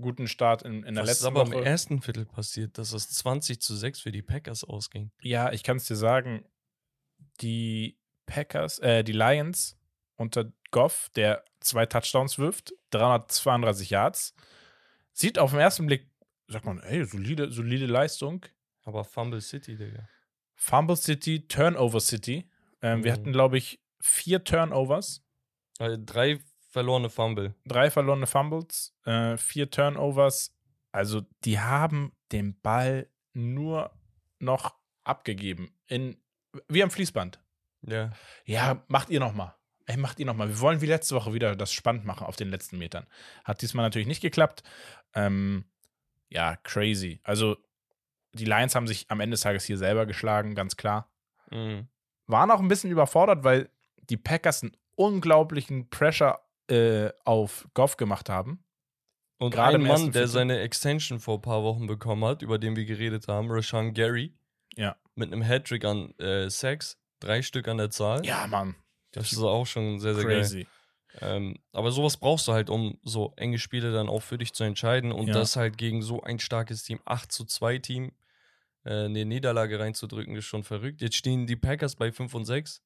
guten 0.00 0.26
Start 0.28 0.62
in, 0.62 0.84
in 0.84 0.94
der 0.94 1.04
Was 1.04 1.10
ist 1.10 1.16
letzten 1.22 1.36
aber 1.36 1.46
Woche. 1.48 1.58
im 1.58 1.64
ersten 1.64 2.00
Viertel 2.00 2.24
passiert, 2.24 2.78
dass 2.78 2.92
es 2.92 3.10
20 3.10 3.60
zu 3.60 3.74
6 3.74 4.00
für 4.00 4.12
die 4.12 4.22
Packers 4.22 4.64
ausging? 4.64 5.10
Ja, 5.20 5.52
ich 5.52 5.62
kann 5.62 5.76
es 5.76 5.86
dir 5.86 5.96
sagen, 5.96 6.44
die 7.40 7.98
Packers, 8.26 8.78
äh, 8.78 9.04
die 9.04 9.12
Lions 9.12 9.78
unter 10.16 10.52
Goff, 10.70 11.10
der 11.16 11.44
zwei 11.60 11.86
Touchdowns 11.86 12.38
wirft, 12.38 12.72
332 12.90 13.90
Yards, 13.90 14.34
sieht 15.12 15.38
auf 15.38 15.50
den 15.50 15.60
ersten 15.60 15.86
Blick, 15.86 16.08
sagt 16.48 16.64
man, 16.64 16.80
ey, 16.80 17.04
solide, 17.04 17.50
solide 17.50 17.86
Leistung. 17.86 18.46
Aber 18.84 19.04
Fumble 19.04 19.40
City, 19.40 19.76
Digga. 19.76 20.08
Fumble 20.62 20.96
City, 20.96 21.46
Turnover 21.48 21.98
City. 22.00 22.48
Ähm, 22.82 23.02
Wir 23.02 23.10
Mhm. 23.12 23.16
hatten, 23.16 23.32
glaube 23.32 23.58
ich, 23.58 23.80
vier 24.00 24.44
Turnovers, 24.44 25.24
Also 25.80 25.96
drei 26.04 26.38
verlorene 26.70 27.10
Fumble. 27.10 27.54
drei 27.66 27.90
verlorene 27.90 28.26
Fumbles, 28.28 28.94
äh, 29.04 29.36
vier 29.36 29.70
Turnovers. 29.70 30.54
Also, 30.92 31.22
die 31.44 31.58
haben 31.58 32.12
den 32.30 32.60
Ball 32.60 33.08
nur 33.32 33.90
noch 34.38 34.76
abgegeben. 35.02 35.74
In, 35.88 36.16
wie 36.68 36.82
am 36.84 36.90
Fließband. 36.90 37.40
Ja. 37.82 38.12
Ja, 38.44 38.84
macht 38.86 39.10
ihr 39.10 39.18
noch 39.18 39.32
mal. 39.34 39.56
Ey, 39.86 39.96
macht 39.96 40.20
ihr 40.20 40.26
noch 40.26 40.36
mal. 40.36 40.48
Wir 40.48 40.60
wollen 40.60 40.80
wie 40.80 40.86
letzte 40.86 41.16
Woche 41.16 41.32
wieder 41.34 41.56
das 41.56 41.72
spannend 41.72 42.04
machen 42.04 42.24
auf 42.26 42.36
den 42.36 42.50
letzten 42.50 42.78
Metern. 42.78 43.06
Hat 43.44 43.62
diesmal 43.62 43.84
natürlich 43.84 44.06
nicht 44.06 44.20
geklappt. 44.22 44.62
Ähm, 45.14 45.64
ja, 46.28 46.54
crazy. 46.56 47.20
Also, 47.24 47.56
die 48.34 48.44
Lions 48.44 48.74
haben 48.74 48.86
sich 48.86 49.06
am 49.10 49.20
Ende 49.20 49.34
des 49.34 49.40
Tages 49.42 49.64
hier 49.64 49.78
selber 49.78 50.06
geschlagen, 50.06 50.54
ganz 50.54 50.76
klar. 50.76 51.08
Mhm. 51.50 51.86
Waren 52.26 52.50
auch 52.50 52.60
ein 52.60 52.68
bisschen 52.68 52.90
überfordert, 52.90 53.44
weil 53.44 53.68
die 54.10 54.16
Packers 54.16 54.62
einen 54.62 54.76
unglaublichen 54.96 55.88
Pressure 55.90 56.40
äh, 56.68 57.10
auf 57.24 57.68
Goff 57.74 57.96
gemacht 57.96 58.28
haben. 58.28 58.64
Und 59.38 59.50
Gerade 59.52 59.74
ein 59.76 59.82
Mann, 59.82 60.04
der 60.06 60.12
Viertel. 60.12 60.28
seine 60.28 60.60
Extension 60.60 61.18
vor 61.18 61.38
ein 61.38 61.42
paar 61.42 61.62
Wochen 61.64 61.86
bekommen 61.86 62.24
hat, 62.24 62.42
über 62.42 62.58
den 62.58 62.76
wir 62.76 62.84
geredet 62.84 63.26
haben, 63.28 63.50
Rashawn 63.50 63.92
Gary, 63.92 64.32
Ja. 64.76 64.96
mit 65.16 65.32
einem 65.32 65.42
Hattrick 65.42 65.84
an 65.84 66.16
äh, 66.18 66.48
Sacks, 66.48 66.96
drei 67.20 67.42
Stück 67.42 67.66
an 67.68 67.78
der 67.78 67.90
Zahl. 67.90 68.24
Ja, 68.24 68.46
Mann. 68.46 68.76
Das 69.10 69.32
ist 69.32 69.38
auch 69.42 69.66
schon 69.66 69.98
sehr, 69.98 70.14
sehr 70.14 70.24
geil. 70.24 70.38
Crazy. 70.40 70.66
Ähm, 71.20 71.58
aber 71.72 71.90
sowas 71.90 72.16
brauchst 72.16 72.48
du 72.48 72.52
halt, 72.52 72.70
um 72.70 72.98
so 73.02 73.34
enge 73.36 73.58
Spiele 73.58 73.92
dann 73.92 74.08
auch 74.08 74.22
für 74.22 74.38
dich 74.38 74.54
zu 74.54 74.64
entscheiden 74.64 75.12
und 75.12 75.26
Ja. 75.28 75.34
das 75.34 75.56
halt 75.56 75.76
gegen 75.76 76.00
so 76.02 76.22
ein 76.22 76.38
starkes 76.38 76.84
Team, 76.84 77.00
8 77.04 77.30
zu 77.30 77.44
2 77.44 77.78
Team, 77.78 78.12
eine 78.84 79.24
Niederlage 79.24 79.78
reinzudrücken, 79.78 80.34
ist 80.36 80.44
schon 80.46 80.64
verrückt. 80.64 81.00
Jetzt 81.02 81.16
stehen 81.16 81.46
die 81.46 81.56
Packers 81.56 81.96
bei 81.96 82.10
5 82.12 82.34
und 82.34 82.44
6. 82.44 82.82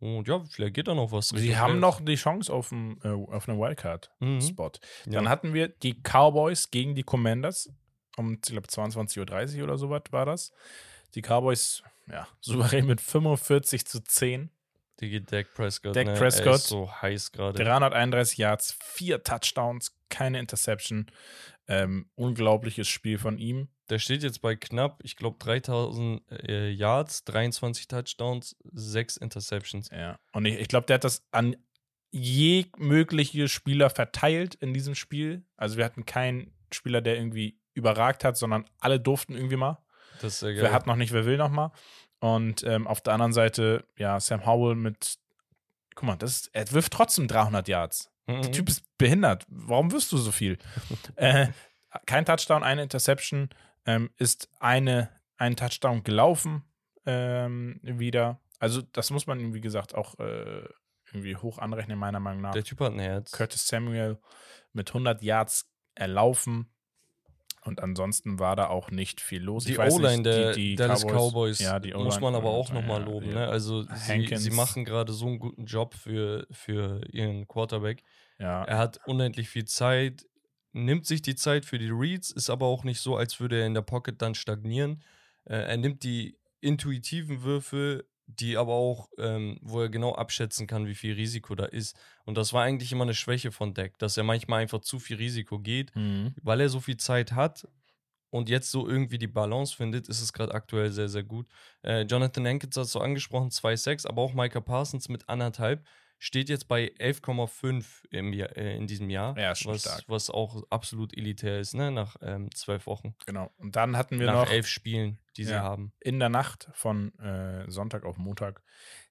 Und 0.00 0.28
ja, 0.28 0.42
vielleicht 0.44 0.74
geht 0.74 0.88
da 0.88 0.94
noch 0.94 1.12
was. 1.12 1.28
Sie 1.28 1.56
haben 1.56 1.78
noch 1.80 2.00
die 2.04 2.16
Chance 2.16 2.52
auf, 2.52 2.72
einen, 2.72 3.00
äh, 3.02 3.08
auf 3.08 3.48
einen 3.48 3.58
Wildcard-Spot. 3.58 4.72
Mhm. 5.06 5.10
Dann 5.12 5.24
Ja. 5.24 5.30
hatten 5.30 5.54
wir 5.54 5.68
die 5.68 5.94
Cowboys 6.02 6.70
gegen 6.70 6.94
die 6.94 7.04
Commanders. 7.04 7.70
Um, 8.16 8.34
ich 8.34 8.40
glaube, 8.42 8.68
22.30 8.68 9.58
Uhr 9.58 9.64
oder 9.64 9.78
so 9.78 9.90
was 9.90 10.02
war 10.10 10.26
das. 10.26 10.52
Die 11.14 11.22
Cowboys, 11.22 11.82
ja, 12.08 12.28
souverän 12.40 12.86
mit 12.86 13.00
45 13.00 13.86
zu 13.86 14.02
10. 14.02 14.50
Die 15.00 15.08
geht 15.10 15.32
Dak 15.32 15.52
Prescott. 15.54 15.96
Dak 15.96 16.06
ne? 16.06 16.12
Er 16.12 16.18
Prescott. 16.18 16.54
ist 16.56 16.66
so 16.68 16.90
heiß 16.92 17.32
gerade. 17.32 17.62
331 17.64 18.38
Yards, 18.38 18.76
vier 18.84 19.22
Touchdowns, 19.22 19.96
keine 20.10 20.38
Interception. 20.38 21.06
Ähm, 21.66 22.08
unglaubliches 22.14 22.86
Spiel 22.88 23.18
von 23.18 23.38
ihm. 23.38 23.68
Der 23.90 23.98
steht 23.98 24.22
jetzt 24.22 24.40
bei 24.40 24.56
knapp, 24.56 25.00
ich 25.02 25.16
glaube, 25.16 25.36
3000 25.40 26.22
äh, 26.30 26.70
Yards, 26.70 27.24
23 27.24 27.86
Touchdowns, 27.86 28.56
6 28.72 29.18
Interceptions. 29.18 29.90
Ja. 29.90 30.18
Und 30.32 30.46
ich, 30.46 30.58
ich 30.58 30.68
glaube, 30.68 30.86
der 30.86 30.94
hat 30.94 31.04
das 31.04 31.22
an 31.32 31.56
je 32.10 32.66
mögliche 32.76 33.48
Spieler 33.48 33.90
verteilt 33.90 34.54
in 34.54 34.72
diesem 34.72 34.94
Spiel. 34.94 35.44
Also 35.56 35.76
wir 35.76 35.84
hatten 35.84 36.06
keinen 36.06 36.54
Spieler, 36.72 37.00
der 37.00 37.16
irgendwie 37.16 37.58
überragt 37.74 38.24
hat, 38.24 38.36
sondern 38.36 38.64
alle 38.78 39.00
durften 39.00 39.34
irgendwie 39.34 39.56
mal. 39.56 39.78
Das 40.22 40.34
ist 40.34 40.40
sehr 40.40 40.54
geil. 40.54 40.62
Wer 40.62 40.72
hat 40.72 40.86
noch 40.86 40.96
nicht, 40.96 41.12
wer 41.12 41.26
will 41.26 41.36
noch 41.36 41.50
mal. 41.50 41.72
Und 42.20 42.62
ähm, 42.62 42.86
auf 42.86 43.00
der 43.00 43.14
anderen 43.14 43.32
Seite, 43.32 43.84
ja, 43.98 44.18
Sam 44.20 44.46
Howell 44.46 44.76
mit, 44.76 45.18
guck 45.94 46.04
mal, 46.04 46.16
das 46.16 46.30
ist, 46.30 46.50
er 46.52 46.70
wirft 46.72 46.92
trotzdem 46.92 47.28
300 47.28 47.68
Yards. 47.68 48.10
Mhm. 48.26 48.42
Der 48.42 48.52
Typ 48.52 48.68
ist 48.68 48.84
behindert. 48.96 49.44
Warum 49.48 49.92
wirst 49.92 50.12
du 50.12 50.16
so 50.16 50.32
viel? 50.32 50.56
äh, 51.16 51.48
kein 52.06 52.24
Touchdown, 52.24 52.62
eine 52.62 52.82
Interception, 52.82 53.50
ähm, 53.86 54.10
ist 54.16 54.48
eine, 54.60 55.10
ein 55.36 55.56
Touchdown 55.56 56.02
gelaufen 56.04 56.64
ähm, 57.06 57.80
wieder. 57.82 58.40
Also 58.58 58.82
das 58.82 59.10
muss 59.10 59.26
man, 59.26 59.52
wie 59.54 59.60
gesagt, 59.60 59.94
auch 59.94 60.18
äh, 60.18 60.64
irgendwie 61.06 61.36
hoch 61.36 61.58
anrechnen, 61.58 61.98
meiner 61.98 62.20
Meinung 62.20 62.42
nach. 62.42 62.52
Der 62.52 62.64
Typ 62.64 62.80
hat 62.80 62.92
ein 62.92 62.98
Herz. 63.00 63.30
Curtis 63.32 63.66
Samuel 63.66 64.18
mit 64.72 64.88
100 64.90 65.22
Yards 65.22 65.70
erlaufen. 65.94 66.70
Und 67.62 67.82
ansonsten 67.82 68.38
war 68.38 68.56
da 68.56 68.66
auch 68.68 68.90
nicht 68.90 69.22
viel 69.22 69.42
los. 69.42 69.64
Die 69.64 69.78
O-Line 69.78 70.22
der 70.22 70.52
die- 70.52 70.70
die 70.70 70.74
Dallas 70.76 71.02
Cowboys, 71.06 71.60
ja, 71.60 71.80
die 71.80 71.94
muss 71.94 72.20
man 72.20 72.34
aber 72.34 72.50
auch 72.50 72.70
nochmal 72.70 73.00
ja, 73.00 73.06
loben. 73.06 73.28
ja. 73.30 73.34
Ne? 73.36 73.48
Also 73.48 73.82
sie, 73.82 74.36
sie 74.36 74.50
machen 74.50 74.84
gerade 74.84 75.14
so 75.14 75.26
einen 75.26 75.38
guten 75.38 75.64
Job 75.64 75.94
für, 75.94 76.46
für 76.50 77.00
ihren 77.10 77.48
Quarterback. 77.48 78.02
Ja, 78.38 78.64
Er 78.64 78.76
hat 78.76 79.00
unendlich 79.06 79.48
viel 79.48 79.64
Zeit, 79.64 80.26
nimmt 80.74 81.06
sich 81.06 81.22
die 81.22 81.34
Zeit 81.36 81.64
für 81.64 81.78
die 81.78 81.88
Reads, 81.90 82.30
ist 82.30 82.50
aber 82.50 82.66
auch 82.66 82.84
nicht 82.84 83.00
so, 83.00 83.16
als 83.16 83.40
würde 83.40 83.58
er 83.60 83.66
in 83.66 83.74
der 83.74 83.82
Pocket 83.82 84.20
dann 84.20 84.34
stagnieren. 84.34 85.02
Äh, 85.44 85.54
er 85.56 85.76
nimmt 85.78 86.02
die 86.02 86.36
intuitiven 86.60 87.42
Würfe, 87.42 88.04
die 88.26 88.56
aber 88.56 88.72
auch, 88.72 89.08
ähm, 89.18 89.58
wo 89.62 89.82
er 89.82 89.88
genau 89.90 90.14
abschätzen 90.14 90.66
kann, 90.66 90.86
wie 90.86 90.94
viel 90.94 91.14
Risiko 91.14 91.54
da 91.54 91.66
ist. 91.66 91.96
Und 92.24 92.36
das 92.38 92.52
war 92.52 92.64
eigentlich 92.64 92.90
immer 92.90 93.04
eine 93.04 93.14
Schwäche 93.14 93.52
von 93.52 93.74
Deck, 93.74 93.98
dass 93.98 94.16
er 94.16 94.24
manchmal 94.24 94.62
einfach 94.62 94.80
zu 94.80 94.98
viel 94.98 95.16
Risiko 95.16 95.58
geht, 95.58 95.94
Mhm. 95.94 96.34
weil 96.42 96.60
er 96.62 96.68
so 96.70 96.80
viel 96.80 96.96
Zeit 96.96 97.32
hat 97.32 97.68
und 98.30 98.48
jetzt 98.48 98.70
so 98.70 98.88
irgendwie 98.88 99.18
die 99.18 99.26
Balance 99.28 99.76
findet, 99.76 100.08
ist 100.08 100.22
es 100.22 100.32
gerade 100.32 100.54
aktuell 100.54 100.90
sehr, 100.90 101.08
sehr 101.08 101.22
gut. 101.22 101.46
Äh, 101.82 102.02
Jonathan 102.02 102.46
Hankins 102.46 102.76
hat 102.76 102.86
so 102.88 102.98
angesprochen, 103.00 103.50
2,6, 103.50 104.06
aber 104.06 104.22
auch 104.22 104.32
Micah 104.34 104.60
Parsons 104.62 105.08
mit 105.10 105.28
anderthalb 105.28 105.86
steht 106.24 106.48
jetzt 106.48 106.68
bei 106.68 106.90
11,5 106.98 108.06
im 108.10 108.32
Jahr, 108.32 108.56
äh, 108.56 108.76
in 108.76 108.86
diesem 108.86 109.10
Jahr. 109.10 109.36
Ja, 109.38 109.54
schon 109.54 109.72
was, 109.74 109.82
stark. 109.82 110.04
was 110.06 110.30
auch 110.30 110.62
absolut 110.70 111.16
elitär 111.16 111.60
ist, 111.60 111.74
ne? 111.74 111.90
Nach 111.90 112.16
ähm, 112.22 112.50
zwölf 112.54 112.86
Wochen. 112.86 113.14
genau. 113.26 113.50
Und 113.58 113.76
dann 113.76 113.96
hatten 113.96 114.18
wir 114.18 114.26
Nach 114.26 114.46
noch 114.46 114.50
elf 114.50 114.66
Spielen, 114.66 115.18
die 115.36 115.44
sie 115.44 115.52
Ja. 115.52 115.62
haben. 115.62 115.92
in 116.00 116.18
der 116.18 116.30
Nacht 116.30 116.68
von 116.72 117.16
äh, 117.18 117.70
Sonntag 117.70 118.04
auf 118.04 118.16
Montag 118.16 118.62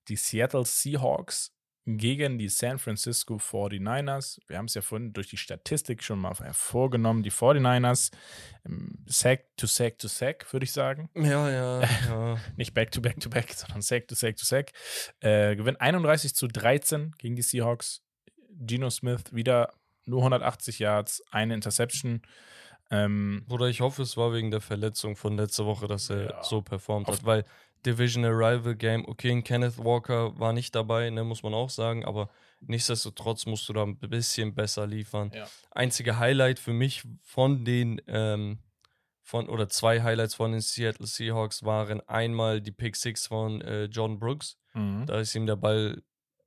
die 0.08 0.16
Seattle 0.16 0.66
Seahawks 0.66 1.56
gegen 1.86 2.38
die 2.38 2.48
San 2.50 2.80
Francisco 2.80 3.36
49ers. 3.36 4.40
Wir 4.48 4.58
haben 4.58 4.66
es 4.66 4.74
ja 4.74 4.82
vorhin 4.82 5.12
durch 5.14 5.28
die 5.28 5.38
Statistik 5.38 6.02
schon 6.02 6.20
mal 6.20 6.34
hervorgenommen. 6.34 7.24
Die 7.24 7.32
49ers, 7.32 8.12
ähm, 8.66 9.00
Sack 9.06 9.46
to 9.58 9.68
Sack 9.68 9.98
to 10.00 10.08
Sack, 10.08 10.52
würde 10.54 10.64
ich 10.64 10.72
sagen. 10.72 11.10
Ja, 11.16 11.50
ja, 11.50 11.82
ja. 11.82 12.38
Nicht 12.56 12.74
Back 12.74 12.92
to 12.92 13.02
Back 13.02 13.20
to 13.20 13.30
Back, 13.30 13.52
sondern 13.54 13.82
Sack 13.82 14.08
to 14.08 14.16
Sack 14.16 14.38
to 14.38 14.46
Sack. 14.46 14.72
Äh, 15.20 15.56
gewinnt 15.58 15.82
31 15.82 16.34
zu 16.36 16.48
13 16.48 17.12
gegen 17.18 17.36
die 17.36 17.42
Seahawks. 17.42 18.02
Geno 18.50 18.90
Smith 18.90 19.24
wieder 19.34 19.74
nur 20.06 20.20
180 20.20 20.80
Yards, 20.80 21.22
eine 21.32 21.54
Interception. 21.54 22.22
Ähm, 22.92 23.46
Oder 23.50 23.68
ich 23.68 23.82
hoffe, 23.82 24.04
es 24.04 24.16
war 24.18 24.34
wegen 24.34 24.52
der 24.52 24.62
Verletzung 24.62 25.16
von 25.16 25.36
letzter 25.38 25.66
Woche, 25.66 25.88
dass 25.88 26.10
er 26.10 26.30
Ja. 26.30 26.44
so 26.44 26.62
performt 26.62 27.08
Auf- 27.08 27.18
hat, 27.20 27.26
weil 27.26 27.46
Divisional 27.86 28.32
Rival 28.32 28.76
Game, 28.76 29.06
okay, 29.08 29.32
ein 29.32 29.44
Kenneth 29.44 29.78
Walker 29.78 30.38
war 30.40 30.54
nicht 30.54 30.74
dabei, 30.76 31.10
ne, 31.10 31.24
muss 31.24 31.44
man 31.44 31.54
auch 31.54 31.70
sagen, 31.70 32.06
aber 32.06 32.30
nichtsdestotrotz 32.62 33.46
musst 33.46 33.68
du 33.70 33.74
da 33.74 33.84
ein 33.84 33.98
bisschen 33.98 34.56
besser 34.56 34.88
liefern. 34.88 35.32
Ja. 35.34 35.48
Einzige 35.72 36.20
Highlight 36.20 36.60
für 36.60 36.74
mich 36.74 37.04
von 37.22 37.66
den, 37.66 38.02
ähm, 38.08 38.60
von, 39.22 39.50
oder 39.50 39.70
zwei 39.70 40.02
Highlights 40.02 40.36
von 40.36 40.52
den 40.52 40.62
Seattle 40.62 41.08
Seahawks 41.08 41.64
waren 41.64 42.02
einmal 42.08 42.62
die 42.62 42.72
Pick 42.72 42.96
Six 42.96 43.28
von 43.28 43.62
äh, 43.62 43.86
John 43.86 44.20
Brooks. 44.20 44.58
mhm. 44.74 45.06
Da 45.06 45.20
ist 45.20 45.36
ihm 45.36 45.46
der 45.46 45.56
Ball 45.56 46.02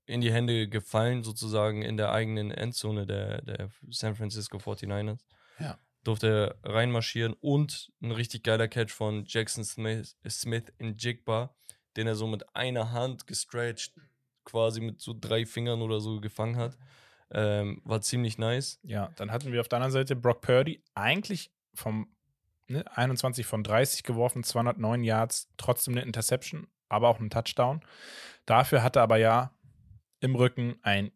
in 0.06 0.20
die 0.20 0.32
Hände 0.32 0.68
gefallen, 0.68 1.24
sozusagen 1.24 1.82
in 1.82 1.96
der 1.96 2.12
eigenen 2.12 2.50
Endzone 2.50 3.06
der, 3.06 3.42
der 3.42 3.70
San 3.90 4.14
Francisco 4.14 4.58
49ers. 4.58 5.18
Ja. 5.58 5.78
Durfte 6.06 6.56
er 6.62 6.72
reinmarschieren 6.72 7.34
und 7.40 7.90
ein 8.00 8.12
richtig 8.12 8.44
geiler 8.44 8.68
Catch 8.68 8.92
von 8.92 9.24
Jackson 9.26 9.64
Smith, 9.64 10.16
Smith 10.28 10.72
in 10.78 10.96
Jigba, 10.96 11.54
den 11.96 12.06
er 12.06 12.14
so 12.14 12.28
mit 12.28 12.54
einer 12.54 12.92
Hand 12.92 13.26
gestretched, 13.26 13.92
quasi 14.44 14.80
mit 14.80 15.00
so 15.00 15.16
drei 15.18 15.44
Fingern 15.44 15.82
oder 15.82 16.00
so 16.00 16.20
gefangen 16.20 16.56
hat. 16.56 16.78
Ähm, 17.32 17.82
war 17.84 18.00
ziemlich 18.02 18.38
nice. 18.38 18.78
Ja, 18.84 19.10
dann 19.16 19.32
hatten 19.32 19.50
wir 19.50 19.60
auf 19.60 19.66
der 19.68 19.78
anderen 19.78 19.92
Seite 19.92 20.14
Brock 20.14 20.42
Purdy, 20.42 20.80
eigentlich 20.94 21.50
vom 21.74 22.08
ne, 22.68 22.84
21 22.96 23.44
von 23.44 23.64
30 23.64 24.04
geworfen, 24.04 24.44
209 24.44 25.02
Yards, 25.02 25.48
trotzdem 25.56 25.94
eine 25.94 26.02
Interception, 26.02 26.68
aber 26.88 27.08
auch 27.08 27.18
einen 27.18 27.30
Touchdown. 27.30 27.80
Dafür 28.44 28.84
hatte 28.84 29.00
aber 29.00 29.16
ja 29.16 29.52
im 30.20 30.36
Rücken 30.36 30.78
ein 30.82 31.10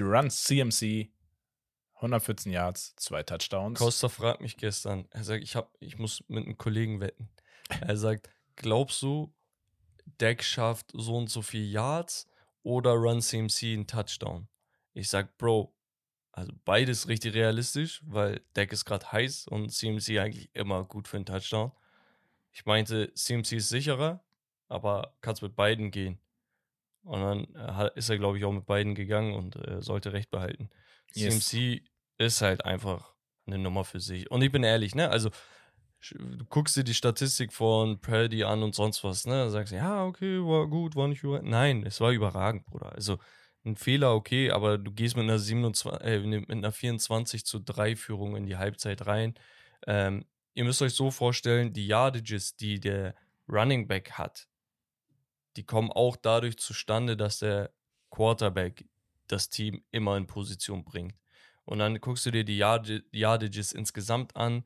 Run 0.00 0.30
CMC, 0.30 1.11
114 2.02 2.50
Yards, 2.50 2.94
zwei 2.96 3.22
Touchdowns. 3.22 3.78
Costa 3.78 4.08
fragt 4.08 4.40
mich 4.40 4.56
gestern, 4.56 5.06
er 5.10 5.24
sagt, 5.24 5.42
ich, 5.42 5.54
hab, 5.56 5.72
ich 5.80 5.98
muss 5.98 6.24
mit 6.28 6.44
einem 6.44 6.58
Kollegen 6.58 7.00
wetten. 7.00 7.28
Er 7.80 7.96
sagt, 7.96 8.28
glaubst 8.56 9.00
du, 9.02 9.32
Dak 10.18 10.42
schafft 10.42 10.90
so 10.92 11.16
und 11.16 11.30
so 11.30 11.42
viel 11.42 11.64
Yards 11.64 12.28
oder 12.62 12.92
Run 12.92 13.22
CMC 13.22 13.74
einen 13.74 13.86
Touchdown? 13.86 14.48
Ich 14.94 15.08
sag, 15.08 15.38
Bro, 15.38 15.74
Also 16.32 16.52
beides 16.64 17.08
richtig 17.08 17.34
realistisch, 17.34 18.02
weil 18.04 18.40
Deck 18.56 18.72
ist 18.72 18.84
gerade 18.84 19.10
heiß 19.10 19.46
und 19.46 19.70
CMC 19.70 20.18
eigentlich 20.18 20.50
immer 20.54 20.84
gut 20.84 21.08
für 21.08 21.16
einen 21.16 21.26
Touchdown. 21.26 21.72
Ich 22.52 22.66
meinte, 22.66 23.12
CMC 23.14 23.52
ist 23.52 23.68
sicherer, 23.68 24.22
aber 24.68 25.14
kannst 25.20 25.42
mit 25.42 25.56
beiden 25.56 25.90
gehen. 25.90 26.18
Und 27.04 27.20
dann 27.20 27.54
äh, 27.54 27.90
ist 27.94 28.10
er, 28.10 28.18
glaube 28.18 28.38
ich, 28.38 28.44
auch 28.44 28.52
mit 28.52 28.66
beiden 28.66 28.94
gegangen 28.94 29.34
und 29.34 29.56
äh, 29.56 29.80
sollte 29.80 30.12
recht 30.12 30.30
behalten. 30.30 30.68
Yes. 31.14 31.48
CMC 31.48 31.82
ist 32.22 32.42
halt 32.42 32.64
einfach 32.64 33.14
eine 33.46 33.58
Nummer 33.58 33.84
für 33.84 34.00
sich. 34.00 34.30
Und 34.30 34.42
ich 34.42 34.52
bin 34.52 34.64
ehrlich, 34.64 34.94
ne? 34.94 35.10
Also, 35.10 35.30
du 36.10 36.44
guckst 36.46 36.76
dir 36.76 36.84
die 36.84 36.94
Statistik 36.94 37.52
von 37.52 38.00
Purdy 38.00 38.44
an 38.44 38.62
und 38.62 38.74
sonst 38.74 39.04
was, 39.04 39.26
ne? 39.26 39.50
Sagst, 39.50 39.72
ja, 39.72 40.04
okay, 40.04 40.38
war 40.38 40.66
gut, 40.68 40.96
war 40.96 41.08
nicht 41.08 41.22
überragend. 41.22 41.50
Nein, 41.50 41.84
es 41.86 42.00
war 42.00 42.12
überragend, 42.12 42.64
Bruder. 42.66 42.92
Also, 42.92 43.18
ein 43.64 43.76
Fehler, 43.76 44.14
okay, 44.14 44.50
aber 44.50 44.78
du 44.78 44.90
gehst 44.92 45.16
mit 45.16 45.24
einer, 45.24 45.38
27, 45.38 46.06
äh, 46.06 46.18
mit 46.20 46.50
einer 46.50 46.72
24 46.72 47.44
zu 47.46 47.60
3 47.60 47.94
Führung 47.96 48.36
in 48.36 48.46
die 48.46 48.56
Halbzeit 48.56 49.06
rein. 49.06 49.34
Ähm, 49.86 50.24
ihr 50.54 50.64
müsst 50.64 50.82
euch 50.82 50.94
so 50.94 51.10
vorstellen, 51.10 51.72
die 51.72 51.86
Yardages, 51.86 52.56
die 52.56 52.80
der 52.80 53.14
Running 53.48 53.86
Back 53.86 54.12
hat, 54.12 54.48
die 55.56 55.64
kommen 55.64 55.92
auch 55.92 56.16
dadurch 56.16 56.58
zustande, 56.58 57.16
dass 57.16 57.38
der 57.38 57.72
Quarterback 58.10 58.84
das 59.28 59.48
Team 59.48 59.84
immer 59.90 60.16
in 60.16 60.26
Position 60.26 60.84
bringt. 60.84 61.14
Und 61.64 61.78
dann 61.78 62.00
guckst 62.00 62.26
du 62.26 62.30
dir 62.30 62.44
die 62.44 62.56
Yardages 62.56 63.72
insgesamt 63.72 64.36
an. 64.36 64.64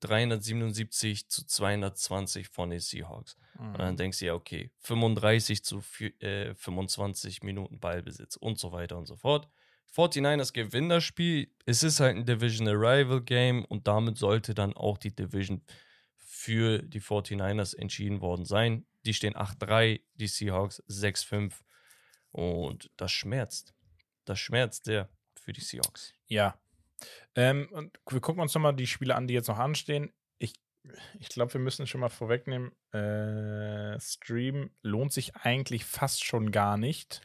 377 0.00 1.28
zu 1.28 1.46
220 1.46 2.48
von 2.48 2.70
den 2.70 2.80
Seahawks. 2.80 3.36
Mhm. 3.58 3.66
Und 3.66 3.78
dann 3.78 3.96
denkst 3.96 4.18
du 4.18 4.26
ja, 4.26 4.34
okay, 4.34 4.70
35 4.80 5.64
zu 5.64 5.82
äh, 6.20 6.54
25 6.54 7.42
Minuten 7.42 7.80
Ballbesitz 7.80 8.36
und 8.36 8.58
so 8.58 8.72
weiter 8.72 8.98
und 8.98 9.06
so 9.06 9.16
fort. 9.16 9.48
49ers 9.94 10.52
gewinnen 10.52 10.88
das 10.88 11.04
Spiel. 11.04 11.50
Es 11.66 11.82
ist 11.82 12.00
halt 12.00 12.16
ein 12.16 12.26
Divisional 12.26 12.74
Rival 12.74 13.22
Game 13.22 13.64
und 13.64 13.86
damit 13.86 14.18
sollte 14.18 14.52
dann 14.54 14.74
auch 14.74 14.98
die 14.98 15.14
Division 15.14 15.62
für 16.16 16.82
die 16.82 17.00
49ers 17.00 17.76
entschieden 17.76 18.20
worden 18.20 18.44
sein. 18.44 18.86
Die 19.06 19.14
stehen 19.14 19.34
8-3, 19.34 20.00
die 20.14 20.26
Seahawks 20.26 20.82
6-5 20.88 21.52
und 22.32 22.90
das 22.96 23.12
schmerzt. 23.12 23.74
Das 24.24 24.40
schmerzt 24.40 24.84
sehr 24.84 25.08
für 25.44 25.52
die 25.52 25.60
Seahawks. 25.60 26.12
Ja, 26.26 26.58
ähm, 27.34 27.68
und 27.72 27.98
wir 28.08 28.20
gucken 28.20 28.42
uns 28.42 28.54
nochmal 28.54 28.74
die 28.74 28.86
Spiele 28.86 29.14
an, 29.14 29.26
die 29.26 29.34
jetzt 29.34 29.48
noch 29.48 29.58
anstehen. 29.58 30.12
Ich, 30.38 30.54
ich 31.18 31.28
glaube, 31.28 31.52
wir 31.54 31.60
müssen 31.60 31.86
schon 31.86 32.00
mal 32.00 32.08
vorwegnehmen, 32.08 32.72
äh, 32.92 33.98
Stream 34.00 34.70
lohnt 34.82 35.12
sich 35.12 35.36
eigentlich 35.36 35.84
fast 35.84 36.24
schon 36.24 36.52
gar 36.52 36.76
nicht. 36.76 37.22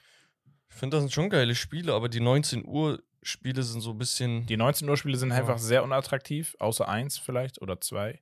Ich 0.70 0.76
finde, 0.76 0.98
das 0.98 1.04
sind 1.04 1.14
schon 1.14 1.30
geile 1.30 1.56
Spiele, 1.56 1.94
aber 1.94 2.10
die 2.10 2.20
19 2.20 2.66
Uhr 2.66 3.04
Spiele 3.22 3.64
sind 3.64 3.82
so 3.82 3.91
ein 3.91 3.98
bisschen. 3.98 4.46
Die 4.46 4.58
19 4.58 4.88
Uhr 4.88 4.98
Spiele 4.98 5.18
sind 5.18 5.32
ja. 5.32 5.38
einfach 5.38 5.58
sehr 5.58 5.84
unattraktiv, 5.84 6.56
außer 6.60 6.88
eins 6.88 7.18
vielleicht 7.18 7.62
oder 7.62 7.82
zwei. 7.82 8.22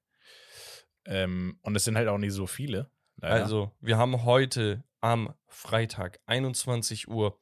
Ähm, 1.05 1.59
und 1.61 1.75
es 1.75 1.83
sind 1.83 1.95
halt 1.95 2.07
auch 2.07 2.17
nicht 2.17 2.33
so 2.33 2.47
viele. 2.47 2.89
Leider. 3.17 3.43
Also, 3.43 3.71
wir 3.79 3.97
haben 3.97 4.23
heute 4.23 4.83
am 5.01 5.33
Freitag, 5.47 6.19
21 6.25 7.07
Uhr, 7.07 7.39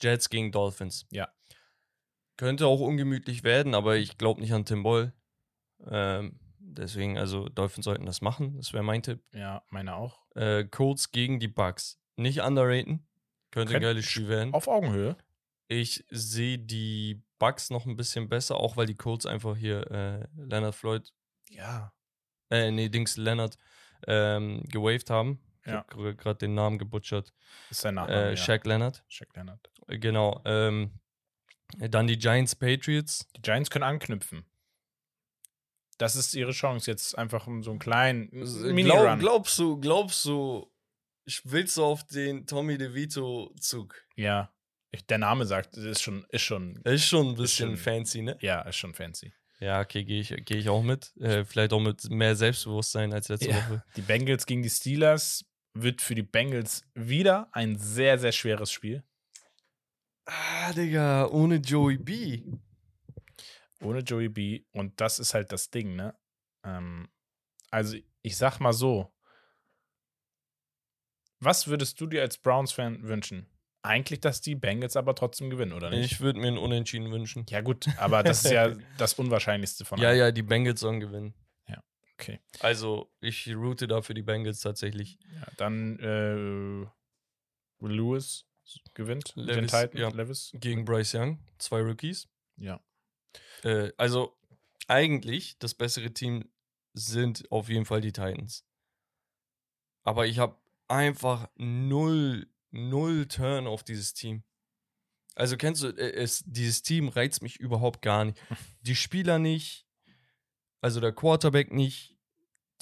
Jets 0.00 0.28
gegen 0.28 0.52
Dolphins. 0.52 1.06
Ja. 1.10 1.28
Könnte 2.38 2.68
auch 2.68 2.80
ungemütlich 2.80 3.42
werden, 3.42 3.74
aber 3.74 3.96
ich 3.96 4.16
glaube 4.16 4.40
nicht 4.40 4.52
an 4.52 4.64
Tim 4.64 4.84
Boll. 4.84 5.12
Ähm, 5.84 6.38
deswegen, 6.60 7.18
also 7.18 7.48
Dolphins 7.48 7.84
sollten 7.84 8.06
das 8.06 8.20
machen. 8.22 8.56
Das 8.56 8.72
wäre 8.72 8.84
mein 8.84 9.02
Tipp. 9.02 9.20
Ja, 9.32 9.62
meine 9.70 9.96
auch. 9.96 10.24
Äh, 10.36 10.64
Colts 10.64 11.10
gegen 11.10 11.40
die 11.40 11.48
Bucks. 11.48 12.00
Nicht 12.14 12.40
underraten. 12.40 13.06
Könnte 13.50 13.74
ein 13.74 13.82
geiles 13.82 14.04
Spiel 14.04 14.28
werden. 14.28 14.54
Auf 14.54 14.68
Augenhöhe. 14.68 15.16
Ich 15.66 16.04
sehe 16.10 16.60
die 16.60 17.22
Bucks 17.40 17.70
noch 17.70 17.86
ein 17.86 17.96
bisschen 17.96 18.28
besser, 18.28 18.56
auch 18.56 18.76
weil 18.76 18.86
die 18.86 18.96
Colts 18.96 19.26
einfach 19.26 19.56
hier 19.56 19.90
äh, 19.90 20.26
Leonard 20.36 20.76
Floyd. 20.76 21.12
Ja. 21.50 21.92
Äh, 22.50 22.70
nee, 22.70 22.88
Dings 22.88 23.16
Leonard 23.16 23.58
ähm, 24.06 24.62
gewaved 24.68 25.10
haben. 25.10 25.40
Ja. 25.66 25.84
Ich 25.90 25.96
habe 25.96 26.14
gerade 26.14 26.38
den 26.38 26.54
Namen 26.54 26.78
gebutschert. 26.78 27.34
Ist 27.68 27.80
sein 27.80 27.96
Name. 27.96 28.30
Äh, 28.30 28.36
Shaq 28.36 28.64
ja. 28.64 28.74
Leonard. 28.74 29.04
Shaq 29.08 29.34
Leonard. 29.34 29.70
Genau. 29.88 30.40
Ähm, 30.44 30.92
dann 31.76 32.06
die 32.06 32.18
Giants 32.18 32.54
Patriots. 32.54 33.26
Die 33.36 33.42
Giants 33.42 33.70
können 33.70 33.84
anknüpfen. 33.84 34.44
Das 35.98 36.14
ist 36.14 36.34
ihre 36.34 36.52
Chance, 36.52 36.90
jetzt 36.90 37.18
einfach 37.18 37.46
um 37.46 37.62
so 37.62 37.70
einen 37.70 37.80
kleinen 37.80 38.28
mini 38.30 38.84
Glaub, 38.84 39.18
glaubst 39.18 39.58
du, 39.58 39.80
glaubst 39.80 40.24
du, 40.24 40.72
willst 41.44 41.76
du 41.76 41.84
auf 41.84 42.06
den 42.06 42.46
Tommy 42.46 42.78
DeVito-Zug? 42.78 43.96
Ja. 44.14 44.52
Ich, 44.90 45.06
der 45.06 45.18
Name 45.18 45.44
sagt, 45.44 45.76
ist 45.76 46.00
schon, 46.00 46.24
ist 46.30 46.42
schon. 46.42 46.80
Ist 46.84 47.04
schon 47.04 47.30
ein 47.30 47.34
bisschen 47.34 47.70
schon, 47.70 47.76
fancy, 47.76 48.22
ne? 48.22 48.38
Ja, 48.40 48.62
ist 48.62 48.76
schon 48.76 48.94
fancy. 48.94 49.32
Ja, 49.60 49.80
okay, 49.80 50.04
gehe 50.04 50.20
ich, 50.20 50.34
geh 50.44 50.56
ich 50.56 50.68
auch 50.68 50.82
mit. 50.82 51.14
Äh, 51.16 51.44
vielleicht 51.44 51.72
auch 51.72 51.80
mit 51.80 52.08
mehr 52.10 52.36
Selbstbewusstsein 52.36 53.12
als 53.12 53.28
letzte 53.28 53.50
ja. 53.50 53.56
Woche. 53.56 53.84
Die 53.96 54.02
Bengals 54.02 54.46
gegen 54.46 54.62
die 54.62 54.70
Steelers 54.70 55.44
wird 55.74 56.00
für 56.00 56.14
die 56.14 56.22
Bengals 56.22 56.84
wieder 56.94 57.48
ein 57.52 57.76
sehr, 57.76 58.18
sehr 58.18 58.32
schweres 58.32 58.70
Spiel. 58.70 59.02
Ah, 60.30 60.72
Digga, 60.74 61.26
ohne 61.28 61.56
Joey 61.56 61.96
B. 61.96 62.42
Ohne 63.80 64.00
Joey 64.00 64.28
B. 64.28 64.62
Und 64.72 65.00
das 65.00 65.18
ist 65.18 65.32
halt 65.32 65.52
das 65.52 65.70
Ding, 65.70 65.96
ne? 65.96 66.14
Ähm, 66.64 67.08
also, 67.70 67.96
ich 68.20 68.36
sag 68.36 68.60
mal 68.60 68.74
so. 68.74 69.10
Was 71.40 71.66
würdest 71.66 71.98
du 72.00 72.06
dir 72.06 72.20
als 72.20 72.36
Browns-Fan 72.36 73.04
wünschen? 73.04 73.46
Eigentlich, 73.82 74.20
dass 74.20 74.42
die 74.42 74.54
Bengals 74.54 74.96
aber 74.96 75.14
trotzdem 75.14 75.48
gewinnen, 75.48 75.72
oder 75.72 75.88
nicht? 75.88 76.12
Ich 76.12 76.20
würde 76.20 76.40
mir 76.40 76.48
einen 76.48 76.58
Unentschieden 76.58 77.10
wünschen. 77.10 77.46
Ja, 77.48 77.62
gut, 77.62 77.88
aber 77.96 78.22
das 78.22 78.44
ist 78.44 78.50
ja 78.50 78.74
das 78.98 79.14
Unwahrscheinlichste 79.14 79.86
von 79.86 79.98
Ja, 79.98 80.12
ja, 80.12 80.30
die 80.30 80.42
Bengals 80.42 80.80
sollen 80.80 81.00
gewinnen. 81.00 81.32
Ja, 81.68 81.82
okay. 82.14 82.40
Also, 82.60 83.10
ich 83.20 83.48
route 83.54 83.88
da 83.88 84.02
für 84.02 84.12
die 84.12 84.22
Bengals 84.22 84.60
tatsächlich. 84.60 85.18
Ja, 85.32 85.46
dann 85.56 85.98
äh, 86.00 86.86
Lewis 87.86 88.47
gewinnt. 88.94 89.32
Levis, 89.36 89.54
den 89.54 89.66
Titan, 89.66 90.00
ja. 90.00 90.08
Levis. 90.08 90.50
Gegen 90.54 90.84
Bryce 90.84 91.14
Young, 91.14 91.38
zwei 91.58 91.80
Rookies. 91.80 92.28
Ja. 92.56 92.80
Äh, 93.62 93.92
also 93.96 94.36
eigentlich 94.86 95.58
das 95.58 95.74
bessere 95.74 96.12
Team 96.12 96.50
sind 96.94 97.50
auf 97.50 97.68
jeden 97.68 97.84
Fall 97.84 98.00
die 98.00 98.12
Titans. 98.12 98.64
Aber 100.04 100.26
ich 100.26 100.38
habe 100.38 100.58
einfach 100.88 101.48
null, 101.56 102.48
null 102.70 103.26
Turn 103.26 103.66
auf 103.66 103.84
dieses 103.84 104.14
Team. 104.14 104.42
Also 105.34 105.56
kennst 105.56 105.82
du, 105.82 105.88
äh, 105.88 106.12
es, 106.14 106.42
dieses 106.46 106.82
Team 106.82 107.08
reizt 107.08 107.42
mich 107.42 107.60
überhaupt 107.60 108.02
gar 108.02 108.24
nicht. 108.24 108.38
Die 108.82 108.96
Spieler 108.96 109.38
nicht, 109.38 109.86
also 110.80 111.00
der 111.00 111.12
Quarterback 111.12 111.72
nicht, 111.72 112.16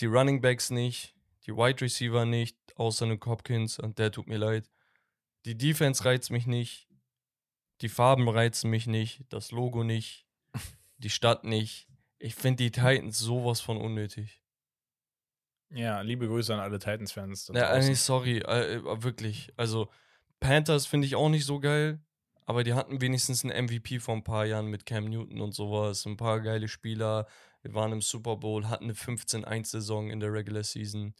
die 0.01 0.07
Running 0.07 0.41
Backs 0.41 0.71
nicht, 0.71 1.15
die 1.47 1.53
Wide 1.53 1.81
Receiver 1.81 2.25
nicht, 2.25 2.57
außer 2.77 3.07
Nick 3.07 3.25
Hopkins 3.27 3.79
und 3.79 3.99
der 3.99 4.13
tut 4.13 4.27
mir 4.27 4.39
leid. 4.39 4.71
Die 5.47 5.57
Defense 5.57 6.05
reizt 6.05 6.31
mich 6.31 6.47
nicht. 6.47 6.89
Die 7.81 7.89
Farben 7.89 8.29
reizen 8.29 8.69
mich 8.69 8.87
nicht. 8.87 9.25
Das 9.29 9.53
Logo 9.53 9.85
nicht. 9.85 10.27
Die 10.99 11.11
Stadt 11.11 11.45
nicht. 11.45 11.89
Ich 12.19 12.35
finde 12.35 12.65
die 12.65 12.71
Titans 12.71 13.19
sowas 13.19 13.61
von 13.61 13.77
unnötig. 13.77 14.43
Ja, 15.71 16.01
liebe 16.01 16.27
Grüße 16.27 16.55
an 16.55 16.61
alle 16.61 16.79
Titans-Fans. 16.79 17.53
Ja, 17.55 17.71
eigentlich 17.71 18.01
sorry, 18.01 18.39
äh, 18.39 18.77
äh, 18.77 19.03
wirklich. 19.03 19.53
Also, 19.57 19.91
Panthers 20.41 20.87
finde 20.87 21.07
ich 21.07 21.17
auch 21.17 21.29
nicht 21.29 21.45
so 21.45 21.61
geil, 21.61 22.01
aber 22.47 22.65
die 22.65 22.75
hatten 22.75 23.01
wenigstens 23.01 23.45
einen 23.45 23.67
MVP 23.67 23.99
vor 23.99 24.15
ein 24.15 24.25
paar 24.25 24.47
Jahren 24.47 24.67
mit 24.67 24.87
Cam 24.87 25.05
Newton 25.05 25.41
und 25.41 25.55
sowas. 25.55 26.07
Ein 26.07 26.17
paar 26.17 26.41
geile 26.41 26.69
Spieler. 26.69 27.27
Wir 27.63 27.75
waren 27.75 27.93
im 27.93 28.01
Super 28.01 28.37
Bowl, 28.37 28.69
hatten 28.69 28.85
eine 28.85 28.95
15-1-Saison 28.95 30.11
in 30.11 30.21
der 30.21 30.33
Regular 30.33 30.63
Season. 30.63 31.15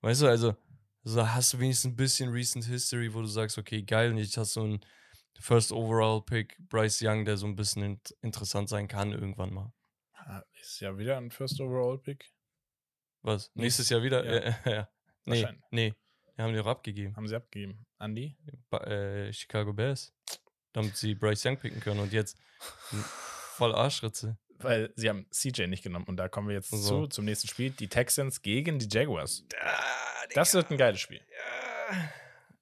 Weißt 0.00 0.22
du, 0.22 0.26
also, 0.26 0.56
so 1.02 1.26
hast 1.26 1.52
du 1.52 1.58
wenigstens 1.58 1.92
ein 1.92 1.96
bisschen 1.96 2.30
Recent 2.30 2.64
History, 2.64 3.12
wo 3.12 3.20
du 3.20 3.26
sagst, 3.26 3.58
okay, 3.58 3.82
geil, 3.82 4.10
und 4.10 4.18
jetzt 4.18 4.36
hast 4.36 4.56
du 4.56 4.62
einen 4.62 4.80
First 5.38 5.72
Overall 5.72 6.22
Pick, 6.22 6.56
Bryce 6.68 7.00
Young, 7.02 7.24
der 7.24 7.36
so 7.36 7.46
ein 7.46 7.56
bisschen 7.56 7.82
int 7.82 8.14
interessant 8.20 8.68
sein 8.68 8.88
kann 8.88 9.12
irgendwann 9.12 9.52
mal. 9.52 9.72
Ist 10.60 10.80
ja 10.80 10.96
wieder 10.98 11.16
ein 11.16 11.30
First 11.30 11.60
Overall 11.60 11.98
Pick. 11.98 12.30
Was? 13.22 13.50
Nächstes 13.54 13.88
Jahr 13.88 14.02
wieder? 14.02 14.24
Ja. 14.24 14.56
ja, 14.64 14.70
ja. 14.72 14.88
Nee, 15.24 15.46
nee. 15.70 15.94
Die 16.36 16.42
haben 16.42 16.52
die 16.52 16.60
auch 16.60 16.66
abgegeben. 16.66 17.16
Haben 17.16 17.28
sie 17.28 17.36
abgegeben. 17.36 17.86
Andy? 17.98 18.36
Ba 18.70 18.78
äh, 18.84 19.32
Chicago 19.32 19.72
Bears. 19.72 20.14
Damit 20.72 20.96
sie 20.96 21.14
Bryce 21.14 21.46
Young 21.46 21.56
picken 21.56 21.80
können 21.80 22.00
und 22.00 22.12
jetzt 22.12 22.38
voll 23.56 23.74
Arschritze. 23.74 24.38
Weil 24.62 24.92
sie 24.96 25.08
haben 25.08 25.26
CJ 25.30 25.66
nicht 25.66 25.82
genommen 25.82 26.06
und 26.06 26.16
da 26.16 26.28
kommen 26.28 26.48
wir 26.48 26.54
jetzt 26.54 26.70
so. 26.70 27.02
zu, 27.02 27.06
zum 27.06 27.24
nächsten 27.24 27.48
Spiel. 27.48 27.70
Die 27.70 27.88
Texans 27.88 28.42
gegen 28.42 28.78
die 28.78 28.88
Jaguars. 28.90 29.44
Ah, 29.60 30.26
das 30.34 30.54
wird 30.54 30.70
ein 30.70 30.76
geiles 30.76 31.00
Spiel. 31.00 31.20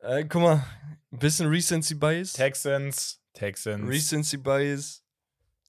Ja. 0.01 0.17
Äh, 0.17 0.25
guck 0.25 0.43
mal, 0.43 0.65
ein 1.13 1.19
bisschen 1.19 1.49
Recency 1.49 1.95
Bias. 1.95 2.33
Texans, 2.33 3.21
Texans. 3.33 3.89
Recency 3.89 4.37
Bias. 4.37 5.03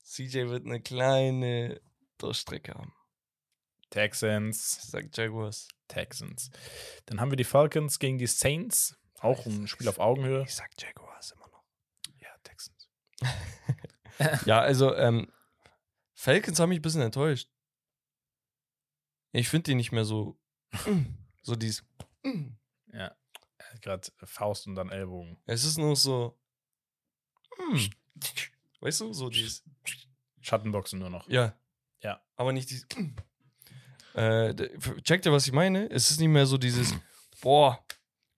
CJ 0.03 0.49
wird 0.49 0.65
eine 0.65 0.81
kleine 0.81 1.81
Durchstrecke 2.17 2.73
haben. 2.73 2.93
Texans. 3.89 4.79
Ich 4.83 4.89
sag 4.89 5.17
Jaguars. 5.17 5.67
Texans. 5.87 6.51
Dann 7.07 7.19
haben 7.19 7.31
wir 7.31 7.37
die 7.37 7.43
Falcons 7.43 7.99
gegen 7.99 8.17
die 8.17 8.27
Saints. 8.27 8.95
Auch 9.19 9.45
ein 9.45 9.67
Spiel 9.67 9.87
auf 9.89 9.99
Augenhöhe. 9.99 10.43
Ich 10.43 10.55
sag 10.55 10.69
Jaguars 10.79 11.31
immer 11.31 11.47
noch. 11.47 11.63
Ja, 12.19 12.29
Texans. 12.43 12.87
ja, 14.45 14.61
also, 14.61 14.95
ähm, 14.95 15.31
Falcons 16.19 16.59
haben 16.59 16.67
mich 16.67 16.79
ein 16.79 16.81
bisschen 16.81 17.01
enttäuscht. 17.01 17.49
Ich 19.31 19.47
finde 19.47 19.71
die 19.71 19.75
nicht 19.75 19.93
mehr 19.93 20.03
so, 20.03 20.37
so 21.43 21.55
dies. 21.55 21.85
Ja. 22.91 23.15
Gerade 23.79 24.05
Faust 24.25 24.67
und 24.67 24.75
dann 24.75 24.89
Ellbogen. 24.89 25.37
Es 25.45 25.63
ist 25.63 25.77
nur 25.77 25.95
so, 25.95 26.37
weißt 28.81 28.99
du, 28.99 29.13
so 29.13 29.29
dies. 29.29 29.63
Schattenboxen 30.41 30.99
nur 30.99 31.09
noch. 31.09 31.29
Ja. 31.29 31.57
Ja. 32.01 32.21
Aber 32.35 32.51
nicht 32.51 32.69
dieses. 32.69 32.85
Äh, 34.13 34.53
checkt 35.03 35.25
ihr, 35.25 35.31
was 35.31 35.47
ich 35.47 35.53
meine? 35.53 35.89
Es 35.89 36.11
ist 36.11 36.19
nicht 36.19 36.27
mehr 36.27 36.47
so 36.47 36.57
dieses, 36.57 36.93
boah, 37.41 37.81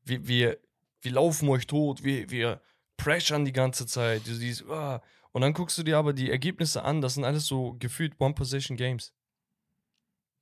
wir, 0.03 0.27
wir, 0.27 0.59
wir 1.01 1.11
laufen 1.13 1.49
euch 1.49 1.65
tot, 1.65 2.03
wir, 2.03 2.29
wir 2.29 2.61
pressern 2.95 3.43
die 3.43 3.53
ganze 3.53 3.87
Zeit. 3.87 4.27
Du 4.27 4.35
siehst, 4.35 4.65
ah. 4.69 5.01
Und 5.31 5.41
dann 5.41 5.53
guckst 5.53 5.77
du 5.77 5.83
dir 5.83 5.97
aber 5.97 6.13
die 6.13 6.29
Ergebnisse 6.29 6.83
an, 6.83 7.01
das 7.01 7.13
sind 7.13 7.23
alles 7.23 7.45
so 7.45 7.75
gefühlt 7.79 8.19
One-Position-Games. 8.19 9.13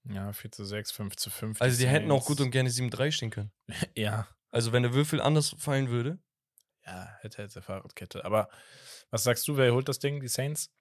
Ja, 0.06 0.34
4 0.34 0.52
zu 0.52 0.66
6, 0.66 0.92
5 0.92 1.16
zu 1.16 1.30
5. 1.30 1.62
Also 1.62 1.78
die 1.78 1.88
hätten 1.88 2.10
auch 2.12 2.26
gut 2.26 2.42
und 2.42 2.52
gerne 2.52 2.70
7-3 2.70 3.12
stehen 3.12 3.30
können. 3.30 3.52
Ja. 3.96 4.28
Also 4.52 4.72
wenn 4.72 4.82
der 4.82 4.94
Würfel 4.94 5.22
anders 5.22 5.56
fallen 5.60 5.90
würde. 5.90 6.18
Ja, 6.84 7.08
hätte, 7.22 7.44
hätte 7.44 7.62
Fahrradkette. 7.62 8.26
Aber 8.26 8.50
was 9.12 9.24
sagst 9.24 9.48
du, 9.48 9.58
wer 9.58 9.72
holt 9.74 9.88
das 9.88 10.00
Ding? 10.00 10.22
Die 10.22 10.28
Saints? 10.28 10.72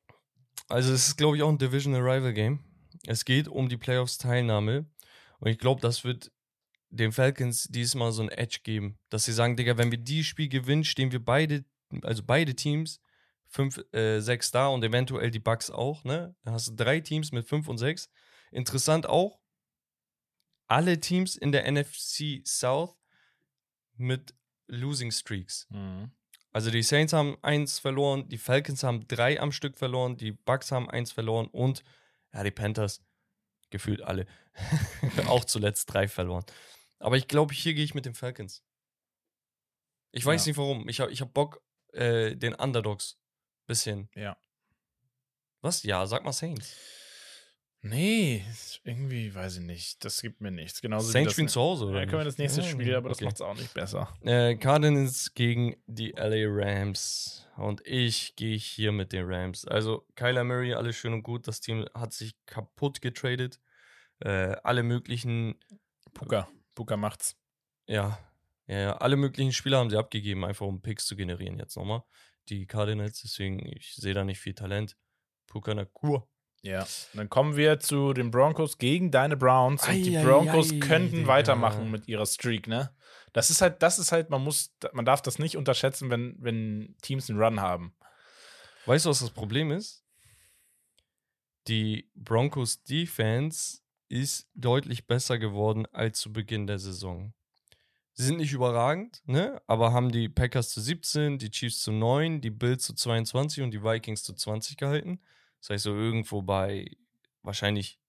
Also 0.69 0.93
es 0.93 1.09
ist, 1.09 1.17
glaube 1.17 1.37
ich, 1.37 1.43
auch 1.43 1.51
ein 1.51 1.59
Divisional 1.59 2.01
Rival 2.01 2.33
Game. 2.33 2.65
Es 3.07 3.27
geht 3.27 3.47
um 3.47 3.69
die 3.69 3.77
Playoffs-Teilnahme. 3.77 4.87
Und 5.41 5.51
ich 5.51 5.59
glaube, 5.59 5.83
das 5.83 6.05
wird 6.05 6.33
den 6.91 7.13
Falcons 7.13 7.65
diesmal 7.65 8.13
so 8.13 8.23
ein 8.23 8.31
Edge 8.31 8.61
geben, 8.63 8.99
dass 9.11 9.27
sie 9.27 9.33
sagen, 9.33 9.57
Digga, 9.57 9.77
wenn 9.77 9.91
wir 9.91 9.99
die 9.99 10.25
Spiel 10.25 10.49
gewinnen, 10.49 10.85
stehen 10.85 11.13
wir 11.13 11.23
beide, 11.23 11.65
also 12.03 12.23
beide 12.25 12.55
Teams 12.55 13.01
5, 13.49 13.79
äh, 13.93 14.21
6 14.21 14.51
da 14.51 14.69
und 14.69 14.85
eventuell 14.85 15.31
die 15.31 15.39
Bucks 15.39 15.71
auch, 15.71 16.05
ne? 16.05 16.35
Dann 16.43 16.55
hast 16.55 16.69
du 16.69 16.75
drei 16.75 17.01
Teams 17.01 17.33
mit 17.33 17.47
5 17.49 17.69
und 17.69 17.79
6. 17.79 18.11
Interessant 18.51 19.07
auch, 19.07 19.41
alle 20.67 21.01
Teams 21.01 21.37
in 21.37 21.53
der 21.53 21.71
NFC 21.71 22.43
South 22.47 22.97
mit 23.97 24.35
Losing 24.67 25.11
Streaks. 25.11 25.67
Mhm. 25.71 26.13
Also 26.53 26.71
die 26.71 26.83
Saints 26.83 27.13
haben 27.13 27.37
eins 27.43 27.79
verloren, 27.79 28.29
die 28.29 28.39
Falcons 28.39 28.83
haben 28.83 29.07
drei 29.07 29.41
am 29.41 29.53
Stück 29.53 29.79
verloren, 29.79 30.17
die 30.17 30.33
Bucks 30.33 30.73
haben 30.73 30.91
eins 30.91 31.13
verloren 31.13 31.47
und 31.49 31.85
ja, 32.33 32.43
die 32.43 32.51
Panthers 32.51 33.03
gefühlt 33.71 34.03
alle. 34.03 34.27
auch 35.27 35.45
zuletzt 35.45 35.93
drei 35.93 36.09
verloren. 36.09 36.45
Aber 36.99 37.17
ich 37.17 37.29
glaube, 37.29 37.55
hier 37.55 37.75
gehe 37.75 37.85
ich 37.85 37.95
mit 37.95 38.07
den 38.07 38.15
Falcons. 38.15 38.65
Ich 40.11 40.25
weiß 40.25 40.45
Ja. 40.47 40.51
nicht 40.51 40.59
warum. 40.59 40.89
Ich 40.89 41.01
habe 41.01 41.13
ich 41.13 41.21
hab 41.21 41.33
Bock, 41.33 41.63
äh, 41.93 42.35
den 42.35 42.55
Underdogs 42.55 43.19
bisschen. 43.69 44.09
Ja. 44.17 44.37
Was? 45.61 45.85
Ja, 45.85 46.05
sag 46.07 46.25
mal 46.25 46.33
Saints. 46.33 46.77
Nee, 47.81 48.45
irgendwie 48.83 49.33
weiß 49.33 49.59
ich 49.59 49.63
nicht. 49.63 50.05
Das 50.05 50.21
gibt 50.21 50.41
mir 50.41 50.51
nichts. 50.51 50.81
Genauso 50.81 51.13
Saints 51.13 51.33
spielen 51.33 51.47
das, 51.47 51.55
zu 51.55 51.61
Hause, 51.61 51.87
oder? 51.87 52.01
Ja, 52.01 52.07
können 52.07 52.21
wir 52.21 52.25
das 52.25 52.39
nächste 52.39 52.63
Ja, 52.63 52.67
Spiel, 52.67 52.95
aber 52.97 53.09
das 53.09 53.19
okay. 53.19 53.27
macht 53.27 53.37
es 53.37 53.41
auch 53.41 53.55
nicht 53.55 53.73
besser. 53.73 54.13
Äh, 54.23 54.57
Cardinals 54.57 55.33
gegen 55.35 55.77
die 55.87 56.11
LA 56.11 56.47
Rams. 56.49 57.47
Und 57.57 57.87
ich 57.87 58.35
gehe 58.35 58.57
hier 58.57 58.91
mit 58.91 59.13
den 59.13 59.27
Rams. 59.27 59.65
Also 59.65 60.05
Kyler 60.17 60.43
Murray, 60.43 60.75
alles 60.75 60.97
schön 60.97 61.13
und 61.13 61.23
gut. 61.23 61.47
Das 61.47 61.61
Team 61.61 61.87
hat 61.95 62.13
sich 62.13 62.35
kaputt 62.47 63.01
getradet. 63.01 63.61
Äh, 64.21 64.57
alle 64.65 64.83
möglichen, 64.83 65.55
Puka. 66.15 66.49
Puka 66.75 66.97
macht's. 66.97 67.37
ja, 67.87 68.19
ja, 68.67 68.79
ja, 68.81 68.97
alle 68.99 69.17
möglichen 69.17 69.53
Spieler 69.53 69.79
haben 69.79 69.89
sie 69.89 69.97
abgegeben, 69.97 70.45
einfach 70.45 70.67
um 70.67 70.83
Picks 70.83 71.07
zu 71.07 71.17
generieren 71.17 71.59
jetzt 71.59 71.77
nochmal. 71.77 72.03
Die 72.49 72.67
Cardinals, 72.67 73.23
deswegen, 73.23 73.65
ich 73.67 73.95
sehe 73.95 74.15
da 74.15 74.25
nicht 74.25 74.41
viel 74.41 74.55
Talent. 74.55 74.97
Puka 75.47 75.75
Nakur. 75.75 76.29
Ja. 76.63 76.87
Dann 77.15 77.29
kommen 77.29 77.57
wir 77.57 77.79
zu 77.79 78.13
den 78.13 78.31
Broncos 78.31 78.79
gegen 78.79 79.11
deine 79.11 79.37
Browns. 79.37 79.87
Und 79.87 79.95
die 79.95 80.17
Ei, 80.17 80.21
ei, 80.21 80.25
Broncos 80.25 80.73
ei, 80.73 80.79
könnten 80.79 81.17
Digga. 81.17 81.29
weitermachen 81.29 81.91
mit 81.91 82.09
ihrer 82.09 82.27
Streak, 82.27 82.67
ne? 82.67 82.95
Das 83.33 83.51
ist 83.51 83.61
halt, 83.61 83.83
das 83.83 83.99
ist 83.99 84.11
halt, 84.13 84.31
man 84.31 84.43
muss, 84.43 84.75
man 84.93 85.05
darf 85.05 85.23
das 85.23 85.39
nicht 85.39 85.57
unterschätzen, 85.57 86.11
wenn, 86.11 86.37
wenn 86.41 86.97
Teams 87.03 87.31
einen 87.31 87.41
Run 87.41 87.61
haben. 87.61 87.95
Weißt 88.87 89.05
du, 89.05 89.11
was 89.11 89.21
das 89.21 89.31
Problem 89.31 89.71
ist? 89.71 90.03
Die 91.69 92.11
Broncos 92.15 92.83
Defense 92.83 93.81
ist 94.09 94.51
deutlich 94.55 95.07
besser 95.07 95.39
geworden 95.39 95.87
als 95.93 96.19
zu 96.21 96.33
Beginn 96.33 96.67
der 96.67 96.79
Saison. 96.79 97.35
Sie 98.19 98.25
sind 98.25 98.39
nicht 98.39 98.53
überragend, 98.53 99.23
ne? 99.27 99.63
aber 99.69 99.93
haben 99.93 100.11
die 100.11 100.29
Packers 100.29 100.71
zu 100.71 100.81
17, 100.81 101.39
die 101.39 101.53
Chiefs 101.53 101.83
zu 101.83 101.93
9, 101.93 102.41
die 102.41 102.51
Bills 102.51 102.83
zu 102.85 102.93
22 102.93 103.63
und 103.63 103.71
die 103.71 103.85
Vikings 103.85 104.25
zu 104.25 104.35
20 104.35 104.77
gehalten. 104.77 105.21
Das 105.61 105.71
heißt 105.71 105.85
so 105.85 105.95
irgendwo 105.95 106.43
bei 106.43 106.97
wahrscheinlich 107.43 108.01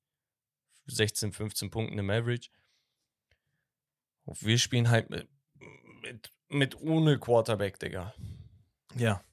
16, 0.88 1.32
15 1.32 1.70
Punkten 1.70 2.00
im 2.00 2.10
Average. 2.10 2.50
Und 4.26 4.44
wir 4.44 4.58
spielen 4.58 4.90
halt 4.90 5.12
mit, 5.12 5.30
mit, 6.02 6.34
mit 6.48 6.76
ohne 6.82 7.20
Quarterback, 7.20 7.78
Digga. 7.78 8.16
Ja. 8.96 9.24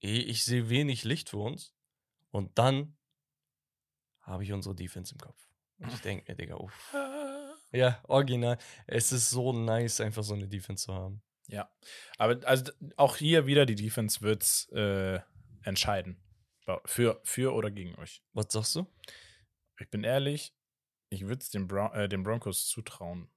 Eh, 0.00 0.20
Ich 0.20 0.46
sehe 0.46 0.70
wenig 0.70 1.04
Licht 1.04 1.28
für 1.28 1.40
uns. 1.40 1.74
Und 2.30 2.56
dann 2.58 2.96
habe 4.22 4.44
ich 4.44 4.52
unsere 4.54 4.74
Defense 4.74 5.12
im 5.12 5.20
Kopf. 5.20 5.46
Und 5.76 5.92
ich 5.92 6.00
denke 6.00 6.24
mir, 6.32 6.36
Digga, 6.36 6.54
uff. 6.54 6.94
Ja, 7.72 8.02
original. 8.08 8.58
Es 8.86 9.12
ist 9.12 9.30
so 9.30 9.52
nice, 9.52 10.00
einfach 10.00 10.22
so 10.22 10.34
eine 10.34 10.48
Defense 10.48 10.86
zu 10.86 10.94
haben. 10.94 11.22
Ja. 11.48 11.70
Aber 12.16 12.46
also 12.46 12.72
auch 12.96 13.16
hier 13.16 13.46
wieder 13.46 13.66
die 13.66 13.74
Defense 13.74 14.20
wird's 14.20 14.68
äh, 14.70 15.20
entscheiden. 15.62 16.22
Für, 16.84 17.20
für 17.24 17.54
oder 17.54 17.70
gegen 17.70 17.94
euch. 17.94 18.22
Was 18.34 18.46
sagst 18.50 18.76
du? 18.76 18.86
Ich 19.80 19.88
bin 19.88 20.04
ehrlich, 20.04 20.52
ich 21.08 21.22
würde 21.22 21.40
es 21.40 21.48
den, 21.48 21.66
Bron 21.66 21.92
äh, 21.94 22.08
den 22.08 22.22
Broncos 22.22 22.66
zutrauen. 22.66 23.30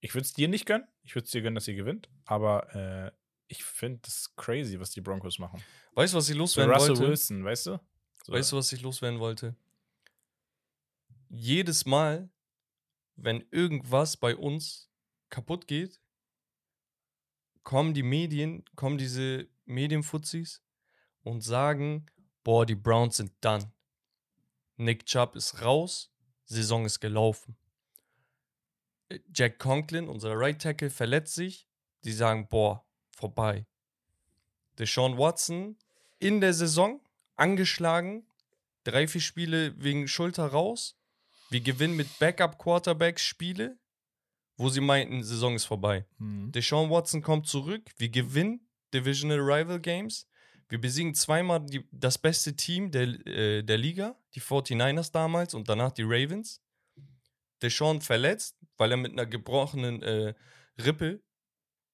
Ich 0.00 0.14
würde 0.14 0.26
es 0.26 0.34
dir 0.34 0.48
nicht 0.48 0.66
gönnen. 0.66 0.86
Ich 1.02 1.14
würde 1.14 1.24
es 1.24 1.30
dir 1.30 1.40
gönnen, 1.40 1.54
dass 1.54 1.68
ihr 1.68 1.74
gewinnt. 1.74 2.10
Aber 2.26 2.74
äh, 2.74 3.12
ich 3.48 3.64
finde 3.64 4.00
das 4.02 4.34
crazy, 4.36 4.78
was 4.78 4.90
die 4.90 5.00
Broncos 5.00 5.38
machen. 5.38 5.62
Weißt 5.92 6.12
du, 6.12 6.18
was 6.18 6.28
ich 6.28 6.36
loswerden 6.36 6.72
Russell 6.72 6.90
wollte? 6.90 7.08
Wilson, 7.08 7.44
weißt 7.44 7.66
du? 7.66 7.80
So, 8.24 8.32
Weißt 8.32 8.52
du, 8.52 8.56
was 8.56 8.72
ich 8.72 8.82
loswerden 8.82 9.20
wollte? 9.20 9.56
Jedes 11.28 11.86
Mal, 11.86 12.28
wenn 13.16 13.44
irgendwas 13.50 14.16
bei 14.16 14.36
uns 14.36 14.90
kaputt 15.30 15.66
geht, 15.66 16.00
kommen 17.62 17.94
die 17.94 18.02
Medien, 18.02 18.64
kommen 18.76 18.98
diese 18.98 19.48
Medienfuzis 19.64 20.62
und 21.22 21.42
sagen, 21.42 22.06
boah, 22.44 22.64
die 22.64 22.76
Browns 22.76 23.16
sind 23.16 23.32
done. 23.40 23.72
Nick 24.76 25.06
Chubb 25.06 25.34
ist 25.34 25.62
raus, 25.62 26.12
Saison 26.44 26.84
ist 26.84 27.00
gelaufen. 27.00 27.56
Jack 29.32 29.58
Conklin, 29.58 30.08
unser 30.08 30.36
Right 30.36 30.60
Tackle, 30.60 30.90
verletzt 30.90 31.34
sich. 31.34 31.68
Die 32.04 32.12
sagen, 32.12 32.48
boah, 32.48 32.86
vorbei. 33.10 33.66
Deshaun 34.78 35.18
Watson 35.18 35.76
in 36.18 36.40
der 36.40 36.54
Saison 36.54 37.00
angeschlagen, 37.34 38.26
drei, 38.84 39.08
vier 39.08 39.20
Spiele 39.20 39.74
wegen 39.82 40.06
Schulter 40.06 40.46
raus. 40.46 40.98
Wir 41.50 41.60
gewinnen 41.60 41.96
mit 41.96 42.18
Backup-Quarterbacks 42.18 43.22
Spiele, 43.22 43.78
wo 44.56 44.68
sie 44.68 44.80
meinten, 44.80 45.22
Saison 45.22 45.54
ist 45.54 45.64
vorbei. 45.64 46.06
Mhm. 46.18 46.50
Deshaun 46.52 46.90
Watson 46.90 47.22
kommt 47.22 47.46
zurück, 47.46 47.90
wir 47.98 48.08
gewinnen 48.08 48.68
Divisional 48.92 49.40
Rival 49.40 49.80
Games. 49.80 50.28
Wir 50.68 50.80
besiegen 50.80 51.14
zweimal 51.14 51.64
die, 51.64 51.86
das 51.92 52.18
beste 52.18 52.56
Team 52.56 52.90
der, 52.90 53.08
äh, 53.26 53.62
der 53.62 53.78
Liga, 53.78 54.18
die 54.34 54.40
49ers 54.40 55.12
damals 55.12 55.54
und 55.54 55.68
danach 55.68 55.92
die 55.92 56.02
Ravens. 56.02 56.62
Deshaun 57.62 58.00
verletzt, 58.00 58.58
weil 58.76 58.90
er 58.90 58.96
mit 58.96 59.12
einer 59.12 59.26
gebrochenen 59.26 60.02
äh, 60.02 60.34
Rippe 60.78 61.22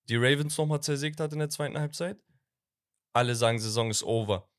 die 0.08 0.16
Ravens 0.16 0.56
nochmal 0.58 0.82
zersägt 0.82 1.20
hat 1.20 1.32
in 1.32 1.38
der 1.38 1.50
zweiten 1.50 1.78
Halbzeit. 1.78 2.20
Alle 3.12 3.34
sagen, 3.34 3.58
Saison 3.58 3.90
ist 3.90 4.02
over. 4.02 4.50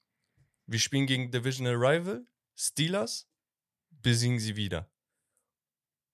Wir 0.67 0.79
spielen 0.79 1.07
gegen 1.07 1.31
Divisional 1.31 1.75
Rival, 1.75 2.25
Steelers, 2.55 3.29
besiegen 4.03 4.39
sie 4.39 4.55
wieder. 4.55 4.89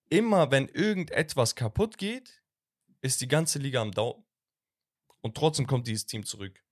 Immer 0.10 0.50
wenn 0.52 0.68
irgendetwas 0.70 1.56
kaputt 1.56 1.98
geht, 1.98 2.42
ist 3.02 3.22
die 3.22 3.28
ganze 3.28 3.60
Liga 3.60 3.82
am 3.82 3.92
Down. 3.92 4.24
Und 5.22 5.36
trotzdem 5.36 5.68
kommt 5.68 5.88
dieses 5.88 6.06
Team 6.06 6.26
zurück. 6.26 6.64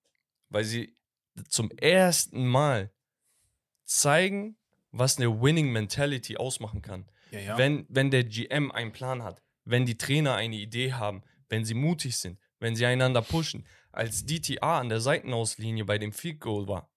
Weil 0.49 0.63
sie 0.63 0.97
zum 1.49 1.69
ersten 1.71 2.47
Mal 2.47 2.91
zeigen, 3.83 4.57
was 4.91 5.17
eine 5.17 5.41
Winning 5.41 5.71
Mentality 5.71 6.37
ausmachen 6.37 6.81
kann. 6.81 7.09
Ja, 7.31 7.39
ja. 7.39 7.57
Wenn, 7.57 7.85
wenn 7.89 8.09
der 8.09 8.23
GM 8.23 8.71
einen 8.71 8.91
Plan 8.91 9.23
hat, 9.23 9.43
wenn 9.65 9.85
die 9.85 9.97
Trainer 9.97 10.35
eine 10.35 10.55
Idee 10.55 10.93
haben, 10.93 11.23
wenn 11.49 11.65
sie 11.65 11.73
mutig 11.73 12.17
sind, 12.17 12.39
wenn 12.59 12.75
sie 12.75 12.85
einander 12.85 13.21
pushen. 13.21 13.67
Als 13.91 14.25
DTA 14.25 14.79
an 14.79 14.89
der 14.89 15.01
Seitenauslinie 15.01 15.85
bei 15.85 15.97
dem 15.97 16.13
Field 16.13 16.39
Goal 16.39 16.67
war 16.67 16.91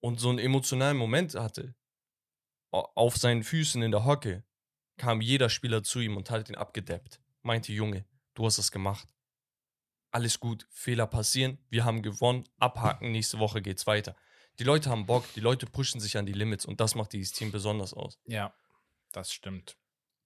und 0.00 0.20
so 0.20 0.28
einen 0.28 0.38
emotionalen 0.38 0.96
Moment 0.96 1.34
hatte, 1.34 1.74
auf 2.70 3.16
seinen 3.16 3.42
Füßen 3.42 3.82
in 3.82 3.90
der 3.90 4.04
Hocke, 4.04 4.44
kam 4.96 5.20
jeder 5.20 5.48
Spieler 5.48 5.82
zu 5.82 6.00
ihm 6.00 6.16
und 6.16 6.30
hat 6.30 6.48
ihn 6.48 6.56
abgedeppt. 6.56 7.20
Meinte, 7.42 7.72
Junge, 7.72 8.04
du 8.34 8.44
hast 8.46 8.58
es 8.58 8.70
gemacht. 8.72 9.08
Alles 10.10 10.40
gut, 10.40 10.66
Fehler 10.70 11.06
passieren, 11.06 11.58
wir 11.68 11.84
haben 11.84 12.02
gewonnen, 12.02 12.44
abhaken, 12.58 13.12
nächste 13.12 13.38
Woche 13.38 13.62
geht's 13.62 13.86
weiter. 13.86 14.16
Die 14.58 14.64
Leute 14.64 14.90
haben 14.90 15.06
Bock, 15.06 15.24
die 15.34 15.40
Leute 15.40 15.66
pushen 15.66 16.00
sich 16.00 16.16
an 16.16 16.26
die 16.26 16.32
Limits 16.32 16.64
und 16.66 16.80
das 16.80 16.94
macht 16.94 17.12
dieses 17.12 17.32
Team 17.32 17.52
besonders 17.52 17.94
aus. 17.94 18.18
Ja, 18.24 18.54
das 19.12 19.32
stimmt. 19.32 19.76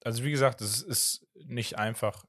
Also 0.04 0.24
wie 0.24 0.30
gesagt, 0.30 0.60
es 0.60 0.82
ist 0.82 1.26
nicht 1.34 1.78
einfach 1.78 2.24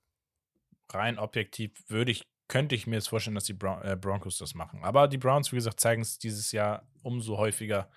rein 0.90 1.18
objektiv 1.18 1.72
würde 1.88 2.11
ich 2.11 2.23
könnte 2.48 2.76
ich 2.76 2.88
mir 2.88 2.95
jetzt 2.95 3.07
vorstellen, 3.07 3.35
dass 3.35 3.45
die 3.45 3.53
Bron 3.53 3.81
äh, 3.81 3.95
Broncos 3.95 4.38
das 4.38 4.53
machen. 4.53 4.84
Aber 4.84 5.07
die 5.07 5.18
Browns, 5.18 5.52
wie 5.52 5.56
gesagt, 5.56 5.80
zeigen 5.80 6.02
es 6.02 6.19
dieses 6.19 6.52
Jahr 6.52 6.88
umso 7.02 7.38
häufiger, 7.38 7.90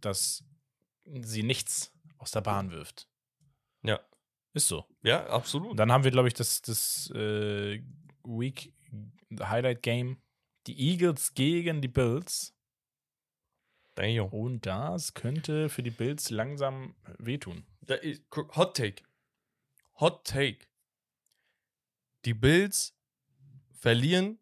dass 0.00 0.44
sie 1.04 1.42
nichts 1.42 1.92
aus 2.18 2.30
der 2.30 2.40
Bahn 2.42 2.70
wirft. 2.70 3.08
Ja. 3.82 4.00
Ist 4.52 4.68
so. 4.68 4.84
Ja, 5.02 5.26
absolut. 5.28 5.78
Dann 5.78 5.92
haben 5.92 6.04
wir, 6.04 6.10
glaube 6.10 6.28
ich, 6.28 6.34
das, 6.34 6.60
das 6.62 7.10
äh, 7.14 7.80
Week 8.24 8.72
Highlight 9.40 9.82
Game. 9.82 10.20
Die 10.66 10.78
Eagles 10.90 11.34
gegen 11.34 11.80
die 11.80 11.88
Bills. 11.88 12.54
Damn. 13.94 14.26
Und 14.28 14.66
das 14.66 15.14
könnte 15.14 15.68
für 15.68 15.82
die 15.82 15.90
Bills 15.90 16.30
langsam 16.30 16.94
wehtun. 17.18 17.64
Da 17.82 17.94
ist, 17.94 18.22
guck, 18.30 18.56
Hot 18.56 18.76
Take. 18.76 19.02
Hot 20.00 20.24
Take. 20.26 20.66
Die 22.24 22.34
Bills 22.34 22.94
verlieren 23.72 24.38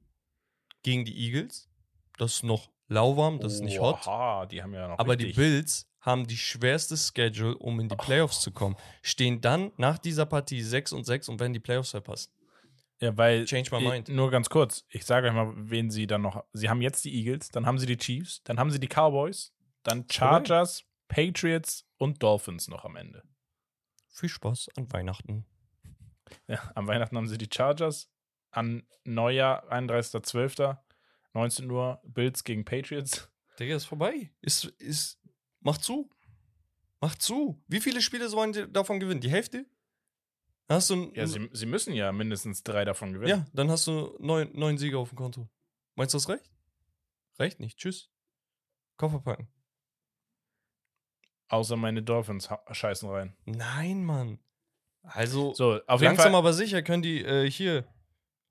gegen 0.83 1.05
die 1.05 1.17
Eagles. 1.19 1.69
Das 2.17 2.35
ist 2.37 2.43
noch 2.43 2.71
lauwarm, 2.89 3.39
das 3.41 3.55
ist 3.55 3.61
nicht 3.61 3.79
hot. 3.79 4.07
Oha, 4.07 4.47
die 4.47 4.63
haben 4.63 4.75
ja 4.75 4.89
noch 4.89 4.99
Aber 4.99 5.17
die 5.17 5.27
richtig- 5.27 5.37
Bills 5.37 5.89
haben 6.09 6.27
die 6.27 6.37
schwerste 6.37 6.97
Schedule, 6.97 7.57
um 7.59 7.79
in 7.79 7.89
die 7.89 7.97
Playoffs 7.97 8.41
zu 8.41 8.51
kommen. 8.51 8.77
Stehen 9.03 9.41
dann 9.41 9.73
nach 9.77 9.99
dieser 9.99 10.27
Partie 10.27 10.63
6 10.63 10.93
und 10.93 11.05
6 11.05 11.29
und 11.29 11.41
werden 11.41 11.53
die 11.53 11.61
Playoffs 11.61 11.91
verpassen. 11.91 12.33
Ja, 13.01 13.17
weil 13.17 13.45
Change 13.45 13.71
my 13.71 13.81
mind. 13.81 14.09
Nur 14.09 14.31
ganz 14.31 14.51
kurz, 14.51 14.85
ich 14.89 15.05
sage 15.05 15.29
euch 15.29 15.33
mal, 15.35 15.53
wen 15.55 15.91
sie 15.91 16.09
dann 16.09 16.23
noch. 16.23 16.45
Sie 16.53 16.69
haben 16.69 16.83
jetzt 16.83 17.05
die 17.05 17.15
Eagles, 17.15 17.51
dann 17.51 17.65
haben 17.65 17.79
sie 17.79 17.87
die 17.87 17.97
Chiefs, 17.97 18.43
dann 18.43 18.59
haben 18.59 18.73
sie 18.73 18.81
die 18.81 18.89
Cowboys, 18.89 19.53
dann 19.85 20.07
Chargers, 20.11 20.85
Patriots 21.07 21.87
und 21.97 22.21
Dolphins 22.23 22.67
noch 22.67 22.85
am 22.85 22.97
Ende. 22.97 23.23
Viel 24.09 24.29
Spaß 24.29 24.71
an 24.77 24.93
Weihnachten. 24.93 25.47
Ja, 26.49 26.73
am 26.75 26.89
Weihnachten 26.89 27.17
haben 27.17 27.29
sie 27.29 27.39
die 27.39 27.49
Chargers, 27.53 28.11
an 28.51 28.83
Neujahr 29.05 29.71
31.12. 29.71 30.77
19 31.35 31.71
Uhr 31.71 32.01
Bills 32.05 32.43
gegen 32.43 32.65
Patriots. 32.65 33.31
Digga, 33.59 33.77
ist 33.77 33.85
vorbei. 33.85 34.31
Ist, 34.41 34.65
ist, 34.65 35.21
mach 35.69 35.79
zu. 35.79 36.09
Mach 37.01 37.15
zu. 37.15 37.63
Wie 37.69 37.81
viele 37.81 38.01
Spiele 38.01 38.29
sollen 38.31 38.53
die 38.53 38.71
davon 38.73 38.99
gewinnen? 39.01 39.21
Die 39.21 39.31
Hälfte? 39.31 39.67
Dann 40.67 40.77
Hast 40.77 40.89
du 40.91 41.13
Ja, 41.15 41.27
sie, 41.27 41.49
sie 41.53 41.67
müssen 41.67 41.93
ja 41.93 42.11
mindestens 42.11 42.63
drei 42.63 42.85
davon 42.87 43.13
gewinnen. 43.13 43.29
ja, 43.31 43.47
dann 43.53 43.71
hast 43.71 43.87
du 43.87 44.17
neun, 44.19 44.51
neun 44.55 44.79
Siege 44.79 44.99
auf 44.99 45.11
dem 45.11 45.17
Konto. 45.17 45.49
Meinst 45.95 46.15
du 46.15 46.19
das 46.19 46.29
reicht? 46.29 46.51
Reicht 47.39 47.61
nicht. 47.61 47.79
Tschüss. 47.79 48.11
Koffer 48.97 49.21
packen. 49.21 49.49
Außer 51.49 51.77
meine 51.77 52.03
Dolphins 52.03 52.49
scheißen 52.71 53.09
rein. 53.09 53.37
Nein, 53.45 54.05
Mann. 54.05 54.39
Also, 55.03 55.55
So, 55.55 55.81
langsam 55.87 56.35
aber 56.35 56.53
sicher 56.53 56.83
können 56.83 57.03
die 57.03 57.23
äh, 57.23 57.51
hier 57.51 57.87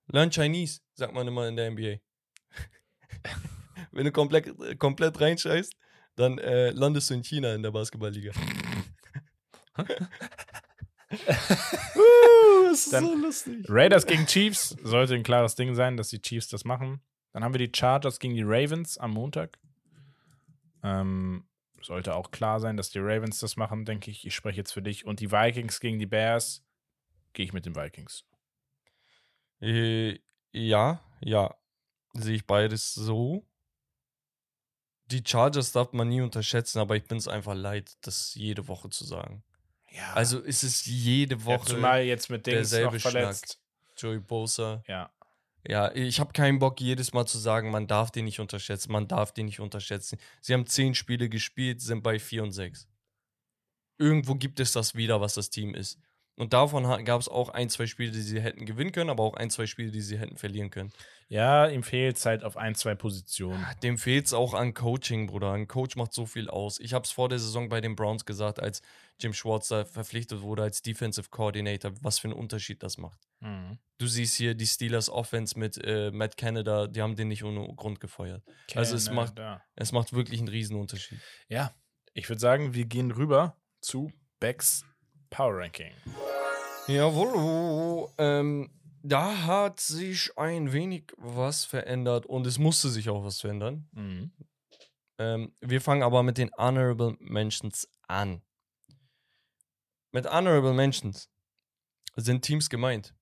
Learn 0.08 0.32
Chinese, 0.32 0.82
sagt 0.94 1.14
man 1.14 1.28
immer 1.28 1.48
in 1.48 1.56
der 1.56 1.70
NBA. 1.72 1.98
Wenn 3.92 4.06
du 4.06 4.12
komplett, 4.12 4.48
äh, 4.62 4.76
komplett 4.76 5.20
reinscheißt, 5.20 5.76
dann 6.18 6.38
äh, 6.40 6.72
landest 6.72 7.10
du 7.10 7.14
in 7.14 7.24
China 7.24 7.54
in 7.54 7.64
der 7.64 7.72
Basketballliga. 7.72 8.32
uh, 9.80 9.84
das 12.70 12.86
ist 12.86 12.94
Dann- 12.94 13.06
so 13.06 13.16
lustig. 13.16 13.66
Raiders 13.70 14.06
gegen 14.06 14.26
Chiefs 14.26 14.76
sollte 14.84 15.14
ein 15.16 15.24
klares 15.24 15.56
Ding 15.56 15.76
sein, 15.76 15.96
dass 15.96 16.10
die 16.10 16.22
Chiefs 16.22 16.50
das 16.50 16.66
machen. 16.66 17.02
Dann 17.32 17.44
haben 17.44 17.54
wir 17.54 17.66
die 17.66 17.72
Chargers 17.74 18.20
gegen 18.20 18.34
die 18.34 18.44
Ravens 18.44 18.98
am 18.98 19.12
Montag. 19.12 19.60
Ähm, 20.84 21.46
sollte 21.82 22.16
auch 22.16 22.32
klar 22.32 22.60
sein, 22.60 22.78
dass 22.78 22.90
die 22.90 23.00
Ravens 23.00 23.40
das 23.40 23.56
machen, 23.56 23.86
denke 23.86 24.10
ich. 24.10 24.26
Ich 24.26 24.34
spreche 24.36 24.58
jetzt 24.58 24.72
für 24.72 24.82
dich. 24.82 25.06
Und 25.06 25.20
die 25.20 25.32
Vikings 25.32 25.80
gegen 25.80 26.00
die 26.00 26.08
Bears. 26.08 26.64
Gehe 27.34 27.46
ich 27.46 27.54
mit 27.54 27.66
den 27.68 27.76
Vikings. 27.76 28.26
Äh, 29.62 30.20
ja, 30.52 31.00
ja. 31.22 31.56
Sehe 32.14 32.36
ich 32.36 32.48
beides 32.48 32.94
so. 32.94 33.46
Die 35.08 35.24
Chargers 35.26 35.72
darf 35.72 35.94
man 35.94 36.10
nie 36.10 36.22
unterschätzen, 36.22 36.80
aber 36.80 36.96
ich 36.96 37.06
bin 37.06 37.18
es 37.18 37.28
einfach 37.28 37.56
leid, 37.56 37.98
das 38.02 38.36
jede 38.36 38.68
Woche 38.68 38.90
zu 38.90 39.06
sagen. 39.06 39.44
Ja. 39.92 40.14
Also 40.14 40.44
es 40.44 40.64
ist 40.64 40.86
jede 40.86 41.36
ja, 41.36 41.46
Woche 41.46 41.66
zumal 41.66 42.04
jetzt 42.04 42.30
mit 42.30 42.46
Dings 42.46 42.70
derselbe 42.70 42.96
noch 42.96 43.02
verletzt. 43.02 43.60
Joey 43.98 44.20
Bosa. 44.20 44.84
Ja. 44.88 45.10
Ja, 45.68 45.92
ich 45.94 46.20
habe 46.20 46.32
keinen 46.32 46.60
Bock, 46.60 46.80
jedes 46.80 47.14
Mal 47.14 47.26
zu 47.26 47.38
sagen, 47.38 47.72
man 47.72 47.88
darf 47.88 48.12
den 48.12 48.26
nicht 48.26 48.40
unterschätzen, 48.40 48.92
man 48.92 49.08
darf 49.08 49.34
den 49.34 49.48
nicht 49.48 49.60
unterschätzen. 49.60 50.18
Sie 50.40 50.54
haben 50.54 50.66
zehn 50.66 50.96
Spiele 50.96 51.28
gespielt, 51.28 51.82
sind 51.82 52.04
bei 52.04 52.20
vier 52.20 52.44
und 52.44 52.52
sechs. 52.52 52.88
Irgendwo 53.98 54.36
gibt 54.36 54.60
es 54.62 54.72
das 54.72 54.96
wieder, 54.96 55.20
was 55.20 55.34
das 55.34 55.50
Team 55.50 55.74
ist. 55.76 56.00
Und 56.38 56.54
davon 56.54 57.04
gab 57.04 57.20
es 57.20 57.28
auch 57.28 57.50
ein, 57.50 57.68
zwei 57.68 57.88
Spiele, 57.88 58.12
die 58.12 58.22
sie 58.22 58.40
hätten 58.40 58.66
gewinnen 58.68 58.92
können, 58.92 59.10
aber 59.10 59.24
auch 59.24 59.34
ein, 59.34 59.50
zwei 59.50 59.66
Spiele, 59.66 59.90
die 59.90 60.02
sie 60.02 60.20
hätten 60.20 60.38
verlieren 60.38 60.70
können. 60.70 60.94
Ja, 61.30 61.68
ihm 61.68 61.82
fehlt 61.82 62.18
es 62.18 62.26
halt 62.28 62.44
auf 62.44 62.56
ein, 62.58 62.76
zwei 62.76 62.94
Positionen. 62.96 63.66
Dem 63.82 63.98
fehlt 63.98 64.28
es 64.28 64.34
auch 64.34 64.54
an 64.54 64.76
Coaching, 64.76 65.26
Bruder. 65.28 65.52
Ein 65.54 65.68
Coach 65.68 65.96
macht 65.96 66.14
so 66.14 66.28
viel 66.28 66.48
aus. 66.50 66.80
Ich 66.80 66.94
habe 66.94 67.04
es 67.06 67.12
vor 67.12 67.28
der 67.28 67.40
Saison 67.40 67.70
bei 67.70 67.82
den 67.82 67.96
Browns 67.96 68.24
gesagt, 68.24 68.60
als 68.62 68.84
Jim 69.20 69.34
Schwartz 69.34 69.70
verpflichtet 69.70 70.42
wurde 70.42 70.62
als 70.62 70.84
Defensive 70.84 71.28
Coordinator, 71.32 71.92
was 72.02 72.20
für 72.20 72.28
einen 72.28 72.38
Unterschied 72.38 72.84
das 72.84 72.98
macht. 73.00 73.20
Mhm. 73.40 73.80
Du 73.98 74.06
siehst 74.06 74.36
hier 74.36 74.54
die 74.54 74.68
Steelers 74.68 75.10
Offense 75.10 75.58
mit 75.58 75.84
äh, 75.84 76.12
Matt 76.12 76.38
Canada, 76.38 76.86
die 76.86 77.02
haben 77.02 77.16
den 77.16 77.30
nicht 77.30 77.44
ohne 77.44 77.68
Grund 77.76 78.00
gefeuert. 78.00 78.44
Also 78.76 78.96
es 78.96 79.10
macht- 79.10 79.36
Canada. 79.38 79.64
Es 79.76 79.92
macht 79.92 80.14
wirklich 80.14 80.40
einen 80.40 80.50
Riesenunterschied. 80.50 81.20
Ja, 81.50 81.74
ich 82.14 82.30
würde 82.30 82.40
sagen, 82.40 82.76
wir 82.76 82.86
gehen 82.86 83.10
rüber 83.10 83.58
zu 83.82 84.12
Becks 84.40 84.86
Power 85.32 85.58
Ranking. 85.58 85.92
Jawohl. 86.88 88.10
Ähm, 88.18 88.70
da 89.04 89.46
hat 89.46 89.80
sich 89.80 90.38
ein 90.38 90.72
wenig 90.74 91.14
was 91.18 91.66
verändert 91.66 92.26
und 92.26 92.46
es 92.48 92.58
musste 92.58 92.90
sich 92.90 93.10
auch 93.10 93.24
was 93.24 93.42
verändern. 93.42 93.88
Mhm. 93.94 94.32
Ähm, 95.20 95.54
wir 95.62 95.82
fangen 95.82 96.04
aber 96.04 96.24
mit 96.24 96.38
den 96.38 96.52
Honorable 96.58 97.16
Mentions 97.20 97.90
an. 98.08 98.42
Mit 100.12 100.26
Honorable 100.26 100.74
Mentions 100.74 101.30
sind 102.16 102.44
Teams 102.44 102.70
gemeint, 102.70 103.14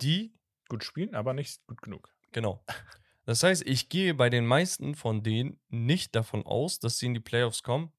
die, 0.00 0.34
Gut 0.68 0.84
spielen, 0.84 1.14
aber 1.14 1.32
nicht 1.32 1.66
gut 1.66 1.82
genug. 1.82 2.14
genau. 2.32 2.64
Das 3.26 3.42
heißt, 3.42 3.62
ich 3.66 3.88
gehe 3.88 4.14
bei 4.14 4.30
den 4.30 4.46
meisten 4.46 4.94
von 4.94 5.22
denen 5.22 5.60
nicht 5.68 6.14
davon 6.16 6.44
aus, 6.44 6.78
dass 6.80 6.98
sie 6.98 7.06
in 7.06 7.14
die 7.14 7.20
Playoffs 7.20 7.62
kommen. 7.62 7.92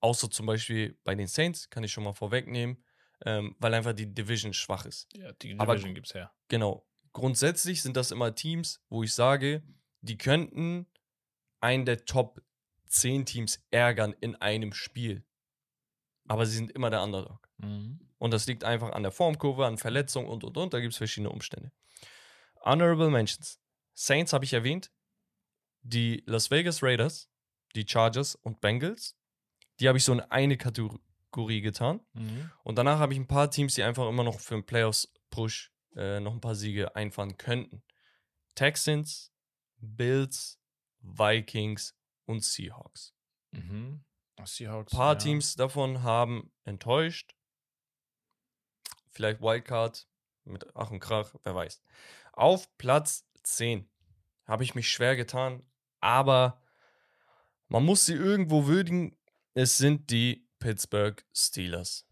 Außer 0.00 0.30
zum 0.30 0.46
Beispiel 0.46 0.98
bei 1.04 1.14
den 1.14 1.26
Saints, 1.26 1.68
kann 1.70 1.84
ich 1.84 1.92
schon 1.92 2.04
mal 2.04 2.12
vorwegnehmen, 2.14 2.82
ähm, 3.24 3.56
weil 3.58 3.74
einfach 3.74 3.92
die 3.92 4.12
Division 4.12 4.52
schwach 4.52 4.84
ist. 4.86 5.08
Ja, 5.16 5.32
die 5.32 5.58
Aber- 5.58 5.74
Division 5.74 5.94
gibt's 5.94 6.14
her. 6.14 6.32
Genau. 6.48 6.86
Grundsätzlich 7.12 7.82
sind 7.82 7.96
das 7.96 8.10
immer 8.10 8.34
Teams, 8.34 8.80
wo 8.88 9.02
ich 9.02 9.14
sage, 9.14 9.62
die 10.00 10.18
könnten 10.18 10.86
einen 11.60 11.84
der 11.84 12.04
Top 12.04 12.42
10 12.88 13.24
Teams 13.26 13.60
ärgern 13.70 14.14
in 14.20 14.34
einem 14.36 14.72
Spiel. 14.72 15.24
Aber 16.26 16.46
sie 16.46 16.56
sind 16.56 16.72
immer 16.72 16.90
der 16.90 17.02
Underdog. 17.02 17.48
Mhm. 17.58 18.00
Und 18.18 18.32
das 18.32 18.46
liegt 18.46 18.64
einfach 18.64 18.90
an 18.92 19.02
der 19.02 19.12
Formkurve, 19.12 19.66
an 19.66 19.78
Verletzungen 19.78 20.28
und 20.28 20.42
und 20.44 20.56
und. 20.56 20.72
Da 20.74 20.80
gibt 20.80 20.92
es 20.92 20.98
verschiedene 20.98 21.30
Umstände. 21.30 21.70
Honorable 22.64 23.10
Mentions. 23.10 23.60
Saints 23.94 24.32
habe 24.32 24.44
ich 24.44 24.52
erwähnt. 24.52 24.90
Die 25.82 26.22
Las 26.26 26.50
Vegas 26.50 26.82
Raiders, 26.82 27.28
die 27.76 27.86
Chargers 27.86 28.34
und 28.36 28.60
Bengals. 28.60 29.16
Die 29.80 29.88
habe 29.88 29.98
ich 29.98 30.04
so 30.04 30.12
in 30.12 30.20
eine 30.20 30.56
Kategorie 31.34 31.60
getan. 31.60 32.00
Mhm. 32.12 32.50
Und 32.62 32.78
danach 32.78 33.00
habe 33.00 33.12
ich 33.12 33.18
ein 33.18 33.26
paar 33.26 33.50
Teams, 33.50 33.74
die 33.74 33.82
einfach 33.82 34.08
immer 34.08 34.22
noch 34.22 34.38
für 34.38 34.54
einen 34.54 34.64
Playoffs-Push 34.64 35.72
äh, 35.96 36.20
noch 36.20 36.32
ein 36.32 36.40
paar 36.40 36.54
Siege 36.54 36.94
einfahren 36.94 37.36
könnten. 37.36 37.82
Texans, 38.54 39.32
Bills, 39.76 40.60
Vikings 41.00 41.96
und 42.26 42.44
Seahawks. 42.44 43.14
Mhm. 43.50 44.04
Seahawks. 44.44 44.92
Ein 44.92 44.96
paar 44.96 45.14
ja. 45.14 45.18
Teams 45.18 45.56
davon 45.56 46.02
haben 46.04 46.52
enttäuscht. 46.64 47.34
Vielleicht 49.10 49.40
Wildcard 49.40 50.06
mit 50.44 50.66
Ach 50.74 50.90
und 50.90 51.00
Krach, 51.00 51.34
wer 51.42 51.54
weiß. 51.54 51.82
Auf 52.32 52.76
Platz 52.78 53.26
10 53.42 53.88
habe 54.44 54.62
ich 54.62 54.74
mich 54.74 54.88
schwer 54.90 55.16
getan, 55.16 55.62
aber 56.00 56.62
man 57.68 57.84
muss 57.84 58.06
sie 58.06 58.14
irgendwo 58.14 58.66
würdigen. 58.66 59.16
Es 59.54 59.78
sind 59.78 60.10
die 60.10 60.44
Pittsburgh 60.64 61.22
Steelers. 61.34 62.06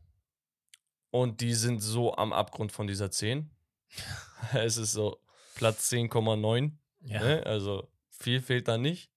Und 1.10 1.40
die 1.40 1.54
sind 1.54 1.80
so 1.80 2.14
am 2.14 2.34
Abgrund 2.34 2.70
von 2.70 2.86
dieser 2.86 3.10
10. 3.10 3.50
es 4.52 4.76
ist 4.76 4.92
so 4.92 5.22
Platz 5.54 5.90
10,9. 5.90 6.72
Ja. 7.00 7.20
Ne? 7.20 7.46
Also 7.46 7.90
viel 8.10 8.42
fehlt 8.42 8.68
da 8.68 8.76
nicht. 8.76 9.10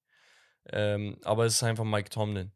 Ähm, 0.72 1.18
aber 1.26 1.46
es 1.46 1.56
ist 1.56 1.64
einfach 1.64 1.84
Mike 1.84 2.10
Tomlin. 2.12 2.54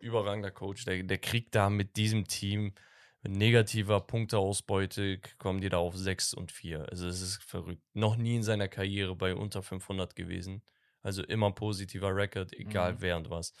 Überragender 0.00 0.50
Coach. 0.50 0.84
Der, 0.84 1.02
der 1.02 1.16
kriegt 1.16 1.54
da 1.54 1.70
mit 1.70 1.96
diesem 1.96 2.26
Team 2.26 2.74
mit 3.22 3.32
negativer 3.32 4.00
Punkteausbeute, 4.00 5.18
kommen 5.38 5.62
die 5.62 5.70
da 5.70 5.78
auf 5.78 5.96
6 5.96 6.34
und 6.34 6.52
4. 6.52 6.90
Also 6.90 7.08
es 7.08 7.22
ist 7.22 7.42
verrückt. 7.42 7.82
Noch 7.94 8.16
nie 8.16 8.36
in 8.36 8.42
seiner 8.42 8.68
Karriere 8.68 9.16
bei 9.16 9.34
unter 9.34 9.62
500 9.62 10.14
gewesen. 10.14 10.62
Also 11.00 11.22
immer 11.22 11.52
positiver 11.52 12.14
Record, 12.14 12.52
egal 12.52 12.92
Mhm. 12.92 13.00
wer 13.00 13.16
und 13.16 13.30
was. 13.30 13.54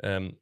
Ähm, 0.00 0.38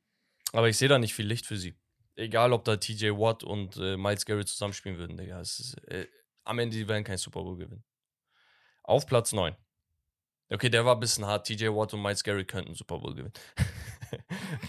aber 0.53 0.69
ich 0.69 0.77
sehe 0.77 0.89
da 0.89 0.99
nicht 0.99 1.15
viel 1.15 1.27
Licht 1.27 1.47
für 1.47 1.57
sie. 1.57 1.75
Egal, 2.15 2.53
ob 2.53 2.65
da 2.65 2.77
TJ 2.77 3.11
Watt 3.11 3.43
und 3.43 3.77
äh, 3.79 3.97
Miles 3.97 4.27
Garrett 4.27 4.49
zusammenspielen 4.49 4.99
würden, 4.99 5.17
Digga. 5.17 5.41
Ist, 5.41 5.77
äh, 5.89 6.07
am 6.45 6.59
Ende, 6.59 6.77
die 6.77 6.87
werden 6.87 7.05
kein 7.05 7.19
Super 7.19 7.43
Bowl 7.43 7.57
gewinnen. 7.57 7.85
Auf 8.83 9.07
Platz 9.07 9.33
9. 9.33 9.57
Okay, 10.51 10.69
der 10.69 10.85
war 10.85 10.95
ein 10.95 11.01
bisschen 11.01 11.25
hart. 11.25 11.47
TJ 11.47 11.69
Watt 11.69 11.95
und 11.95 12.03
Miles 12.03 12.23
Garrett 12.23 12.49
könnten 12.49 12.75
Super 12.75 12.99
Bowl 12.99 13.15
gewinnen. 13.15 13.33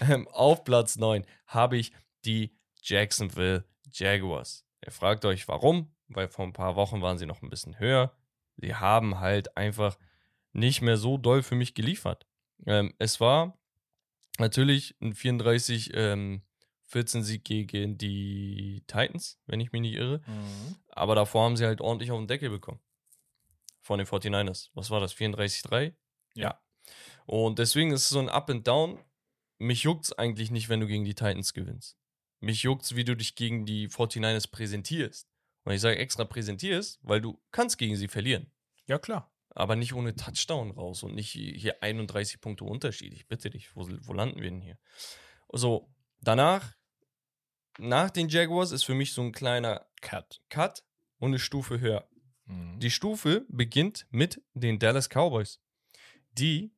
ähm, 0.08 0.26
auf 0.28 0.64
Platz 0.64 0.96
9 0.96 1.26
habe 1.46 1.76
ich 1.76 1.92
die 2.24 2.56
Jacksonville 2.82 3.64
Jaguars. 3.92 4.66
Ihr 4.84 4.92
fragt 4.92 5.24
euch, 5.26 5.46
warum? 5.48 5.94
Weil 6.08 6.28
vor 6.28 6.46
ein 6.46 6.52
paar 6.54 6.76
Wochen 6.76 7.02
waren 7.02 7.18
sie 7.18 7.26
noch 7.26 7.42
ein 7.42 7.50
bisschen 7.50 7.78
höher. 7.78 8.16
Sie 8.56 8.74
haben 8.74 9.20
halt 9.20 9.56
einfach 9.56 9.98
nicht 10.52 10.80
mehr 10.80 10.96
so 10.96 11.18
doll 11.18 11.42
für 11.42 11.54
mich 11.54 11.74
geliefert. 11.74 12.26
Ähm, 12.66 12.94
es 12.98 13.20
war 13.20 13.58
natürlich 14.38 14.96
ein 15.00 15.14
34 15.14 15.90
ähm, 15.94 16.42
14 16.86 17.24
Sieg 17.24 17.44
gegen 17.44 17.98
die 17.98 18.84
Titans, 18.86 19.40
wenn 19.46 19.60
ich 19.60 19.72
mich 19.72 19.80
nicht 19.80 19.94
irre. 19.94 20.20
Mhm. 20.26 20.76
Aber 20.88 21.14
davor 21.14 21.44
haben 21.44 21.56
sie 21.56 21.64
halt 21.64 21.80
ordentlich 21.80 22.10
auf 22.10 22.18
den 22.18 22.28
Deckel 22.28 22.50
bekommen. 22.50 22.80
Von 23.82 23.98
den 23.98 24.06
49ers. 24.06 24.70
Was 24.74 24.90
war 24.90 25.00
das? 25.00 25.14
34-3? 25.14 25.94
Ja. 26.34 26.60
Und 27.26 27.58
deswegen 27.58 27.90
ist 27.90 28.02
es 28.02 28.08
so 28.10 28.20
ein 28.20 28.28
Up 28.28 28.48
and 28.50 28.66
Down. 28.66 29.02
Mich 29.58 29.82
juckt 29.82 30.04
es 30.04 30.12
eigentlich 30.12 30.50
nicht, 30.50 30.68
wenn 30.68 30.80
du 30.80 30.86
gegen 30.86 31.04
die 31.04 31.14
Titans 31.14 31.52
gewinnst. 31.52 31.98
Mich 32.40 32.62
juckt 32.62 32.84
es, 32.84 32.96
wie 32.96 33.04
du 33.04 33.16
dich 33.16 33.34
gegen 33.34 33.64
die 33.66 33.88
49ers 33.88 34.50
präsentierst. 34.50 35.28
Und 35.64 35.72
ich 35.72 35.80
sage 35.80 35.96
extra 35.96 36.24
präsentierst, 36.24 37.00
weil 37.02 37.20
du 37.20 37.40
kannst 37.50 37.78
gegen 37.78 37.96
sie 37.96 38.08
verlieren. 38.08 38.52
Ja, 38.86 38.98
klar. 38.98 39.33
Aber 39.54 39.76
nicht 39.76 39.94
ohne 39.94 40.16
Touchdown 40.16 40.72
raus 40.72 41.02
und 41.02 41.14
nicht 41.14 41.30
hier 41.30 41.82
31 41.82 42.40
Punkte 42.40 42.64
Unterschied. 42.64 43.12
Ich 43.12 43.28
bitte 43.28 43.50
dich, 43.50 43.74
wo, 43.76 43.88
wo 44.00 44.12
landen 44.12 44.42
wir 44.42 44.50
denn 44.50 44.60
hier? 44.60 44.78
So, 45.52 45.88
danach, 46.20 46.74
nach 47.78 48.10
den 48.10 48.28
Jaguars 48.28 48.72
ist 48.72 48.82
für 48.82 48.94
mich 48.94 49.12
so 49.12 49.22
ein 49.22 49.32
kleiner 49.32 49.86
Cut. 50.00 50.42
Cut 50.48 50.82
und 51.18 51.30
eine 51.30 51.38
Stufe 51.38 51.78
höher. 51.78 52.08
Mhm. 52.46 52.80
Die 52.80 52.90
Stufe 52.90 53.46
beginnt 53.48 54.06
mit 54.10 54.42
den 54.54 54.78
Dallas 54.78 55.08
Cowboys, 55.08 55.60
die 56.32 56.74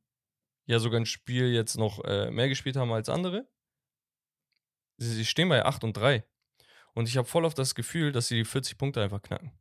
ja 0.66 0.78
sogar 0.78 1.00
ein 1.00 1.06
Spiel 1.06 1.52
jetzt 1.52 1.76
noch 1.76 2.04
äh, 2.04 2.30
mehr 2.30 2.48
gespielt 2.48 2.76
haben 2.76 2.92
als 2.92 3.08
andere. 3.08 3.48
Sie, 4.98 5.14
sie 5.14 5.24
stehen 5.24 5.48
bei 5.48 5.64
8 5.64 5.84
und 5.84 5.96
3. 5.96 6.24
Und 6.94 7.08
ich 7.08 7.16
habe 7.16 7.28
voll 7.28 7.44
auf 7.44 7.54
das 7.54 7.74
Gefühl, 7.74 8.12
dass 8.12 8.28
sie 8.28 8.36
die 8.36 8.44
40 8.44 8.78
Punkte 8.78 9.02
einfach 9.02 9.22
knacken. 9.22 9.52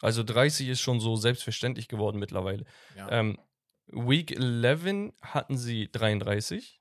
Also 0.00 0.22
30 0.22 0.68
ist 0.68 0.80
schon 0.80 1.00
so 1.00 1.16
selbstverständlich 1.16 1.88
geworden 1.88 2.18
mittlerweile. 2.18 2.64
ja. 2.96 3.10
Ähm, 3.10 3.38
Week 3.86 4.30
11 4.32 5.12
hatten 5.20 5.58
sie 5.58 5.90
33. 5.92 6.80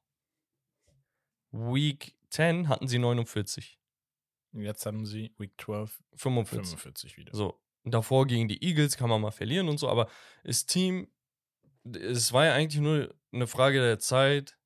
Week 1.51 2.15
10 2.29 2.69
hatten 2.69 2.87
sie 2.87 2.97
49. 2.97 3.79
Jetzt 4.53 4.85
haben 4.85 5.05
sie 5.05 5.33
Week 5.37 5.53
12 5.59 6.01
45. 6.15 6.69
45 6.69 7.17
wieder. 7.17 7.35
So, 7.35 7.59
davor 7.83 8.25
gegen 8.27 8.47
die 8.47 8.63
Eagles 8.63 8.97
kann 8.97 9.09
man 9.09 9.21
mal 9.21 9.31
verlieren 9.31 9.69
und 9.69 9.77
so, 9.77 9.89
aber 9.89 10.09
das 10.43 10.65
Team, 10.65 11.11
es 11.83 12.31
war 12.31 12.45
ja 12.45 12.53
eigentlich 12.53 12.81
nur 12.81 13.13
eine 13.31 13.47
Frage 13.47 13.79
der 13.79 13.99
Zeit 13.99 14.57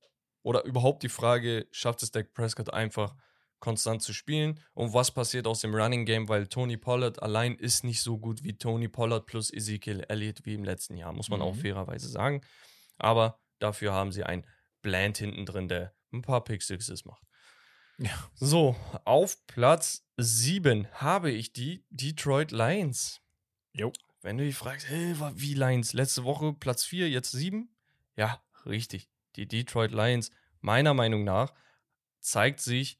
oder 0.43 0.63
überhaupt 0.63 1.03
die 1.03 1.09
Frage, 1.09 1.67
schafft 1.71 2.03
es 2.03 2.11
Dak 2.11 2.33
Prescott 2.33 2.71
einfach 2.73 3.15
konstant 3.59 4.01
zu 4.03 4.13
spielen 4.13 4.59
und 4.73 4.93
was 4.93 5.11
passiert 5.11 5.47
aus 5.47 5.61
dem 5.61 5.73
Running 5.73 6.05
Game, 6.05 6.29
weil 6.29 6.47
Tony 6.47 6.77
Pollard 6.77 7.21
allein 7.23 7.55
ist 7.55 7.83
nicht 7.83 8.01
so 8.01 8.17
gut 8.17 8.43
wie 8.43 8.57
Tony 8.57 8.87
Pollard 8.87 9.25
plus 9.25 9.51
Ezekiel 9.51 10.03
Elliott 10.09 10.45
wie 10.45 10.53
im 10.53 10.63
letzten 10.63 10.95
Jahr, 10.97 11.11
muss 11.13 11.29
man 11.29 11.41
auch 11.41 11.55
Mhm. 11.55 11.59
fairerweise 11.61 12.07
sagen. 12.07 12.41
Aber 12.97 13.39
dafür 13.59 13.93
haben 13.93 14.11
sie 14.11 14.23
einen 14.23 14.45
Bland 14.81 15.17
hinten 15.17 15.45
drin, 15.45 15.67
der 15.67 15.93
ein 16.13 16.21
paar 16.21 16.43
Pick 16.43 16.61
Sixes 16.61 17.03
macht. 17.05 17.23
Ja. 17.97 18.11
So, 18.35 18.75
auf 19.05 19.45
Platz 19.47 20.05
7 20.17 20.87
habe 20.93 21.31
ich 21.31 21.51
die 21.51 21.83
Detroit 21.89 22.51
Lions. 22.51 23.21
Jo. 23.73 23.91
Wenn 24.21 24.37
du 24.37 24.43
dich 24.43 24.55
fragst, 24.55 24.87
hey, 24.89 25.15
wie 25.35 25.53
Lions? 25.55 25.93
Letzte 25.93 26.23
Woche 26.23 26.53
Platz 26.53 26.83
4, 26.83 27.09
jetzt 27.09 27.31
7? 27.31 27.75
Ja, 28.15 28.43
richtig. 28.65 29.09
Die 29.35 29.47
Detroit 29.47 29.91
Lions, 29.91 30.31
meiner 30.61 30.93
Meinung 30.93 31.23
nach, 31.23 31.53
zeigt 32.19 32.59
sich 32.59 32.99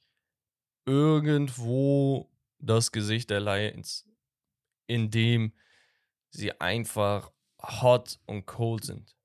irgendwo 0.88 2.31
das 2.59 2.91
Gesicht 2.91 3.30
der 3.30 3.41
Lions, 3.41 4.07
indem 4.88 5.53
sie 6.31 6.59
einfach 6.59 7.31
hot 7.61 8.19
und 8.26 8.45
cold 8.47 8.85
sind. 8.85 9.15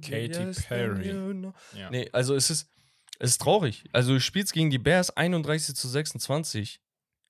Katy 0.00 0.52
Perry. 0.66 1.08
you 1.08 1.32
know. 1.32 1.54
Ja. 1.76 1.90
Nee, 1.90 2.08
also 2.12 2.34
es 2.34 2.50
ist, 2.50 2.72
es 3.18 3.32
ist 3.32 3.42
traurig. 3.42 3.84
Also 3.92 4.14
du 4.14 4.20
spielst 4.20 4.52
gegen 4.52 4.70
die 4.70 4.78
Bears 4.78 5.16
31 5.16 5.76
zu 5.76 5.86
26. 5.86 6.80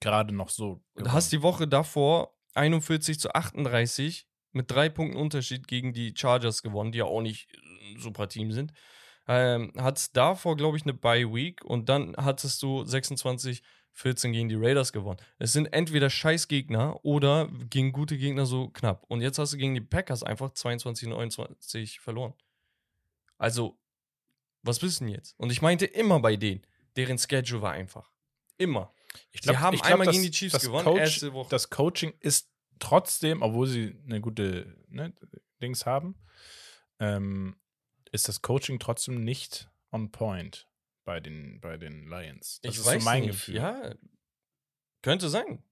Gerade 0.00 0.34
noch 0.34 0.48
so. 0.48 0.82
Du 0.94 1.12
hast 1.12 1.32
die 1.32 1.42
Woche 1.42 1.66
davor 1.66 2.34
41 2.54 3.18
zu 3.18 3.34
38 3.34 4.26
mit 4.52 4.70
drei 4.70 4.88
Punkten 4.88 5.18
Unterschied 5.18 5.66
gegen 5.66 5.92
die 5.92 6.14
Chargers 6.16 6.62
gewonnen, 6.62 6.92
die 6.92 6.98
ja 6.98 7.04
auch 7.04 7.22
nicht 7.22 7.48
ein 7.82 7.98
super 7.98 8.28
Team 8.28 8.52
sind. 8.52 8.72
Ähm, 9.26 9.72
hattest 9.76 10.16
davor, 10.16 10.56
glaube 10.56 10.76
ich, 10.76 10.82
eine 10.82 10.94
Bye 10.94 11.32
Week 11.32 11.64
und 11.64 11.88
dann 11.88 12.14
hattest 12.16 12.62
du 12.62 12.84
26 12.84 13.62
14 13.94 14.32
gegen 14.32 14.48
die 14.48 14.56
Raiders 14.56 14.92
gewonnen. 14.92 15.20
Es 15.38 15.52
sind 15.52 15.66
entweder 15.72 16.10
Scheißgegner 16.10 17.04
oder 17.04 17.48
gegen 17.70 17.92
gute 17.92 18.18
Gegner 18.18 18.44
so 18.44 18.68
knapp. 18.68 19.04
Und 19.08 19.20
jetzt 19.20 19.38
hast 19.38 19.52
du 19.52 19.56
gegen 19.56 19.74
die 19.74 19.80
Packers 19.80 20.24
einfach 20.24 20.52
22 20.52 21.08
29 21.08 22.00
verloren. 22.00 22.34
Also, 23.38 23.78
was 24.62 24.80
bist 24.80 25.00
du 25.00 25.04
denn 25.04 25.14
jetzt? 25.14 25.38
Und 25.38 25.52
ich 25.52 25.62
meinte 25.62 25.86
immer 25.86 26.18
bei 26.18 26.36
denen, 26.36 26.66
deren 26.96 27.18
Schedule 27.18 27.62
war 27.62 27.72
einfach. 27.72 28.10
Immer. 28.58 28.92
Ich 29.30 29.42
Sie 29.42 29.56
haben 29.56 29.80
einmal 29.82 30.08
gegen 30.08 30.22
die 30.22 30.30
Chiefs 30.30 30.60
gewonnen, 30.60 30.84
Coach, 30.84 31.00
erste 31.00 31.32
Woche. 31.32 31.50
Das 31.50 31.70
Coaching 31.70 32.14
ist 32.18 32.50
trotzdem, 32.80 33.42
obwohl 33.42 33.68
sie 33.68 33.96
eine 34.04 34.20
gute 34.20 34.76
ne, 34.88 35.12
Dings 35.60 35.86
haben, 35.86 36.16
ähm, 36.98 37.56
ist 38.14 38.28
das 38.28 38.42
Coaching 38.42 38.78
trotzdem 38.78 39.24
nicht 39.24 39.68
on 39.90 40.12
point 40.12 40.68
bei 41.04 41.18
den, 41.18 41.60
bei 41.60 41.76
den 41.76 42.08
Lions. 42.08 42.60
Das 42.62 42.74
ich 42.74 42.80
ist 42.80 42.86
weiß 42.86 43.02
so 43.02 43.10
mein 43.10 43.22
nicht. 43.22 43.32
Gefühl. 43.32 43.56
Ja, 43.56 43.94
könnte 45.02 45.28
sein. 45.28 45.62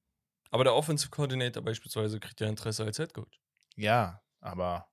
Aber 0.51 0.65
der 0.65 0.75
Offensive 0.75 1.11
Coordinator 1.11 1.63
beispielsweise 1.63 2.19
kriegt 2.21 2.41
ja 2.41 2.49
Interesse 2.49 2.85
als 2.85 2.99
Head 2.99 3.15
Coach. 3.15 3.41
Ja, 3.77 4.21
aber 4.41 4.89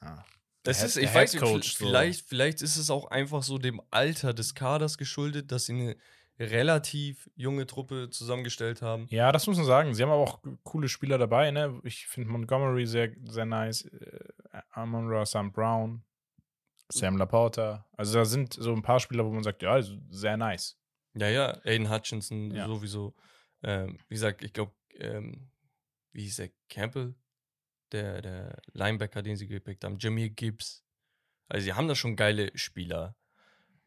ja. 0.00 0.24
Das 0.62 0.82
ist, 0.82 0.96
ich 0.96 1.12
weiß 1.12 1.32
nicht, 1.32 1.42
Headcoach 1.42 1.76
so. 1.76 1.84
vielleicht, 1.86 2.26
vielleicht 2.28 2.62
ist 2.62 2.76
es 2.76 2.88
auch 2.88 3.10
einfach 3.10 3.42
so 3.42 3.58
dem 3.58 3.82
Alter 3.90 4.32
des 4.32 4.54
Kaders 4.54 4.96
geschuldet, 4.96 5.50
dass 5.50 5.66
sie 5.66 5.72
eine 5.72 5.96
relativ 6.38 7.28
junge 7.34 7.66
Truppe 7.66 8.10
zusammengestellt 8.10 8.80
haben. 8.80 9.06
Ja, 9.10 9.32
das 9.32 9.46
muss 9.46 9.56
man 9.56 9.66
sagen. 9.66 9.94
Sie 9.94 10.02
haben 10.02 10.10
aber 10.10 10.22
auch 10.22 10.40
coole 10.62 10.88
Spieler 10.88 11.18
dabei. 11.18 11.50
Ne? 11.50 11.80
Ich 11.82 12.06
finde 12.06 12.30
Montgomery 12.30 12.86
sehr, 12.86 13.10
sehr 13.24 13.44
nice. 13.44 13.86
Äh, 13.86 14.28
Amon 14.70 15.08
Ra, 15.08 15.26
Sam 15.26 15.52
Brown, 15.52 16.04
Sam 16.90 17.16
Laporta. 17.18 17.86
Also 17.96 18.14
da 18.18 18.24
sind 18.24 18.54
so 18.54 18.72
ein 18.72 18.82
paar 18.82 19.00
Spieler, 19.00 19.24
wo 19.24 19.30
man 19.30 19.42
sagt, 19.42 19.62
ja, 19.62 19.72
also 19.72 19.96
sehr 20.10 20.36
nice. 20.36 20.78
Ja, 21.14 21.28
ja, 21.28 21.58
Aiden 21.64 21.90
Hutchinson 21.90 22.50
Ja. 22.54 22.66
sowieso. 22.66 23.14
Ähm, 23.62 23.98
wie 24.08 24.14
gesagt, 24.14 24.42
ich 24.42 24.52
glaube, 24.52 24.72
ähm, 24.94 25.50
wie 26.12 26.22
hieß 26.22 26.36
der? 26.36 26.50
Campbell? 26.68 27.14
Der, 27.92 28.20
der 28.20 28.60
Linebacker, 28.72 29.22
den 29.22 29.36
sie 29.36 29.46
gepickt 29.48 29.82
haben. 29.84 29.96
Jameer 29.98 30.28
Gibbs. 30.30 30.84
Also, 31.48 31.64
sie 31.64 31.72
haben 31.72 31.88
da 31.88 31.94
schon 31.94 32.16
geile 32.16 32.50
Spieler. 32.56 33.16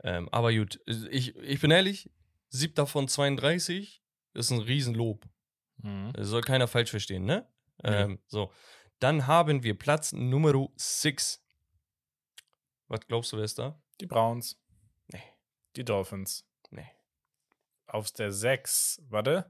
Ähm, 0.04 0.28
aber 0.32 0.52
gut, 0.54 0.80
ich, 0.88 1.36
ich 1.36 1.62
bin 1.62 1.70
ehrlich, 1.70 2.10
siebter 2.50 2.88
von 2.88 3.08
32 3.08 4.04
ist 4.34 4.52
ein 4.52 4.60
Riesenlob. 4.60 5.26
Mhm. 5.78 6.12
Das 6.14 6.28
soll 6.28 6.42
keiner 6.42 6.68
falsch 6.68 6.90
verstehen, 6.90 7.26
ne? 7.26 7.48
Ähm, 7.84 8.20
so. 8.28 8.52
Dann 9.00 9.28
haben 9.28 9.64
wir 9.64 9.78
Platz 9.78 10.12
Nummer 10.14 10.68
6. 10.76 11.44
Was 12.92 13.08
glaubst 13.08 13.32
du, 13.32 13.38
wer 13.38 13.46
ist 13.46 13.58
da? 13.58 13.82
Die 14.02 14.06
Browns, 14.06 14.60
Nee, 15.08 15.24
die 15.78 15.86
Dolphins. 15.86 16.46
nee. 16.72 16.86
Auf 17.88 18.12
der 18.12 18.34
6, 18.34 19.02
warte. 19.08 19.50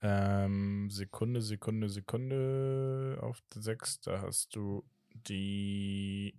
Ähm, 0.00 0.88
Sekunde, 0.90 1.42
Sekunde, 1.42 1.90
Sekunde. 1.90 3.18
Auf 3.20 3.42
der 3.54 3.60
6, 3.60 4.00
da 4.00 4.22
hast 4.22 4.56
du 4.56 4.88
die. 5.10 6.34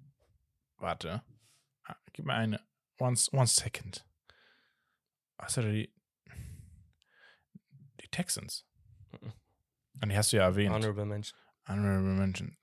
Warte. 0.77 1.23
Ah, 1.83 1.97
gib 2.13 2.25
mir 2.25 2.33
eine. 2.33 2.59
One, 2.97 3.15
one 3.31 3.47
second. 3.47 4.07
Hast 5.37 5.57
du 5.57 5.71
die. 5.71 5.93
Die 8.01 8.07
Texans. 8.09 8.65
Mhm. 9.11 9.33
Und 10.01 10.09
die 10.09 10.17
hast 10.17 10.33
du 10.33 10.37
ja 10.37 10.45
erwähnt. 10.45 10.73
Honorable 10.73 11.05
Mention. 11.05 11.39
Honorable 11.67 12.13
Mention. 12.13 12.57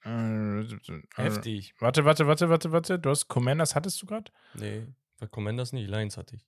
Heftig. 1.14 1.74
Warte, 1.78 2.04
warte, 2.04 2.26
warte, 2.26 2.48
warte, 2.50 2.72
warte. 2.72 2.98
Du 2.98 3.10
hast 3.10 3.28
Commanders, 3.28 3.74
hattest 3.74 4.00
du 4.02 4.06
gerade? 4.06 4.30
Nee, 4.54 4.86
bei 5.18 5.26
Commanders 5.26 5.72
nicht. 5.72 5.88
Lions 5.88 6.16
hatte 6.16 6.36
ich. 6.36 6.46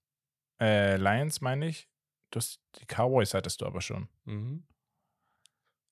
Äh, 0.61 0.97
Lions 0.97 1.41
meine 1.41 1.69
ich. 1.69 1.89
Du 2.31 2.39
hast, 2.39 2.61
die 2.79 2.87
Cowboys 2.87 3.35
hattest 3.35 3.61
du 3.61 3.67
aber 3.67 3.81
schon. 3.81 4.09
Mhm. 4.25 4.67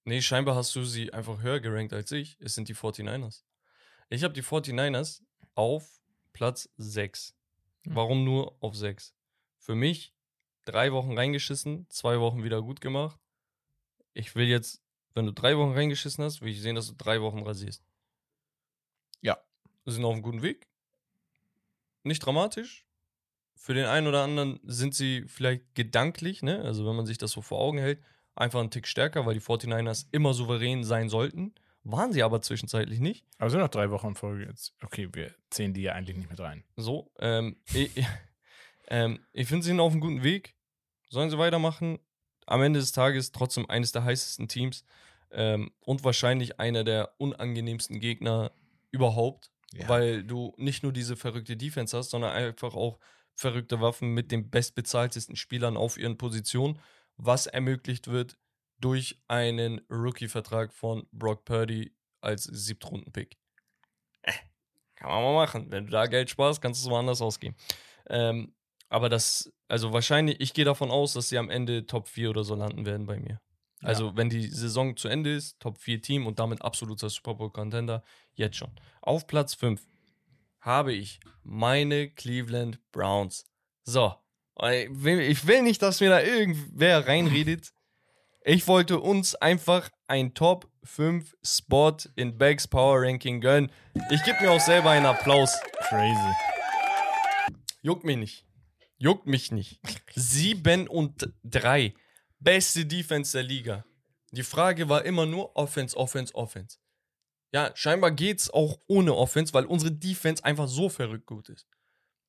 Nee, 0.04 0.22
scheinbar 0.22 0.54
hast 0.54 0.74
du 0.74 0.84
sie 0.84 1.12
einfach 1.12 1.42
höher 1.42 1.60
gerankt 1.60 1.92
als 1.92 2.10
ich. 2.12 2.36
Es 2.40 2.54
sind 2.54 2.68
die 2.68 2.74
49ers. 2.74 3.44
Ich 4.08 4.24
habe 4.24 4.34
die 4.34 4.42
49ers 4.42 5.22
auf 5.54 6.00
Platz 6.32 6.68
6. 6.78 7.34
Hm. 7.84 7.94
Warum 7.94 8.24
nur 8.24 8.56
auf 8.62 8.74
6? 8.74 9.14
Für 9.58 9.74
mich 9.74 10.14
drei 10.64 10.92
Wochen 10.92 11.16
reingeschissen, 11.16 11.86
zwei 11.90 12.20
Wochen 12.20 12.42
wieder 12.42 12.62
gut 12.62 12.80
gemacht. 12.80 13.18
Ich 14.14 14.34
will 14.34 14.46
jetzt, 14.46 14.82
wenn 15.14 15.26
du 15.26 15.32
drei 15.32 15.56
Wochen 15.56 15.72
reingeschissen 15.72 16.24
hast, 16.24 16.40
will 16.40 16.50
ich 16.50 16.60
sehen, 16.60 16.76
dass 16.76 16.88
du 16.88 16.94
drei 16.96 17.20
Wochen 17.20 17.40
rasierst. 17.40 17.84
Ja. 19.20 19.38
Wir 19.84 19.92
sind 19.92 20.04
auf 20.04 20.12
einem 20.12 20.22
guten 20.22 20.42
Weg. 20.42 20.68
Nicht 22.02 22.24
dramatisch. 22.24 22.86
Für 23.56 23.74
den 23.74 23.86
einen 23.86 24.06
oder 24.06 24.22
anderen 24.22 24.58
sind 24.62 24.94
sie 24.94 25.24
vielleicht 25.26 25.74
gedanklich, 25.74 26.42
ne? 26.42 26.62
Also 26.62 26.86
wenn 26.86 26.96
man 26.96 27.06
sich 27.06 27.18
das 27.18 27.30
so 27.32 27.42
vor 27.42 27.60
Augen 27.60 27.78
hält, 27.78 28.02
einfach 28.34 28.60
einen 28.60 28.70
Tick 28.70 28.86
stärker, 28.86 29.26
weil 29.26 29.34
die 29.34 29.40
49ers 29.40 30.06
immer 30.12 30.32
souverän 30.32 30.82
sein 30.84 31.08
sollten. 31.08 31.54
Waren 31.82 32.12
sie 32.12 32.22
aber 32.22 32.42
zwischenzeitlich 32.42 33.00
nicht. 33.00 33.24
Aber 33.38 33.50
sind 33.50 33.60
noch 33.60 33.68
drei 33.68 33.90
Wochen 33.90 34.08
in 34.08 34.14
Folge 34.14 34.44
jetzt. 34.44 34.74
Okay, 34.82 35.08
wir 35.12 35.34
zählen 35.48 35.72
die 35.72 35.82
ja 35.82 35.92
eigentlich 35.92 36.16
nicht 36.16 36.30
mit 36.30 36.40
rein. 36.40 36.64
So, 36.76 37.10
ähm, 37.18 37.56
ich, 37.74 37.90
ähm, 38.88 39.20
ich 39.32 39.48
finde, 39.48 39.62
sie 39.62 39.70
sind 39.70 39.80
auf 39.80 39.92
einem 39.92 40.00
guten 40.00 40.22
Weg. 40.22 40.54
Sollen 41.08 41.30
sie 41.30 41.38
weitermachen? 41.38 41.98
Am 42.46 42.62
Ende 42.62 42.80
des 42.80 42.92
Tages 42.92 43.32
trotzdem 43.32 43.68
eines 43.68 43.92
der 43.92 44.04
heißesten 44.04 44.48
Teams 44.48 44.84
ähm, 45.30 45.70
und 45.80 46.02
wahrscheinlich 46.04 46.58
einer 46.58 46.84
der 46.84 47.14
unangenehmsten 47.18 48.00
Gegner 48.00 48.52
überhaupt, 48.90 49.50
Ja. 49.72 49.88
weil 49.88 50.24
du 50.24 50.52
nicht 50.56 50.82
nur 50.82 50.92
diese 50.92 51.16
verrückte 51.16 51.56
Defense 51.56 51.96
hast, 51.96 52.10
sondern 52.10 52.32
einfach 52.32 52.74
auch 52.74 52.98
verrückte 53.36 53.80
Waffen 53.80 54.12
mit 54.12 54.32
den 54.32 54.50
bestbezahltesten 54.50 55.36
Spielern 55.36 55.76
auf 55.76 55.96
ihren 55.96 56.18
Positionen, 56.18 56.78
was 57.16 57.46
ermöglicht 57.46 58.08
wird 58.08 58.36
durch 58.78 59.20
einen 59.28 59.80
Rookie-Vertrag 59.90 60.72
von 60.72 61.06
Brock 61.12 61.44
Purdy 61.44 61.94
als 62.20 62.44
Siebtrunden-Pick. 62.44 63.36
Äh, 64.22 64.32
kann 64.96 65.08
man 65.10 65.22
mal 65.22 65.34
machen. 65.34 65.70
Wenn 65.70 65.86
du 65.86 65.92
da 65.92 66.06
Geld 66.06 66.28
sparst, 66.30 66.60
kannst 66.60 66.82
du 66.82 66.88
es 66.88 66.90
woanders 66.90 67.22
ausgeben. 67.22 67.54
Ähm, 68.08 68.54
aber 68.90 69.08
das, 69.08 69.50
also 69.68 69.92
wahrscheinlich, 69.92 70.40
ich 70.40 70.52
gehe 70.52 70.64
davon 70.64 70.90
aus, 70.90 71.14
dass 71.14 71.28
sie 71.28 71.38
am 71.38 71.48
Ende 71.48 71.86
Top 71.86 72.08
4 72.08 72.30
oder 72.30 72.44
so 72.44 72.56
landen 72.56 72.84
werden 72.84 73.06
bei 73.06 73.18
mir. 73.18 73.40
Also, 73.82 74.14
wenn 74.14 74.28
die 74.28 74.46
Saison 74.46 74.94
zu 74.96 75.08
Ende 75.08 75.34
ist, 75.34 75.58
Top 75.58 75.78
4 75.78 76.02
Team 76.02 76.26
und 76.26 76.38
damit 76.38 76.60
absoluter 76.60 77.08
Super 77.08 77.34
Bowl 77.34 77.50
Contender, 77.50 78.02
jetzt 78.34 78.56
schon. 78.56 78.72
Auf 79.00 79.26
Platz 79.26 79.54
5 79.54 79.80
habe 80.60 80.92
ich 80.92 81.20
meine 81.42 82.10
Cleveland 82.10 82.78
Browns. 82.92 83.46
So, 83.84 84.14
ich 84.62 84.88
will, 84.90 85.20
ich 85.20 85.46
will 85.46 85.62
nicht, 85.62 85.80
dass 85.80 86.00
mir 86.00 86.10
da 86.10 86.20
irgendwer 86.20 87.06
reinredet. 87.06 87.72
Ich 88.42 88.66
wollte 88.68 89.00
uns 89.00 89.34
einfach 89.34 89.90
ein 90.06 90.32
Top 90.32 90.66
5 90.82 91.36
Spot 91.44 91.94
in 92.16 92.38
Bags 92.38 92.66
Power 92.66 93.02
Ranking 93.02 93.42
gönnen. 93.42 93.70
Ich 94.10 94.24
gebe 94.24 94.40
mir 94.40 94.50
auch 94.50 94.60
selber 94.60 94.90
einen 94.90 95.04
Applaus. 95.04 95.60
Crazy. 95.90 96.34
Juckt 97.82 98.04
mich 98.04 98.16
nicht. 98.16 98.49
Juckt 99.02 99.26
mich 99.26 99.50
nicht. 99.50 99.80
Sieben 100.14 100.86
und 100.86 101.32
drei. 101.42 101.94
Beste 102.38 102.84
Defense 102.84 103.32
der 103.32 103.42
Liga. 103.42 103.84
Die 104.30 104.42
Frage 104.42 104.90
war 104.90 105.06
immer 105.06 105.24
nur 105.24 105.56
Offense, 105.56 105.96
Offense, 105.96 106.34
Offense. 106.34 106.78
Ja, 107.52 107.72
scheinbar 107.74 108.10
geht's 108.12 108.50
auch 108.50 108.78
ohne 108.86 109.16
Offense, 109.16 109.54
weil 109.54 109.64
unsere 109.64 109.90
Defense 109.90 110.44
einfach 110.44 110.68
so 110.68 110.90
verrückt 110.90 111.26
gut 111.26 111.48
ist. 111.48 111.66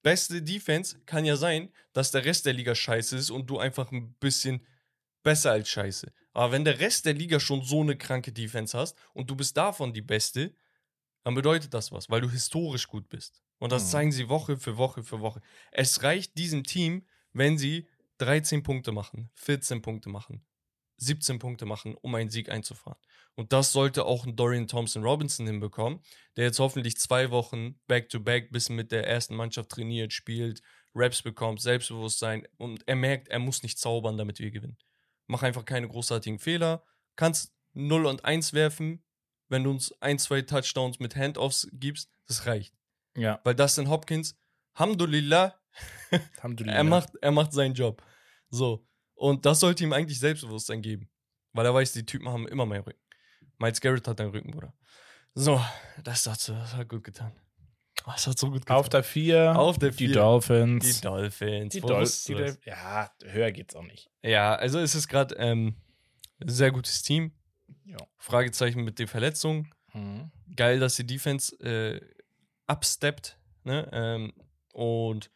Beste 0.02 0.42
Defense 0.42 1.00
kann 1.06 1.26
ja 1.26 1.36
sein, 1.36 1.74
dass 1.92 2.10
der 2.12 2.24
Rest 2.24 2.46
der 2.46 2.54
Liga 2.54 2.74
scheiße 2.74 3.18
ist 3.18 3.30
und 3.32 3.50
du 3.50 3.60
einfach 3.60 3.92
ein 3.92 4.14
bisschen 4.16 4.66
besser 5.24 5.52
als 5.52 5.70
scheiße. 5.70 6.12
Aber 6.32 6.54
wenn 6.54 6.64
der 6.64 6.80
Rest 6.80 7.06
der 7.06 7.14
Liga 7.14 7.42
schon 7.42 7.64
so 7.64 7.82
eine 7.82 7.98
kranke 7.98 8.32
Defense 8.32 8.78
hast 8.78 8.98
und 9.14 9.30
du 9.30 9.36
bist 9.36 9.58
davon 9.58 9.94
die 9.94 10.02
Beste, 10.02 10.56
dann 11.24 11.36
bedeutet 11.36 11.74
das 11.74 11.92
was, 11.92 12.10
weil 12.10 12.22
du 12.22 12.30
historisch 12.30 12.88
gut 12.88 13.10
bist. 13.10 13.44
Und 13.62 13.72
das 13.72 13.86
Mhm. 13.86 13.90
zeigen 13.90 14.12
sie 14.14 14.30
Woche 14.30 14.58
für 14.58 14.78
Woche 14.78 15.04
für 15.04 15.22
Woche. 15.22 15.42
Es 15.72 16.04
reicht 16.04 16.38
diesem 16.38 16.66
Team, 16.66 17.08
wenn 17.34 17.58
sie 17.58 17.88
13 18.18 18.64
Punkte 18.64 18.92
machen, 18.92 19.32
14 19.36 19.82
Punkte 19.82 20.10
machen, 20.10 20.46
17 20.98 21.40
Punkte 21.40 21.66
machen, 21.66 21.96
um 22.02 22.16
einen 22.16 22.30
Sieg 22.30 22.50
einzufahren. 22.50 23.00
Und 23.36 23.54
das 23.54 23.72
sollte 23.72 24.06
auch 24.06 24.26
ein 24.26 24.36
Dorian 24.36 24.68
Thompson 24.68 25.04
Robinson 25.04 25.48
hinbekommen, 25.48 26.02
der 26.38 26.46
jetzt 26.46 26.60
hoffentlich 26.60 26.98
zwei 26.98 27.32
Wochen 27.32 27.80
back-to-back 27.88 28.52
bisschen 28.52 28.76
mit 28.76 28.92
der 28.92 29.08
ersten 29.08 29.36
Mannschaft 29.36 29.70
trainiert, 29.70 30.14
spielt, 30.14 30.62
Raps 30.96 31.22
bekommt, 31.24 31.62
Selbstbewusstsein 31.62 32.48
und 32.58 32.88
er 32.88 32.96
merkt, 32.98 33.30
er 33.30 33.40
muss 33.40 33.64
nicht 33.64 33.80
zaubern, 33.80 34.18
damit 34.18 34.40
wir 34.40 34.52
gewinnen. 34.52 34.78
Mach 35.28 35.44
einfach 35.44 35.66
keine 35.66 35.88
großartigen 35.88 36.40
Fehler, 36.40 36.84
kannst 37.16 37.54
0 37.74 38.06
und 38.08 38.26
1 38.26 38.54
werfen, 38.54 39.04
wenn 39.50 39.64
du 39.64 39.72
uns 39.72 39.94
ein, 40.02 40.20
zwei 40.20 40.42
Touchdowns 40.42 41.00
mit 41.00 41.16
Handoffs 41.16 41.70
gibst, 41.74 42.12
das 42.28 42.46
reicht. 42.48 42.81
Ja. 43.16 43.40
Weil 43.44 43.56
Dustin 43.56 43.90
Hopkins, 43.90 44.38
Alhamdulillah, 44.74 45.56
Alhamdulillah. 46.38 46.76
er 46.78 46.84
macht, 46.84 47.10
er 47.22 47.32
macht 47.32 47.54
seinen 47.54 47.74
Job. 47.74 48.02
So. 48.50 48.88
Und 49.16 49.46
das 49.46 49.60
sollte 49.60 49.84
ihm 49.84 49.94
eigentlich 49.94 50.20
Selbstbewusstsein 50.20 50.82
geben. 50.82 51.10
Weil 51.54 51.66
er 51.66 51.74
weiß, 51.74 51.92
die 51.94 52.06
Typen 52.06 52.30
haben 52.30 52.48
immer 52.48 52.66
mehr 52.66 52.86
Rücken. 52.86 53.00
Miles 53.60 53.82
Garrett 53.82 54.08
hat 54.08 54.20
einen 54.22 54.32
Rücken, 54.32 54.52
Bruder. 54.52 54.74
So, 55.34 55.62
das 56.04 56.26
hat, 56.28 56.40
so- 56.40 56.54
das 56.54 56.74
hat 56.76 56.90
gut 56.90 57.04
getan. 57.04 57.34
Das 58.06 58.26
hat 58.26 58.40
so 58.40 58.48
gut 58.50 58.62
getan. 58.62 58.78
Auf 58.78 58.90
der 58.90 59.04
4. 59.04 59.56
Auf 59.60 59.78
der 59.78 59.92
Die 59.92 60.08
vier. 60.08 60.14
Dolphins. 60.16 60.96
die 60.96 61.02
Dolphins. 61.02 61.74
Die 61.74 61.84
Wo 61.84 61.88
Dol 61.88 62.02
wusstest 62.02 62.30
die 62.30 62.34
du 62.34 62.40
Dol 62.40 62.48
das? 62.48 62.60
ja, 62.66 63.12
höher 63.26 63.52
geht's 63.52 63.76
auch 63.76 63.84
nicht. 63.84 64.10
Ja, 64.24 64.56
also 64.56 64.80
es 64.80 64.96
ist 64.96 65.08
gerade 65.08 65.36
ähm, 65.36 65.76
ein 66.40 66.50
sehr 66.50 66.72
gutes 66.72 67.04
Team. 67.04 67.34
Ja. 67.86 67.98
Fragezeichen 68.18 68.84
mit 68.84 68.98
den 68.98 69.08
Verletzungen. 69.08 69.72
Mhm. 69.94 70.32
geil, 70.56 70.80
dass 70.80 70.96
die 70.96 71.06
Defense 71.06 71.54
äh, 71.60 72.00
upsteppt. 72.68 73.38
Ne? 73.64 73.90
Ähm, 73.92 74.34
und 74.74 75.32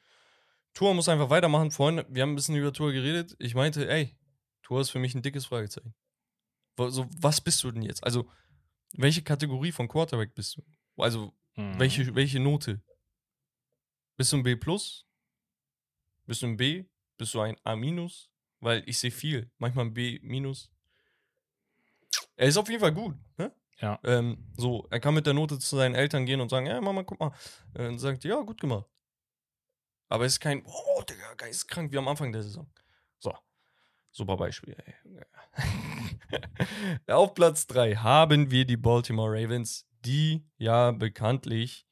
Tour 0.73 0.93
muss 0.93 1.09
einfach 1.09 1.29
weitermachen. 1.29 1.71
Vorhin, 1.71 2.03
wir 2.09 2.21
haben 2.23 2.33
ein 2.33 2.35
bisschen 2.35 2.55
über 2.55 2.73
Tour 2.73 2.91
geredet. 2.91 3.35
Ich 3.39 3.55
meinte, 3.55 3.89
ey, 3.89 4.17
Tour 4.61 4.81
ist 4.81 4.89
für 4.89 4.99
mich 4.99 5.15
ein 5.15 5.21
dickes 5.21 5.45
Fragezeichen. 5.45 5.93
So, 6.77 7.07
was 7.17 7.39
bist 7.41 7.63
du 7.63 7.71
denn 7.71 7.83
jetzt? 7.83 8.03
Also, 8.03 8.29
welche 8.93 9.21
Kategorie 9.21 9.71
von 9.71 9.87
Quarterback 9.87 10.33
bist 10.35 10.57
du? 10.57 10.63
Also, 10.97 11.33
Mhm. 11.55 11.79
welche, 11.79 12.15
welche 12.15 12.39
Note? 12.39 12.81
Bist 14.17 14.33
du 14.33 14.37
ein 14.37 14.43
B? 14.43 14.55
Bist 16.25 16.41
du 16.41 16.47
ein 16.47 16.57
B? 16.57 16.85
Bist 17.17 17.33
du 17.33 17.39
ein 17.39 17.55
A-? 17.63 17.75
Weil 18.59 18.83
ich 18.87 18.97
sehe 18.97 19.11
viel. 19.11 19.51
Manchmal 19.57 19.85
ein 19.85 19.93
B-. 19.93 20.19
Er 22.35 22.47
ist 22.47 22.57
auf 22.57 22.67
jeden 22.69 22.81
Fall 22.81 22.93
gut. 22.93 23.15
Ne? 23.37 23.53
Ja. 23.81 23.99
Ähm, 24.03 24.51
so, 24.57 24.87
er 24.89 24.99
kann 24.99 25.13
mit 25.13 25.25
der 25.25 25.33
Note 25.33 25.59
zu 25.59 25.75
seinen 25.75 25.95
Eltern 25.95 26.25
gehen 26.25 26.41
und 26.41 26.49
sagen: 26.49 26.65
Ja, 26.65 26.79
Mama, 26.81 27.03
guck 27.03 27.19
mal. 27.19 27.31
Äh, 27.73 27.87
Und 27.87 27.99
sagt: 27.99 28.23
Ja, 28.23 28.39
gut 28.41 28.59
gemacht. 28.61 28.85
Aber 30.09 30.25
es 30.25 30.33
ist 30.33 30.39
kein: 30.39 30.63
Oh, 30.65 31.01
Digga, 31.03 31.33
geisteskrank 31.35 31.91
wie 31.91 31.97
am 31.97 32.07
Anfang 32.07 32.31
der 32.31 32.43
Saison. 32.43 32.71
So. 33.19 33.33
Super 34.11 34.37
Beispiel, 34.37 34.77
ey. 34.85 34.93
Auf 37.13 37.33
Platz 37.33 37.67
3 37.67 37.95
haben 37.95 38.49
wir 38.49 38.65
die 38.65 38.77
Baltimore 38.77 39.29
Ravens, 39.29 39.85
die 40.05 40.47
ja 40.57 40.91
bekanntlich 40.91 41.85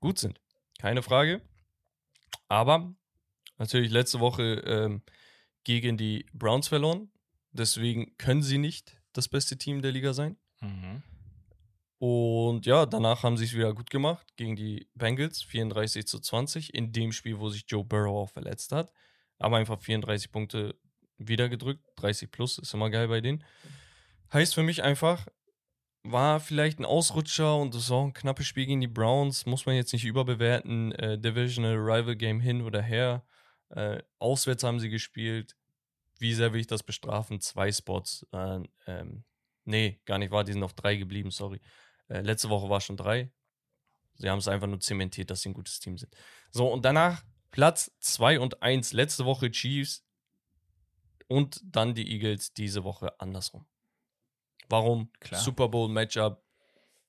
gut 0.00 0.18
sind. 0.18 0.40
Keine 0.80 1.02
Frage. 1.02 1.40
Aber 2.48 2.92
natürlich 3.58 3.92
letzte 3.92 4.18
Woche 4.18 4.54
ähm, 4.66 5.02
gegen 5.62 5.96
die 5.96 6.26
Browns 6.32 6.66
verloren. 6.66 7.12
Deswegen 7.52 8.16
können 8.18 8.42
sie 8.42 8.58
nicht 8.58 8.96
das 9.12 9.28
beste 9.28 9.56
Team 9.56 9.82
der 9.82 9.92
Liga 9.92 10.14
sein. 10.14 10.36
Mhm. 10.60 11.04
Und 12.04 12.66
ja, 12.66 12.84
danach 12.84 13.22
haben 13.22 13.36
sie 13.36 13.44
es 13.44 13.54
wieder 13.54 13.72
gut 13.74 13.88
gemacht 13.88 14.26
gegen 14.34 14.56
die 14.56 14.88
Bengals, 14.96 15.40
34 15.42 16.04
zu 16.04 16.18
20, 16.18 16.74
in 16.74 16.92
dem 16.92 17.12
Spiel, 17.12 17.38
wo 17.38 17.48
sich 17.48 17.62
Joe 17.68 17.84
Burrow 17.84 18.24
auch 18.24 18.28
verletzt 18.28 18.72
hat. 18.72 18.92
Aber 19.38 19.58
einfach 19.58 19.80
34 19.80 20.32
Punkte 20.32 20.74
wieder 21.16 21.48
gedrückt, 21.48 21.84
30 21.94 22.32
plus, 22.32 22.58
ist 22.58 22.74
immer 22.74 22.90
geil 22.90 23.06
bei 23.06 23.20
denen. 23.20 23.44
Heißt 24.32 24.52
für 24.52 24.64
mich 24.64 24.82
einfach, 24.82 25.28
war 26.02 26.40
vielleicht 26.40 26.80
ein 26.80 26.84
Ausrutscher 26.84 27.56
und 27.56 27.72
das 27.72 27.88
war 27.90 27.98
auch 27.98 28.06
ein 28.06 28.14
knappes 28.14 28.48
Spiel 28.48 28.66
gegen 28.66 28.80
die 28.80 28.88
Browns, 28.88 29.46
muss 29.46 29.64
man 29.66 29.76
jetzt 29.76 29.92
nicht 29.92 30.04
überbewerten. 30.04 30.90
Äh, 30.96 31.20
Divisional 31.20 31.76
Rival 31.76 32.16
Game 32.16 32.40
hin 32.40 32.62
oder 32.62 32.82
her. 32.82 33.24
Äh, 33.68 34.02
auswärts 34.18 34.64
haben 34.64 34.80
sie 34.80 34.90
gespielt. 34.90 35.54
Wie 36.18 36.34
sehr 36.34 36.52
will 36.52 36.62
ich 36.62 36.66
das 36.66 36.82
bestrafen? 36.82 37.40
Zwei 37.40 37.70
Spots. 37.70 38.26
Äh, 38.32 38.58
ähm, 38.88 39.22
nee, 39.64 40.00
gar 40.04 40.18
nicht 40.18 40.32
wahr, 40.32 40.42
die 40.42 40.52
sind 40.52 40.64
auf 40.64 40.74
drei 40.74 40.96
geblieben, 40.96 41.30
sorry. 41.30 41.60
Äh, 42.08 42.20
letzte 42.20 42.48
Woche 42.48 42.68
war 42.68 42.80
schon 42.80 42.96
drei. 42.96 43.30
Sie 44.14 44.28
haben 44.28 44.38
es 44.38 44.48
einfach 44.48 44.66
nur 44.66 44.80
zementiert, 44.80 45.30
dass 45.30 45.42
sie 45.42 45.50
ein 45.50 45.54
gutes 45.54 45.80
Team 45.80 45.98
sind. 45.98 46.14
So, 46.50 46.70
und 46.70 46.84
danach 46.84 47.24
Platz 47.50 47.92
2 48.00 48.40
und 48.40 48.62
1. 48.62 48.92
Letzte 48.92 49.24
Woche 49.24 49.50
Chiefs 49.50 50.04
und 51.28 51.60
dann 51.64 51.94
die 51.94 52.10
Eagles 52.10 52.52
diese 52.52 52.84
Woche 52.84 53.18
andersrum. 53.20 53.66
Warum? 54.68 55.10
Klar. 55.20 55.40
Super 55.40 55.68
Bowl 55.68 55.88
Matchup, 55.88 56.42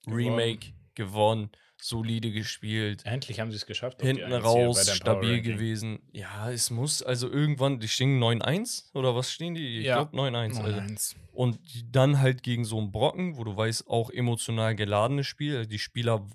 Remake, 0.08 0.74
gewonnen. 0.96 1.52
Solide 1.84 2.32
gespielt. 2.32 3.06
Endlich 3.06 3.40
haben 3.40 3.52
sie 3.52 3.58
es 3.58 3.66
geschafft. 3.66 4.02
Hinten 4.02 4.32
raus, 4.32 4.90
stabil 4.90 5.42
gewesen. 5.42 6.00
Ja, 6.12 6.50
es 6.50 6.70
muss 6.70 7.04
also 7.04 7.30
irgendwann, 7.30 7.80
die 7.80 7.88
stehen 7.88 8.20
9-1 8.20 8.94
oder 8.94 9.16
was 9.16 9.32
stehen 9.32 9.54
die? 9.54 9.80
Ich 9.80 9.86
Ja. 9.86 9.96
glaube 10.04 10.16
9-1. 10.16 10.58
Also. 10.60 10.80
9-1. 10.80 11.16
Und 11.34 11.60
dann 11.92 12.20
halt 12.20 12.44
gegen 12.44 12.64
so 12.64 12.78
einen 12.78 12.92
Brocken, 12.92 13.38
wo 13.38 13.44
du 13.44 13.56
weißt, 13.56 13.88
auch 13.88 14.10
emotional 14.10 14.76
geladenes 14.76 15.28
Spiel. 15.28 15.66
Die 15.66 15.80
Spieler 15.80 16.26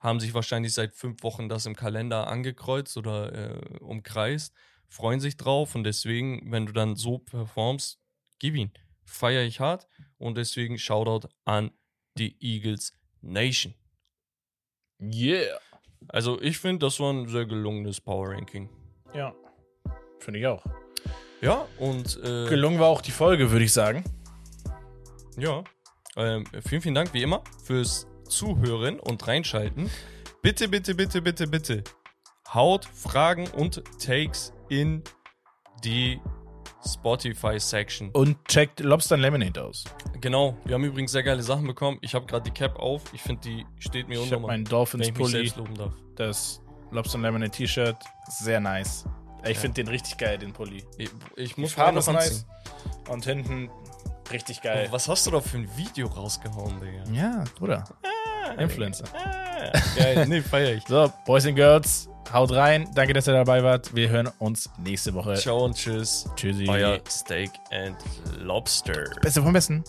haben 0.00 0.20
sich 0.20 0.32
wahrscheinlich 0.32 0.72
seit 0.72 0.94
fünf 0.94 1.22
Wochen 1.22 1.48
das 1.48 1.66
im 1.66 1.74
Kalender 1.74 2.28
angekreuzt 2.28 2.96
oder 2.96 3.32
äh, 3.56 3.78
umkreist, 3.80 4.54
freuen 4.88 5.20
sich 5.20 5.36
drauf 5.36 5.74
und 5.74 5.84
deswegen, 5.84 6.50
wenn 6.50 6.66
du 6.66 6.72
dann 6.72 6.96
so 6.96 7.18
performst, 7.18 7.98
gib 8.38 8.54
ihn. 8.54 8.72
Feiere 9.04 9.42
ich 9.44 9.60
hart 9.60 9.86
und 10.18 10.36
deswegen 10.36 10.78
Shoutout 10.78 11.28
an 11.44 11.72
die 12.16 12.36
Eagles 12.40 12.92
Nation. 13.20 13.74
Yeah. 15.00 15.58
Also 16.08 16.40
ich 16.40 16.58
finde, 16.58 16.86
das 16.86 16.98
war 17.00 17.12
ein 17.12 17.28
sehr 17.28 17.46
gelungenes 17.46 18.00
Power 18.00 18.30
Ranking. 18.30 18.68
Ja. 19.14 19.34
Finde 20.18 20.40
ich 20.40 20.46
auch. 20.46 20.64
Ja, 21.40 21.66
und 21.78 22.18
äh, 22.24 22.48
Gelungen 22.48 22.80
war 22.80 22.88
auch 22.88 23.00
die 23.00 23.12
Folge, 23.12 23.50
würde 23.50 23.64
ich 23.64 23.72
sagen. 23.72 24.02
Ja. 25.36 25.62
Ähm, 26.16 26.44
vielen, 26.66 26.82
vielen 26.82 26.94
Dank 26.94 27.14
wie 27.14 27.22
immer 27.22 27.42
fürs 27.62 28.08
Zuhören 28.28 28.98
und 28.98 29.26
Reinschalten. 29.26 29.90
Bitte, 30.42 30.68
bitte, 30.68 30.94
bitte, 30.94 31.22
bitte, 31.22 31.46
bitte 31.46 31.84
haut 32.54 32.84
Fragen 32.84 33.48
und 33.48 33.82
Takes 33.98 34.52
in 34.68 35.02
die 35.84 36.20
Spotify-Section. 36.84 38.10
Und 38.12 38.42
checkt 38.46 38.80
Lobster 38.80 39.16
Lemonade 39.16 39.62
aus. 39.62 39.84
Genau, 40.20 40.56
wir 40.64 40.74
haben 40.74 40.84
übrigens 40.84 41.12
sehr 41.12 41.22
geile 41.22 41.42
Sachen 41.42 41.66
bekommen. 41.66 41.98
Ich 42.00 42.14
habe 42.14 42.26
gerade 42.26 42.44
die 42.44 42.50
Cap 42.56 42.78
auf. 42.78 43.02
Ich 43.12 43.22
finde, 43.22 43.42
die 43.42 43.66
steht 43.78 44.08
mir 44.08 44.14
Ich 44.14 44.20
habe 44.26 44.36
unnormal, 44.36 44.56
meinen 44.56 44.64
wenn 44.66 44.70
Dolphins 44.70 45.08
ich 45.08 45.14
Pulli, 45.14 45.52
das 46.16 46.60
Lobster 46.90 47.18
Lemonade 47.18 47.50
T-Shirt. 47.50 47.96
Sehr 48.28 48.60
nice. 48.60 49.04
Ich 49.44 49.50
Ja. 49.54 49.60
finde 49.60 49.74
den 49.82 49.88
richtig 49.88 50.18
geil, 50.18 50.38
den 50.38 50.52
Pulli. 50.52 50.84
Ich, 50.96 51.10
ich 51.36 51.54
Die 51.54 51.60
muss 51.60 51.72
Farbe 51.72 51.94
mal 51.94 51.98
ist 52.00 52.06
nice. 52.08 52.46
Und 53.08 53.24
hinten 53.24 53.70
richtig 54.32 54.62
geil. 54.62 54.86
Oh, 54.88 54.92
was 54.92 55.08
hast 55.08 55.26
du 55.26 55.30
da 55.30 55.40
für 55.40 55.58
ein 55.58 55.68
Video 55.76 56.06
rausgehauen, 56.08 56.80
Digga? 56.80 57.10
Ja, 57.12 57.44
Bruder. 57.58 57.84
Influencer. 58.58 59.04
Ah, 59.14 59.72
geil, 59.96 60.26
nee, 60.28 60.40
feier 60.40 60.74
ich. 60.74 60.84
So, 60.86 61.12
Boys 61.26 61.46
and 61.46 61.56
Girls, 61.56 62.08
haut 62.32 62.52
rein. 62.52 62.88
Danke, 62.94 63.12
dass 63.12 63.28
ihr 63.28 63.34
dabei 63.34 63.62
wart. 63.62 63.94
Wir 63.94 64.08
hören 64.08 64.28
uns 64.38 64.70
nächste 64.78 65.12
Woche. 65.14 65.34
Ciao 65.34 65.64
und 65.64 65.76
tschüss. 65.76 66.28
Tschüssi. 66.36 66.66
Euer 66.68 67.00
Steak 67.08 67.50
and 67.70 67.96
Lobster. 68.38 69.04
Beste 69.20 69.42
vom 69.42 69.52
Besten. 69.52 69.84